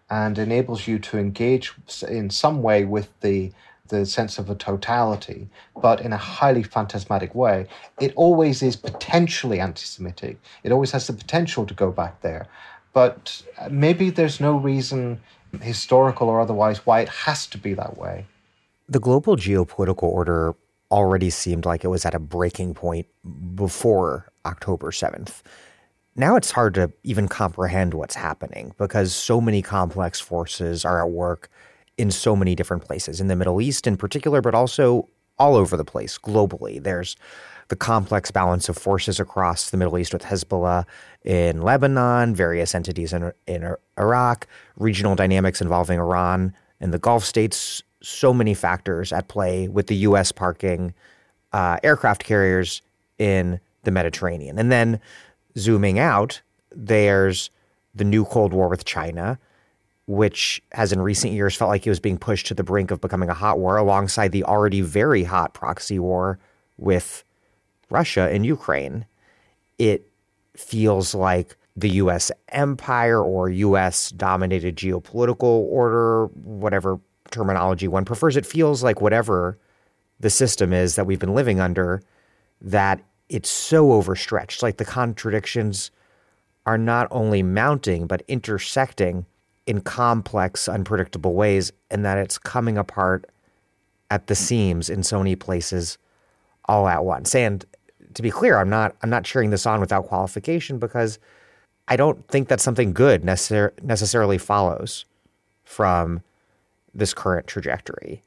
and 0.10 0.38
enables 0.38 0.88
you 0.88 0.98
to 0.98 1.18
engage 1.18 1.74
in 2.08 2.30
some 2.30 2.62
way 2.62 2.84
with 2.84 3.08
the 3.22 3.52
the 3.92 4.06
sense 4.06 4.40
of 4.40 4.50
a 4.50 4.56
totality, 4.56 5.48
but 5.80 6.02
in 6.02 6.12
a 6.12 6.18
highly 6.18 6.64
phantasmatic 6.64 7.36
way, 7.36 7.68
it 8.00 8.12
always 8.16 8.64
is 8.64 8.76
potentially 8.76 9.60
anti 9.60 9.86
Semitic. 9.86 10.40
It 10.64 10.72
always 10.72 10.92
has 10.92 11.06
the 11.06 11.14
potential 11.14 11.68
to 11.68 11.74
go 11.76 11.92
back 11.92 12.22
there. 12.22 12.48
But 12.94 13.44
uh, 13.60 13.70
maybe 13.70 14.10
there's 14.10 14.40
no 14.40 14.58
reason 14.58 15.22
historical 15.62 16.30
or 16.30 16.42
otherwise, 16.42 16.86
why 16.86 17.02
it 17.02 17.10
has 17.10 17.46
to 17.48 17.58
be 17.58 17.74
that 17.74 17.98
way. 17.98 18.26
The 18.88 19.00
global 19.00 19.36
geopolitical 19.36 20.04
order 20.04 20.56
already 20.90 21.30
seemed 21.30 21.66
like 21.66 21.84
it 21.84 21.88
was 21.88 22.06
at 22.06 22.16
a 22.16 22.20
breaking 22.20 22.74
point 22.74 23.08
before 23.56 24.32
October 24.46 24.92
7th. 24.92 25.42
Now 26.16 26.36
it's 26.36 26.52
hard 26.52 26.74
to 26.76 26.92
even 27.04 27.28
comprehend 27.28 27.94
what's 27.94 28.16
happening 28.16 28.74
because 28.78 29.16
so 29.16 29.40
many 29.40 29.62
complex 29.62 30.20
forces 30.20 30.84
are 30.84 31.02
at 31.02 31.10
work 31.10 31.50
in 32.02 32.10
so 32.10 32.36
many 32.36 32.56
different 32.56 32.84
places, 32.84 33.22
in 33.22 33.28
the 33.28 33.36
Middle 33.36 33.62
East 33.62 33.86
in 33.86 33.96
particular, 33.96 34.42
but 34.42 34.56
also 34.56 35.08
all 35.38 35.56
over 35.56 35.78
the 35.78 35.86
place 35.86 36.18
globally. 36.18 36.82
There's 36.82 37.16
the 37.68 37.76
complex 37.76 38.32
balance 38.32 38.68
of 38.68 38.76
forces 38.76 39.20
across 39.20 39.70
the 39.70 39.78
Middle 39.78 39.98
East 40.00 40.12
with 40.12 40.24
Hezbollah 40.24 40.86
in 41.24 41.62
Lebanon, 41.62 42.34
various 42.34 42.74
entities 42.74 43.14
in, 43.14 43.32
in 43.46 43.76
Iraq, 44.00 44.48
regional 44.78 45.16
dynamics 45.16 45.62
involving 45.62 46.00
Iran 46.00 46.54
and 46.80 46.92
the 46.92 47.00
Gulf 47.00 47.24
states, 47.24 47.84
so 48.02 48.34
many 48.34 48.56
factors 48.56 49.14
at 49.14 49.28
play 49.28 49.68
with 49.68 49.86
the 49.86 49.96
U.S. 49.98 50.32
parking 50.32 50.96
uh, 51.54 51.78
aircraft 51.84 52.24
carriers 52.24 52.82
in 53.20 53.60
the 53.84 53.92
Mediterranean. 53.92 54.58
And 54.58 54.72
then 54.72 55.00
zooming 55.56 56.00
out, 56.00 56.42
there's 56.76 57.52
the 57.94 58.04
new 58.04 58.26
Cold 58.26 58.54
War 58.54 58.68
with 58.68 58.86
China, 58.86 59.38
which 60.12 60.62
has 60.74 60.92
in 60.92 61.02
recent 61.02 61.32
years 61.32 61.56
felt 61.56 61.70
like 61.70 61.88
it 61.88 61.90
was 61.90 62.02
being 62.02 62.18
pushed 62.18 62.46
to 62.48 62.54
the 62.54 62.64
brink 62.64 62.92
of 62.92 63.00
becoming 63.00 63.30
a 63.30 63.34
hot 63.34 63.60
war 63.60 63.78
alongside 63.78 64.34
the 64.34 64.44
already 64.44 64.82
very 64.82 65.24
hot 65.24 65.54
proxy 65.54 66.00
war 66.00 66.38
with 66.78 67.24
Russia 67.90 68.30
and 68.30 68.46
Ukraine. 68.46 69.06
It 69.78 70.12
feels 70.54 71.16
like 71.16 71.56
the 71.78 71.92
US 71.92 72.30
empire 72.50 73.24
or 73.24 73.50
US 73.50 74.12
dominated 74.12 74.76
geopolitical 74.76 75.64
order, 75.72 76.26
whatever 76.44 77.00
terminology 77.30 77.88
one 77.88 78.04
prefers, 78.04 78.36
it 78.36 78.46
feels 78.46 78.84
like 78.84 79.00
whatever 79.00 79.58
the 80.20 80.30
system 80.30 80.74
is 80.74 80.96
that 80.96 81.06
we've 81.06 81.20
been 81.20 81.34
living 81.34 81.62
under, 81.62 82.04
that 82.60 83.00
it's 83.30 83.50
so 83.50 83.94
overstretched. 83.94 84.62
Like 84.62 84.76
the 84.76 84.84
contradictions 84.84 85.90
are 86.66 86.78
not 86.78 87.08
only 87.12 87.42
mounting, 87.42 88.08
but 88.08 88.24
intersecting 88.28 89.26
in 89.72 89.80
complex, 89.80 90.68
unpredictable 90.68 91.34
ways, 91.34 91.72
and 91.90 92.04
that 92.04 92.18
it's 92.18 92.38
coming 92.38 92.78
apart 92.78 93.26
at 94.10 94.28
the 94.28 94.36
seams 94.36 94.90
in 94.90 95.02
so 95.02 95.18
many 95.18 95.34
places 95.34 95.98
all 96.66 96.90
at 96.90 97.06
once. 97.06 97.34
And 97.34 97.66
to 98.16 98.22
be 98.22 98.30
clear, 98.30 98.58
I'm 98.58 98.70
not 98.70 98.98
I'm 99.02 99.10
not 99.10 99.24
cheering 99.24 99.50
this 99.50 99.66
on 99.66 99.80
without 99.80 100.08
qualification 100.08 100.78
because 100.78 101.20
I 101.88 101.96
don't 101.96 102.28
think 102.28 102.50
that 102.50 102.60
something 102.60 102.92
good 102.92 103.24
necessar- 103.24 103.82
necessarily 103.82 104.38
follows 104.38 105.06
from 105.64 106.22
this 106.94 107.14
current 107.14 107.48
trajectory. 107.48 108.22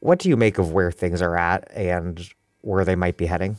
What 0.00 0.18
do 0.18 0.28
you 0.28 0.36
make 0.36 0.58
of 0.58 0.72
where 0.72 0.90
things 0.90 1.22
are 1.22 1.36
at 1.36 1.70
and 1.70 2.28
where 2.62 2.84
they 2.84 2.96
might 2.96 3.16
be 3.16 3.26
heading? 3.26 3.58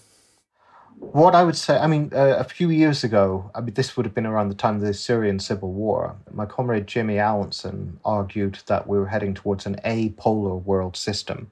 What 1.02 1.34
I 1.34 1.44
would 1.44 1.58
say, 1.58 1.80
I 1.80 1.88
mean, 1.88 2.12
uh, 2.14 2.36
a 2.38 2.44
few 2.44 2.70
years 2.70 3.04
ago, 3.04 3.50
I 3.56 3.62
mean, 3.62 3.74
this 3.74 3.98
would 3.98 4.06
have 4.06 4.14
been 4.14 4.28
around 4.28 4.50
the 4.50 4.56
time 4.56 4.76
of 4.76 4.82
the 4.82 4.94
Syrian 4.94 5.40
civil 5.40 5.74
war. 5.74 6.16
My 6.32 6.46
comrade 6.46 6.86
Jimmy 6.86 7.18
Allinson 7.18 8.00
argued 8.06 8.60
that 8.68 8.88
we 8.88 9.00
were 9.00 9.08
heading 9.08 9.34
towards 9.34 9.66
an 9.66 9.78
apolar 9.84 10.64
world 10.64 10.96
system. 10.96 11.50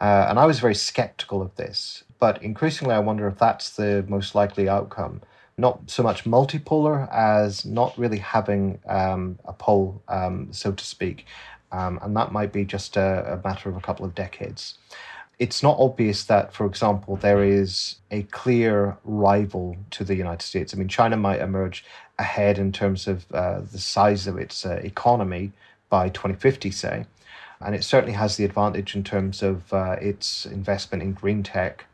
Uh, 0.00 0.26
and 0.28 0.38
I 0.38 0.46
was 0.46 0.60
very 0.60 0.76
skeptical 0.76 1.42
of 1.42 1.54
this. 1.56 2.04
But 2.20 2.40
increasingly, 2.40 2.94
I 2.94 3.00
wonder 3.00 3.26
if 3.26 3.36
that's 3.36 3.70
the 3.70 4.04
most 4.06 4.36
likely 4.36 4.68
outcome. 4.68 5.22
Not 5.58 5.90
so 5.90 6.04
much 6.04 6.22
multipolar 6.24 7.12
as 7.12 7.64
not 7.64 7.98
really 7.98 8.18
having 8.18 8.78
um, 8.86 9.40
a 9.44 9.52
pole, 9.52 10.02
um, 10.06 10.52
so 10.52 10.70
to 10.70 10.84
speak. 10.84 11.26
Um, 11.72 11.98
and 12.00 12.16
that 12.16 12.30
might 12.30 12.52
be 12.52 12.64
just 12.64 12.96
a, 12.96 13.34
a 13.34 13.46
matter 13.46 13.68
of 13.68 13.76
a 13.76 13.80
couple 13.80 14.06
of 14.06 14.14
decades 14.14 14.78
it's 15.38 15.62
not 15.62 15.76
obvious 15.78 16.24
that, 16.24 16.52
for 16.52 16.66
example, 16.66 17.16
there 17.16 17.42
is 17.42 17.96
a 18.10 18.22
clear 18.24 18.96
rival 19.04 19.76
to 19.90 20.04
the 20.04 20.14
United 20.14 20.42
States. 20.42 20.72
I 20.72 20.76
mean, 20.76 20.88
China 20.88 21.16
might 21.16 21.40
emerge 21.40 21.84
ahead 22.18 22.58
in 22.58 22.70
terms 22.70 23.08
of 23.08 23.24
uh, 23.32 23.60
the 23.60 23.78
size 23.78 24.26
of 24.26 24.38
its 24.38 24.64
uh, 24.64 24.80
economy 24.84 25.52
by 25.88 26.08
2050, 26.08 26.70
say. 26.70 27.06
And 27.60 27.74
it 27.74 27.82
certainly 27.82 28.14
has 28.14 28.36
the 28.36 28.44
advantage 28.44 28.94
in 28.94 29.02
terms 29.02 29.42
of 29.42 29.72
uh, 29.72 29.96
its 30.00 30.46
investment 30.46 31.02
in 31.02 31.12
green 31.12 31.42
tech, 31.42 31.84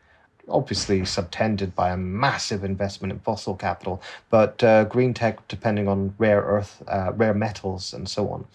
obviously 0.48 1.04
subtended 1.04 1.74
by 1.74 1.90
a 1.90 1.96
massive 1.96 2.64
investment 2.64 3.12
in 3.12 3.20
fossil 3.20 3.54
capital, 3.54 4.02
but 4.28 4.62
uh, 4.62 4.84
green 4.84 5.14
tech 5.14 5.46
depending 5.48 5.88
on 5.88 6.14
rare 6.18 6.42
earth, 6.42 6.82
uh, 6.88 7.12
rare 7.14 7.34
metals, 7.34 7.94
and 7.94 8.08
so 8.08 8.28
on. 8.28 8.46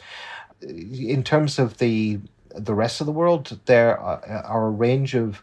In 0.62 1.24
terms 1.24 1.58
of 1.58 1.78
the 1.78 2.20
the 2.56 2.74
rest 2.74 3.02
of 3.02 3.06
the 3.08 3.14
world, 3.14 3.60
there 3.66 3.98
are 4.00 4.68
a 4.68 4.70
range 4.70 5.16
of 5.16 5.42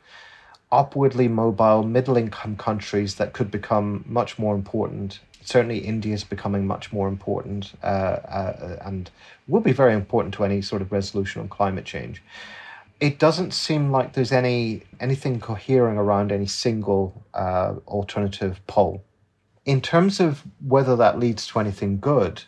upwardly 0.70 1.28
mobile 1.28 1.82
middle 1.82 2.16
income 2.16 2.56
countries 2.56 3.16
that 3.16 3.34
could 3.34 3.51
become 3.51 4.05
much 4.09 4.39
more 4.39 4.55
important. 4.55 5.20
Certainly, 5.44 5.78
India 5.78 6.14
is 6.14 6.24
becoming 6.24 6.66
much 6.66 6.93
more 6.93 7.09
important 7.09 7.72
uh, 7.82 7.86
uh, 7.86 8.78
and 8.82 9.10
will 9.47 9.60
be 9.60 9.72
very 9.72 9.93
important 9.93 10.34
to 10.34 10.44
any 10.44 10.62
sort 10.62 10.80
of 10.80 10.90
resolution 10.90 11.43
on 11.43 11.48
climate 11.48 11.84
change. 11.84 12.22
It 13.01 13.18
doesn't 13.18 13.52
seem 13.52 13.90
like 13.90 14.12
there's 14.12 14.32
any 14.32 14.84
anything 15.01 15.40
cohering 15.40 15.98
around 15.98 16.32
any 16.32 16.47
single 16.47 17.24
uh, 17.34 17.74
alternative 17.86 18.60
pole. 18.66 19.05
In 19.64 19.80
terms 19.80 20.20
of 20.20 20.43
whether 20.66 20.97
that 20.97 21.18
leads 21.18 21.47
to 21.48 21.59
anything 21.59 21.98
good, 21.98 22.44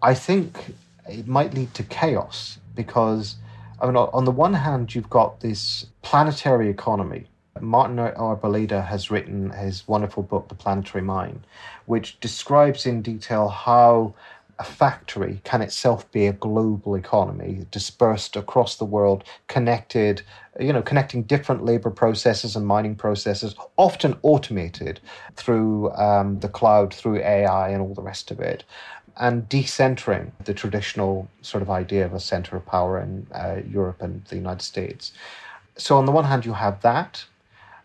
I 0.00 0.14
think 0.14 0.74
it 1.08 1.26
might 1.26 1.54
lead 1.54 1.74
to 1.74 1.82
chaos 1.82 2.58
because 2.74 3.36
I 3.80 3.86
mean, 3.86 3.96
on 3.96 4.24
the 4.24 4.30
one 4.30 4.54
hand, 4.54 4.94
you've 4.94 5.10
got 5.10 5.40
this 5.40 5.86
planetary 6.02 6.68
economy. 6.68 7.26
Martin 7.60 7.96
Arboleda 7.96 8.86
has 8.86 9.10
written 9.10 9.50
his 9.50 9.86
wonderful 9.86 10.22
book, 10.22 10.48
The 10.48 10.54
Planetary 10.54 11.02
Mine, 11.02 11.44
which 11.86 12.18
describes 12.20 12.86
in 12.86 13.02
detail 13.02 13.48
how 13.48 14.14
a 14.58 14.64
factory 14.64 15.40
can 15.44 15.62
itself 15.62 16.10
be 16.10 16.26
a 16.26 16.32
global 16.32 16.96
economy 16.96 17.66
dispersed 17.70 18.34
across 18.34 18.76
the 18.76 18.84
world 18.84 19.22
connected 19.46 20.22
you 20.58 20.72
know 20.72 20.82
connecting 20.82 21.22
different 21.22 21.64
labor 21.64 21.90
processes 21.90 22.56
and 22.56 22.66
mining 22.66 22.96
processes 22.96 23.54
often 23.76 24.16
automated 24.22 24.98
through 25.36 25.92
um, 25.92 26.40
the 26.40 26.48
cloud 26.48 26.92
through 26.92 27.18
ai 27.18 27.68
and 27.68 27.80
all 27.80 27.94
the 27.94 28.02
rest 28.02 28.32
of 28.32 28.40
it 28.40 28.64
and 29.18 29.48
decentering 29.48 30.30
the 30.44 30.54
traditional 30.54 31.28
sort 31.42 31.62
of 31.62 31.70
idea 31.70 32.06
of 32.06 32.14
a 32.14 32.20
center 32.20 32.56
of 32.56 32.64
power 32.66 33.00
in 33.00 33.26
uh, 33.32 33.56
Europe 33.68 34.00
and 34.00 34.24
the 34.26 34.36
United 34.36 34.62
States. 34.62 35.12
So, 35.76 35.96
on 35.96 36.06
the 36.06 36.12
one 36.12 36.24
hand, 36.24 36.44
you 36.44 36.54
have 36.54 36.80
that. 36.82 37.24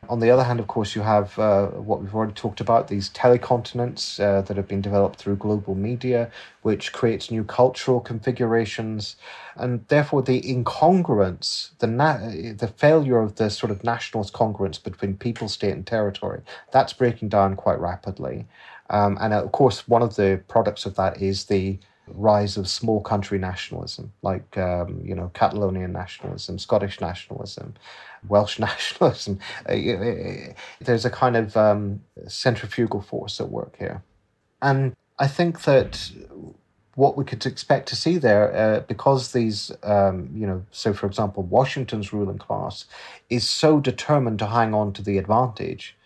On 0.09 0.19
the 0.19 0.29
other 0.29 0.43
hand, 0.43 0.59
of 0.59 0.67
course, 0.67 0.95
you 0.95 1.01
have 1.01 1.39
uh, 1.39 1.67
what 1.67 2.01
we've 2.01 2.13
already 2.13 2.33
talked 2.33 2.59
about 2.59 2.89
these 2.89 3.09
telecontinents 3.09 4.19
uh, 4.19 4.41
that 4.41 4.57
have 4.57 4.67
been 4.67 4.81
developed 4.81 5.17
through 5.17 5.37
global 5.37 5.75
media, 5.75 6.29
which 6.61 6.91
creates 6.91 7.31
new 7.31 7.43
cultural 7.45 8.01
configurations. 8.01 9.15
And 9.55 9.87
therefore, 9.87 10.21
the 10.21 10.41
incongruence, 10.41 11.69
the, 11.79 11.87
na- 11.87 12.17
the 12.17 12.73
failure 12.75 13.19
of 13.19 13.35
the 13.35 13.49
sort 13.49 13.71
of 13.71 13.83
nationalist 13.83 14.33
congruence 14.33 14.81
between 14.81 15.15
people, 15.15 15.47
state, 15.47 15.73
and 15.73 15.87
territory, 15.87 16.41
that's 16.71 16.91
breaking 16.91 17.29
down 17.29 17.55
quite 17.55 17.79
rapidly. 17.79 18.45
Um, 18.89 19.17
and 19.21 19.33
of 19.33 19.51
course, 19.51 19.87
one 19.87 20.01
of 20.01 20.15
the 20.15 20.41
products 20.47 20.85
of 20.85 20.95
that 20.95 21.21
is 21.21 21.45
the 21.45 21.79
rise 22.07 22.57
of 22.57 22.67
small 22.67 23.01
country 23.01 23.39
nationalism, 23.39 24.11
like 24.21 24.57
um, 24.57 25.01
you 25.03 25.15
know 25.15 25.31
Catalonian 25.33 25.91
nationalism, 25.91 26.59
Scottish 26.59 26.99
nationalism, 26.99 27.73
Welsh 28.27 28.59
nationalism. 28.69 29.39
Uh, 29.67 30.53
there's 30.81 31.05
a 31.05 31.09
kind 31.09 31.35
of 31.35 31.55
um, 31.55 32.01
centrifugal 32.27 33.01
force 33.01 33.39
at 33.39 33.49
work 33.49 33.75
here, 33.77 34.03
and 34.61 34.93
I 35.19 35.27
think 35.27 35.63
that 35.63 36.11
what 36.95 37.17
we 37.17 37.23
could 37.23 37.45
expect 37.45 37.87
to 37.89 37.95
see 37.95 38.17
there, 38.17 38.55
uh, 38.55 38.79
because 38.81 39.31
these, 39.31 39.71
um, 39.81 40.29
you 40.35 40.45
know, 40.45 40.63
so 40.69 40.93
for 40.93 41.07
example, 41.07 41.41
Washington's 41.41 42.13
ruling 42.13 42.37
class 42.37 42.85
is 43.31 43.49
so 43.49 43.79
determined 43.79 44.37
to 44.39 44.45
hang 44.45 44.75
on 44.75 44.93
to 44.93 45.01
the 45.01 45.17
advantage 45.17 45.97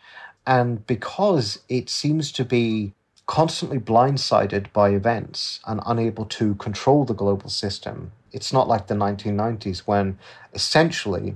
and 0.47 0.87
because 0.87 1.59
it 1.67 1.89
seems 1.89 2.31
to 2.31 2.45
be 2.45 2.93
constantly 3.25 3.77
blindsided 3.77 4.71
by 4.71 4.89
events 4.91 5.59
and 5.67 5.81
unable 5.85 6.23
to 6.25 6.55
control 6.55 7.03
the 7.03 7.13
global 7.13 7.49
system, 7.49 8.13
it's 8.31 8.53
not 8.53 8.69
like 8.69 8.87
the 8.87 8.95
1990s 8.95 9.79
when 9.79 10.17
essentially 10.53 11.35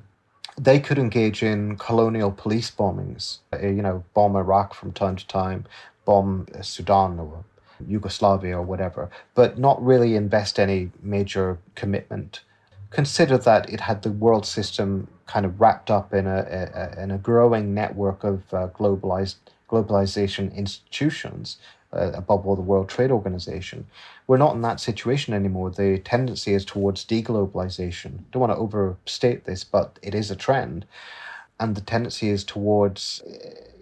they 0.57 0.79
could 0.79 0.97
engage 0.97 1.43
in 1.43 1.75
colonial 1.75 2.31
police 2.31 2.71
bombings, 2.71 3.39
uh, 3.53 3.59
you 3.59 3.81
know, 3.81 4.03
bomb 4.13 4.35
Iraq 4.37 4.73
from 4.73 4.93
time 4.93 5.17
to 5.17 5.27
time, 5.27 5.65
bomb 6.05 6.47
uh, 6.55 6.61
Sudan 6.61 7.19
or 7.19 7.43
Yugoslavia 7.85 8.57
or 8.57 8.61
whatever, 8.61 9.09
but 9.35 9.57
not 9.57 9.83
really 9.83 10.15
invest 10.15 10.57
any 10.57 10.91
major 11.01 11.57
commitment. 11.75 12.41
Consider 12.91 13.37
that 13.39 13.69
it 13.69 13.81
had 13.81 14.03
the 14.03 14.11
world 14.11 14.45
system 14.45 15.07
kind 15.31 15.45
of 15.45 15.61
wrapped 15.61 15.89
up 15.89 16.13
in 16.13 16.27
a, 16.27 16.39
a 16.77 17.01
in 17.01 17.11
a 17.11 17.17
growing 17.17 17.73
network 17.73 18.23
of 18.23 18.53
uh, 18.53 18.67
globalized 18.79 19.35
globalization 19.69 20.53
institutions, 20.53 21.57
uh, 21.93 22.11
above 22.13 22.45
all 22.45 22.57
the 22.57 22.69
World 22.71 22.89
Trade 22.89 23.11
Organization. 23.11 23.87
We're 24.27 24.43
not 24.45 24.55
in 24.55 24.61
that 24.61 24.81
situation 24.81 25.33
anymore. 25.33 25.69
The 25.69 25.99
tendency 25.99 26.53
is 26.53 26.65
towards 26.65 27.05
deglobalization. 27.05 28.11
Don't 28.31 28.41
want 28.41 28.51
to 28.51 28.57
overstate 28.57 29.45
this, 29.45 29.63
but 29.63 29.97
it 30.01 30.13
is 30.13 30.29
a 30.29 30.35
trend, 30.35 30.85
and 31.59 31.75
the 31.75 31.81
tendency 31.81 32.29
is 32.29 32.43
towards 32.43 33.23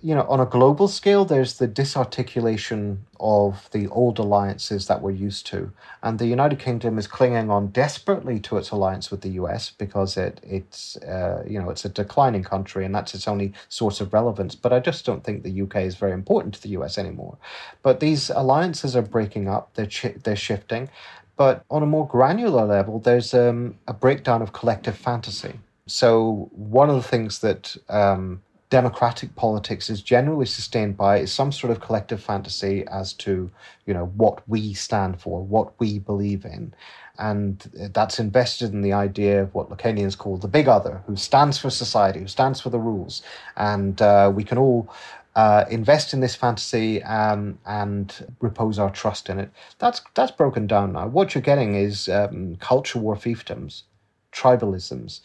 you 0.02 0.16
know, 0.16 0.24
on 0.24 0.40
a 0.40 0.46
global 0.46 0.88
scale, 0.88 1.26
there's 1.26 1.58
the 1.58 1.68
disarticulation 1.68 3.06
of 3.20 3.70
the 3.72 3.88
old 3.88 4.18
alliances 4.20 4.88
that 4.88 5.02
we're 5.02 5.12
used 5.12 5.46
to. 5.48 5.72
And 6.02 6.20
the 6.20 6.28
United 6.28 6.60
Kingdom 6.60 6.98
is 6.98 7.08
clinging 7.08 7.50
on 7.50 7.68
desperately 7.68 8.40
to 8.42 8.58
its 8.58 8.72
alliance 8.72 9.12
with 9.12 9.22
the 9.22 9.32
US 9.32 9.72
because 9.72 10.16
it 10.16 10.40
it's 10.44 10.96
uh, 10.98 11.44
you 11.48 11.60
know 11.60 11.70
it's 11.70 11.86
a 11.86 11.90
declining 11.90 12.44
country 12.44 12.86
and 12.86 12.96
that's 12.96 13.14
its 13.14 13.28
only 13.28 13.54
source 13.68 14.00
of 14.00 14.14
relevance. 14.14 14.56
But 14.56 14.74
I 14.74 14.80
just 14.80 15.06
don't 15.06 15.24
think 15.24 15.44
the 15.44 15.62
UK 15.62 15.78
is 15.78 15.96
very 15.96 16.14
important 16.14 16.54
to 16.56 16.62
the 16.62 16.70
US 16.70 16.98
anymore. 16.98 17.38
But 17.84 18.00
these 18.00 18.30
alliances 18.30 18.96
are 18.96 19.02
breaking 19.02 19.48
up. 19.48 19.74
They're 19.74 20.14
they're 20.24 20.36
shifting. 20.36 20.90
But 21.36 21.64
on 21.70 21.84
a 21.84 21.86
more 21.86 22.08
granular 22.08 22.66
level, 22.66 23.00
there's 23.00 23.34
um, 23.34 23.78
a 23.88 23.94
breakdown 23.94 24.42
of 24.42 24.52
collective 24.52 24.98
fantasy. 24.98 25.60
So 25.88 26.50
one 26.52 26.90
of 26.90 26.98
the 26.98 27.08
things 27.08 27.40
that 27.40 27.78
um, 27.88 28.42
democratic 28.70 29.36
politics 29.36 29.90
is 29.90 30.02
generally 30.02 30.46
sustained 30.46 30.96
by 30.96 31.26
some 31.26 31.52
sort 31.52 31.72
of 31.72 31.80
collective 31.80 32.22
fantasy 32.22 32.86
as 32.92 33.14
to, 33.14 33.50
you 33.86 33.94
know, 33.94 34.06
what 34.16 34.48
we 34.48 34.74
stand 34.74 35.20
for, 35.20 35.44
what 35.44 35.74
we 35.80 36.00
believe 36.00 36.46
in. 36.46 36.74
And 37.18 37.60
that's 37.94 38.20
invested 38.20 38.72
in 38.72 38.82
the 38.82 38.94
idea 38.94 39.42
of 39.42 39.54
what 39.54 39.70
Lacanians 39.70 40.18
call 40.18 40.38
the 40.38 40.48
big 40.48 40.68
other, 40.68 41.02
who 41.08 41.16
stands 41.16 41.58
for 41.58 41.70
society, 41.70 42.20
who 42.20 42.28
stands 42.28 42.62
for 42.62 42.70
the 42.70 42.80
rules. 42.80 43.24
And 43.58 44.02
uh, 44.02 44.32
we 44.34 44.44
can 44.44 44.58
all 44.58 44.88
uh, 45.36 45.66
invest 45.70 46.14
in 46.14 46.20
this 46.20 46.36
fantasy 46.36 47.04
um, 47.04 47.58
and 47.66 48.28
repose 48.40 48.80
our 48.80 48.90
trust 48.90 49.30
in 49.30 49.40
it. 49.40 49.50
That's 49.80 50.02
that's 50.14 50.32
broken 50.32 50.68
down 50.68 50.94
now. 50.94 51.08
What 51.08 51.34
you're 51.34 51.42
getting 51.42 51.76
is 51.76 52.08
um, 52.08 52.56
culture 52.58 53.00
war 53.00 53.16
fiefdoms, 53.16 53.84
tribalisms, 54.32 55.22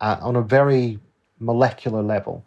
uh, 0.00 0.16
on 0.20 0.36
a 0.36 0.42
very 0.42 0.98
molecular 1.38 2.02
level. 2.02 2.44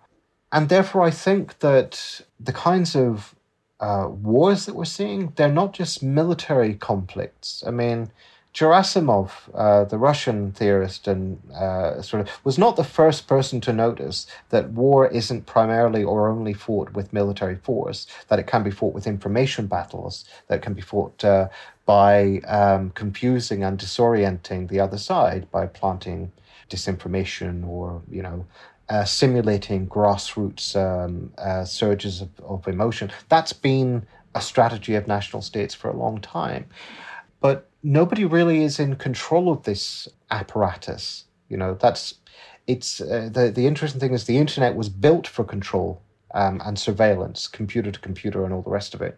And 0.52 0.70
therefore, 0.70 1.02
I 1.02 1.12
think 1.12 1.60
that 1.60 2.22
the 2.40 2.54
kinds 2.54 2.96
of 2.96 3.36
uh, 3.80 4.08
wars 4.10 4.66
that 4.66 4.76
we're 4.76 4.86
seeing, 4.86 5.34
they're 5.36 5.52
not 5.52 5.74
just 5.74 6.02
military 6.02 6.74
conflicts. 6.74 7.64
I 7.68 7.72
mean, 7.72 8.12
Gerasimov, 8.54 9.32
uh, 9.54 9.84
the 9.84 10.00
Russian 10.00 10.52
theorist, 10.52 11.08
and 11.08 11.40
uh, 11.54 12.02
sort 12.02 12.22
of 12.22 12.40
was 12.44 12.58
not 12.58 12.76
the 12.76 12.84
first 12.84 13.28
person 13.28 13.62
to 13.62 13.74
notice 13.74 14.26
that 14.50 14.72
war 14.72 15.08
isn't 15.08 15.46
primarily 15.46 16.04
or 16.04 16.28
only 16.28 16.54
fought 16.54 16.94
with 16.94 17.14
military 17.14 17.56
force; 17.56 18.08
that 18.30 18.40
it 18.40 18.48
can 18.48 18.64
be 18.64 18.72
fought 18.72 18.96
with 18.96 19.06
information 19.06 19.68
battles, 19.68 20.26
that 20.48 20.64
can 20.64 20.74
be 20.74 20.82
fought 20.82 21.24
uh, 21.24 21.50
by 21.86 22.40
um, 22.48 22.90
confusing 22.92 23.64
and 23.64 23.78
disorienting 23.78 24.70
the 24.70 24.80
other 24.80 24.98
side 24.98 25.52
by 25.52 25.68
planting 25.68 26.32
disinformation 26.68 27.66
or 27.68 28.02
you 28.10 28.24
know 28.24 28.46
uh, 28.90 29.04
simulating 29.04 29.88
grassroots 29.88 30.76
um, 30.76 31.32
uh, 31.38 31.66
surges 31.66 32.22
of, 32.22 32.30
of 32.40 32.68
emotion. 32.68 33.12
That's 33.30 33.54
been 33.54 34.08
a 34.34 34.42
strategy 34.42 34.96
of 34.96 35.08
national 35.08 35.42
states 35.42 35.74
for 35.74 35.90
a 35.90 35.98
long 35.98 36.20
time. 36.22 36.68
But 37.40 37.70
nobody 37.84 38.26
really 38.26 38.64
is 38.64 38.80
in 38.80 38.96
control 38.96 39.52
of 39.52 39.64
this 39.64 40.08
apparatus. 40.32 41.26
You 41.50 41.58
know, 41.58 41.76
that's 41.76 42.16
it's 42.66 43.02
uh, 43.02 43.30
the 43.32 43.52
the 43.52 43.68
interesting 43.68 44.00
thing 44.00 44.14
is 44.14 44.26
the 44.26 44.38
internet 44.38 44.76
was 44.76 44.90
built 44.90 45.28
for 45.28 45.44
control 45.44 46.02
um, 46.34 46.62
and 46.66 46.78
surveillance, 46.78 47.48
computer 47.48 47.92
to 47.92 48.00
computer, 48.00 48.44
and 48.44 48.54
all 48.54 48.62
the 48.62 48.70
rest 48.70 48.94
of 48.94 49.02
it. 49.02 49.18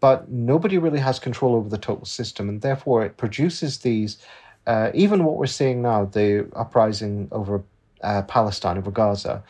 But 0.00 0.30
nobody 0.30 0.78
really 0.78 0.98
has 0.98 1.18
control 1.18 1.54
over 1.54 1.68
the 1.68 1.78
total 1.78 2.04
system, 2.04 2.48
and 2.48 2.60
therefore 2.60 3.04
it 3.04 3.16
produces 3.16 3.78
these. 3.78 4.18
Uh, 4.66 4.90
even 4.94 5.24
what 5.24 5.36
we're 5.36 5.46
seeing 5.46 5.82
now, 5.82 6.04
the 6.04 6.48
uprising 6.54 7.28
over 7.32 7.64
uh, 8.02 8.22
Palestine, 8.22 8.78
over 8.78 8.90
Gaza. 8.90 9.42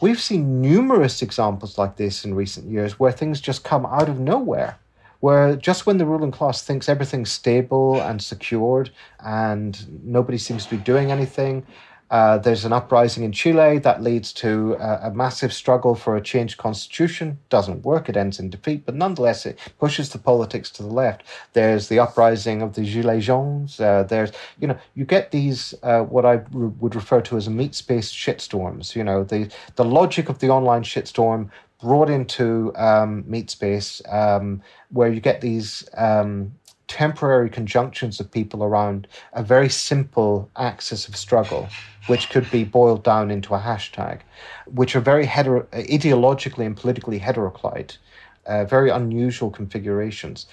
We've 0.00 0.20
seen 0.20 0.62
numerous 0.62 1.20
examples 1.20 1.76
like 1.76 1.96
this 1.96 2.24
in 2.24 2.34
recent 2.34 2.70
years 2.70 2.98
where 2.98 3.12
things 3.12 3.40
just 3.40 3.64
come 3.64 3.84
out 3.84 4.08
of 4.08 4.18
nowhere, 4.18 4.78
where 5.20 5.56
just 5.56 5.84
when 5.84 5.98
the 5.98 6.06
ruling 6.06 6.30
class 6.30 6.62
thinks 6.62 6.88
everything's 6.88 7.30
stable 7.30 8.00
and 8.00 8.22
secured 8.22 8.90
and 9.20 10.02
nobody 10.02 10.38
seems 10.38 10.64
to 10.64 10.76
be 10.76 10.82
doing 10.82 11.10
anything, 11.10 11.66
uh, 12.10 12.38
there's 12.38 12.64
an 12.64 12.72
uprising 12.72 13.22
in 13.22 13.30
Chile 13.30 13.78
that 13.78 14.02
leads 14.02 14.32
to 14.32 14.74
a, 14.80 15.08
a, 15.08 15.10
massive 15.12 15.52
struggle 15.52 15.94
for 15.94 16.16
a 16.16 16.20
changed 16.20 16.58
constitution. 16.58 17.38
Doesn't 17.50 17.84
work, 17.84 18.08
it 18.08 18.16
ends 18.16 18.40
in 18.40 18.50
defeat, 18.50 18.84
but 18.84 18.96
nonetheless, 18.96 19.46
it 19.46 19.58
pushes 19.78 20.10
the 20.10 20.18
politics 20.18 20.70
to 20.72 20.82
the 20.82 20.88
left. 20.88 21.22
There's 21.52 21.86
the 21.86 22.00
uprising 22.00 22.62
of 22.62 22.74
the 22.74 22.82
Gilets 22.82 23.22
Jaunes. 23.22 23.78
Uh, 23.78 24.02
there's, 24.02 24.32
you 24.58 24.66
know, 24.66 24.78
you 24.94 25.04
get 25.04 25.30
these, 25.30 25.72
uh, 25.84 26.00
what 26.00 26.26
I 26.26 26.42
re- 26.52 26.72
would 26.80 26.96
refer 26.96 27.20
to 27.22 27.36
as 27.36 27.48
meat 27.48 27.76
space 27.76 28.12
shitstorms. 28.12 28.96
You 28.96 29.04
know, 29.04 29.22
the, 29.22 29.48
the 29.76 29.84
logic 29.84 30.28
of 30.28 30.40
the 30.40 30.48
online 30.48 30.82
shitstorm 30.82 31.50
brought 31.80 32.10
into 32.10 32.72
um, 32.76 33.24
meat 33.26 33.50
space, 33.50 34.02
um, 34.08 34.62
where 34.90 35.12
you 35.12 35.20
get 35.20 35.40
these. 35.40 35.88
Um, 35.96 36.52
temporary 36.90 37.48
conjunctions 37.48 38.18
of 38.18 38.28
people 38.32 38.64
around 38.64 39.06
a 39.32 39.44
very 39.44 39.68
simple 39.68 40.50
axis 40.56 41.06
of 41.06 41.14
struggle 41.14 41.68
which 42.08 42.28
could 42.30 42.50
be 42.50 42.64
boiled 42.64 43.04
down 43.04 43.30
into 43.30 43.54
a 43.54 43.60
hashtag, 43.60 44.20
which 44.66 44.96
are 44.96 45.00
very 45.00 45.24
hetero- 45.24 45.68
ideologically 45.72 46.66
and 46.66 46.76
politically 46.76 47.20
heteroclite, 47.20 47.98
uh, 48.46 48.64
very 48.64 48.90
unusual 48.90 49.50
configurations. 49.50 50.46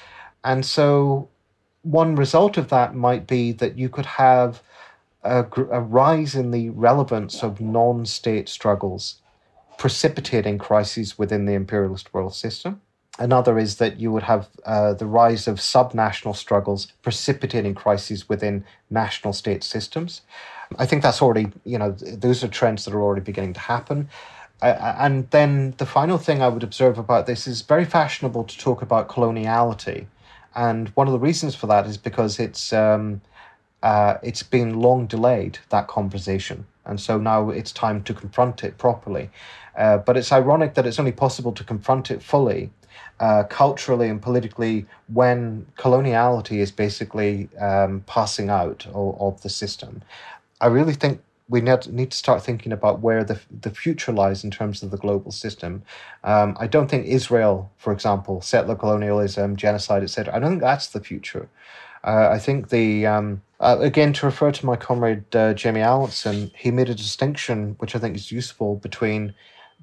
And 0.44 0.64
so, 0.64 1.28
one 1.82 2.16
result 2.16 2.56
of 2.58 2.70
that 2.70 2.94
might 2.94 3.26
be 3.26 3.52
that 3.54 3.76
you 3.76 3.90
could 3.90 4.06
have 4.06 4.62
a, 5.24 5.44
a 5.72 5.82
rise 5.82 6.36
in 6.36 6.52
the 6.52 6.70
relevance 6.70 7.42
of 7.42 7.60
non 7.60 8.06
state 8.06 8.48
struggles 8.48 9.22
precipitating 9.80 10.58
crises 10.58 11.18
within 11.18 11.46
the 11.46 11.54
imperialist 11.54 12.14
world 12.14 12.36
system. 12.36 12.82
Another 13.20 13.58
is 13.58 13.78
that 13.78 14.00
you 14.00 14.12
would 14.12 14.24
have 14.24 14.48
uh, 14.66 14.94
the 14.94 15.06
rise 15.06 15.48
of 15.48 15.58
subnational 15.58 16.36
struggles 16.36 16.94
precipitating 17.02 17.74
crises 17.74 18.30
within 18.30 18.64
national 18.90 19.34
state 19.34 19.64
systems. 19.64 20.22
I 20.78 20.86
think 20.86 21.02
that's 21.02 21.22
already, 21.22 21.52
you 21.66 21.78
know, 21.78 21.92
those 21.92 22.44
are 22.44 22.48
trends 22.48 22.86
that 22.86 22.94
are 22.94 23.02
already 23.02 23.22
beginning 23.22 23.54
to 23.54 23.60
happen. 23.60 24.10
Uh, 24.62 24.96
and 25.00 25.30
then 25.32 25.74
the 25.78 25.86
final 25.86 26.18
thing 26.18 26.42
I 26.42 26.48
would 26.48 26.64
observe 26.64 26.98
about 26.98 27.26
this 27.26 27.48
is 27.48 27.62
very 27.62 27.86
fashionable 27.86 28.44
to 28.44 28.58
talk 28.58 28.82
about 28.82 29.08
coloniality. 29.08 30.08
And 30.56 30.90
one 30.90 31.08
of 31.08 31.14
the 31.14 31.20
reasons 31.20 31.56
for 31.56 31.68
that 31.68 31.86
is 31.86 31.98
because 31.98 32.40
it's 32.40 32.74
um, 32.74 33.22
uh, 33.84 34.16
it's 34.24 34.42
been 34.42 34.80
long 34.80 35.06
delayed 35.06 35.60
that 35.70 35.88
conversation, 35.88 36.66
and 36.86 37.00
so 37.00 37.20
now 37.20 37.52
it's 37.52 37.72
time 37.72 38.02
to 38.04 38.14
confront 38.14 38.64
it 38.64 38.80
properly. 38.80 39.30
Uh, 39.78 40.00
but 40.00 40.18
it's 40.18 40.32
ironic 40.32 40.74
that 40.74 40.88
it's 40.88 40.98
only 40.98 41.12
possible 41.12 41.52
to 41.52 41.64
confront 41.64 42.10
it 42.10 42.24
fully, 42.24 42.72
uh, 43.20 43.44
culturally 43.44 44.10
and 44.10 44.22
politically, 44.22 44.86
when 45.14 45.66
coloniality 45.78 46.58
is 46.58 46.72
basically 46.72 47.50
um, 47.60 48.04
passing 48.08 48.50
out 48.50 48.86
of, 48.88 49.20
of 49.20 49.42
the 49.42 49.50
system. 49.50 50.02
I 50.62 50.68
really 50.68 50.94
think 50.94 51.22
we 51.50 51.62
need, 51.62 52.12
to 52.12 52.18
start 52.18 52.44
thinking 52.44 52.72
about 52.72 53.00
where 53.00 53.24
the, 53.24 53.40
the 53.62 53.70
future 53.70 54.12
lies 54.12 54.44
in 54.44 54.52
terms 54.52 54.84
of 54.84 54.92
the 54.92 54.98
global 54.98 55.32
system. 55.32 55.82
Um, 56.24 56.58
I 56.60 56.68
don't 56.68 56.90
think 56.90 57.06
Israel, 57.06 57.72
for 57.78 57.94
example, 57.94 58.42
settler 58.42 58.76
colonialism, 58.76 59.56
genocide, 59.56 60.04
etc. 60.04 60.36
I 60.36 60.40
don't 60.40 60.52
think 60.52 60.62
that's 60.62 60.88
the 60.88 61.00
future. 61.00 61.48
Uh, 62.04 62.30
I 62.32 62.40
think 62.40 62.70
the 62.70 63.06
um, 63.06 63.42
uh, 63.60 63.78
again 63.80 64.14
to 64.14 64.26
refer 64.26 64.52
to 64.52 64.66
my 64.66 64.76
comrade 64.76 65.36
uh, 65.36 65.54
Jamie 65.54 65.82
Allinson, 65.82 66.52
he 66.56 66.70
made 66.70 66.90
a 66.90 66.96
distinction 66.96 67.76
which 67.80 67.96
I 67.96 68.00
think 68.00 68.16
is 68.16 68.32
useful 68.32 68.76
between 68.76 69.34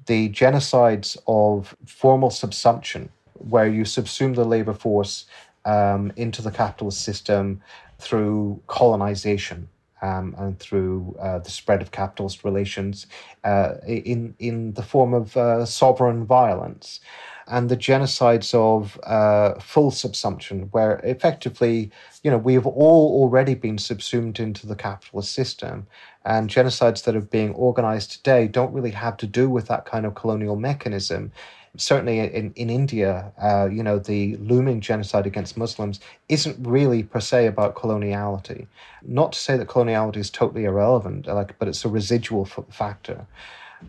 the 0.05 0.29
genocides 0.29 1.17
of 1.27 1.75
formal 1.85 2.29
subsumption, 2.29 3.09
where 3.35 3.67
you 3.67 3.83
subsume 3.83 4.35
the 4.35 4.45
labor 4.45 4.73
force 4.73 5.25
um, 5.65 6.11
into 6.15 6.41
the 6.41 6.51
capitalist 6.51 7.01
system 7.03 7.61
through 7.99 8.61
colonization 8.67 9.67
um, 10.01 10.35
and 10.37 10.59
through 10.59 11.15
uh, 11.19 11.39
the 11.39 11.49
spread 11.49 11.81
of 11.81 11.91
capitalist 11.91 12.43
relations 12.43 13.07
uh, 13.43 13.75
in, 13.87 14.35
in 14.39 14.73
the 14.73 14.83
form 14.83 15.13
of 15.13 15.35
uh, 15.37 15.65
sovereign 15.65 16.25
violence. 16.25 16.99
And 17.47 17.69
the 17.69 17.77
genocides 17.77 18.55
of 18.55 18.99
uh, 19.03 19.59
full 19.59 19.91
subsumption, 19.91 20.69
where 20.71 20.99
effectively, 21.03 21.91
you 22.23 22.31
know, 22.31 22.39
we 22.39 22.55
have 22.55 22.65
all 22.65 23.21
already 23.21 23.53
been 23.53 23.77
subsumed 23.77 24.39
into 24.39 24.65
the 24.65 24.75
capitalist 24.75 25.31
system. 25.31 25.85
And 26.25 26.49
genocides 26.49 27.03
that 27.03 27.15
are 27.15 27.21
being 27.21 27.53
organized 27.53 28.11
today 28.11 28.47
don't 28.47 28.73
really 28.73 28.91
have 28.91 29.15
to 29.17 29.27
do 29.27 29.47
with 29.47 29.67
that 29.67 29.85
kind 29.85 30.07
of 30.07 30.15
colonial 30.15 30.55
mechanism 30.55 31.31
certainly 31.77 32.19
in, 32.19 32.53
in 32.55 32.69
India, 32.69 33.31
uh, 33.41 33.67
you 33.71 33.83
know, 33.83 33.99
the 33.99 34.37
looming 34.37 34.81
genocide 34.81 35.25
against 35.25 35.57
Muslims 35.57 35.99
isn't 36.29 36.57
really 36.65 37.03
per 37.03 37.19
se 37.19 37.47
about 37.47 37.75
coloniality. 37.75 38.67
Not 39.03 39.33
to 39.33 39.39
say 39.39 39.57
that 39.57 39.67
coloniality 39.67 40.17
is 40.17 40.29
totally 40.29 40.65
irrelevant, 40.65 41.27
like, 41.27 41.57
but 41.59 41.67
it's 41.67 41.85
a 41.85 41.89
residual 41.89 42.47
f- 42.49 42.65
factor. 42.69 43.25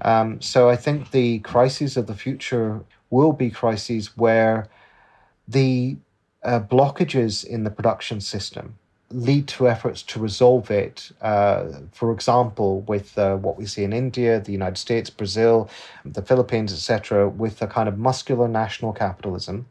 Um, 0.02 0.40
so 0.40 0.68
I 0.68 0.76
think 0.76 1.10
the 1.10 1.38
crises 1.40 1.96
of 1.96 2.06
the 2.06 2.14
future 2.14 2.84
will 3.10 3.32
be 3.32 3.50
crises 3.50 4.16
where 4.16 4.68
the 5.48 5.96
uh, 6.42 6.60
blockages 6.60 7.44
in 7.44 7.64
the 7.64 7.70
production 7.70 8.20
system 8.20 8.78
lead 9.10 9.46
to 9.46 9.68
efforts 9.68 10.02
to 10.02 10.18
resolve 10.18 10.70
it. 10.70 11.12
Uh, 11.20 11.66
for 11.92 12.12
example, 12.12 12.80
with 12.82 13.16
uh, 13.18 13.36
what 13.36 13.56
we 13.56 13.66
see 13.66 13.84
in 13.84 13.92
India, 13.92 14.40
the 14.40 14.52
United 14.52 14.76
States, 14.78 15.10
Brazil, 15.10 15.70
the 16.04 16.22
Philippines, 16.22 16.72
etc., 16.72 17.28
with 17.28 17.62
a 17.62 17.66
kind 17.66 17.88
of 17.88 17.98
muscular 17.98 18.48
national 18.48 18.92
capitalism, 18.92 19.66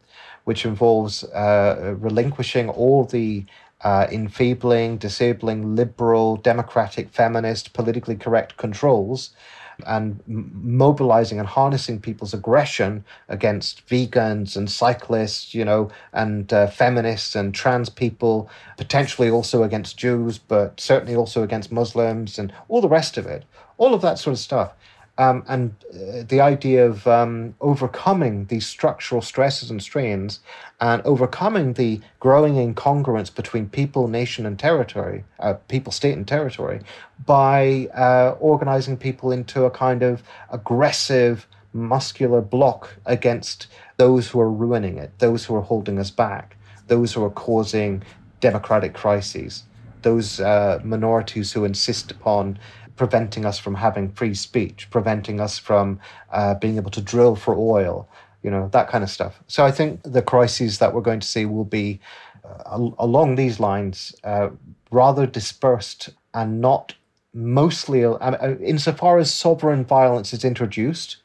which 0.45 0.65
involves 0.65 1.23
uh, 1.25 1.95
relinquishing 1.99 2.69
all 2.69 3.03
the 3.03 3.45
uh, 3.81 4.07
enfeebling, 4.09 4.97
disabling, 4.97 5.75
liberal, 5.75 6.37
democratic, 6.37 7.09
feminist, 7.09 7.73
politically 7.73 8.15
correct 8.15 8.57
controls 8.57 9.31
and 9.85 10.21
mobilizing 10.27 11.39
and 11.39 11.47
harnessing 11.47 11.99
people's 11.99 12.33
aggression 12.33 13.03
against 13.29 13.85
vegans 13.87 14.55
and 14.55 14.69
cyclists, 14.69 15.53
you 15.53 15.65
know, 15.65 15.89
and 16.13 16.51
uh, 16.53 16.67
feminists 16.67 17.35
and 17.35 17.53
trans 17.53 17.89
people, 17.89 18.49
potentially 18.77 19.29
also 19.29 19.63
against 19.63 19.97
Jews, 19.97 20.37
but 20.37 20.79
certainly 20.79 21.15
also 21.15 21.43
against 21.43 21.71
Muslims 21.71 22.39
and 22.39 22.53
all 22.67 22.81
the 22.81 22.89
rest 22.89 23.17
of 23.17 23.25
it. 23.25 23.45
All 23.77 23.93
of 23.93 24.01
that 24.01 24.19
sort 24.19 24.33
of 24.33 24.39
stuff. 24.39 24.73
Um, 25.17 25.43
and 25.47 25.73
uh, 25.93 26.23
the 26.27 26.41
idea 26.41 26.85
of 26.85 27.07
um, 27.07 27.55
overcoming 27.61 28.45
these 28.45 28.67
structural 28.67 29.21
stresses 29.21 29.71
and 29.71 29.81
strains 29.81 30.41
and 30.81 31.01
overcoming 31.03 31.73
the 31.73 32.01
growing 32.19 32.55
incongruence 32.55 33.33
between 33.33 33.69
people, 33.69 34.09
nation, 34.09 34.45
and 34.45 34.59
territory, 34.59 35.23
uh, 35.39 35.53
people, 35.69 35.93
state, 35.93 36.17
and 36.17 36.27
territory, 36.27 36.81
by 37.25 37.87
uh, 37.95 38.35
organizing 38.41 38.97
people 38.97 39.31
into 39.31 39.63
a 39.63 39.71
kind 39.71 40.03
of 40.03 40.21
aggressive, 40.51 41.47
muscular 41.71 42.41
block 42.41 42.95
against 43.05 43.67
those 43.97 44.27
who 44.29 44.39
are 44.39 44.51
ruining 44.51 44.97
it, 44.97 45.17
those 45.19 45.45
who 45.45 45.55
are 45.55 45.61
holding 45.61 45.97
us 45.97 46.11
back, 46.11 46.57
those 46.87 47.13
who 47.13 47.23
are 47.23 47.29
causing 47.29 48.03
democratic 48.41 48.93
crises, 48.93 49.63
those 50.01 50.39
uh, 50.39 50.79
minorities 50.83 51.53
who 51.53 51.65
insist 51.65 52.11
upon 52.11 52.59
preventing 52.95 53.45
us 53.45 53.59
from 53.59 53.75
having 53.75 54.11
free 54.11 54.33
speech, 54.33 54.87
preventing 54.89 55.39
us 55.39 55.57
from 55.57 55.99
uh, 56.31 56.55
being 56.55 56.77
able 56.77 56.91
to 56.91 57.01
drill 57.01 57.35
for 57.35 57.55
oil, 57.55 58.07
you 58.43 58.49
know, 58.49 58.69
that 58.71 58.87
kind 58.87 59.03
of 59.03 59.09
stuff. 59.09 59.41
So 59.47 59.65
I 59.65 59.71
think 59.71 60.01
the 60.03 60.21
crises 60.21 60.79
that 60.79 60.93
we're 60.93 61.01
going 61.01 61.19
to 61.19 61.27
see 61.27 61.45
will 61.45 61.65
be 61.65 61.99
uh, 62.43 62.89
along 62.99 63.35
these 63.35 63.59
lines, 63.59 64.15
uh, 64.23 64.49
rather 64.91 65.25
dispersed 65.25 66.09
and 66.33 66.61
not 66.61 66.93
mostly, 67.33 68.05
uh, 68.05 68.55
insofar 68.61 69.17
as 69.17 69.33
sovereign 69.33 69.83
violence 69.83 70.31
is 70.33 70.45
introduced, 70.45 71.17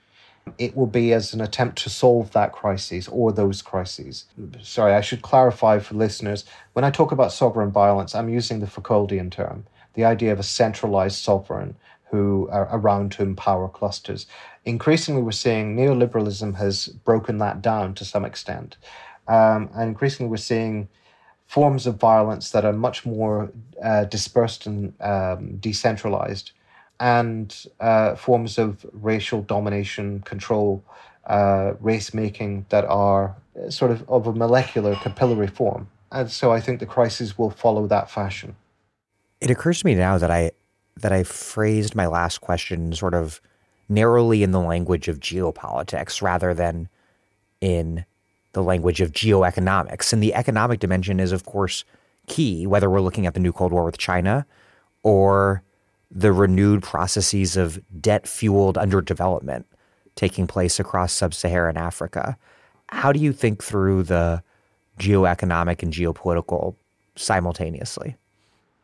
it 0.58 0.76
will 0.76 0.86
be 0.86 1.12
as 1.12 1.32
an 1.32 1.40
attempt 1.40 1.80
to 1.82 1.90
solve 1.90 2.32
that 2.32 2.52
crisis 2.52 3.06
or 3.08 3.30
those 3.30 3.62
crises. 3.62 4.24
Sorry, 4.62 4.94
I 4.94 5.00
should 5.00 5.22
clarify 5.22 5.78
for 5.78 5.94
listeners. 5.94 6.44
When 6.72 6.84
I 6.84 6.90
talk 6.90 7.12
about 7.12 7.32
sovereign 7.32 7.70
violence, 7.70 8.14
I'm 8.14 8.28
using 8.28 8.60
the 8.60 8.66
Foucauldian 8.66 9.30
term 9.30 9.66
the 9.94 10.04
idea 10.04 10.32
of 10.32 10.38
a 10.38 10.44
centralized 10.44 11.18
sovereign 11.18 11.76
who 12.10 12.48
are 12.50 12.68
around 12.72 13.14
whom 13.14 13.36
power 13.36 13.68
clusters. 13.68 14.26
Increasingly, 14.64 15.22
we're 15.22 15.30
seeing 15.32 15.76
neoliberalism 15.76 16.56
has 16.56 16.88
broken 16.88 17.38
that 17.38 17.62
down 17.62 17.94
to 17.94 18.04
some 18.04 18.24
extent. 18.24 18.76
Um, 19.28 19.70
and 19.74 19.88
increasingly, 19.88 20.30
we're 20.30 20.36
seeing 20.36 20.88
forms 21.46 21.86
of 21.86 21.96
violence 21.96 22.50
that 22.50 22.64
are 22.64 22.72
much 22.72 23.06
more 23.06 23.50
uh, 23.82 24.04
dispersed 24.04 24.66
and 24.66 24.92
um, 25.00 25.56
decentralized, 25.56 26.52
and 26.98 27.66
uh, 27.80 28.14
forms 28.14 28.58
of 28.58 28.84
racial 28.92 29.42
domination, 29.42 30.20
control, 30.20 30.84
uh, 31.26 31.74
race 31.80 32.12
making 32.12 32.66
that 32.68 32.84
are 32.84 33.34
sort 33.68 33.90
of 33.90 34.08
of 34.08 34.26
a 34.26 34.32
molecular 34.32 34.94
capillary 34.96 35.46
form. 35.46 35.88
And 36.12 36.30
so 36.30 36.50
I 36.50 36.60
think 36.60 36.80
the 36.80 36.86
crisis 36.86 37.38
will 37.38 37.50
follow 37.50 37.86
that 37.86 38.10
fashion. 38.10 38.56
It 39.40 39.50
occurs 39.50 39.80
to 39.80 39.86
me 39.86 39.94
now 39.94 40.18
that 40.18 40.30
I 40.30 40.52
that 40.96 41.12
I 41.12 41.22
phrased 41.22 41.94
my 41.94 42.06
last 42.06 42.40
question 42.40 42.92
sort 42.92 43.14
of 43.14 43.40
narrowly 43.88 44.42
in 44.42 44.50
the 44.50 44.60
language 44.60 45.08
of 45.08 45.18
geopolitics 45.18 46.20
rather 46.20 46.52
than 46.52 46.88
in 47.60 48.04
the 48.52 48.62
language 48.62 49.00
of 49.00 49.12
geoeconomics. 49.12 50.12
And 50.12 50.22
the 50.22 50.34
economic 50.34 50.78
dimension 50.80 51.20
is, 51.20 51.32
of 51.32 51.44
course, 51.44 51.84
key, 52.26 52.66
whether 52.66 52.90
we're 52.90 53.00
looking 53.00 53.26
at 53.26 53.34
the 53.34 53.40
new 53.40 53.52
Cold 53.52 53.72
War 53.72 53.84
with 53.84 53.98
China 53.98 54.46
or 55.02 55.62
the 56.10 56.32
renewed 56.32 56.82
processes 56.82 57.56
of 57.56 57.80
debt 58.00 58.26
fueled 58.26 58.76
underdevelopment 58.76 59.64
taking 60.16 60.46
place 60.46 60.78
across 60.80 61.12
sub 61.12 61.32
Saharan 61.32 61.76
Africa. 61.76 62.36
How 62.88 63.12
do 63.12 63.20
you 63.20 63.32
think 63.32 63.62
through 63.62 64.02
the 64.02 64.42
geoeconomic 64.98 65.82
and 65.82 65.92
geopolitical 65.92 66.74
simultaneously? 67.16 68.16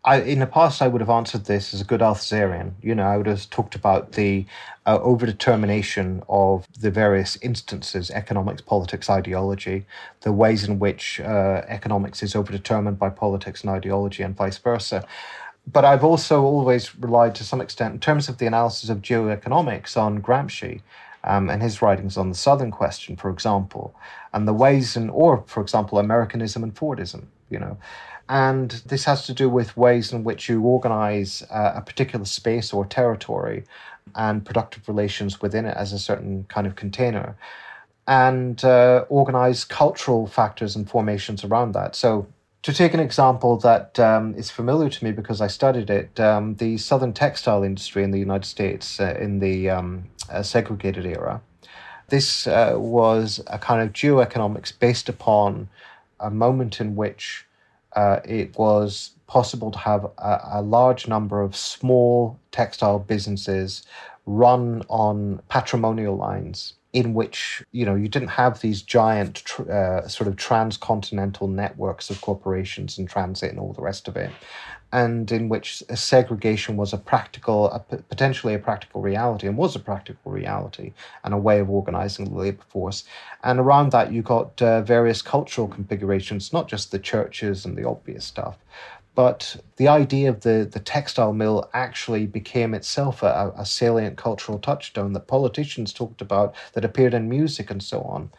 I, 0.06 0.20
in 0.20 0.38
the 0.38 0.46
past, 0.46 0.82
I 0.82 0.86
would 0.86 1.00
have 1.00 1.10
answered 1.10 1.46
this 1.46 1.74
as 1.74 1.80
a 1.80 1.84
good 1.84 2.00
Althusserian. 2.00 2.74
You 2.80 2.94
know, 2.94 3.02
I 3.02 3.16
would 3.16 3.26
have 3.26 3.50
talked 3.50 3.74
about 3.74 4.12
the 4.12 4.46
uh, 4.86 5.00
overdetermination 5.00 6.24
of 6.28 6.64
the 6.78 6.92
various 6.92 7.36
instances, 7.42 8.12
economics, 8.12 8.62
politics, 8.62 9.10
ideology, 9.10 9.84
the 10.20 10.30
ways 10.30 10.62
in 10.62 10.78
which 10.78 11.18
uh, 11.18 11.62
economics 11.66 12.22
is 12.22 12.34
overdetermined 12.34 12.98
by 12.98 13.10
politics 13.10 13.62
and 13.62 13.70
ideology, 13.70 14.22
and 14.22 14.36
vice 14.36 14.58
versa. 14.58 15.04
But 15.72 15.84
I've 15.84 16.04
also 16.04 16.44
always 16.44 16.94
relied 16.94 17.34
to 17.34 17.44
some 17.44 17.60
extent, 17.60 17.94
in 17.94 17.98
terms 17.98 18.28
of 18.28 18.38
the 18.38 18.46
analysis 18.46 18.88
of 18.88 19.02
geoeconomics, 19.02 19.96
on 19.96 20.22
Gramsci. 20.22 20.82
Um, 21.24 21.50
and 21.50 21.60
his 21.60 21.82
writings 21.82 22.16
on 22.16 22.28
the 22.28 22.36
Southern 22.36 22.70
question, 22.70 23.16
for 23.16 23.30
example, 23.30 23.92
and 24.32 24.46
the 24.46 24.52
ways 24.52 24.96
in, 24.96 25.10
or 25.10 25.42
for 25.48 25.60
example, 25.60 25.98
Americanism 25.98 26.62
and 26.62 26.72
Fordism, 26.72 27.24
you 27.50 27.58
know. 27.58 27.76
And 28.28 28.70
this 28.86 29.04
has 29.04 29.24
to 29.26 29.32
do 29.32 29.48
with 29.48 29.76
ways 29.76 30.12
in 30.12 30.24
which 30.24 30.48
you 30.48 30.60
organize 30.62 31.42
uh, 31.50 31.74
a 31.76 31.80
particular 31.80 32.24
space 32.24 32.72
or 32.72 32.84
territory 32.84 33.64
and 34.14 34.44
productive 34.44 34.88
relations 34.88 35.40
within 35.40 35.64
it 35.64 35.76
as 35.76 35.92
a 35.92 35.98
certain 35.98 36.44
kind 36.48 36.66
of 36.66 36.74
container 36.74 37.36
and 38.06 38.64
uh, 38.64 39.04
organize 39.08 39.64
cultural 39.64 40.26
factors 40.26 40.76
and 40.76 40.88
formations 40.88 41.44
around 41.44 41.72
that. 41.72 41.96
So, 41.96 42.26
to 42.62 42.72
take 42.72 42.94
an 42.94 43.00
example 43.00 43.56
that 43.58 43.98
um, 44.00 44.34
is 44.34 44.50
familiar 44.50 44.88
to 44.88 45.04
me 45.04 45.12
because 45.12 45.40
I 45.40 45.46
studied 45.46 45.88
it, 45.88 46.18
um, 46.18 46.56
the 46.56 46.78
southern 46.78 47.12
textile 47.12 47.62
industry 47.62 48.02
in 48.02 48.10
the 48.10 48.18
United 48.18 48.44
States 48.44 48.98
uh, 48.98 49.16
in 49.20 49.38
the 49.38 49.70
um, 49.70 50.04
uh, 50.28 50.42
segregated 50.42 51.06
era. 51.06 51.40
This 52.08 52.46
uh, 52.48 52.74
was 52.76 53.40
a 53.46 53.58
kind 53.58 53.82
of 53.82 53.92
geoeconomics 53.92 54.76
based 54.76 55.08
upon 55.08 55.68
a 56.18 56.30
moment 56.30 56.80
in 56.80 56.96
which 56.96 57.45
uh, 57.96 58.20
it 58.24 58.56
was 58.58 59.10
possible 59.26 59.70
to 59.72 59.78
have 59.78 60.04
a, 60.18 60.40
a, 60.52 60.62
large 60.62 61.08
number 61.08 61.40
of 61.40 61.56
small 61.56 62.38
textile 62.52 62.98
businesses 62.98 63.82
run 64.26 64.82
on 64.88 65.40
patrimonial 65.48 66.16
lines 66.16 66.74
in 66.92 67.12
which 67.14 67.64
you 67.72 67.84
know 67.84 67.94
you 67.94 68.08
didn't 68.08 68.28
have 68.28 68.60
these 68.60 68.82
giant 68.82 69.36
tr- 69.44 69.70
uh, 69.70 70.06
sort 70.06 70.28
of 70.28 70.36
transcontinental 70.36 71.48
networks 71.48 72.10
of 72.10 72.20
corporations 72.20 72.98
and 72.98 73.08
transit 73.08 73.50
and 73.50 73.58
all 73.58 73.72
the 73.72 73.82
rest 73.82 74.06
of 74.06 74.16
it 74.16 74.30
and 74.96 75.30
in 75.30 75.50
which 75.50 75.82
segregation 75.94 76.74
was 76.78 76.94
a 76.94 76.96
practical, 76.96 77.70
a, 77.70 77.80
potentially 77.80 78.54
a 78.54 78.58
practical 78.58 79.02
reality, 79.02 79.46
and 79.46 79.58
was 79.58 79.76
a 79.76 79.78
practical 79.78 80.32
reality, 80.32 80.94
and 81.22 81.34
a 81.34 81.44
way 81.48 81.60
of 81.60 81.68
organizing 81.68 82.24
the 82.24 82.34
labor 82.34 82.64
force. 82.70 83.04
And 83.44 83.60
around 83.60 83.92
that, 83.92 84.10
you 84.10 84.22
got 84.22 84.62
uh, 84.62 84.80
various 84.80 85.20
cultural 85.20 85.68
configurations, 85.68 86.50
not 86.50 86.66
just 86.66 86.92
the 86.92 86.98
churches 86.98 87.66
and 87.66 87.76
the 87.76 87.86
obvious 87.86 88.24
stuff, 88.24 88.56
but 89.14 89.56
the 89.76 89.88
idea 89.88 90.30
of 90.30 90.40
the, 90.40 90.66
the 90.70 90.80
textile 90.80 91.34
mill 91.34 91.68
actually 91.74 92.26
became 92.26 92.72
itself 92.72 93.22
a, 93.22 93.52
a 93.54 93.66
salient 93.66 94.16
cultural 94.16 94.58
touchstone 94.58 95.12
that 95.12 95.26
politicians 95.26 95.92
talked 95.92 96.22
about, 96.22 96.54
that 96.72 96.86
appeared 96.86 97.12
in 97.12 97.28
music 97.28 97.70
and 97.70 97.82
so 97.82 98.00
on. 98.00 98.30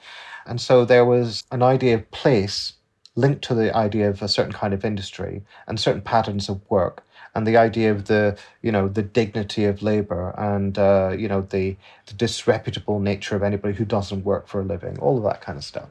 And 0.48 0.60
so 0.60 0.86
there 0.86 1.06
was 1.06 1.44
an 1.52 1.62
idea 1.62 1.94
of 1.94 2.10
place 2.10 2.74
linked 3.18 3.44
to 3.44 3.56
the 3.56 3.76
idea 3.76 4.10
of 4.10 4.22
a 4.22 4.28
certain 4.28 4.54
kind 4.54 4.74
of 4.74 4.86
industry 4.86 5.44
and 5.68 5.80
certain 5.80 6.02
patterns 6.02 6.48
of 6.48 6.62
work 6.70 7.04
and 7.36 7.46
the 7.46 7.58
idea 7.58 7.92
of 7.92 8.06
the 8.06 8.38
you 8.62 8.72
know 8.72 8.88
the 8.88 9.04
dignity 9.04 9.66
of 9.66 9.82
labor 9.82 10.34
and 10.38 10.78
uh, 10.78 11.14
you 11.18 11.28
know 11.28 11.42
the, 11.42 11.76
the 12.06 12.14
disreputable 12.14 13.00
nature 13.00 13.36
of 13.36 13.44
anybody 13.44 13.74
who 13.76 13.86
doesn't 13.86 14.24
work 14.24 14.48
for 14.48 14.62
a 14.62 14.64
living 14.64 14.98
all 15.00 15.18
of 15.18 15.24
that 15.24 15.42
kind 15.42 15.58
of 15.58 15.64
stuff. 15.64 15.90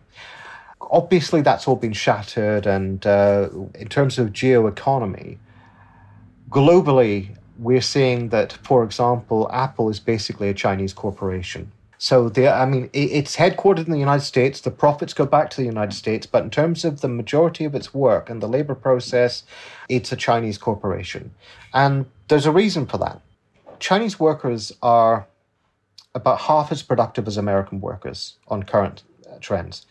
Obviously 0.81 1.43
that's 1.43 1.67
all 1.69 1.77
been 1.77 1.93
shattered 1.93 2.67
and 2.67 3.07
uh, 3.07 3.49
in 3.75 3.89
terms 3.89 4.19
of 4.19 4.33
geoeconomy 4.33 5.39
globally 6.49 7.37
we're 7.59 7.81
seeing 7.81 8.29
that 8.29 8.53
for 8.53 8.85
example 8.85 9.51
apple 9.53 9.89
is 9.89 9.99
basically 9.99 10.49
a 10.49 10.55
chinese 10.55 10.93
corporation 10.93 11.73
so 11.99 12.29
there, 12.29 12.53
I 12.53 12.67
mean, 12.67 12.91
it's 12.93 13.37
headquartered 13.37 13.87
in 13.87 13.93
the 13.93 13.99
United 13.99 14.25
States. 14.25 14.61
The 14.61 14.71
profits 14.71 15.15
go 15.15 15.25
back 15.25 15.49
to 15.51 15.57
the 15.57 15.65
United 15.65 15.95
States, 15.95 16.27
but 16.27 16.45
in 16.45 16.51
terms 16.51 16.85
of 16.85 17.01
the 17.01 17.09
majority 17.09 17.65
of 17.65 17.75
its 17.75 17.95
work 17.95 18.29
and 18.29 18.43
the 18.43 18.49
labor 18.49 18.75
process, 18.75 19.45
it's 19.89 20.13
a 20.13 20.17
Chinese 20.17 20.59
corporation, 20.59 21.35
and 21.73 22.07
there's 22.29 22.47
a 22.47 22.53
reason 22.53 22.87
for 22.87 22.99
that. 22.99 23.21
Chinese 23.79 24.21
workers 24.21 24.73
are 24.83 25.27
about 26.15 26.41
half 26.41 26.73
as 26.73 26.83
productive 26.83 27.27
as 27.27 27.37
American 27.37 27.81
workers 27.81 28.37
on 28.49 28.63
current 28.63 29.03
uh, 29.31 29.37
trends, 29.41 29.87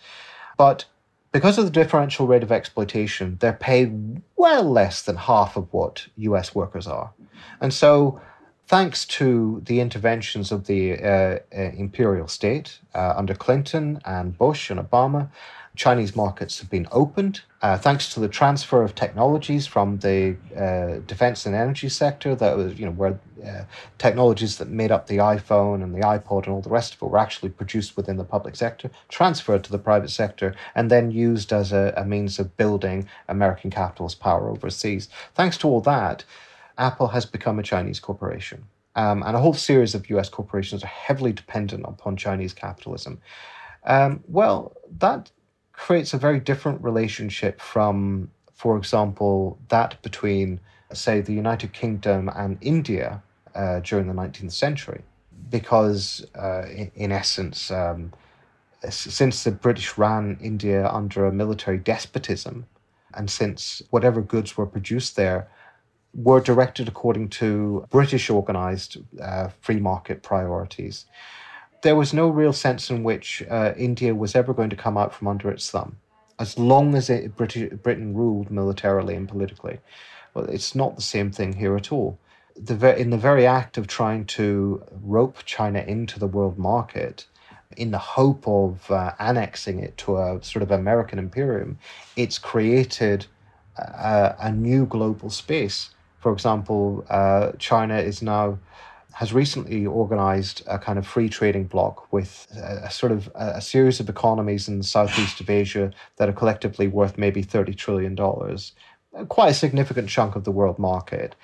but 0.57 0.85
because 1.31 1.57
of 1.57 1.65
the 1.65 1.71
differential 1.71 2.27
rate 2.27 2.43
of 2.43 2.51
exploitation, 2.51 3.37
they're 3.41 3.51
paid 3.51 4.21
well 4.37 4.63
less 4.63 5.01
than 5.01 5.17
half 5.17 5.57
of 5.57 5.73
what 5.73 6.07
U.S. 6.17 6.53
workers 6.53 6.85
are, 6.85 7.11
and 7.61 7.73
so 7.73 8.21
thanks 8.67 9.05
to 9.05 9.61
the 9.65 9.79
interventions 9.79 10.51
of 10.51 10.65
the 10.65 10.93
uh, 10.93 11.07
uh, 11.07 11.39
imperial 11.53 12.27
state 12.27 12.79
uh, 12.93 13.13
under 13.15 13.33
Clinton 13.33 14.01
and 14.05 14.37
Bush 14.37 14.69
and 14.69 14.79
Obama, 14.79 15.29
Chinese 15.75 16.15
markets 16.15 16.59
have 16.59 16.69
been 16.69 16.87
opened. 16.91 17.41
Uh, 17.61 17.77
thanks 17.77 18.13
to 18.13 18.19
the 18.19 18.27
transfer 18.27 18.81
of 18.81 18.95
technologies 18.95 19.67
from 19.67 19.97
the 19.97 20.35
uh, 20.55 20.99
defense 21.05 21.45
and 21.45 21.53
energy 21.53 21.89
sector, 21.89 22.33
that 22.35 22.55
was, 22.55 22.79
you 22.79 22.85
know, 22.85 22.91
where 22.91 23.19
uh, 23.45 23.63
technologies 23.97 24.57
that 24.57 24.69
made 24.69 24.91
up 24.91 25.07
the 25.07 25.17
iPhone 25.17 25.83
and 25.83 25.93
the 25.93 25.99
iPod 25.99 26.45
and 26.45 26.53
all 26.53 26.61
the 26.61 26.69
rest 26.69 26.93
of 26.93 27.01
it 27.01 27.05
were 27.05 27.17
actually 27.17 27.49
produced 27.49 27.97
within 27.97 28.17
the 28.17 28.23
public 28.23 28.55
sector, 28.55 28.89
transferred 29.09 29.63
to 29.63 29.71
the 29.71 29.77
private 29.77 30.09
sector, 30.09 30.55
and 30.75 30.89
then 30.89 31.11
used 31.11 31.51
as 31.51 31.71
a, 31.71 31.93
a 31.97 32.05
means 32.05 32.39
of 32.39 32.55
building 32.57 33.07
American 33.27 33.69
capitalist 33.69 34.19
power 34.19 34.49
overseas. 34.49 35.09
Thanks 35.33 35.57
to 35.57 35.67
all 35.67 35.81
that, 35.81 36.23
Apple 36.77 37.07
has 37.09 37.25
become 37.25 37.59
a 37.59 37.63
Chinese 37.63 37.99
corporation. 37.99 38.65
Um, 38.95 39.23
and 39.23 39.35
a 39.35 39.39
whole 39.39 39.53
series 39.53 39.93
of 39.93 40.09
US 40.09 40.29
corporations 40.29 40.83
are 40.83 40.87
heavily 40.87 41.33
dependent 41.33 41.83
upon 41.85 42.15
Chinese 42.15 42.53
capitalism. 42.53 43.19
Um, 43.85 44.23
well, 44.27 44.75
that 44.99 45.31
creates 45.73 46.13
a 46.13 46.17
very 46.17 46.39
different 46.39 46.81
relationship 46.81 47.59
from, 47.59 48.31
for 48.53 48.77
example, 48.77 49.59
that 49.67 50.01
between, 50.01 50.61
say, 50.93 51.21
the 51.21 51.33
United 51.33 51.73
Kingdom 51.73 52.29
and 52.33 52.57
India 52.61 53.21
uh, 53.53 53.81
during 53.81 54.07
the 54.07 54.13
19th 54.13 54.53
century. 54.53 55.03
Because, 55.49 56.25
uh, 56.35 56.63
in, 56.67 56.91
in, 56.95 57.11
essence, 57.11 57.69
um, 57.69 58.13
since 58.89 59.43
the 59.43 59.51
British 59.51 59.97
ran 59.97 60.37
India 60.41 60.89
under 60.89 61.25
a 61.25 61.31
military 61.31 61.77
despotism, 61.77 62.65
and 63.13 63.29
since 63.29 63.81
whatever 63.89 64.21
goods 64.21 64.57
were 64.57 64.65
produced 64.65 65.15
there 65.15 65.47
were 66.15 66.39
directed 66.39 66.87
according 66.87 67.27
to 67.27 67.85
British 67.89 68.29
organized 68.29 68.97
uh, 69.21 69.49
free 69.61 69.79
market 69.79 70.23
priorities, 70.23 71.05
there 71.81 71.95
was 71.95 72.13
no 72.13 72.29
real 72.29 72.53
sense 72.53 72.89
in 72.89 73.03
which 73.03 73.43
uh, 73.49 73.73
India 73.77 74.15
was 74.15 74.35
ever 74.35 74.53
going 74.53 74.69
to 74.69 74.75
come 74.75 74.97
out 74.97 75.13
from 75.13 75.27
under 75.27 75.51
its 75.51 75.69
thumb, 75.69 75.97
as 76.39 76.57
long 76.57 76.95
as 76.95 77.09
it, 77.09 77.35
British, 77.35 77.71
Britain 77.83 78.15
ruled 78.15 78.49
militarily 78.49 79.15
and 79.15 79.27
politically. 79.27 79.79
Well, 80.33 80.45
it's 80.45 80.73
not 80.73 80.95
the 80.95 81.01
same 81.01 81.31
thing 81.31 81.53
here 81.53 81.75
at 81.75 81.91
all. 81.91 82.17
The, 82.55 82.97
in 82.97 83.09
the 83.09 83.17
very 83.17 83.45
act 83.45 83.77
of 83.77 83.87
trying 83.87 84.25
to 84.25 84.83
rope 85.03 85.37
China 85.45 85.79
into 85.79 86.19
the 86.19 86.27
world 86.27 86.57
market, 86.57 87.25
in 87.77 87.91
the 87.91 87.97
hope 87.97 88.47
of 88.47 88.89
uh, 88.89 89.11
annexing 89.19 89.79
it 89.79 89.97
to 89.97 90.17
a 90.17 90.39
sort 90.41 90.63
of 90.63 90.71
American 90.71 91.19
imperium, 91.19 91.77
it's 92.15 92.37
created 92.37 93.25
a, 93.77 94.35
a 94.39 94.51
new 94.51 94.85
global 94.85 95.29
space. 95.29 95.89
For 96.25 96.33
example, 96.33 97.05
uh, 97.07 97.51
China 97.59 97.99
is 97.99 98.23
now 98.23 98.57
has 99.13 99.31
recently 99.31 99.85
organized 99.85 100.63
a 100.65 100.79
kind 100.79 100.97
of 100.97 101.05
free 101.05 101.29
trading 101.29 101.65
bloc 101.65 102.11
with 102.11 102.47
a, 102.57 102.87
a 102.87 102.89
sort 102.89 103.11
of 103.11 103.27
a, 103.35 103.57
a, 103.57 103.61
series 103.61 103.99
of 103.99 104.09
economies 104.09 104.67
in 104.67 104.79
the 104.79 104.83
southeast 104.83 105.39
of 105.39 105.51
Asia 105.51 105.91
that 106.15 106.27
are 106.27 106.33
collectively 106.33 106.87
worth 106.87 107.19
maybe 107.19 107.43
$30 107.43 107.77
trillion, 107.77 108.15
quite 109.27 109.49
a 109.49 109.53
significant 109.53 110.09
chunk 110.09 110.35
of 110.35 110.45
the 110.45 110.51
world 110.51 110.79
market. 110.79 111.35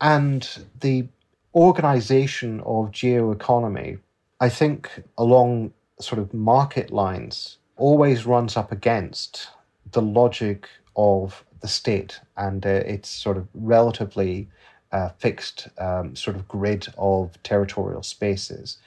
And 0.00 0.48
the 0.80 1.06
organization 1.54 2.60
of 2.60 2.92
geoeconomy 2.92 3.98
I 4.40 4.48
think 4.48 5.02
along 5.18 5.74
sort 6.00 6.20
of 6.20 6.32
market 6.32 6.90
lines 6.90 7.58
always 7.76 8.24
runs 8.24 8.56
up 8.56 8.72
against 8.72 9.48
the 9.92 10.00
logic 10.00 10.70
of 10.96 11.44
the 11.60 11.68
state 11.68 12.20
and 12.36 12.64
uh, 12.64 12.68
its 12.68 13.08
sort 13.08 13.36
of 13.36 13.46
relatively 13.54 14.48
uh, 14.92 15.10
fixed 15.18 15.68
um, 15.78 16.14
sort 16.14 16.36
of 16.36 16.46
grid 16.48 16.86
of 16.96 17.40
territorial 17.42 18.02
spaces. 18.02 18.78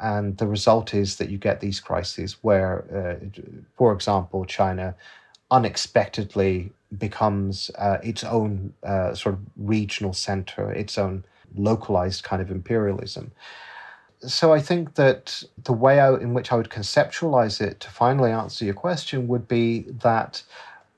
And 0.00 0.36
the 0.38 0.46
result 0.46 0.94
is 0.94 1.16
that 1.16 1.28
you 1.28 1.38
get 1.38 1.60
these 1.60 1.80
crises 1.80 2.36
where, 2.42 2.84
uh, 2.94 3.40
for 3.76 3.92
example, 3.92 4.44
China 4.44 4.94
unexpectedly 5.50 6.70
becomes 6.96 7.70
uh, 7.76 7.98
its 8.02 8.22
own 8.22 8.72
uh, 8.84 9.14
sort 9.14 9.34
of 9.34 9.40
regional 9.56 10.12
center, 10.12 10.70
its 10.72 10.96
own 10.96 11.24
localized 11.56 12.22
kind 12.22 12.40
of 12.40 12.50
imperialism 12.50 13.32
so 14.26 14.52
I 14.52 14.60
think 14.60 14.94
that 14.94 15.42
the 15.62 15.72
way 15.72 16.00
out 16.00 16.22
in 16.22 16.34
which 16.34 16.50
I 16.50 16.56
would 16.56 16.70
conceptualize 16.70 17.60
it 17.60 17.80
to 17.80 17.90
finally 17.90 18.32
answer 18.32 18.64
your 18.64 18.74
question 18.74 19.28
would 19.28 19.46
be 19.46 19.82
that 20.02 20.42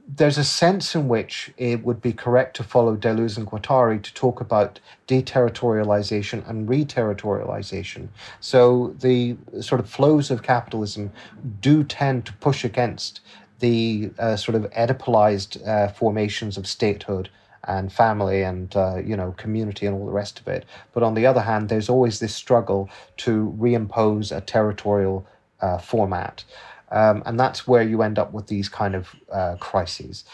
there's 0.07 0.39
a 0.39 0.45
sense 0.45 0.95
in 0.95 1.09
which 1.09 1.53
it 1.57 1.85
would 1.85 2.01
be 2.03 2.13
correct 2.13 2.57
to 2.57 2.65
follow 2.65 2.97
Deleuze 2.97 3.37
and 3.37 3.47
Guattari 3.47 4.03
to 4.03 4.15
talk 4.15 4.41
about 4.41 4.81
deterritorialization 5.07 6.49
and 6.49 6.69
reterritorialization. 6.69 8.09
So 8.41 8.95
the 9.01 9.37
sort 9.61 9.81
of 9.81 9.89
flows 9.89 10.31
of 10.31 10.43
capitalism 10.43 11.13
do 11.61 11.85
tend 11.85 12.27
to 12.27 12.33
push 12.35 12.65
against 12.65 13.21
the 13.61 14.11
uh, 14.19 14.37
sort 14.37 14.57
of 14.57 14.71
Oedipalized 14.73 15.67
uh, 15.67 15.89
formations 15.89 16.57
of 16.57 16.67
statehood 16.67 17.31
and 17.65 17.93
family 17.93 18.43
and 18.43 18.75
uh, 18.75 18.97
you 18.97 19.17
know 19.17 19.33
community 19.33 19.87
and 19.87 19.95
all 19.95 20.07
the 20.07 20.13
rest 20.13 20.41
of 20.41 20.49
it. 20.49 20.65
But 20.93 21.03
on 21.03 21.15
the 21.15 21.27
other 21.27 21.43
hand, 21.43 21.69
there's 21.69 21.89
always 21.89 22.19
this 22.19 22.35
struggle 22.35 22.89
to 23.19 23.55
reimpose 23.59 24.35
a 24.35 24.41
territorial 24.41 25.27
uh, 25.61 25.79
format, 25.79 26.45
um, 26.91 27.23
and 27.27 27.39
that's 27.39 27.67
where 27.67 27.83
you 27.83 28.03
end 28.03 28.19
up 28.19 28.33
with 28.33 28.47
these 28.47 28.69
kind 28.69 28.95
of 28.95 29.15
uh, 29.33 29.57
crises. 29.61 30.25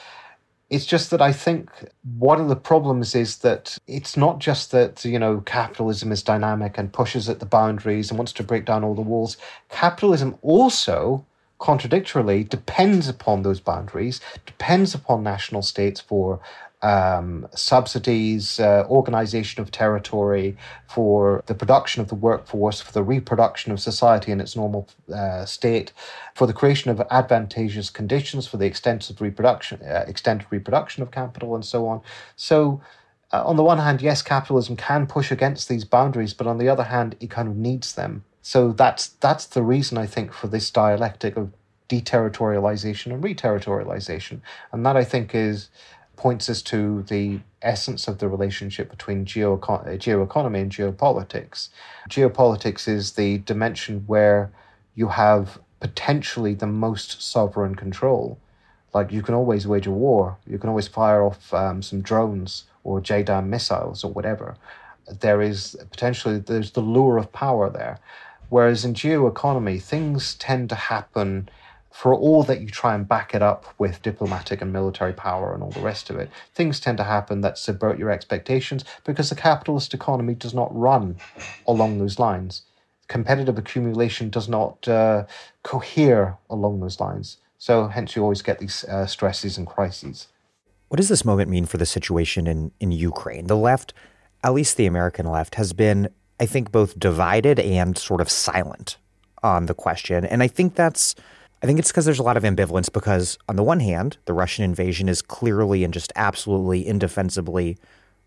It's 0.68 0.86
just 0.86 1.10
that 1.10 1.22
I 1.22 1.32
think 1.32 1.70
one 2.18 2.40
of 2.40 2.48
the 2.48 2.56
problems 2.56 3.14
is 3.14 3.38
that 3.38 3.78
it's 3.86 4.16
not 4.16 4.40
just 4.40 4.72
that 4.72 5.04
you 5.04 5.18
know 5.18 5.40
capitalism 5.42 6.10
is 6.10 6.22
dynamic 6.22 6.76
and 6.76 6.92
pushes 6.92 7.28
at 7.28 7.38
the 7.38 7.46
boundaries 7.46 8.10
and 8.10 8.18
wants 8.18 8.32
to 8.32 8.42
break 8.42 8.64
down 8.64 8.82
all 8.82 8.94
the 8.94 9.02
walls. 9.02 9.36
Capitalism 9.68 10.36
also 10.42 11.24
contradictorily 11.58 12.44
depends 12.44 13.08
upon 13.08 13.42
those 13.42 13.60
boundaries, 13.60 14.20
depends 14.44 14.94
upon 14.94 15.22
national 15.22 15.62
states 15.62 16.00
for 16.00 16.40
um, 16.82 17.48
subsidies, 17.54 18.60
uh, 18.60 18.84
organization 18.88 19.62
of 19.62 19.70
territory, 19.70 20.56
for 20.88 21.42
the 21.46 21.54
production 21.54 22.02
of 22.02 22.08
the 22.08 22.14
workforce, 22.14 22.80
for 22.80 22.92
the 22.92 23.02
reproduction 23.02 23.72
of 23.72 23.80
society 23.80 24.30
in 24.32 24.40
its 24.40 24.54
normal 24.56 24.88
uh, 25.12 25.44
state, 25.44 25.92
for 26.34 26.46
the 26.46 26.52
creation 26.52 26.90
of 26.90 27.00
advantageous 27.10 27.90
conditions 27.90 28.46
for 28.46 28.56
the 28.56 28.66
extensive 28.66 29.20
reproduction, 29.20 29.80
uh, 29.82 30.04
extended 30.06 30.46
reproduction 30.50 31.02
of 31.02 31.10
capital, 31.10 31.54
and 31.54 31.64
so 31.64 31.88
on. 31.88 32.00
So, 32.36 32.80
uh, 33.32 33.44
on 33.44 33.56
the 33.56 33.64
one 33.64 33.78
hand, 33.78 34.02
yes, 34.02 34.22
capitalism 34.22 34.76
can 34.76 35.06
push 35.06 35.32
against 35.32 35.68
these 35.68 35.84
boundaries, 35.84 36.32
but 36.34 36.46
on 36.46 36.58
the 36.58 36.68
other 36.68 36.84
hand, 36.84 37.16
it 37.20 37.30
kind 37.30 37.48
of 37.48 37.56
needs 37.56 37.94
them. 37.94 38.24
So 38.42 38.70
that's 38.70 39.08
that's 39.08 39.44
the 39.46 39.64
reason 39.64 39.98
I 39.98 40.06
think 40.06 40.32
for 40.32 40.46
this 40.46 40.70
dialectic 40.70 41.36
of 41.36 41.52
deterritorialization 41.88 43.12
and 43.12 43.22
reterritorialization, 43.22 44.40
and 44.70 44.86
that 44.86 44.96
I 44.96 45.02
think 45.02 45.34
is 45.34 45.68
points 46.16 46.48
us 46.48 46.62
to 46.62 47.02
the 47.04 47.40
essence 47.62 48.08
of 48.08 48.18
the 48.18 48.28
relationship 48.28 48.90
between 48.90 49.24
geo- 49.24 49.58
geoeconomy 49.58 50.60
and 50.62 50.72
geopolitics. 50.72 51.68
Geopolitics 52.08 52.88
is 52.88 53.12
the 53.12 53.38
dimension 53.38 54.04
where 54.06 54.50
you 54.94 55.08
have 55.08 55.58
potentially 55.80 56.54
the 56.54 56.66
most 56.66 57.22
sovereign 57.22 57.74
control. 57.74 58.38
Like 58.94 59.12
you 59.12 59.22
can 59.22 59.34
always 59.34 59.66
wage 59.66 59.86
a 59.86 59.90
war, 59.90 60.38
you 60.46 60.58
can 60.58 60.70
always 60.70 60.88
fire 60.88 61.22
off 61.22 61.52
um, 61.52 61.82
some 61.82 62.00
drones 62.00 62.64
or 62.82 63.00
JDAM 63.00 63.46
missiles 63.46 64.02
or 64.02 64.10
whatever. 64.12 64.56
There 65.20 65.42
is 65.42 65.76
potentially 65.90 66.38
there's 66.38 66.72
the 66.72 66.80
lure 66.80 67.18
of 67.18 67.32
power 67.32 67.68
there. 67.68 67.98
Whereas 68.48 68.84
in 68.84 68.94
geoeconomy, 68.94 69.82
things 69.82 70.34
tend 70.34 70.68
to 70.70 70.76
happen 70.76 71.48
for 71.96 72.14
all 72.14 72.42
that 72.42 72.60
you 72.60 72.68
try 72.68 72.94
and 72.94 73.08
back 73.08 73.34
it 73.34 73.40
up 73.40 73.64
with 73.78 74.02
diplomatic 74.02 74.60
and 74.60 74.70
military 74.70 75.14
power 75.14 75.54
and 75.54 75.62
all 75.62 75.70
the 75.70 75.80
rest 75.80 76.10
of 76.10 76.16
it, 76.16 76.28
things 76.52 76.78
tend 76.78 76.98
to 76.98 77.04
happen 77.04 77.40
that 77.40 77.56
subvert 77.56 77.98
your 77.98 78.10
expectations 78.10 78.84
because 79.04 79.30
the 79.30 79.34
capitalist 79.34 79.94
economy 79.94 80.34
does 80.34 80.52
not 80.52 80.68
run 80.76 81.16
along 81.66 81.98
those 81.98 82.18
lines. 82.18 82.64
Competitive 83.08 83.56
accumulation 83.56 84.28
does 84.28 84.46
not 84.46 84.86
uh, 84.86 85.24
cohere 85.62 86.36
along 86.50 86.80
those 86.80 87.00
lines. 87.00 87.38
So, 87.56 87.88
hence, 87.88 88.14
you 88.14 88.22
always 88.22 88.42
get 88.42 88.58
these 88.58 88.84
uh, 88.84 89.06
stresses 89.06 89.56
and 89.56 89.66
crises. 89.66 90.28
What 90.88 90.98
does 90.98 91.08
this 91.08 91.24
moment 91.24 91.48
mean 91.48 91.64
for 91.64 91.78
the 91.78 91.86
situation 91.86 92.46
in, 92.46 92.72
in 92.78 92.92
Ukraine? 92.92 93.46
The 93.46 93.56
left, 93.56 93.94
at 94.44 94.52
least 94.52 94.76
the 94.76 94.84
American 94.84 95.24
left, 95.24 95.54
has 95.54 95.72
been, 95.72 96.10
I 96.38 96.44
think, 96.44 96.70
both 96.70 96.98
divided 96.98 97.58
and 97.58 97.96
sort 97.96 98.20
of 98.20 98.28
silent 98.28 98.98
on 99.42 99.64
the 99.64 99.74
question. 99.74 100.26
And 100.26 100.42
I 100.42 100.48
think 100.48 100.74
that's 100.74 101.14
I 101.62 101.66
think 101.66 101.78
it's 101.78 101.90
because 101.90 102.04
there's 102.04 102.18
a 102.18 102.24
lot 102.24 102.36
of 102.36 102.42
ambivalence 102.42 102.92
because, 102.92 103.38
on 103.48 103.56
the 103.56 103.62
one 103.62 103.80
hand, 103.80 104.18
the 104.26 104.34
Russian 104.34 104.64
invasion 104.64 105.08
is 105.08 105.22
clearly 105.22 105.84
and 105.84 105.92
just 105.92 106.12
absolutely 106.14 106.86
indefensibly 106.86 107.78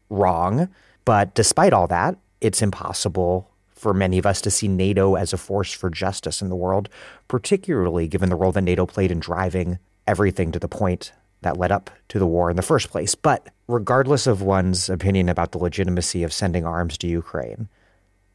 wrong. 0.09 0.69
But 1.05 1.35
despite 1.35 1.73
all 1.73 1.87
that, 1.87 2.17
it's 2.41 2.61
impossible 2.61 3.49
for 3.69 3.93
many 3.93 4.17
of 4.17 4.25
us 4.25 4.41
to 4.41 4.51
see 4.51 4.67
NATO 4.67 5.15
as 5.15 5.31
a 5.31 5.37
force 5.37 5.71
for 5.71 5.89
justice 5.89 6.41
in 6.41 6.49
the 6.49 6.55
world, 6.55 6.89
particularly 7.27 8.07
given 8.07 8.29
the 8.29 8.35
role 8.35 8.51
that 8.51 8.61
NATO 8.61 8.85
played 8.85 9.11
in 9.11 9.19
driving 9.19 9.79
everything 10.07 10.51
to 10.51 10.59
the 10.59 10.67
point 10.67 11.13
that 11.41 11.57
led 11.57 11.71
up 11.71 11.89
to 12.09 12.19
the 12.19 12.27
war 12.27 12.49
in 12.49 12.57
the 12.57 12.61
first 12.61 12.89
place. 12.89 13.15
But 13.15 13.47
regardless 13.67 14.27
of 14.27 14.41
one's 14.41 14.89
opinion 14.89 15.29
about 15.29 15.51
the 15.51 15.59
legitimacy 15.59 16.23
of 16.23 16.33
sending 16.33 16.65
arms 16.65 16.97
to 16.97 17.07
Ukraine, 17.07 17.69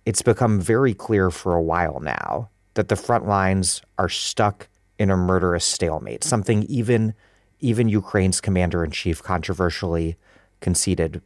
it's 0.07 0.23
become 0.23 0.61
very 0.61 0.95
clear 0.95 1.31
for 1.31 1.55
a 1.55 1.63
while 1.63 2.01
now 2.01 2.49
that 2.75 2.89
the 2.89 2.97
front 2.97 3.27
lines 3.27 3.83
are 3.99 4.09
stuck 4.09 4.69
in 4.99 5.11
a 5.11 5.17
murderous 5.17 5.65
stalemate, 5.65 6.21
mm-hmm. 6.21 6.29
something 6.29 6.63
even 6.65 7.15
even 7.61 7.89
Ukraine's 7.89 8.41
commander 8.41 8.85
in 8.85 8.91
chief 8.91 9.23
controversially 9.23 10.17
conceded 10.61 11.23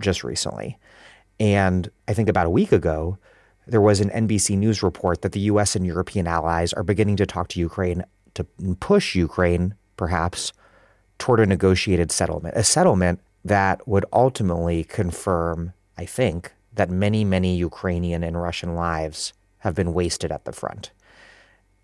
just 0.00 0.24
recently. 0.24 0.78
And 1.38 1.90
I 2.08 2.14
think 2.14 2.28
about 2.28 2.46
a 2.46 2.50
week 2.50 2.72
ago, 2.72 3.18
there 3.66 3.80
was 3.80 4.00
an 4.00 4.08
NBC 4.10 4.56
News 4.56 4.82
report 4.82 5.22
that 5.22 5.32
the 5.32 5.40
US 5.40 5.76
and 5.76 5.84
European 5.84 6.26
allies 6.26 6.72
are 6.72 6.82
beginning 6.82 7.16
to 7.16 7.26
talk 7.26 7.48
to 7.48 7.60
Ukraine 7.60 8.04
to 8.34 8.44
push 8.80 9.14
Ukraine, 9.14 9.74
perhaps, 9.96 10.52
toward 11.18 11.40
a 11.40 11.46
negotiated 11.46 12.10
settlement, 12.10 12.56
a 12.56 12.64
settlement 12.64 13.20
that 13.44 13.86
would 13.86 14.04
ultimately 14.12 14.84
confirm, 14.84 15.72
I 15.98 16.06
think, 16.06 16.52
that 16.72 16.90
many, 16.90 17.24
many 17.24 17.56
Ukrainian 17.56 18.24
and 18.24 18.40
Russian 18.40 18.74
lives 18.74 19.32
have 19.58 19.74
been 19.74 19.92
wasted 19.92 20.32
at 20.32 20.44
the 20.44 20.52
front. 20.52 20.90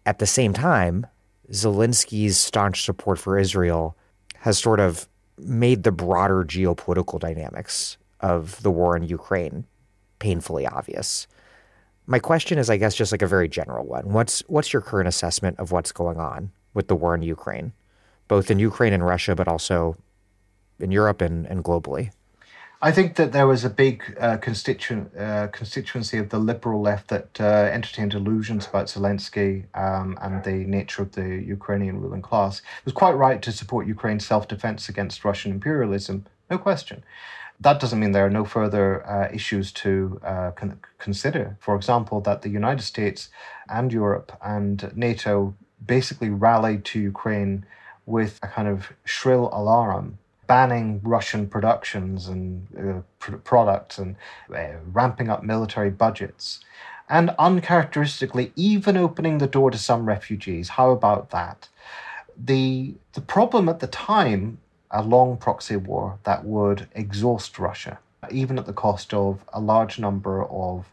At 0.06 0.18
the 0.18 0.26
same 0.26 0.52
time, 0.52 1.06
Zelensky's 1.50 2.36
staunch 2.38 2.84
support 2.84 3.18
for 3.18 3.38
Israel 3.38 3.96
has 4.38 4.58
sort 4.58 4.80
of 4.80 5.08
made 5.38 5.82
the 5.82 5.92
broader 5.92 6.44
geopolitical 6.44 7.18
dynamics 7.18 7.96
of 8.20 8.62
the 8.62 8.70
war 8.70 8.96
in 8.96 9.04
Ukraine 9.04 9.64
painfully 10.18 10.66
obvious. 10.66 11.26
My 12.06 12.18
question 12.18 12.58
is, 12.58 12.70
I 12.70 12.76
guess, 12.76 12.94
just 12.94 13.12
like 13.12 13.22
a 13.22 13.26
very 13.26 13.48
general 13.48 13.86
one. 13.86 14.12
What's 14.12 14.40
what's 14.48 14.72
your 14.72 14.82
current 14.82 15.08
assessment 15.08 15.58
of 15.58 15.72
what's 15.72 15.92
going 15.92 16.18
on 16.18 16.50
with 16.74 16.88
the 16.88 16.96
war 16.96 17.14
in 17.14 17.22
Ukraine, 17.22 17.72
both 18.28 18.50
in 18.50 18.58
Ukraine 18.58 18.92
and 18.92 19.04
Russia, 19.04 19.34
but 19.34 19.48
also 19.48 19.96
in 20.80 20.90
Europe 20.90 21.20
and, 21.20 21.46
and 21.46 21.62
globally? 21.62 22.10
I 22.80 22.92
think 22.92 23.16
that 23.16 23.32
there 23.32 23.48
was 23.48 23.64
a 23.64 23.70
big 23.70 24.16
uh, 24.20 24.36
constituent 24.36 25.10
uh, 25.16 25.48
constituency 25.48 26.16
of 26.16 26.28
the 26.28 26.38
liberal 26.38 26.80
left 26.80 27.08
that 27.08 27.40
uh, 27.40 27.44
entertained 27.72 28.14
illusions 28.14 28.68
about 28.68 28.86
Zelensky 28.86 29.64
um, 29.74 30.16
and 30.22 30.44
the 30.44 30.64
nature 30.64 31.02
of 31.02 31.12
the 31.12 31.42
Ukrainian 31.44 32.00
ruling 32.00 32.22
class. 32.22 32.60
It 32.60 32.84
was 32.84 32.94
quite 32.94 33.16
right 33.16 33.42
to 33.42 33.50
support 33.50 33.88
Ukraine's 33.88 34.24
self 34.24 34.46
defense 34.46 34.88
against 34.88 35.24
Russian 35.24 35.50
imperialism, 35.50 36.26
no 36.48 36.56
question. 36.56 37.02
That 37.58 37.80
doesn't 37.80 37.98
mean 37.98 38.12
there 38.12 38.26
are 38.26 38.30
no 38.30 38.44
further 38.44 39.04
uh, 39.04 39.28
issues 39.34 39.72
to 39.72 40.20
uh, 40.22 40.52
con- 40.52 40.78
consider. 40.98 41.56
For 41.58 41.74
example, 41.74 42.20
that 42.20 42.42
the 42.42 42.48
United 42.48 42.84
States 42.84 43.28
and 43.68 43.92
Europe 43.92 44.30
and 44.40 44.92
NATO 44.94 45.56
basically 45.84 46.30
rallied 46.30 46.84
to 46.84 47.00
Ukraine 47.00 47.66
with 48.06 48.38
a 48.40 48.46
kind 48.46 48.68
of 48.68 48.92
shrill 49.04 49.50
alarm 49.52 50.18
banning 50.48 51.00
Russian 51.04 51.46
productions 51.48 52.26
and 52.26 52.66
uh, 52.76 53.02
pr- 53.20 53.36
products 53.36 53.98
and 53.98 54.16
uh, 54.52 54.78
ramping 54.92 55.28
up 55.30 55.44
military 55.44 55.90
budgets. 55.90 56.60
And 57.08 57.30
uncharacteristically, 57.38 58.52
even 58.56 58.96
opening 58.96 59.38
the 59.38 59.46
door 59.46 59.70
to 59.70 59.78
some 59.78 60.06
refugees. 60.06 60.70
How 60.70 60.90
about 60.90 61.30
that? 61.30 61.68
The, 62.36 62.94
the 63.12 63.20
problem 63.20 63.68
at 63.68 63.80
the 63.80 63.86
time, 63.86 64.58
a 64.90 65.02
long 65.02 65.36
proxy 65.36 65.76
war 65.76 66.18
that 66.24 66.44
would 66.44 66.88
exhaust 66.94 67.58
Russia, 67.58 67.98
even 68.30 68.58
at 68.58 68.66
the 68.66 68.72
cost 68.72 69.14
of 69.14 69.44
a 69.52 69.60
large 69.60 69.98
number 69.98 70.44
of 70.46 70.86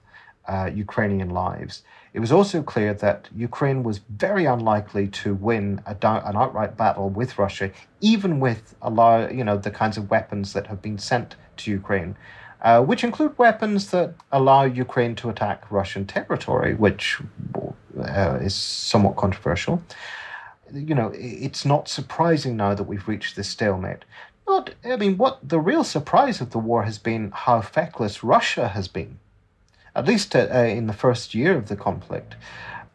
uh, 0.48 0.70
Ukrainian 0.74 1.32
lives. 1.32 1.84
It 2.16 2.22
was 2.22 2.32
also 2.32 2.64
clear 2.64 2.94
that 2.94 3.28
Ukraine 3.36 3.84
was 3.84 3.98
very 3.98 4.46
unlikely 4.46 5.10
to 5.10 5.34
win 5.34 5.82
a, 5.86 5.98
an 6.02 6.38
outright 6.38 6.78
battle 6.78 7.10
with 7.10 7.38
Russia, 7.38 7.72
even 8.00 8.40
with 8.40 8.74
a 8.82 8.90
lot, 8.90 9.36
you 9.36 9.44
know, 9.44 9.58
the 9.58 9.70
kinds 9.70 9.98
of 9.98 10.10
weapons 10.10 10.54
that 10.54 10.68
have 10.68 10.82
been 10.82 10.98
sent 10.98 11.36
to 11.58 11.72
Ukraine, 11.72 12.16
uh, 12.62 12.82
which 12.82 13.04
include 13.04 13.38
weapons 13.38 13.92
that 13.92 14.14
allow 14.32 14.64
Ukraine 14.64 15.14
to 15.16 15.30
attack 15.30 15.70
Russian 15.70 16.06
territory, 16.06 16.74
which 16.74 17.20
uh, 18.00 18.40
is 18.42 18.56
somewhat 18.56 19.18
controversial. 19.18 19.84
You 20.72 20.96
know, 20.96 21.12
it's 21.14 21.66
not 21.66 21.90
surprising 21.90 22.56
now 22.56 22.74
that 22.76 22.84
we've 22.84 23.10
reached 23.10 23.36
this 23.36 23.50
stalemate. 23.50 24.06
Not, 24.48 24.74
I 24.86 24.96
mean, 24.96 25.18
what 25.18 25.40
the 25.44 25.60
real 25.60 25.84
surprise 25.84 26.40
of 26.40 26.52
the 26.52 26.60
war 26.60 26.84
has 26.84 26.98
been 26.98 27.32
how 27.32 27.60
feckless 27.60 28.24
Russia 28.24 28.70
has 28.70 28.88
been 28.88 29.20
at 29.96 30.06
least 30.06 30.36
uh, 30.36 30.48
uh, 30.54 30.64
in 30.64 30.88
the 30.88 30.94
first 30.94 31.34
year 31.34 31.58
of 31.58 31.68
the 31.68 31.76
conflict, 31.76 32.36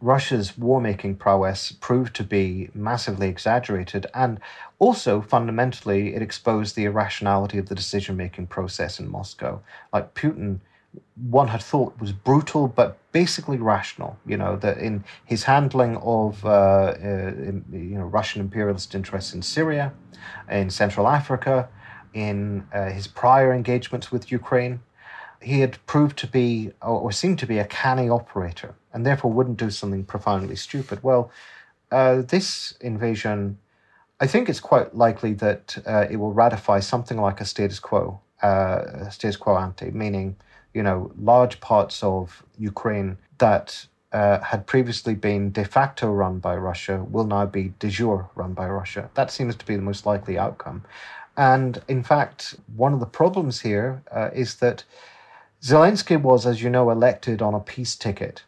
Russia's 0.00 0.56
war 0.56 0.80
making 0.80 1.16
prowess 1.16 1.72
proved 1.72 2.14
to 2.16 2.24
be 2.24 2.70
massively 2.74 3.28
exaggerated, 3.28 4.06
and 4.14 4.40
also 4.78 5.20
fundamentally, 5.20 6.14
it 6.14 6.22
exposed 6.22 6.74
the 6.74 6.84
irrationality 6.84 7.58
of 7.58 7.68
the 7.68 7.74
decision 7.74 8.16
making 8.16 8.46
process 8.46 8.98
in 8.98 9.08
Moscow. 9.08 9.60
Like 9.92 10.14
Putin, 10.14 10.60
one 11.14 11.48
had 11.48 11.62
thought 11.62 12.00
was 12.00 12.12
brutal, 12.12 12.66
but 12.66 12.98
basically 13.12 13.58
rational. 13.58 14.18
You 14.26 14.38
know, 14.38 14.56
that 14.56 14.78
in 14.78 15.04
his 15.24 15.44
handling 15.44 15.96
of 15.98 16.44
uh, 16.46 16.48
uh, 16.48 17.32
you 17.70 17.98
know 17.98 18.06
Russian 18.06 18.40
imperialist 18.40 18.94
interests 18.94 19.34
in 19.34 19.42
Syria, 19.42 19.92
in 20.50 20.70
Central 20.70 21.08
Africa, 21.08 21.68
in 22.14 22.66
uh, 22.72 22.90
his 22.90 23.06
prior 23.06 23.52
engagements 23.52 24.10
with 24.10 24.32
Ukraine, 24.32 24.80
he 25.40 25.60
had 25.60 25.84
proved 25.86 26.18
to 26.18 26.26
be, 26.26 26.70
or 26.82 27.10
seemed 27.12 27.38
to 27.38 27.46
be, 27.46 27.58
a 27.58 27.64
canny 27.64 28.08
operator, 28.08 28.74
and 28.92 29.06
therefore 29.06 29.32
wouldn't 29.32 29.56
do 29.56 29.70
something 29.70 30.04
profoundly 30.04 30.56
stupid. 30.56 31.02
Well, 31.02 31.30
uh, 31.90 32.22
this 32.22 32.74
invasion, 32.80 33.58
I 34.20 34.26
think 34.26 34.48
it's 34.48 34.60
quite 34.60 34.94
likely 34.94 35.32
that 35.34 35.78
uh, 35.86 36.06
it 36.10 36.16
will 36.16 36.32
ratify 36.32 36.80
something 36.80 37.18
like 37.18 37.40
a 37.40 37.44
status 37.44 37.80
quo, 37.80 38.20
uh, 38.42 39.08
status 39.08 39.36
quo 39.36 39.56
ante, 39.56 39.90
meaning, 39.90 40.36
you 40.74 40.82
know, 40.82 41.10
large 41.18 41.60
parts 41.60 42.02
of 42.02 42.44
Ukraine 42.58 43.18
that 43.38 43.86
uh, 44.12 44.40
had 44.40 44.66
previously 44.66 45.14
been 45.14 45.52
de 45.52 45.64
facto 45.64 46.10
run 46.10 46.38
by 46.38 46.56
Russia 46.56 47.04
will 47.10 47.26
now 47.26 47.46
be 47.46 47.72
de 47.78 47.88
jure 47.88 48.28
run 48.34 48.52
by 48.52 48.68
Russia. 48.68 49.08
That 49.14 49.30
seems 49.30 49.56
to 49.56 49.64
be 49.64 49.76
the 49.76 49.82
most 49.82 50.04
likely 50.04 50.36
outcome. 50.36 50.84
And 51.36 51.80
in 51.88 52.02
fact, 52.02 52.56
one 52.76 52.92
of 52.92 53.00
the 53.00 53.06
problems 53.06 53.60
here 53.60 54.02
uh, 54.10 54.30
is 54.34 54.56
that 54.56 54.84
Zelensky 55.62 56.20
was, 56.20 56.46
as 56.46 56.62
you 56.62 56.70
know, 56.70 56.90
elected 56.90 57.42
on 57.42 57.54
a 57.54 57.60
peace 57.60 57.94
ticket 57.94 58.44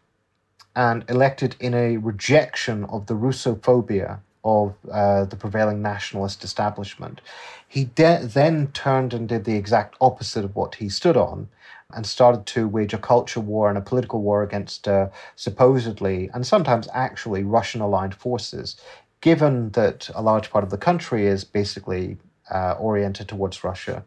and 0.74 1.04
elected 1.08 1.54
in 1.60 1.74
a 1.74 1.98
rejection 1.98 2.84
of 2.84 3.06
the 3.06 3.14
Russophobia 3.14 4.20
of 4.44 4.74
uh, 4.90 5.24
the 5.26 5.36
prevailing 5.36 5.82
nationalist 5.82 6.42
establishment. 6.42 7.20
He 7.68 7.84
de- 7.84 8.24
then 8.24 8.68
turned 8.68 9.12
and 9.12 9.28
did 9.28 9.44
the 9.44 9.56
exact 9.56 9.94
opposite 10.00 10.44
of 10.44 10.56
what 10.56 10.76
he 10.76 10.88
stood 10.88 11.16
on 11.16 11.48
and 11.92 12.06
started 12.06 12.46
to 12.46 12.66
wage 12.66 12.94
a 12.94 12.98
culture 12.98 13.40
war 13.40 13.68
and 13.68 13.76
a 13.76 13.82
political 13.82 14.22
war 14.22 14.42
against 14.42 14.88
uh, 14.88 15.08
supposedly 15.36 16.30
and 16.32 16.46
sometimes 16.46 16.88
actually 16.94 17.44
Russian 17.44 17.82
aligned 17.82 18.14
forces. 18.14 18.76
Given 19.20 19.70
that 19.70 20.08
a 20.14 20.22
large 20.22 20.50
part 20.50 20.64
of 20.64 20.70
the 20.70 20.78
country 20.78 21.26
is 21.26 21.44
basically 21.44 22.16
uh, 22.50 22.72
oriented 22.78 23.28
towards 23.28 23.62
Russia, 23.62 24.02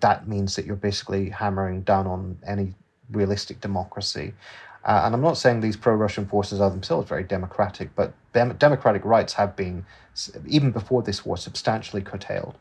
that 0.00 0.28
means 0.28 0.56
that 0.56 0.64
you're 0.64 0.76
basically 0.76 1.30
hammering 1.30 1.82
down 1.82 2.06
on 2.06 2.38
any 2.46 2.74
realistic 3.10 3.60
democracy. 3.60 4.32
Uh, 4.84 5.02
and 5.04 5.14
I'm 5.14 5.20
not 5.20 5.36
saying 5.36 5.60
these 5.60 5.76
pro 5.76 5.94
Russian 5.94 6.26
forces 6.26 6.60
are 6.60 6.70
themselves 6.70 7.08
very 7.08 7.24
democratic, 7.24 7.94
but 7.94 8.14
dem- 8.32 8.56
democratic 8.56 9.04
rights 9.04 9.34
have 9.34 9.54
been, 9.54 9.84
even 10.46 10.70
before 10.70 11.02
this 11.02 11.24
war, 11.24 11.36
substantially 11.36 12.02
curtailed. 12.02 12.56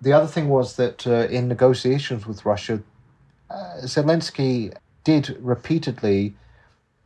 The 0.00 0.12
other 0.12 0.26
thing 0.26 0.48
was 0.48 0.76
that 0.76 1.06
uh, 1.06 1.26
in 1.28 1.48
negotiations 1.48 2.26
with 2.26 2.44
Russia, 2.44 2.82
uh, 3.50 3.76
Zelensky 3.82 4.74
did 5.04 5.36
repeatedly 5.40 6.34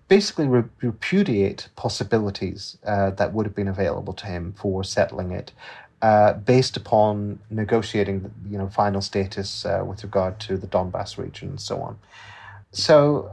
basically 0.09 0.47
re- 0.47 0.65
repudiate 0.83 1.69
possibilities 1.77 2.79
uh, 2.87 3.11
that 3.11 3.33
would 3.33 3.45
have 3.47 3.55
been 3.55 3.69
available 3.69 4.13
to 4.13 4.27
him 4.27 4.55
for 4.57 4.85
settling 4.85 5.33
it 5.33 5.53
uh, 6.03 6.35
based 6.35 6.77
upon 6.77 7.39
negotiating, 7.51 8.31
you 8.49 8.59
know, 8.59 8.69
final 8.69 9.01
status 9.01 9.65
uh, 9.65 9.83
with 9.87 10.03
regard 10.05 10.39
to 10.41 10.57
the 10.57 10.67
Donbass 10.67 11.19
region 11.19 11.51
and 11.51 11.61
so 11.61 11.81
on. 11.81 11.99
So, 12.73 13.31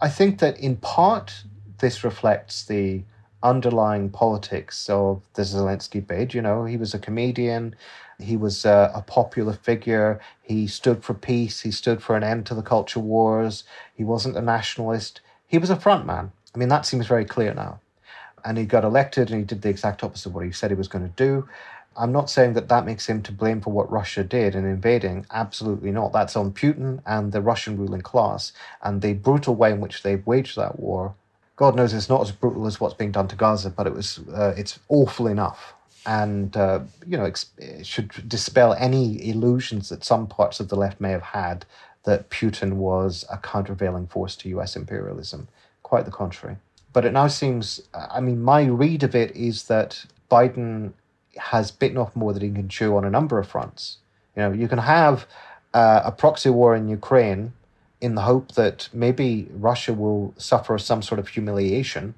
I 0.00 0.08
think 0.08 0.40
that 0.40 0.58
in 0.58 0.76
part 0.76 1.44
this 1.78 2.04
reflects 2.04 2.64
the 2.64 3.02
underlying 3.42 4.08
politics 4.10 4.88
of 4.88 5.22
the 5.34 5.42
Zelensky 5.42 6.04
bid. 6.04 6.34
You 6.34 6.42
know, 6.42 6.64
he 6.64 6.76
was 6.76 6.94
a 6.94 6.98
comedian, 6.98 7.76
he 8.18 8.36
was 8.36 8.64
a, 8.64 8.90
a, 8.94 9.02
popular 9.02 9.52
figure, 9.52 10.20
he 10.42 10.66
stood 10.66 11.04
for 11.04 11.14
peace, 11.14 11.60
he 11.60 11.70
stood 11.70 12.02
for 12.02 12.16
an 12.16 12.24
end 12.24 12.46
to 12.46 12.54
the 12.54 12.62
culture 12.62 13.00
wars, 13.00 13.64
he 13.94 14.02
wasn't 14.02 14.36
a 14.36 14.40
nationalist, 14.40 15.20
he 15.46 15.58
was 15.58 15.70
a 15.70 15.76
frontman. 15.76 16.30
I 16.54 16.58
mean, 16.58 16.68
that 16.68 16.86
seems 16.86 17.06
very 17.06 17.24
clear 17.24 17.52
now. 17.52 17.80
And 18.44 18.56
he 18.56 18.64
got 18.64 18.84
elected 18.84 19.30
and 19.30 19.40
he 19.40 19.44
did 19.44 19.62
the 19.62 19.68
exact 19.68 20.02
opposite 20.02 20.30
of 20.30 20.34
what 20.34 20.44
he 20.44 20.52
said 20.52 20.70
he 20.70 20.76
was 20.76 20.88
going 20.88 21.04
to 21.04 21.14
do. 21.16 21.48
I'm 21.96 22.12
not 22.12 22.30
saying 22.30 22.54
that 22.54 22.68
that 22.68 22.86
makes 22.86 23.06
him 23.06 23.22
to 23.22 23.32
blame 23.32 23.60
for 23.60 23.72
what 23.72 23.90
Russia 23.90 24.24
did 24.24 24.54
in 24.54 24.64
invading. 24.64 25.26
Absolutely 25.30 25.90
not. 25.90 26.12
That's 26.12 26.36
on 26.36 26.52
Putin 26.52 27.00
and 27.06 27.32
the 27.32 27.40
Russian 27.40 27.76
ruling 27.76 28.00
class 28.00 28.52
and 28.82 29.00
the 29.00 29.14
brutal 29.14 29.54
way 29.54 29.72
in 29.72 29.80
which 29.80 30.02
they 30.02 30.16
waged 30.16 30.56
that 30.56 30.78
war. 30.78 31.14
God 31.56 31.76
knows 31.76 31.94
it's 31.94 32.08
not 32.08 32.22
as 32.22 32.32
brutal 32.32 32.66
as 32.66 32.80
what's 32.80 32.94
being 32.94 33.12
done 33.12 33.28
to 33.28 33.36
Gaza, 33.36 33.70
but 33.70 33.86
it 33.86 33.94
was 33.94 34.18
uh, 34.34 34.54
it's 34.56 34.80
awful 34.88 35.28
enough, 35.28 35.74
and 36.04 36.56
uh, 36.56 36.80
you 37.06 37.16
know 37.16 37.24
it 37.24 37.86
should 37.86 38.10
dispel 38.28 38.74
any 38.74 39.28
illusions 39.28 39.88
that 39.88 40.04
some 40.04 40.26
parts 40.26 40.58
of 40.58 40.68
the 40.68 40.74
left 40.74 41.00
may 41.00 41.12
have 41.12 41.22
had 41.22 41.64
that 42.02 42.28
Putin 42.28 42.74
was 42.74 43.24
a 43.30 43.38
countervailing 43.38 44.08
force 44.08 44.34
to 44.36 44.48
U.S. 44.50 44.74
imperialism. 44.74 45.46
Quite 45.84 46.06
the 46.06 46.10
contrary. 46.10 46.56
But 46.92 47.04
it 47.04 47.12
now 47.12 47.26
seems, 47.26 47.80
I 47.92 48.20
mean, 48.20 48.42
my 48.42 48.64
read 48.64 49.02
of 49.02 49.14
it 49.14 49.34
is 49.34 49.64
that 49.64 50.04
Biden 50.30 50.92
has 51.38 51.70
bitten 51.70 51.98
off 51.98 52.14
more 52.14 52.32
than 52.32 52.42
he 52.42 52.50
can 52.50 52.68
chew 52.68 52.96
on 52.96 53.04
a 53.04 53.10
number 53.10 53.38
of 53.38 53.48
fronts. 53.48 53.98
You 54.36 54.42
know, 54.42 54.52
you 54.52 54.68
can 54.68 54.78
have 54.78 55.26
uh, 55.72 56.02
a 56.04 56.12
proxy 56.12 56.50
war 56.50 56.74
in 56.74 56.88
Ukraine 56.88 57.52
in 58.00 58.14
the 58.14 58.22
hope 58.22 58.52
that 58.52 58.88
maybe 58.92 59.48
Russia 59.52 59.94
will 59.94 60.34
suffer 60.36 60.76
some 60.78 61.02
sort 61.02 61.18
of 61.18 61.28
humiliation, 61.28 62.14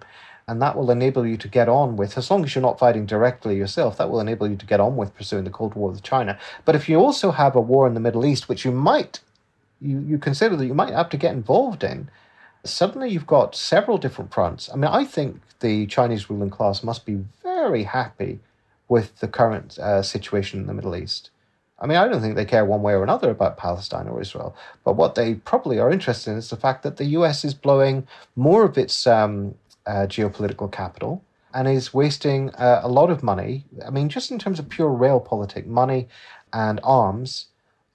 and 0.49 0.61
that 0.63 0.77
will 0.77 0.91
enable 0.91 1.27
you 1.27 1.37
to 1.37 1.49
get 1.49 1.69
on 1.69 1.97
with, 1.97 2.17
as 2.17 2.31
long 2.31 2.45
as 2.45 2.55
you're 2.55 2.63
not 2.63 2.79
fighting 2.79 3.07
directly 3.07 3.57
yourself, 3.57 3.97
that 3.97 4.11
will 4.11 4.21
enable 4.21 4.49
you 4.49 4.57
to 4.57 4.67
get 4.67 4.81
on 4.81 4.97
with 4.97 5.15
pursuing 5.15 5.45
the 5.45 5.51
Cold 5.51 5.75
War 5.75 5.91
with 5.91 6.03
China. 6.03 6.39
But 6.65 6.75
if 6.75 6.89
you 6.89 6.99
also 6.99 7.31
have 7.33 7.55
a 7.57 7.61
war 7.61 7.87
in 7.87 7.95
the 7.95 8.01
Middle 8.01 8.25
East, 8.25 8.49
which 8.49 8.65
you 8.65 8.73
might 8.73 9.21
you, 9.81 10.01
you 10.01 10.19
consider 10.19 10.57
that 10.57 10.67
you 10.67 10.75
might 10.75 10.93
have 10.93 11.11
to 11.11 11.17
get 11.17 11.33
involved 11.33 11.85
in, 11.85 12.09
suddenly 12.65 13.11
you've 13.11 13.27
got 13.27 13.55
several 13.55 13.99
different 13.99 14.33
fronts. 14.33 14.71
I 14.73 14.77
mean, 14.77 14.91
I 14.91 15.05
think 15.05 15.41
the 15.61 15.87
Chinese 15.87 16.29
ruling 16.31 16.51
class 16.51 16.83
must 16.83 17.07
be 17.07 17.25
very 17.43 17.85
happy 17.85 18.41
with 18.89 19.19
the 19.21 19.29
current 19.29 19.79
uh, 19.79 20.03
situation 20.03 20.61
in 20.61 20.67
the 20.67 20.75
Middle 20.75 20.97
East. 20.97 21.31
I 21.79 21.87
mean, 21.87 21.99
I 21.99 22.09
don't 22.09 22.23
think 22.23 22.37
they 22.37 22.45
care 22.45 22.65
one 22.65 22.83
way 22.83 22.95
or 22.95 23.03
another 23.03 23.31
about 23.31 23.59
Palestine 23.59 24.09
or 24.09 24.21
Israel, 24.21 24.57
but 24.83 24.97
what 24.97 25.15
they 25.15 25.35
probably 25.35 25.79
are 25.79 25.91
interested 25.91 26.31
in 26.31 26.39
is 26.39 26.49
the 26.49 26.57
fact 26.57 26.83
that 26.85 26.97
the 26.97 27.05
US 27.17 27.45
is 27.45 27.53
blowing 27.53 28.07
more 28.35 28.65
of 28.65 28.79
its 28.79 29.07
um, 29.07 29.55
uh, 29.87 30.07
geopolitical 30.07 30.73
capital 30.73 31.23
and 31.53 31.69
is 31.69 31.93
wasting 31.93 32.51
uh, 32.55 32.81
a 32.83 32.89
lot 32.89 33.11
of 33.11 33.23
money. 33.23 33.65
I 33.87 33.91
mean, 33.91 34.09
just 34.09 34.31
in 34.31 34.39
terms 34.39 34.59
of 34.59 34.69
pure 34.69 34.91
realpolitik, 34.91 35.67
money 35.67 36.09
and 36.53 36.81
arms 36.83 37.47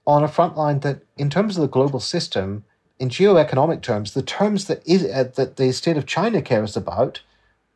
on 0.06 0.22
a 0.22 0.28
front 0.28 0.56
line 0.56 0.80
that, 0.80 1.02
in 1.16 1.30
terms 1.30 1.56
of 1.56 1.62
the 1.62 1.68
global 1.68 2.00
system, 2.00 2.64
in 2.98 3.08
geoeconomic 3.08 3.82
terms, 3.82 4.14
the 4.14 4.22
terms 4.22 4.66
that 4.66 4.86
is 4.86 5.04
uh, 5.04 5.24
that 5.34 5.56
the 5.56 5.72
state 5.72 5.96
of 5.96 6.06
China 6.06 6.40
cares 6.40 6.76
about, 6.76 7.20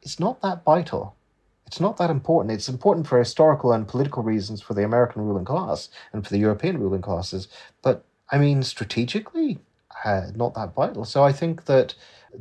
is 0.02 0.20
not 0.20 0.40
that 0.42 0.64
vital 0.64 1.15
it's 1.66 1.80
not 1.80 1.96
that 1.96 2.10
important. 2.10 2.54
It's 2.54 2.68
important 2.68 3.06
for 3.06 3.18
historical 3.18 3.72
and 3.72 3.88
political 3.88 4.22
reasons 4.22 4.62
for 4.62 4.74
the 4.74 4.84
American 4.84 5.22
ruling 5.22 5.44
class 5.44 5.88
and 6.12 6.24
for 6.24 6.30
the 6.30 6.38
European 6.38 6.78
ruling 6.78 7.02
classes. 7.02 7.48
But 7.82 8.04
I 8.30 8.38
mean, 8.38 8.62
strategically, 8.62 9.58
uh, 10.04 10.28
not 10.34 10.54
that 10.54 10.74
vital. 10.74 11.04
So 11.04 11.24
I 11.24 11.32
think 11.32 11.64
that 11.64 11.94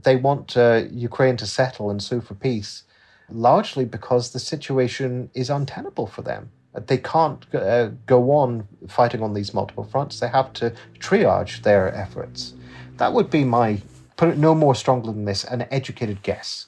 they 0.03 0.15
want 0.15 0.55
uh, 0.57 0.83
Ukraine 0.91 1.37
to 1.37 1.47
settle 1.47 1.89
and 1.89 2.01
sue 2.01 2.21
for 2.21 2.35
peace, 2.35 2.83
largely 3.29 3.85
because 3.85 4.31
the 4.31 4.39
situation 4.39 5.29
is 5.33 5.49
untenable 5.49 6.07
for 6.07 6.21
them. 6.21 6.51
They 6.87 6.97
can't 6.97 7.45
uh, 7.55 7.91
go 8.05 8.31
on 8.31 8.67
fighting 8.89 9.23
on 9.23 9.33
these 9.33 9.53
multiple 9.53 9.85
fronts. 9.85 10.19
They 10.19 10.27
have 10.27 10.51
to 10.53 10.73
triage 10.99 11.61
their 11.63 11.93
efforts. 11.95 12.53
That 12.97 13.13
would 13.13 13.29
be 13.29 13.45
my, 13.45 13.81
put 14.17 14.29
it 14.29 14.37
no 14.37 14.53
more 14.53 14.75
strongly 14.75 15.13
than 15.13 15.25
this, 15.25 15.45
an 15.45 15.67
educated 15.71 16.21
guess. 16.21 16.67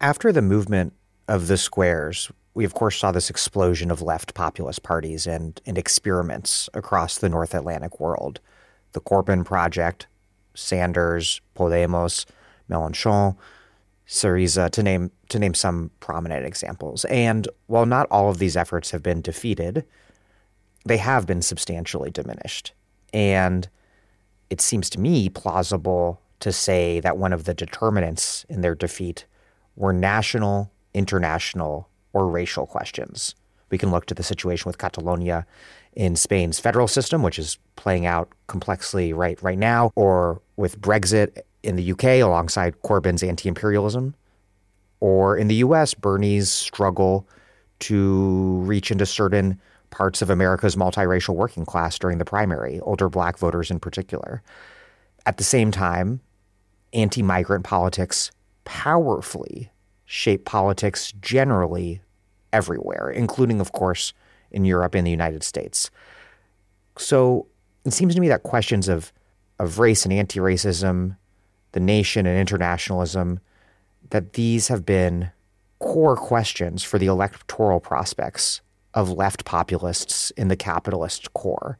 After 0.00 0.32
the 0.32 0.42
movement 0.42 0.94
of 1.28 1.46
the 1.46 1.56
squares, 1.56 2.30
we 2.54 2.64
of 2.64 2.74
course 2.74 2.98
saw 2.98 3.12
this 3.12 3.30
explosion 3.30 3.90
of 3.90 4.02
left 4.02 4.34
populist 4.34 4.82
parties 4.82 5.26
and, 5.26 5.60
and 5.66 5.78
experiments 5.78 6.68
across 6.74 7.18
the 7.18 7.28
North 7.28 7.54
Atlantic 7.54 8.00
world. 8.00 8.40
The 8.92 9.00
Corbyn 9.00 9.44
Project, 9.44 10.06
Sanders, 10.54 11.40
Podemos, 11.56 12.26
Mélenchon, 12.68 13.36
Syriza, 14.06 14.70
to 14.70 14.82
name 14.82 15.10
to 15.30 15.38
name 15.38 15.54
some 15.54 15.90
prominent 16.00 16.44
examples. 16.44 17.06
And 17.06 17.48
while 17.66 17.86
not 17.86 18.06
all 18.10 18.28
of 18.28 18.38
these 18.38 18.56
efforts 18.56 18.90
have 18.90 19.02
been 19.02 19.22
defeated, 19.22 19.86
they 20.84 20.98
have 20.98 21.26
been 21.26 21.40
substantially 21.40 22.10
diminished. 22.10 22.72
And 23.14 23.68
it 24.50 24.60
seems 24.60 24.90
to 24.90 25.00
me 25.00 25.28
plausible 25.28 26.20
to 26.40 26.52
say 26.52 27.00
that 27.00 27.16
one 27.16 27.32
of 27.32 27.44
the 27.44 27.54
determinants 27.54 28.44
in 28.48 28.60
their 28.60 28.74
defeat 28.74 29.24
were 29.76 29.92
national 29.92 30.71
international 30.94 31.88
or 32.12 32.28
racial 32.28 32.66
questions. 32.66 33.34
We 33.70 33.78
can 33.78 33.90
look 33.90 34.06
to 34.06 34.14
the 34.14 34.22
situation 34.22 34.68
with 34.68 34.78
Catalonia 34.78 35.46
in 35.94 36.14
Spain's 36.16 36.58
federal 36.58 36.88
system, 36.88 37.22
which 37.22 37.38
is 37.38 37.58
playing 37.76 38.06
out 38.06 38.28
complexly 38.46 39.12
right 39.12 39.42
right 39.42 39.58
now, 39.58 39.90
or 39.96 40.40
with 40.56 40.80
Brexit 40.80 41.38
in 41.62 41.76
the 41.76 41.92
UK 41.92 42.04
alongside 42.20 42.80
Corbyn's 42.82 43.22
anti-imperialism, 43.22 44.14
or 45.00 45.36
in 45.36 45.48
the 45.48 45.56
US, 45.56 45.94
Bernie's 45.94 46.50
struggle 46.50 47.26
to 47.80 48.60
reach 48.60 48.90
into 48.90 49.06
certain 49.06 49.60
parts 49.90 50.22
of 50.22 50.30
America's 50.30 50.76
multiracial 50.76 51.34
working 51.34 51.66
class 51.66 51.98
during 51.98 52.18
the 52.18 52.24
primary, 52.24 52.78
older 52.80 53.08
black 53.08 53.36
voters 53.38 53.70
in 53.70 53.80
particular. 53.80 54.42
At 55.26 55.38
the 55.38 55.44
same 55.44 55.70
time, 55.70 56.20
anti-migrant 56.92 57.64
politics 57.64 58.30
powerfully 58.64 59.71
shape 60.12 60.44
politics 60.44 61.10
generally 61.22 62.02
everywhere, 62.52 63.08
including, 63.08 63.62
of 63.62 63.72
course, 63.72 64.12
in 64.50 64.66
Europe 64.66 64.94
and 64.94 65.06
the 65.06 65.10
United 65.10 65.42
States. 65.42 65.90
So 66.98 67.46
it 67.86 67.94
seems 67.94 68.14
to 68.14 68.20
me 68.20 68.28
that 68.28 68.42
questions 68.42 68.88
of, 68.88 69.10
of 69.58 69.78
race 69.78 70.04
and 70.04 70.12
anti 70.12 70.38
racism, 70.38 71.16
the 71.72 71.80
nation 71.80 72.26
and 72.26 72.38
internationalism, 72.38 73.40
that 74.10 74.34
these 74.34 74.68
have 74.68 74.84
been 74.84 75.30
core 75.78 76.16
questions 76.16 76.82
for 76.82 76.98
the 76.98 77.06
electoral 77.06 77.80
prospects 77.80 78.60
of 78.92 79.08
left 79.08 79.46
populists 79.46 80.30
in 80.32 80.48
the 80.48 80.56
capitalist 80.56 81.32
core 81.32 81.78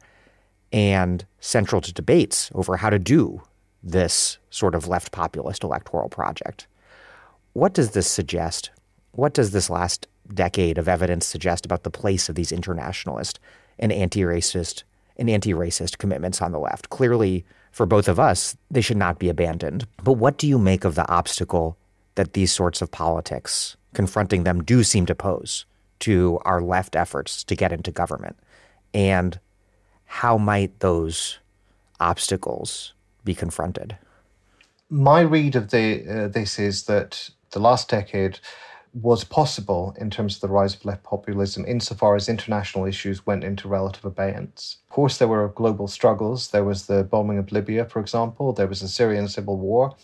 and 0.71 1.27
central 1.39 1.81
to 1.81 1.93
debates 1.93 2.49
over 2.55 2.77
how 2.77 2.89
to 2.89 2.97
do 2.97 3.43
this 3.83 4.39
sort 4.49 4.73
of 4.73 4.87
left 4.87 5.11
populist 5.11 5.63
electoral 5.63 6.09
project. 6.09 6.65
What 7.53 7.73
does 7.73 7.91
this 7.91 8.07
suggest? 8.07 8.71
What 9.11 9.33
does 9.33 9.51
this 9.51 9.69
last 9.69 10.07
decade 10.33 10.79
of 10.79 10.87
evidence 10.87 11.27
suggest 11.27 11.65
about 11.65 11.83
the 11.83 11.91
place 11.91 12.27
of 12.27 12.35
these 12.35 12.51
internationalist 12.51 13.39
and 13.77 13.91
anti-racist 13.91 14.83
and 15.17 15.29
anti-racist 15.29 15.99
commitments 15.99 16.41
on 16.41 16.51
the 16.51 16.59
left? 16.59 16.89
Clearly, 16.89 17.45
for 17.71 17.85
both 17.85 18.07
of 18.07 18.19
us, 18.19 18.57
they 18.71 18.81
should 18.81 18.97
not 18.97 19.19
be 19.19 19.29
abandoned. 19.29 19.85
But 20.03 20.13
what 20.13 20.37
do 20.37 20.47
you 20.47 20.57
make 20.57 20.83
of 20.83 20.95
the 20.95 21.07
obstacle 21.07 21.77
that 22.15 22.33
these 22.33 22.51
sorts 22.51 22.81
of 22.81 22.89
politics 22.89 23.77
confronting 23.93 24.43
them 24.43 24.63
do 24.63 24.83
seem 24.83 25.05
to 25.05 25.15
pose 25.15 25.65
to 25.99 26.39
our 26.45 26.59
left 26.59 26.95
efforts 26.95 27.43
to 27.43 27.55
get 27.55 27.71
into 27.71 27.91
government? 27.91 28.35
And 28.95 29.39
how 30.05 30.39
might 30.39 30.79
those 30.79 31.37
obstacles 31.99 32.93
be 33.23 33.35
confronted? 33.35 33.95
My 34.89 35.21
read 35.21 35.55
of 35.55 35.69
the 35.69 36.05
uh, 36.07 36.27
this 36.27 36.59
is 36.59 36.83
that 36.83 37.29
the 37.53 37.59
last 37.59 37.89
decade 37.89 38.39
was 38.93 39.23
possible 39.23 39.95
in 39.99 40.09
terms 40.09 40.35
of 40.35 40.41
the 40.41 40.47
rise 40.47 40.75
of 40.75 40.85
left 40.85 41.03
populism 41.03 41.65
insofar 41.65 42.15
as 42.15 42.29
international 42.29 42.85
issues 42.85 43.25
went 43.25 43.43
into 43.43 43.67
relative 43.67 44.05
abeyance. 44.05 44.77
Of 44.87 44.93
course, 44.93 45.17
there 45.17 45.27
were 45.27 45.47
global 45.49 45.87
struggles. 45.87 46.51
There 46.51 46.63
was 46.63 46.85
the 46.85 47.03
bombing 47.03 47.39
of 47.39 47.51
Libya, 47.51 47.85
for 47.85 47.99
example, 47.99 48.53
there 48.53 48.67
was 48.67 48.81
the 48.81 48.87
Syrian 48.87 49.27
civil 49.27 49.57
war. 49.57 49.95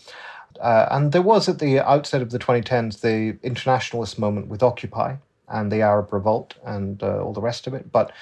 Uh, 0.60 0.88
and 0.90 1.12
there 1.12 1.22
was 1.22 1.48
at 1.48 1.60
the 1.60 1.78
outset 1.78 2.20
of 2.20 2.30
the 2.30 2.38
2010s 2.38 3.00
the 3.00 3.38
internationalist 3.46 4.18
moment 4.18 4.48
with 4.48 4.62
Occupy 4.62 5.16
and 5.48 5.70
the 5.70 5.82
Arab 5.82 6.12
revolt 6.12 6.54
and 6.64 7.02
uh, 7.02 7.22
all 7.22 7.32
the 7.32 7.40
rest 7.40 7.68
of 7.68 7.74
it. 7.74 7.92
But 7.92 8.12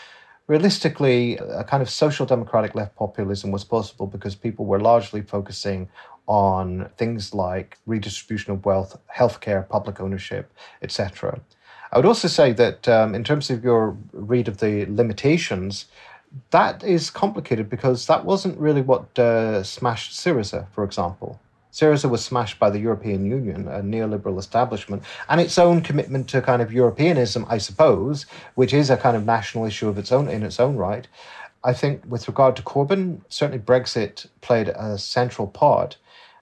realistically, 0.46 1.36
a 1.36 1.64
kind 1.64 1.82
of 1.82 1.88
social 1.88 2.26
democratic 2.26 2.74
left 2.74 2.94
populism 2.94 3.50
was 3.50 3.64
possible 3.64 4.06
because 4.06 4.34
people 4.34 4.66
were 4.66 4.80
largely 4.80 5.22
focusing 5.22 5.88
on 6.28 6.90
things 6.98 7.34
like 7.34 7.78
redistribution 7.86 8.52
of 8.52 8.64
wealth, 8.64 8.98
healthcare, 9.14 9.66
public 9.68 9.98
ownership, 10.00 10.52
etc. 10.82 11.40
I 11.90 11.96
would 11.96 12.06
also 12.06 12.28
say 12.28 12.52
that 12.52 12.86
um, 12.86 13.14
in 13.14 13.24
terms 13.24 13.50
of 13.50 13.64
your 13.64 13.96
read 14.12 14.46
of 14.46 14.58
the 14.58 14.84
limitations, 14.86 15.86
that 16.50 16.84
is 16.84 17.08
complicated 17.08 17.70
because 17.70 18.06
that 18.06 18.26
wasn't 18.26 18.58
really 18.58 18.82
what 18.82 19.18
uh, 19.18 19.62
smashed 19.62 20.12
Syriza, 20.12 20.70
for 20.72 20.84
example. 20.84 21.40
Syriza 21.72 22.10
was 22.10 22.24
smashed 22.24 22.58
by 22.58 22.68
the 22.68 22.78
European 22.78 23.24
Union, 23.24 23.66
a 23.68 23.80
neoliberal 23.80 24.38
establishment, 24.38 25.02
and 25.30 25.40
its 25.40 25.58
own 25.58 25.80
commitment 25.80 26.28
to 26.28 26.42
kind 26.42 26.60
of 26.60 26.72
Europeanism, 26.72 27.46
I 27.48 27.58
suppose, 27.58 28.26
which 28.54 28.74
is 28.74 28.90
a 28.90 28.96
kind 28.96 29.16
of 29.16 29.24
national 29.24 29.64
issue 29.64 29.88
of 29.88 29.96
its 29.96 30.12
own 30.12 30.28
in 30.28 30.42
its 30.42 30.60
own 30.60 30.76
right. 30.76 31.08
I 31.64 31.72
think 31.72 32.02
with 32.06 32.28
regard 32.28 32.56
to 32.56 32.62
Corbyn, 32.62 33.20
certainly 33.28 33.62
Brexit 33.62 34.26
played 34.42 34.68
a 34.68 34.98
central 34.98 35.46
part 35.46 35.96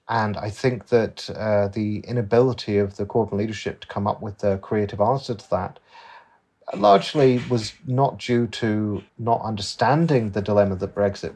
and 0.08 0.36
I 0.36 0.50
think 0.50 0.88
that 0.88 1.28
uh, 1.30 1.68
the 1.68 1.98
inability 2.00 2.78
of 2.78 2.96
the 2.96 3.06
Corbyn 3.06 3.32
leadership 3.32 3.80
to 3.80 3.86
come 3.88 4.06
up 4.06 4.22
with 4.22 4.44
a 4.44 4.58
creative 4.58 5.00
answer 5.00 5.34
to 5.34 5.50
that 5.50 5.78
largely 6.76 7.40
was 7.48 7.74
not 7.86 8.18
due 8.18 8.46
to 8.48 9.02
not 9.18 9.40
understanding 9.42 10.30
the 10.30 10.42
dilemma 10.42 10.76
that 10.76 10.94
Brexit 10.94 11.34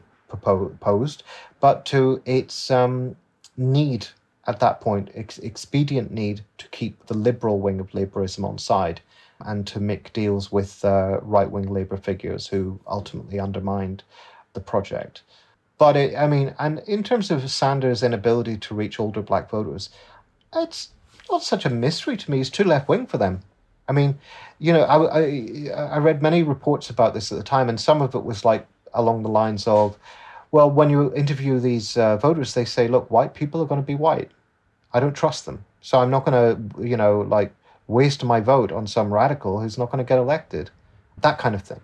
posed, 0.79 1.23
but 1.59 1.85
to 1.85 2.21
its 2.25 2.71
um, 2.71 3.15
need 3.57 4.07
at 4.47 4.59
that 4.59 4.81
point, 4.81 5.11
ex- 5.13 5.39
expedient 5.39 6.11
need 6.11 6.41
to 6.57 6.67
keep 6.69 7.05
the 7.05 7.13
liberal 7.13 7.59
wing 7.59 7.79
of 7.79 7.91
Labourism 7.91 8.43
on 8.43 8.57
side 8.57 9.01
and 9.41 9.65
to 9.67 9.79
make 9.79 10.13
deals 10.13 10.51
with 10.51 10.83
uh, 10.83 11.19
right 11.21 11.49
wing 11.49 11.67
Labour 11.67 11.97
figures 11.97 12.47
who 12.47 12.79
ultimately 12.87 13.39
undermined 13.39 14.03
the 14.53 14.59
project. 14.59 15.21
But 15.81 15.97
it, 15.97 16.15
I 16.15 16.27
mean, 16.27 16.53
and 16.59 16.77
in 16.85 17.01
terms 17.01 17.31
of 17.31 17.49
Sanders' 17.49 18.03
inability 18.03 18.55
to 18.55 18.75
reach 18.75 18.99
older 18.99 19.23
black 19.23 19.49
voters, 19.49 19.89
it's 20.55 20.89
not 21.27 21.41
such 21.41 21.65
a 21.65 21.71
mystery 21.71 22.15
to 22.17 22.29
me. 22.29 22.37
He's 22.37 22.51
too 22.51 22.65
left 22.65 22.87
wing 22.87 23.07
for 23.07 23.17
them. 23.17 23.39
I 23.89 23.91
mean, 23.91 24.19
you 24.59 24.73
know, 24.73 24.83
I, 24.83 25.21
I, 25.21 25.95
I 25.95 25.97
read 25.97 26.21
many 26.21 26.43
reports 26.43 26.91
about 26.91 27.15
this 27.15 27.31
at 27.31 27.39
the 27.39 27.43
time, 27.43 27.67
and 27.67 27.81
some 27.81 28.03
of 28.03 28.13
it 28.13 28.23
was 28.23 28.45
like 28.45 28.67
along 28.93 29.23
the 29.23 29.29
lines 29.29 29.65
of, 29.65 29.97
well, 30.51 30.69
when 30.69 30.91
you 30.91 31.11
interview 31.15 31.59
these 31.59 31.97
uh, 31.97 32.15
voters, 32.17 32.53
they 32.53 32.63
say, 32.63 32.87
look, 32.87 33.09
white 33.09 33.33
people 33.33 33.59
are 33.59 33.65
going 33.65 33.81
to 33.81 33.87
be 33.87 33.95
white. 33.95 34.29
I 34.93 34.99
don't 34.99 35.15
trust 35.15 35.47
them. 35.47 35.65
So 35.81 35.97
I'm 35.97 36.11
not 36.11 36.25
going 36.25 36.37
to, 36.37 36.87
you 36.87 36.95
know, 36.95 37.21
like 37.21 37.55
waste 37.87 38.23
my 38.23 38.39
vote 38.39 38.71
on 38.71 38.85
some 38.85 39.11
radical 39.11 39.59
who's 39.59 39.79
not 39.79 39.89
going 39.91 40.05
to 40.05 40.07
get 40.07 40.19
elected. 40.19 40.69
That 41.21 41.39
kind 41.39 41.55
of 41.55 41.63
thing. 41.63 41.81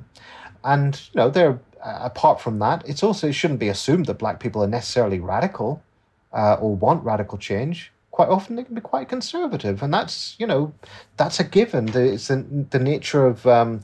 And, 0.64 1.02
you 1.14 1.18
know, 1.18 1.32
there 1.32 1.60
apart 1.88 2.42
from 2.42 2.60
that, 2.60 2.88
it's 2.88 3.04
also 3.04 3.28
it 3.28 3.34
shouldn't 3.34 3.60
be 3.60 3.70
assumed 3.70 4.06
that 4.08 4.16
black 4.16 4.40
people 4.40 4.64
are 4.64 4.68
necessarily 4.68 5.20
radical 5.20 5.82
uh, 6.34 6.56
or 6.56 6.76
want 6.76 7.04
radical 7.04 7.38
change. 7.38 7.92
Quite 8.12 8.30
often, 8.30 8.56
they 8.56 8.64
can 8.64 8.76
be 8.76 8.82
quite 8.82 9.10
conservative, 9.10 9.84
and 9.84 9.94
that's 9.94 10.36
you 10.40 10.48
know 10.48 10.74
that's 11.18 11.40
a 11.40 11.44
given. 11.44 11.90
It's 11.96 12.28
the, 12.28 12.46
the 12.70 12.80
nature 12.80 13.26
of 13.26 13.46
um, 13.46 13.82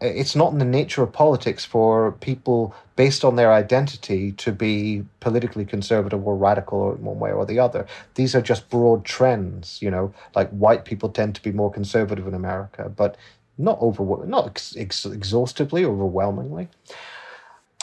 it's 0.00 0.34
not 0.34 0.52
in 0.52 0.58
the 0.58 0.64
nature 0.64 1.02
of 1.02 1.12
politics 1.12 1.64
for 1.64 2.12
people 2.12 2.74
based 2.96 3.24
on 3.24 3.36
their 3.36 3.52
identity 3.52 4.32
to 4.32 4.52
be 4.52 5.04
politically 5.20 5.64
conservative 5.64 6.26
or 6.26 6.36
radical 6.36 6.94
in 6.94 7.02
one 7.02 7.18
way 7.18 7.32
or 7.32 7.44
the 7.44 7.58
other. 7.58 7.86
These 8.14 8.34
are 8.34 8.40
just 8.40 8.68
broad 8.70 9.04
trends, 9.04 9.80
you 9.82 9.90
know, 9.90 10.12
like 10.34 10.50
white 10.50 10.84
people 10.84 11.08
tend 11.08 11.34
to 11.34 11.42
be 11.42 11.52
more 11.52 11.70
conservative 11.70 12.26
in 12.26 12.34
America, 12.34 12.90
but 12.94 13.16
not 13.58 13.78
over 13.80 14.26
not 14.26 14.58
ex- 14.76 15.04
exhaustively, 15.04 15.84
overwhelmingly. 15.84 16.68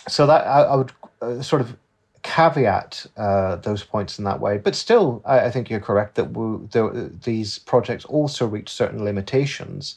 So 0.08 0.26
that 0.28 0.46
I, 0.46 0.62
I 0.64 0.76
would 0.76 0.92
uh, 1.22 1.42
sort 1.42 1.62
of 1.62 1.76
caveat 2.24 3.06
uh, 3.16 3.56
those 3.58 3.84
points 3.84 4.20
in 4.20 4.26
that 4.26 4.40
way. 4.40 4.58
But 4.58 4.76
still, 4.76 5.22
I, 5.26 5.42
I 5.42 5.52
think 5.52 5.70
you're 5.70 5.80
correct 5.80 6.16
that 6.16 6.32
we, 6.32 6.66
the, 6.68 7.12
these 7.24 7.60
projects 7.60 8.06
also 8.06 8.46
reach 8.46 8.70
certain 8.70 9.04
limitations. 9.04 9.96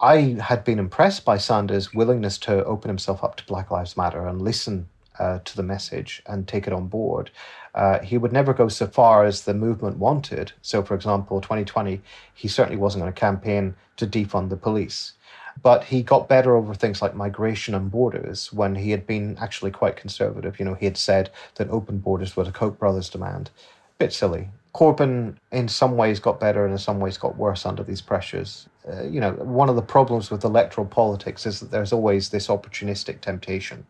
I 0.00 0.36
had 0.40 0.64
been 0.64 0.80
impressed 0.80 1.24
by 1.24 1.38
Sanders' 1.38 1.94
willingness 1.94 2.36
to 2.38 2.64
open 2.64 2.88
himself 2.88 3.22
up 3.22 3.36
to 3.36 3.46
Black 3.46 3.70
Lives 3.70 3.96
Matter 3.96 4.26
and 4.26 4.42
listen 4.42 4.88
uh, 5.18 5.38
to 5.44 5.56
the 5.56 5.62
message 5.62 6.22
and 6.26 6.48
take 6.48 6.66
it 6.66 6.72
on 6.72 6.88
board. 6.88 7.30
Uh, 7.74 8.00
he 8.00 8.18
would 8.18 8.32
never 8.32 8.52
go 8.52 8.68
so 8.68 8.86
far 8.86 9.24
as 9.24 9.42
the 9.42 9.54
movement 9.54 9.98
wanted. 9.98 10.52
So, 10.62 10.82
for 10.82 10.94
example, 10.94 11.40
2020, 11.40 12.00
he 12.34 12.48
certainly 12.48 12.76
wasn't 12.76 13.02
going 13.02 13.12
to 13.12 13.20
campaign 13.20 13.76
to 13.96 14.06
defund 14.06 14.48
the 14.48 14.56
police. 14.56 15.12
But 15.62 15.84
he 15.84 16.02
got 16.02 16.28
better 16.28 16.56
over 16.56 16.74
things 16.74 17.02
like 17.02 17.14
migration 17.14 17.74
and 17.74 17.90
borders 17.90 18.52
when 18.52 18.74
he 18.76 18.90
had 18.90 19.06
been 19.06 19.36
actually 19.40 19.70
quite 19.70 19.96
conservative. 19.96 20.58
You 20.58 20.64
know, 20.64 20.74
he 20.74 20.86
had 20.86 20.96
said 20.96 21.30
that 21.56 21.68
open 21.70 21.98
borders 21.98 22.36
were 22.36 22.44
the 22.44 22.52
Koch 22.52 22.78
brothers 22.78 23.10
demand. 23.10 23.50
Bit 23.98 24.12
silly. 24.12 24.48
Corbyn, 24.74 25.36
in 25.50 25.68
some 25.68 25.96
ways, 25.96 26.18
got 26.18 26.40
better 26.40 26.64
and 26.64 26.72
in 26.72 26.78
some 26.78 26.98
ways 26.98 27.18
got 27.18 27.36
worse 27.36 27.66
under 27.66 27.82
these 27.82 28.00
pressures. 28.00 28.68
Uh, 28.90 29.02
you 29.02 29.20
know, 29.20 29.32
one 29.32 29.68
of 29.68 29.76
the 29.76 29.82
problems 29.82 30.30
with 30.30 30.44
electoral 30.44 30.86
politics 30.86 31.44
is 31.44 31.60
that 31.60 31.70
there's 31.70 31.92
always 31.92 32.30
this 32.30 32.46
opportunistic 32.48 33.20
temptation 33.20 33.84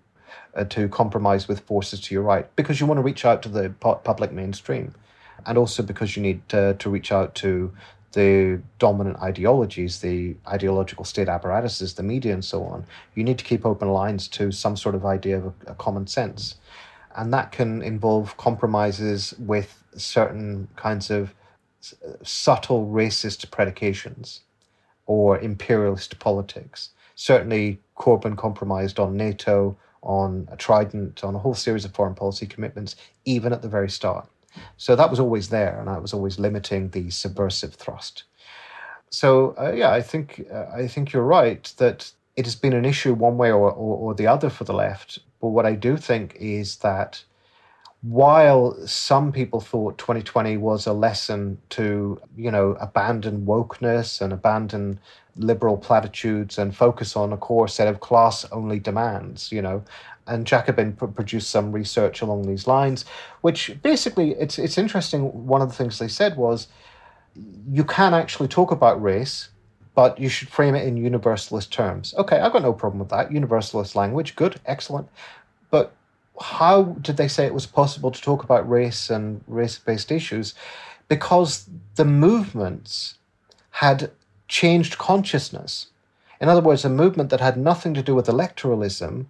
uh, 0.55 0.65
to 0.65 0.89
compromise 0.89 1.47
with 1.47 1.61
forces 1.61 2.01
to 2.01 2.15
your 2.15 2.23
right 2.23 2.55
because 2.57 2.81
you 2.81 2.87
want 2.87 2.99
to 2.99 3.03
reach 3.03 3.25
out 3.25 3.43
to 3.43 3.49
the 3.49 3.71
public 3.79 4.33
mainstream 4.33 4.95
and 5.47 5.57
also 5.57 5.83
because 5.83 6.17
you 6.17 6.23
need 6.23 6.47
to, 6.49 6.75
to 6.75 6.91
reach 6.91 7.13
out 7.13 7.35
to 7.35 7.73
the 8.13 8.61
dominant 8.79 9.19
ideologies, 9.19 10.01
the 10.01 10.37
ideological 10.47 11.05
state 11.05 11.29
apparatuses, 11.29 11.95
the 11.95 12.03
media, 12.03 12.33
and 12.33 12.45
so 12.45 12.63
on. 12.65 12.85
You 13.15 13.25
need 13.25 13.39
to 13.39 13.45
keep 13.45 13.65
open 13.65 13.89
lines 13.89 14.29
to 14.29 14.53
some 14.53 14.77
sort 14.77 14.95
of 14.95 15.05
idea 15.05 15.39
of 15.39 15.47
a, 15.47 15.73
a 15.73 15.75
common 15.75 16.07
sense. 16.07 16.57
And 17.17 17.33
that 17.35 17.53
can 17.53 17.83
involve 17.83 18.37
compromises 18.37 19.35
with 19.39 19.83
certain 19.97 20.69
kinds 20.77 21.11
of 21.11 21.35
subtle 22.23 22.87
racist 22.87 23.51
predications 23.51 24.41
or 25.07 25.39
imperialist 25.39 26.19
politics. 26.19 26.91
Certainly, 27.15 27.81
Corbyn 27.97 28.37
compromised 28.37 28.99
on 28.99 29.17
NATO, 29.17 29.77
on 30.03 30.49
a 30.51 30.57
Trident, 30.57 31.23
on 31.25 31.35
a 31.35 31.39
whole 31.39 31.55
series 31.55 31.85
of 31.85 31.93
foreign 31.93 32.15
policy 32.15 32.47
commitments, 32.47 32.97
even 33.25 33.53
at 33.53 33.63
the 33.63 33.69
very 33.69 33.91
start. 33.91 34.29
So 34.77 34.97
that 34.97 35.11
was 35.11 35.21
always 35.21 35.49
there, 35.49 35.79
and 35.81 35.89
I 35.89 35.99
was 35.99 36.13
always 36.13 36.39
limiting 36.39 36.91
the 36.91 37.11
subversive 37.11 37.75
thrust. 37.75 38.25
So 39.11 39.55
uh, 39.59 39.73
yeah, 39.73 39.93
I 39.93 40.03
think 40.03 40.47
uh, 40.53 40.67
I 40.75 40.89
think 40.89 41.13
you're 41.13 41.23
right 41.23 41.73
that 41.77 42.11
it 42.37 42.47
has 42.47 42.55
been 42.55 42.73
an 42.73 42.85
issue 42.85 43.13
one 43.13 43.37
way 43.37 43.51
or, 43.51 43.71
or, 43.71 43.97
or 43.99 44.15
the 44.15 44.27
other 44.27 44.49
for 44.49 44.65
the 44.65 44.73
left. 44.73 45.19
But 45.41 45.49
what 45.49 45.67
I 45.67 45.75
do 45.75 45.97
think 45.97 46.37
is 46.41 46.77
that 46.77 47.23
while 48.03 48.75
some 48.87 49.31
people 49.31 49.61
thought 49.61 49.97
2020 49.97 50.57
was 50.57 50.87
a 50.87 50.93
lesson 50.93 51.59
to, 51.71 52.21
you 52.37 52.51
know, 52.51 52.77
abandon 52.81 53.47
wokeness 53.47 54.21
and 54.21 54.33
abandon 54.33 54.99
liberal 55.37 55.77
platitudes 55.77 56.59
and 56.59 56.77
focus 56.77 57.17
on 57.17 57.33
a 57.33 57.37
core 57.37 57.69
set 57.69 57.87
of 57.87 58.01
class 58.01 58.45
only 58.51 58.81
demands, 58.81 59.53
you 59.53 59.63
know, 59.63 59.85
and 60.27 60.47
Jacobin 60.47 60.95
pr- 60.95 61.07
produced 61.07 61.51
some 61.51 61.73
research 61.73 62.21
along 62.21 62.47
these 62.47 62.67
lines, 62.67 63.05
which 63.41 63.79
basically 63.83 64.33
it's 64.33 64.59
it's 64.59 64.79
interesting. 64.79 65.47
One 65.47 65.63
of 65.63 65.69
the 65.69 65.75
things 65.75 65.99
they 65.99 66.09
said 66.09 66.37
was 66.37 66.69
you 67.35 67.85
can 67.85 68.15
actually 68.15 68.49
talk 68.49 68.71
about 68.71 69.03
race, 69.03 69.49
but 69.95 70.19
you 70.19 70.29
should 70.29 70.49
frame 70.49 70.75
it 70.75 70.87
in 70.87 70.97
universalist 70.97 71.73
terms. 71.73 72.15
Okay, 72.19 72.39
I've 72.39 72.53
got 72.53 72.63
no 72.63 72.73
problem 72.73 73.01
with 73.01 73.09
that. 73.09 73.33
Universalist 73.33 73.97
language, 73.97 74.37
good, 74.37 74.61
excellent. 74.67 75.09
But 75.71 75.95
how 76.41 76.85
did 77.01 77.17
they 77.17 77.29
say 77.29 77.47
it 77.47 77.55
was 77.55 77.67
possible 77.67 78.11
to 78.11 78.21
talk 78.21 78.43
about 78.43 78.69
race 78.69 79.11
and 79.11 79.43
race 79.47 79.79
based 79.79 80.11
issues? 80.11 80.55
Because 81.09 81.69
the 81.97 82.05
movements 82.05 83.17
had 83.71 84.11
changed 84.49 84.99
consciousness. 84.99 85.89
In 86.41 86.49
other 86.49 86.61
words, 86.61 86.85
a 86.85 86.89
movement 86.89 87.31
that 87.31 87.41
had 87.41 87.57
nothing 87.57 87.95
to 87.95 88.03
do 88.03 88.15
with 88.15 88.27
electoralism 88.27 89.27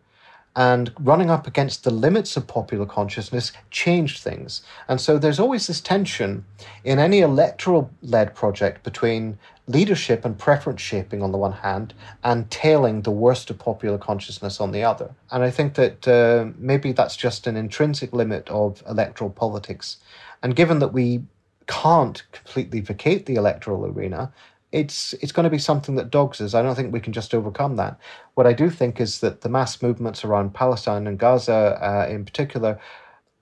and 0.55 0.93
running 1.01 1.31
up 1.31 1.47
against 1.47 1.85
the 1.85 1.91
limits 1.91 2.37
of 2.37 2.47
popular 2.47 2.85
consciousness 2.85 3.53
changed 3.71 4.23
things. 4.23 4.63
And 4.89 5.01
so 5.01 5.19
there's 5.19 5.41
always 5.41 5.67
this 5.67 5.81
tension 5.81 6.45
in 6.85 6.99
any 6.99 7.21
electoral 7.21 7.91
led 8.03 8.35
project 8.35 8.83
between 8.83 9.39
leadership 9.67 10.25
and 10.25 10.39
preference 10.39 10.81
shaping 10.81 11.23
on 11.23 11.33
the 11.33 11.39
one 11.39 11.53
hand 11.53 11.95
and 12.23 12.51
tailing 12.51 13.03
the 13.03 13.11
worst 13.11 13.49
of 13.49 13.59
popular 13.59 13.97
consciousness 13.97 14.61
on 14.61 14.73
the 14.73 14.83
other. 14.85 15.15
And 15.31 15.43
I 15.43 15.51
think 15.51 15.75
that 15.75 16.07
uh, 16.07 16.51
maybe 16.59 16.93
that's 16.93 17.17
just 17.17 17.47
an 17.47 17.57
intrinsic 17.57 18.13
limit 18.13 18.49
of 18.51 18.83
electoral 18.89 19.31
politics. 19.31 19.99
And 20.43 20.57
given 20.57 20.81
that 20.81 20.93
we 20.93 21.23
can't 21.67 22.23
completely 22.33 22.81
vacate 22.81 23.27
the 23.27 23.37
electoral 23.37 23.87
arena, 23.87 24.33
it's 24.73 25.13
it's 25.15 25.33
going 25.33 25.45
to 25.45 25.51
be 25.51 25.59
something 25.59 25.95
that 25.97 26.11
dogs 26.11 26.41
us. 26.41 26.55
I 26.55 26.63
don't 26.63 26.75
think 26.75 26.93
we 26.93 27.01
can 27.01 27.13
just 27.13 27.35
overcome 27.35 27.77
that. 27.77 27.99
What 28.35 28.47
I 28.47 28.55
do 28.55 28.71
think 28.71 29.01
is 29.01 29.21
that 29.21 29.43
the 29.43 29.49
mass 29.49 29.83
movements 29.83 30.25
around 30.25 30.55
Palestine 30.55 31.07
and 31.07 31.19
Gaza, 31.19 31.79
uh, 31.81 32.11
in 32.11 32.25
particular, 32.25 32.81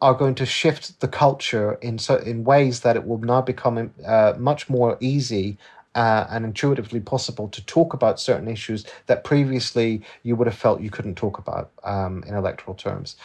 are 0.01 0.15
going 0.15 0.35
to 0.35 0.47
shift 0.47 1.01
the 1.01 1.09
culture 1.09 1.75
in 1.75 1.99
so 1.99 2.17
in 2.17 2.45
ways 2.45 2.81
that 2.81 2.97
it 2.97 3.07
will 3.07 3.19
now 3.19 3.41
become 3.41 3.93
uh, 4.05 4.35
much 4.39 4.69
more 4.69 4.99
easy 5.01 5.57
uh, 5.95 6.27
and 6.31 6.45
intuitively 6.45 7.01
possible 7.01 7.49
to 7.49 7.65
talk 7.67 7.95
about 7.95 8.21
certain 8.21 8.49
issues 8.49 8.85
that 9.07 9.25
previously 9.25 10.03
you 10.23 10.37
would 10.37 10.47
have 10.47 10.57
felt 10.57 10.81
you 10.81 10.91
couldn't 10.91 11.17
talk 11.17 11.39
about 11.39 11.71
um, 11.85 12.25
in 12.27 12.35
electoral 12.35 12.75
terms. 12.75 13.17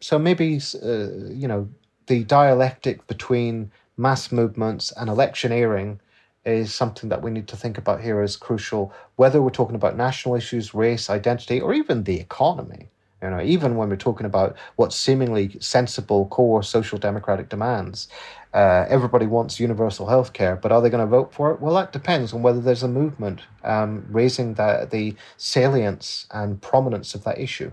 So 0.00 0.18
maybe 0.18 0.60
uh, 0.82 1.08
you 1.28 1.48
know 1.48 1.68
the 2.06 2.22
dialectic 2.24 3.06
between 3.08 3.72
mass 3.96 4.30
movements 4.30 4.92
and 4.92 5.10
electioneering 5.10 6.00
is 6.44 6.72
something 6.72 7.08
that 7.10 7.22
we 7.22 7.30
need 7.30 7.48
to 7.48 7.56
think 7.56 7.78
about 7.78 8.00
here 8.00 8.20
as 8.20 8.36
crucial, 8.36 8.92
whether 9.16 9.42
we're 9.42 9.50
talking 9.50 9.76
about 9.76 9.96
national 9.96 10.34
issues, 10.34 10.74
race, 10.74 11.10
identity, 11.10 11.60
or 11.60 11.74
even 11.74 12.04
the 12.04 12.20
economy. 12.20 12.88
You 13.22 13.30
know, 13.30 13.42
even 13.42 13.74
when 13.74 13.88
we're 13.88 13.96
talking 13.96 14.26
about 14.26 14.56
what 14.76 14.92
seemingly 14.92 15.56
sensible 15.58 16.26
core 16.26 16.62
social 16.62 16.98
democratic 16.98 17.48
demands, 17.48 18.06
uh, 18.54 18.86
everybody 18.88 19.26
wants 19.26 19.58
universal 19.58 20.06
health 20.06 20.32
care, 20.32 20.54
but 20.54 20.70
are 20.70 20.80
they 20.80 20.88
going 20.88 21.04
to 21.04 21.10
vote 21.10 21.34
for 21.34 21.50
it? 21.50 21.60
Well, 21.60 21.74
that 21.74 21.92
depends 21.92 22.32
on 22.32 22.42
whether 22.42 22.60
there's 22.60 22.84
a 22.84 22.88
movement 22.88 23.40
um, 23.64 24.06
raising 24.08 24.54
the, 24.54 24.86
the 24.88 25.16
salience 25.36 26.28
and 26.30 26.62
prominence 26.62 27.14
of 27.14 27.24
that 27.24 27.38
issue. 27.38 27.72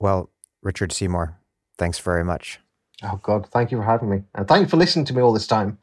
Well, 0.00 0.30
Richard 0.62 0.92
Seymour, 0.92 1.38
thanks 1.78 2.00
very 2.00 2.24
much. 2.24 2.58
Oh, 3.04 3.20
God, 3.22 3.46
thank 3.52 3.70
you 3.70 3.78
for 3.78 3.84
having 3.84 4.10
me. 4.10 4.22
And 4.34 4.48
thank 4.48 4.62
you 4.62 4.68
for 4.68 4.76
listening 4.76 5.04
to 5.06 5.14
me 5.14 5.22
all 5.22 5.32
this 5.32 5.46
time. 5.46 5.78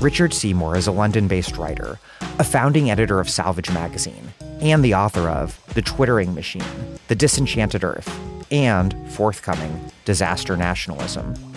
Richard 0.00 0.34
Seymour 0.34 0.76
is 0.76 0.86
a 0.86 0.92
London 0.92 1.28
based 1.28 1.56
writer, 1.56 1.98
a 2.38 2.44
founding 2.44 2.90
editor 2.90 3.20
of 3.20 3.30
Salvage 3.30 3.70
magazine, 3.70 4.34
and 4.60 4.84
the 4.84 4.94
author 4.94 5.28
of 5.28 5.62
The 5.74 5.82
Twittering 5.82 6.34
Machine, 6.34 6.62
The 7.08 7.14
Disenchanted 7.14 7.84
Earth, 7.84 8.10
and 8.50 8.94
forthcoming 9.12 9.90
Disaster 10.04 10.56
Nationalism. 10.56 11.51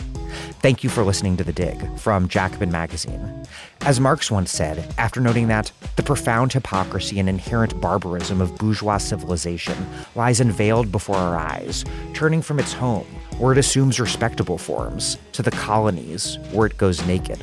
Thank 0.62 0.84
you 0.84 0.90
for 0.90 1.04
listening 1.04 1.38
to 1.38 1.44
The 1.44 1.54
Dig 1.54 1.98
from 1.98 2.28
Jacobin 2.28 2.72
Magazine. 2.72 3.46
As 3.82 4.00
Marx 4.00 4.32
once 4.32 4.52
said, 4.52 4.94
after 4.98 5.22
noting 5.22 5.48
that 5.48 5.72
the 5.96 6.04
profound 6.04 6.54
hypocrisy 6.54 7.20
and 7.20 7.30
inherent 7.30 7.80
barbarism 7.80 8.42
of 8.42 8.58
bourgeois 8.58 8.98
civilization 8.98 9.76
lies 10.16 10.40
unveiled 10.40 10.92
before 10.92 11.18
our 11.18 11.38
eyes, 11.38 11.86
turning 12.14 12.42
from 12.42 12.60
its 12.60 12.74
home, 12.74 13.06
where 13.38 13.52
it 13.52 13.58
assumes 13.58 14.00
respectable 14.00 14.58
forms, 14.58 15.18
to 15.34 15.42
the 15.42 15.52
colonies, 15.52 16.38
where 16.52 16.68
it 16.68 16.78
goes 16.78 17.06
naked. 17.06 17.42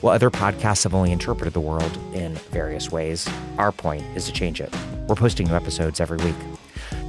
While 0.00 0.14
other 0.14 0.30
podcasts 0.30 0.84
have 0.84 0.94
only 0.94 1.12
interpreted 1.12 1.54
the 1.54 1.60
world 1.60 1.98
in 2.12 2.34
various 2.50 2.92
ways, 2.92 3.28
our 3.58 3.72
point 3.72 4.04
is 4.14 4.26
to 4.26 4.32
change 4.32 4.60
it. 4.60 4.72
We're 5.06 5.14
posting 5.14 5.48
new 5.48 5.54
episodes 5.54 6.00
every 6.00 6.18
week. 6.18 6.36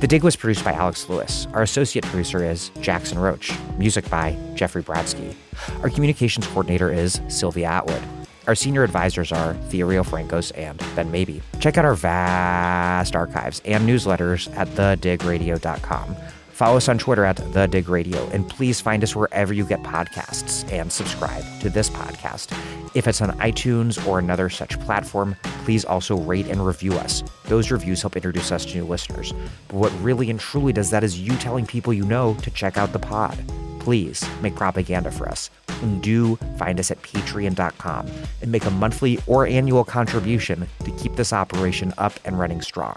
The 0.05 0.09
Dig 0.09 0.23
was 0.23 0.35
produced 0.35 0.63
by 0.63 0.71
Alex 0.73 1.09
Lewis. 1.09 1.47
Our 1.53 1.63
associate 1.63 2.05
producer 2.05 2.43
is 2.43 2.69
Jackson 2.79 3.17
Roach. 3.17 3.51
Music 3.79 4.07
by 4.07 4.37
Jeffrey 4.53 4.83
Bradsky. 4.83 5.33
Our 5.81 5.89
communications 5.89 6.45
coordinator 6.45 6.91
is 6.91 7.19
Sylvia 7.27 7.65
Atwood. 7.65 8.03
Our 8.45 8.53
senior 8.53 8.83
advisors 8.83 9.31
are 9.31 9.55
Thea 9.69 9.83
Riofrancos 9.83 10.51
and 10.55 10.77
Ben 10.95 11.11
Mabie. 11.11 11.41
Check 11.59 11.79
out 11.79 11.85
our 11.85 11.95
vast 11.95 13.15
archives 13.15 13.63
and 13.65 13.89
newsletters 13.89 14.55
at 14.55 14.67
thedigradio.com. 14.75 16.15
Follow 16.55 16.77
us 16.77 16.87
on 16.87 16.97
Twitter 16.97 17.25
at 17.25 17.35
The 17.51 17.67
Dig 17.67 17.89
Radio, 17.89 18.29
and 18.29 18.47
please 18.47 18.79
find 18.79 19.03
us 19.03 19.13
wherever 19.13 19.53
you 19.53 19.65
get 19.65 19.83
podcasts 19.83 20.65
and 20.71 20.89
subscribe 20.89 21.43
to 21.59 21.69
this 21.69 21.89
podcast. 21.89 22.57
If 22.95 23.09
it's 23.09 23.19
on 23.19 23.37
iTunes 23.39 24.07
or 24.07 24.19
another 24.19 24.47
such 24.47 24.79
platform, 24.79 25.35
please 25.65 25.83
also 25.83 26.15
rate 26.15 26.47
and 26.47 26.65
review 26.65 26.93
us. 26.93 27.25
Those 27.47 27.71
reviews 27.71 28.01
help 28.01 28.15
introduce 28.15 28.53
us 28.53 28.63
to 28.67 28.77
new 28.77 28.85
listeners. 28.85 29.33
But 29.67 29.75
what 29.75 29.91
really 30.01 30.29
and 30.29 30.39
truly 30.39 30.71
does 30.71 30.91
that 30.91 31.03
is 31.03 31.19
you 31.19 31.35
telling 31.39 31.65
people 31.65 31.91
you 31.91 32.05
know 32.05 32.35
to 32.35 32.49
check 32.51 32.77
out 32.77 32.93
the 32.93 32.99
pod. 32.99 33.37
Please 33.81 34.25
make 34.41 34.55
propaganda 34.55 35.11
for 35.11 35.27
us. 35.27 35.49
And 35.81 36.01
do 36.01 36.37
find 36.57 36.79
us 36.79 36.89
at 36.89 37.01
patreon.com 37.01 38.09
and 38.41 38.49
make 38.49 38.63
a 38.63 38.71
monthly 38.71 39.19
or 39.27 39.45
annual 39.45 39.83
contribution 39.83 40.69
to 40.85 40.91
keep 40.91 41.17
this 41.17 41.33
operation 41.33 41.93
up 41.97 42.13
and 42.23 42.39
running 42.39 42.61
strong. 42.61 42.95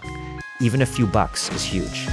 Even 0.61 0.81
a 0.81 0.85
few 0.85 1.05
bucks 1.05 1.51
is 1.51 1.65
huge. 1.65 2.07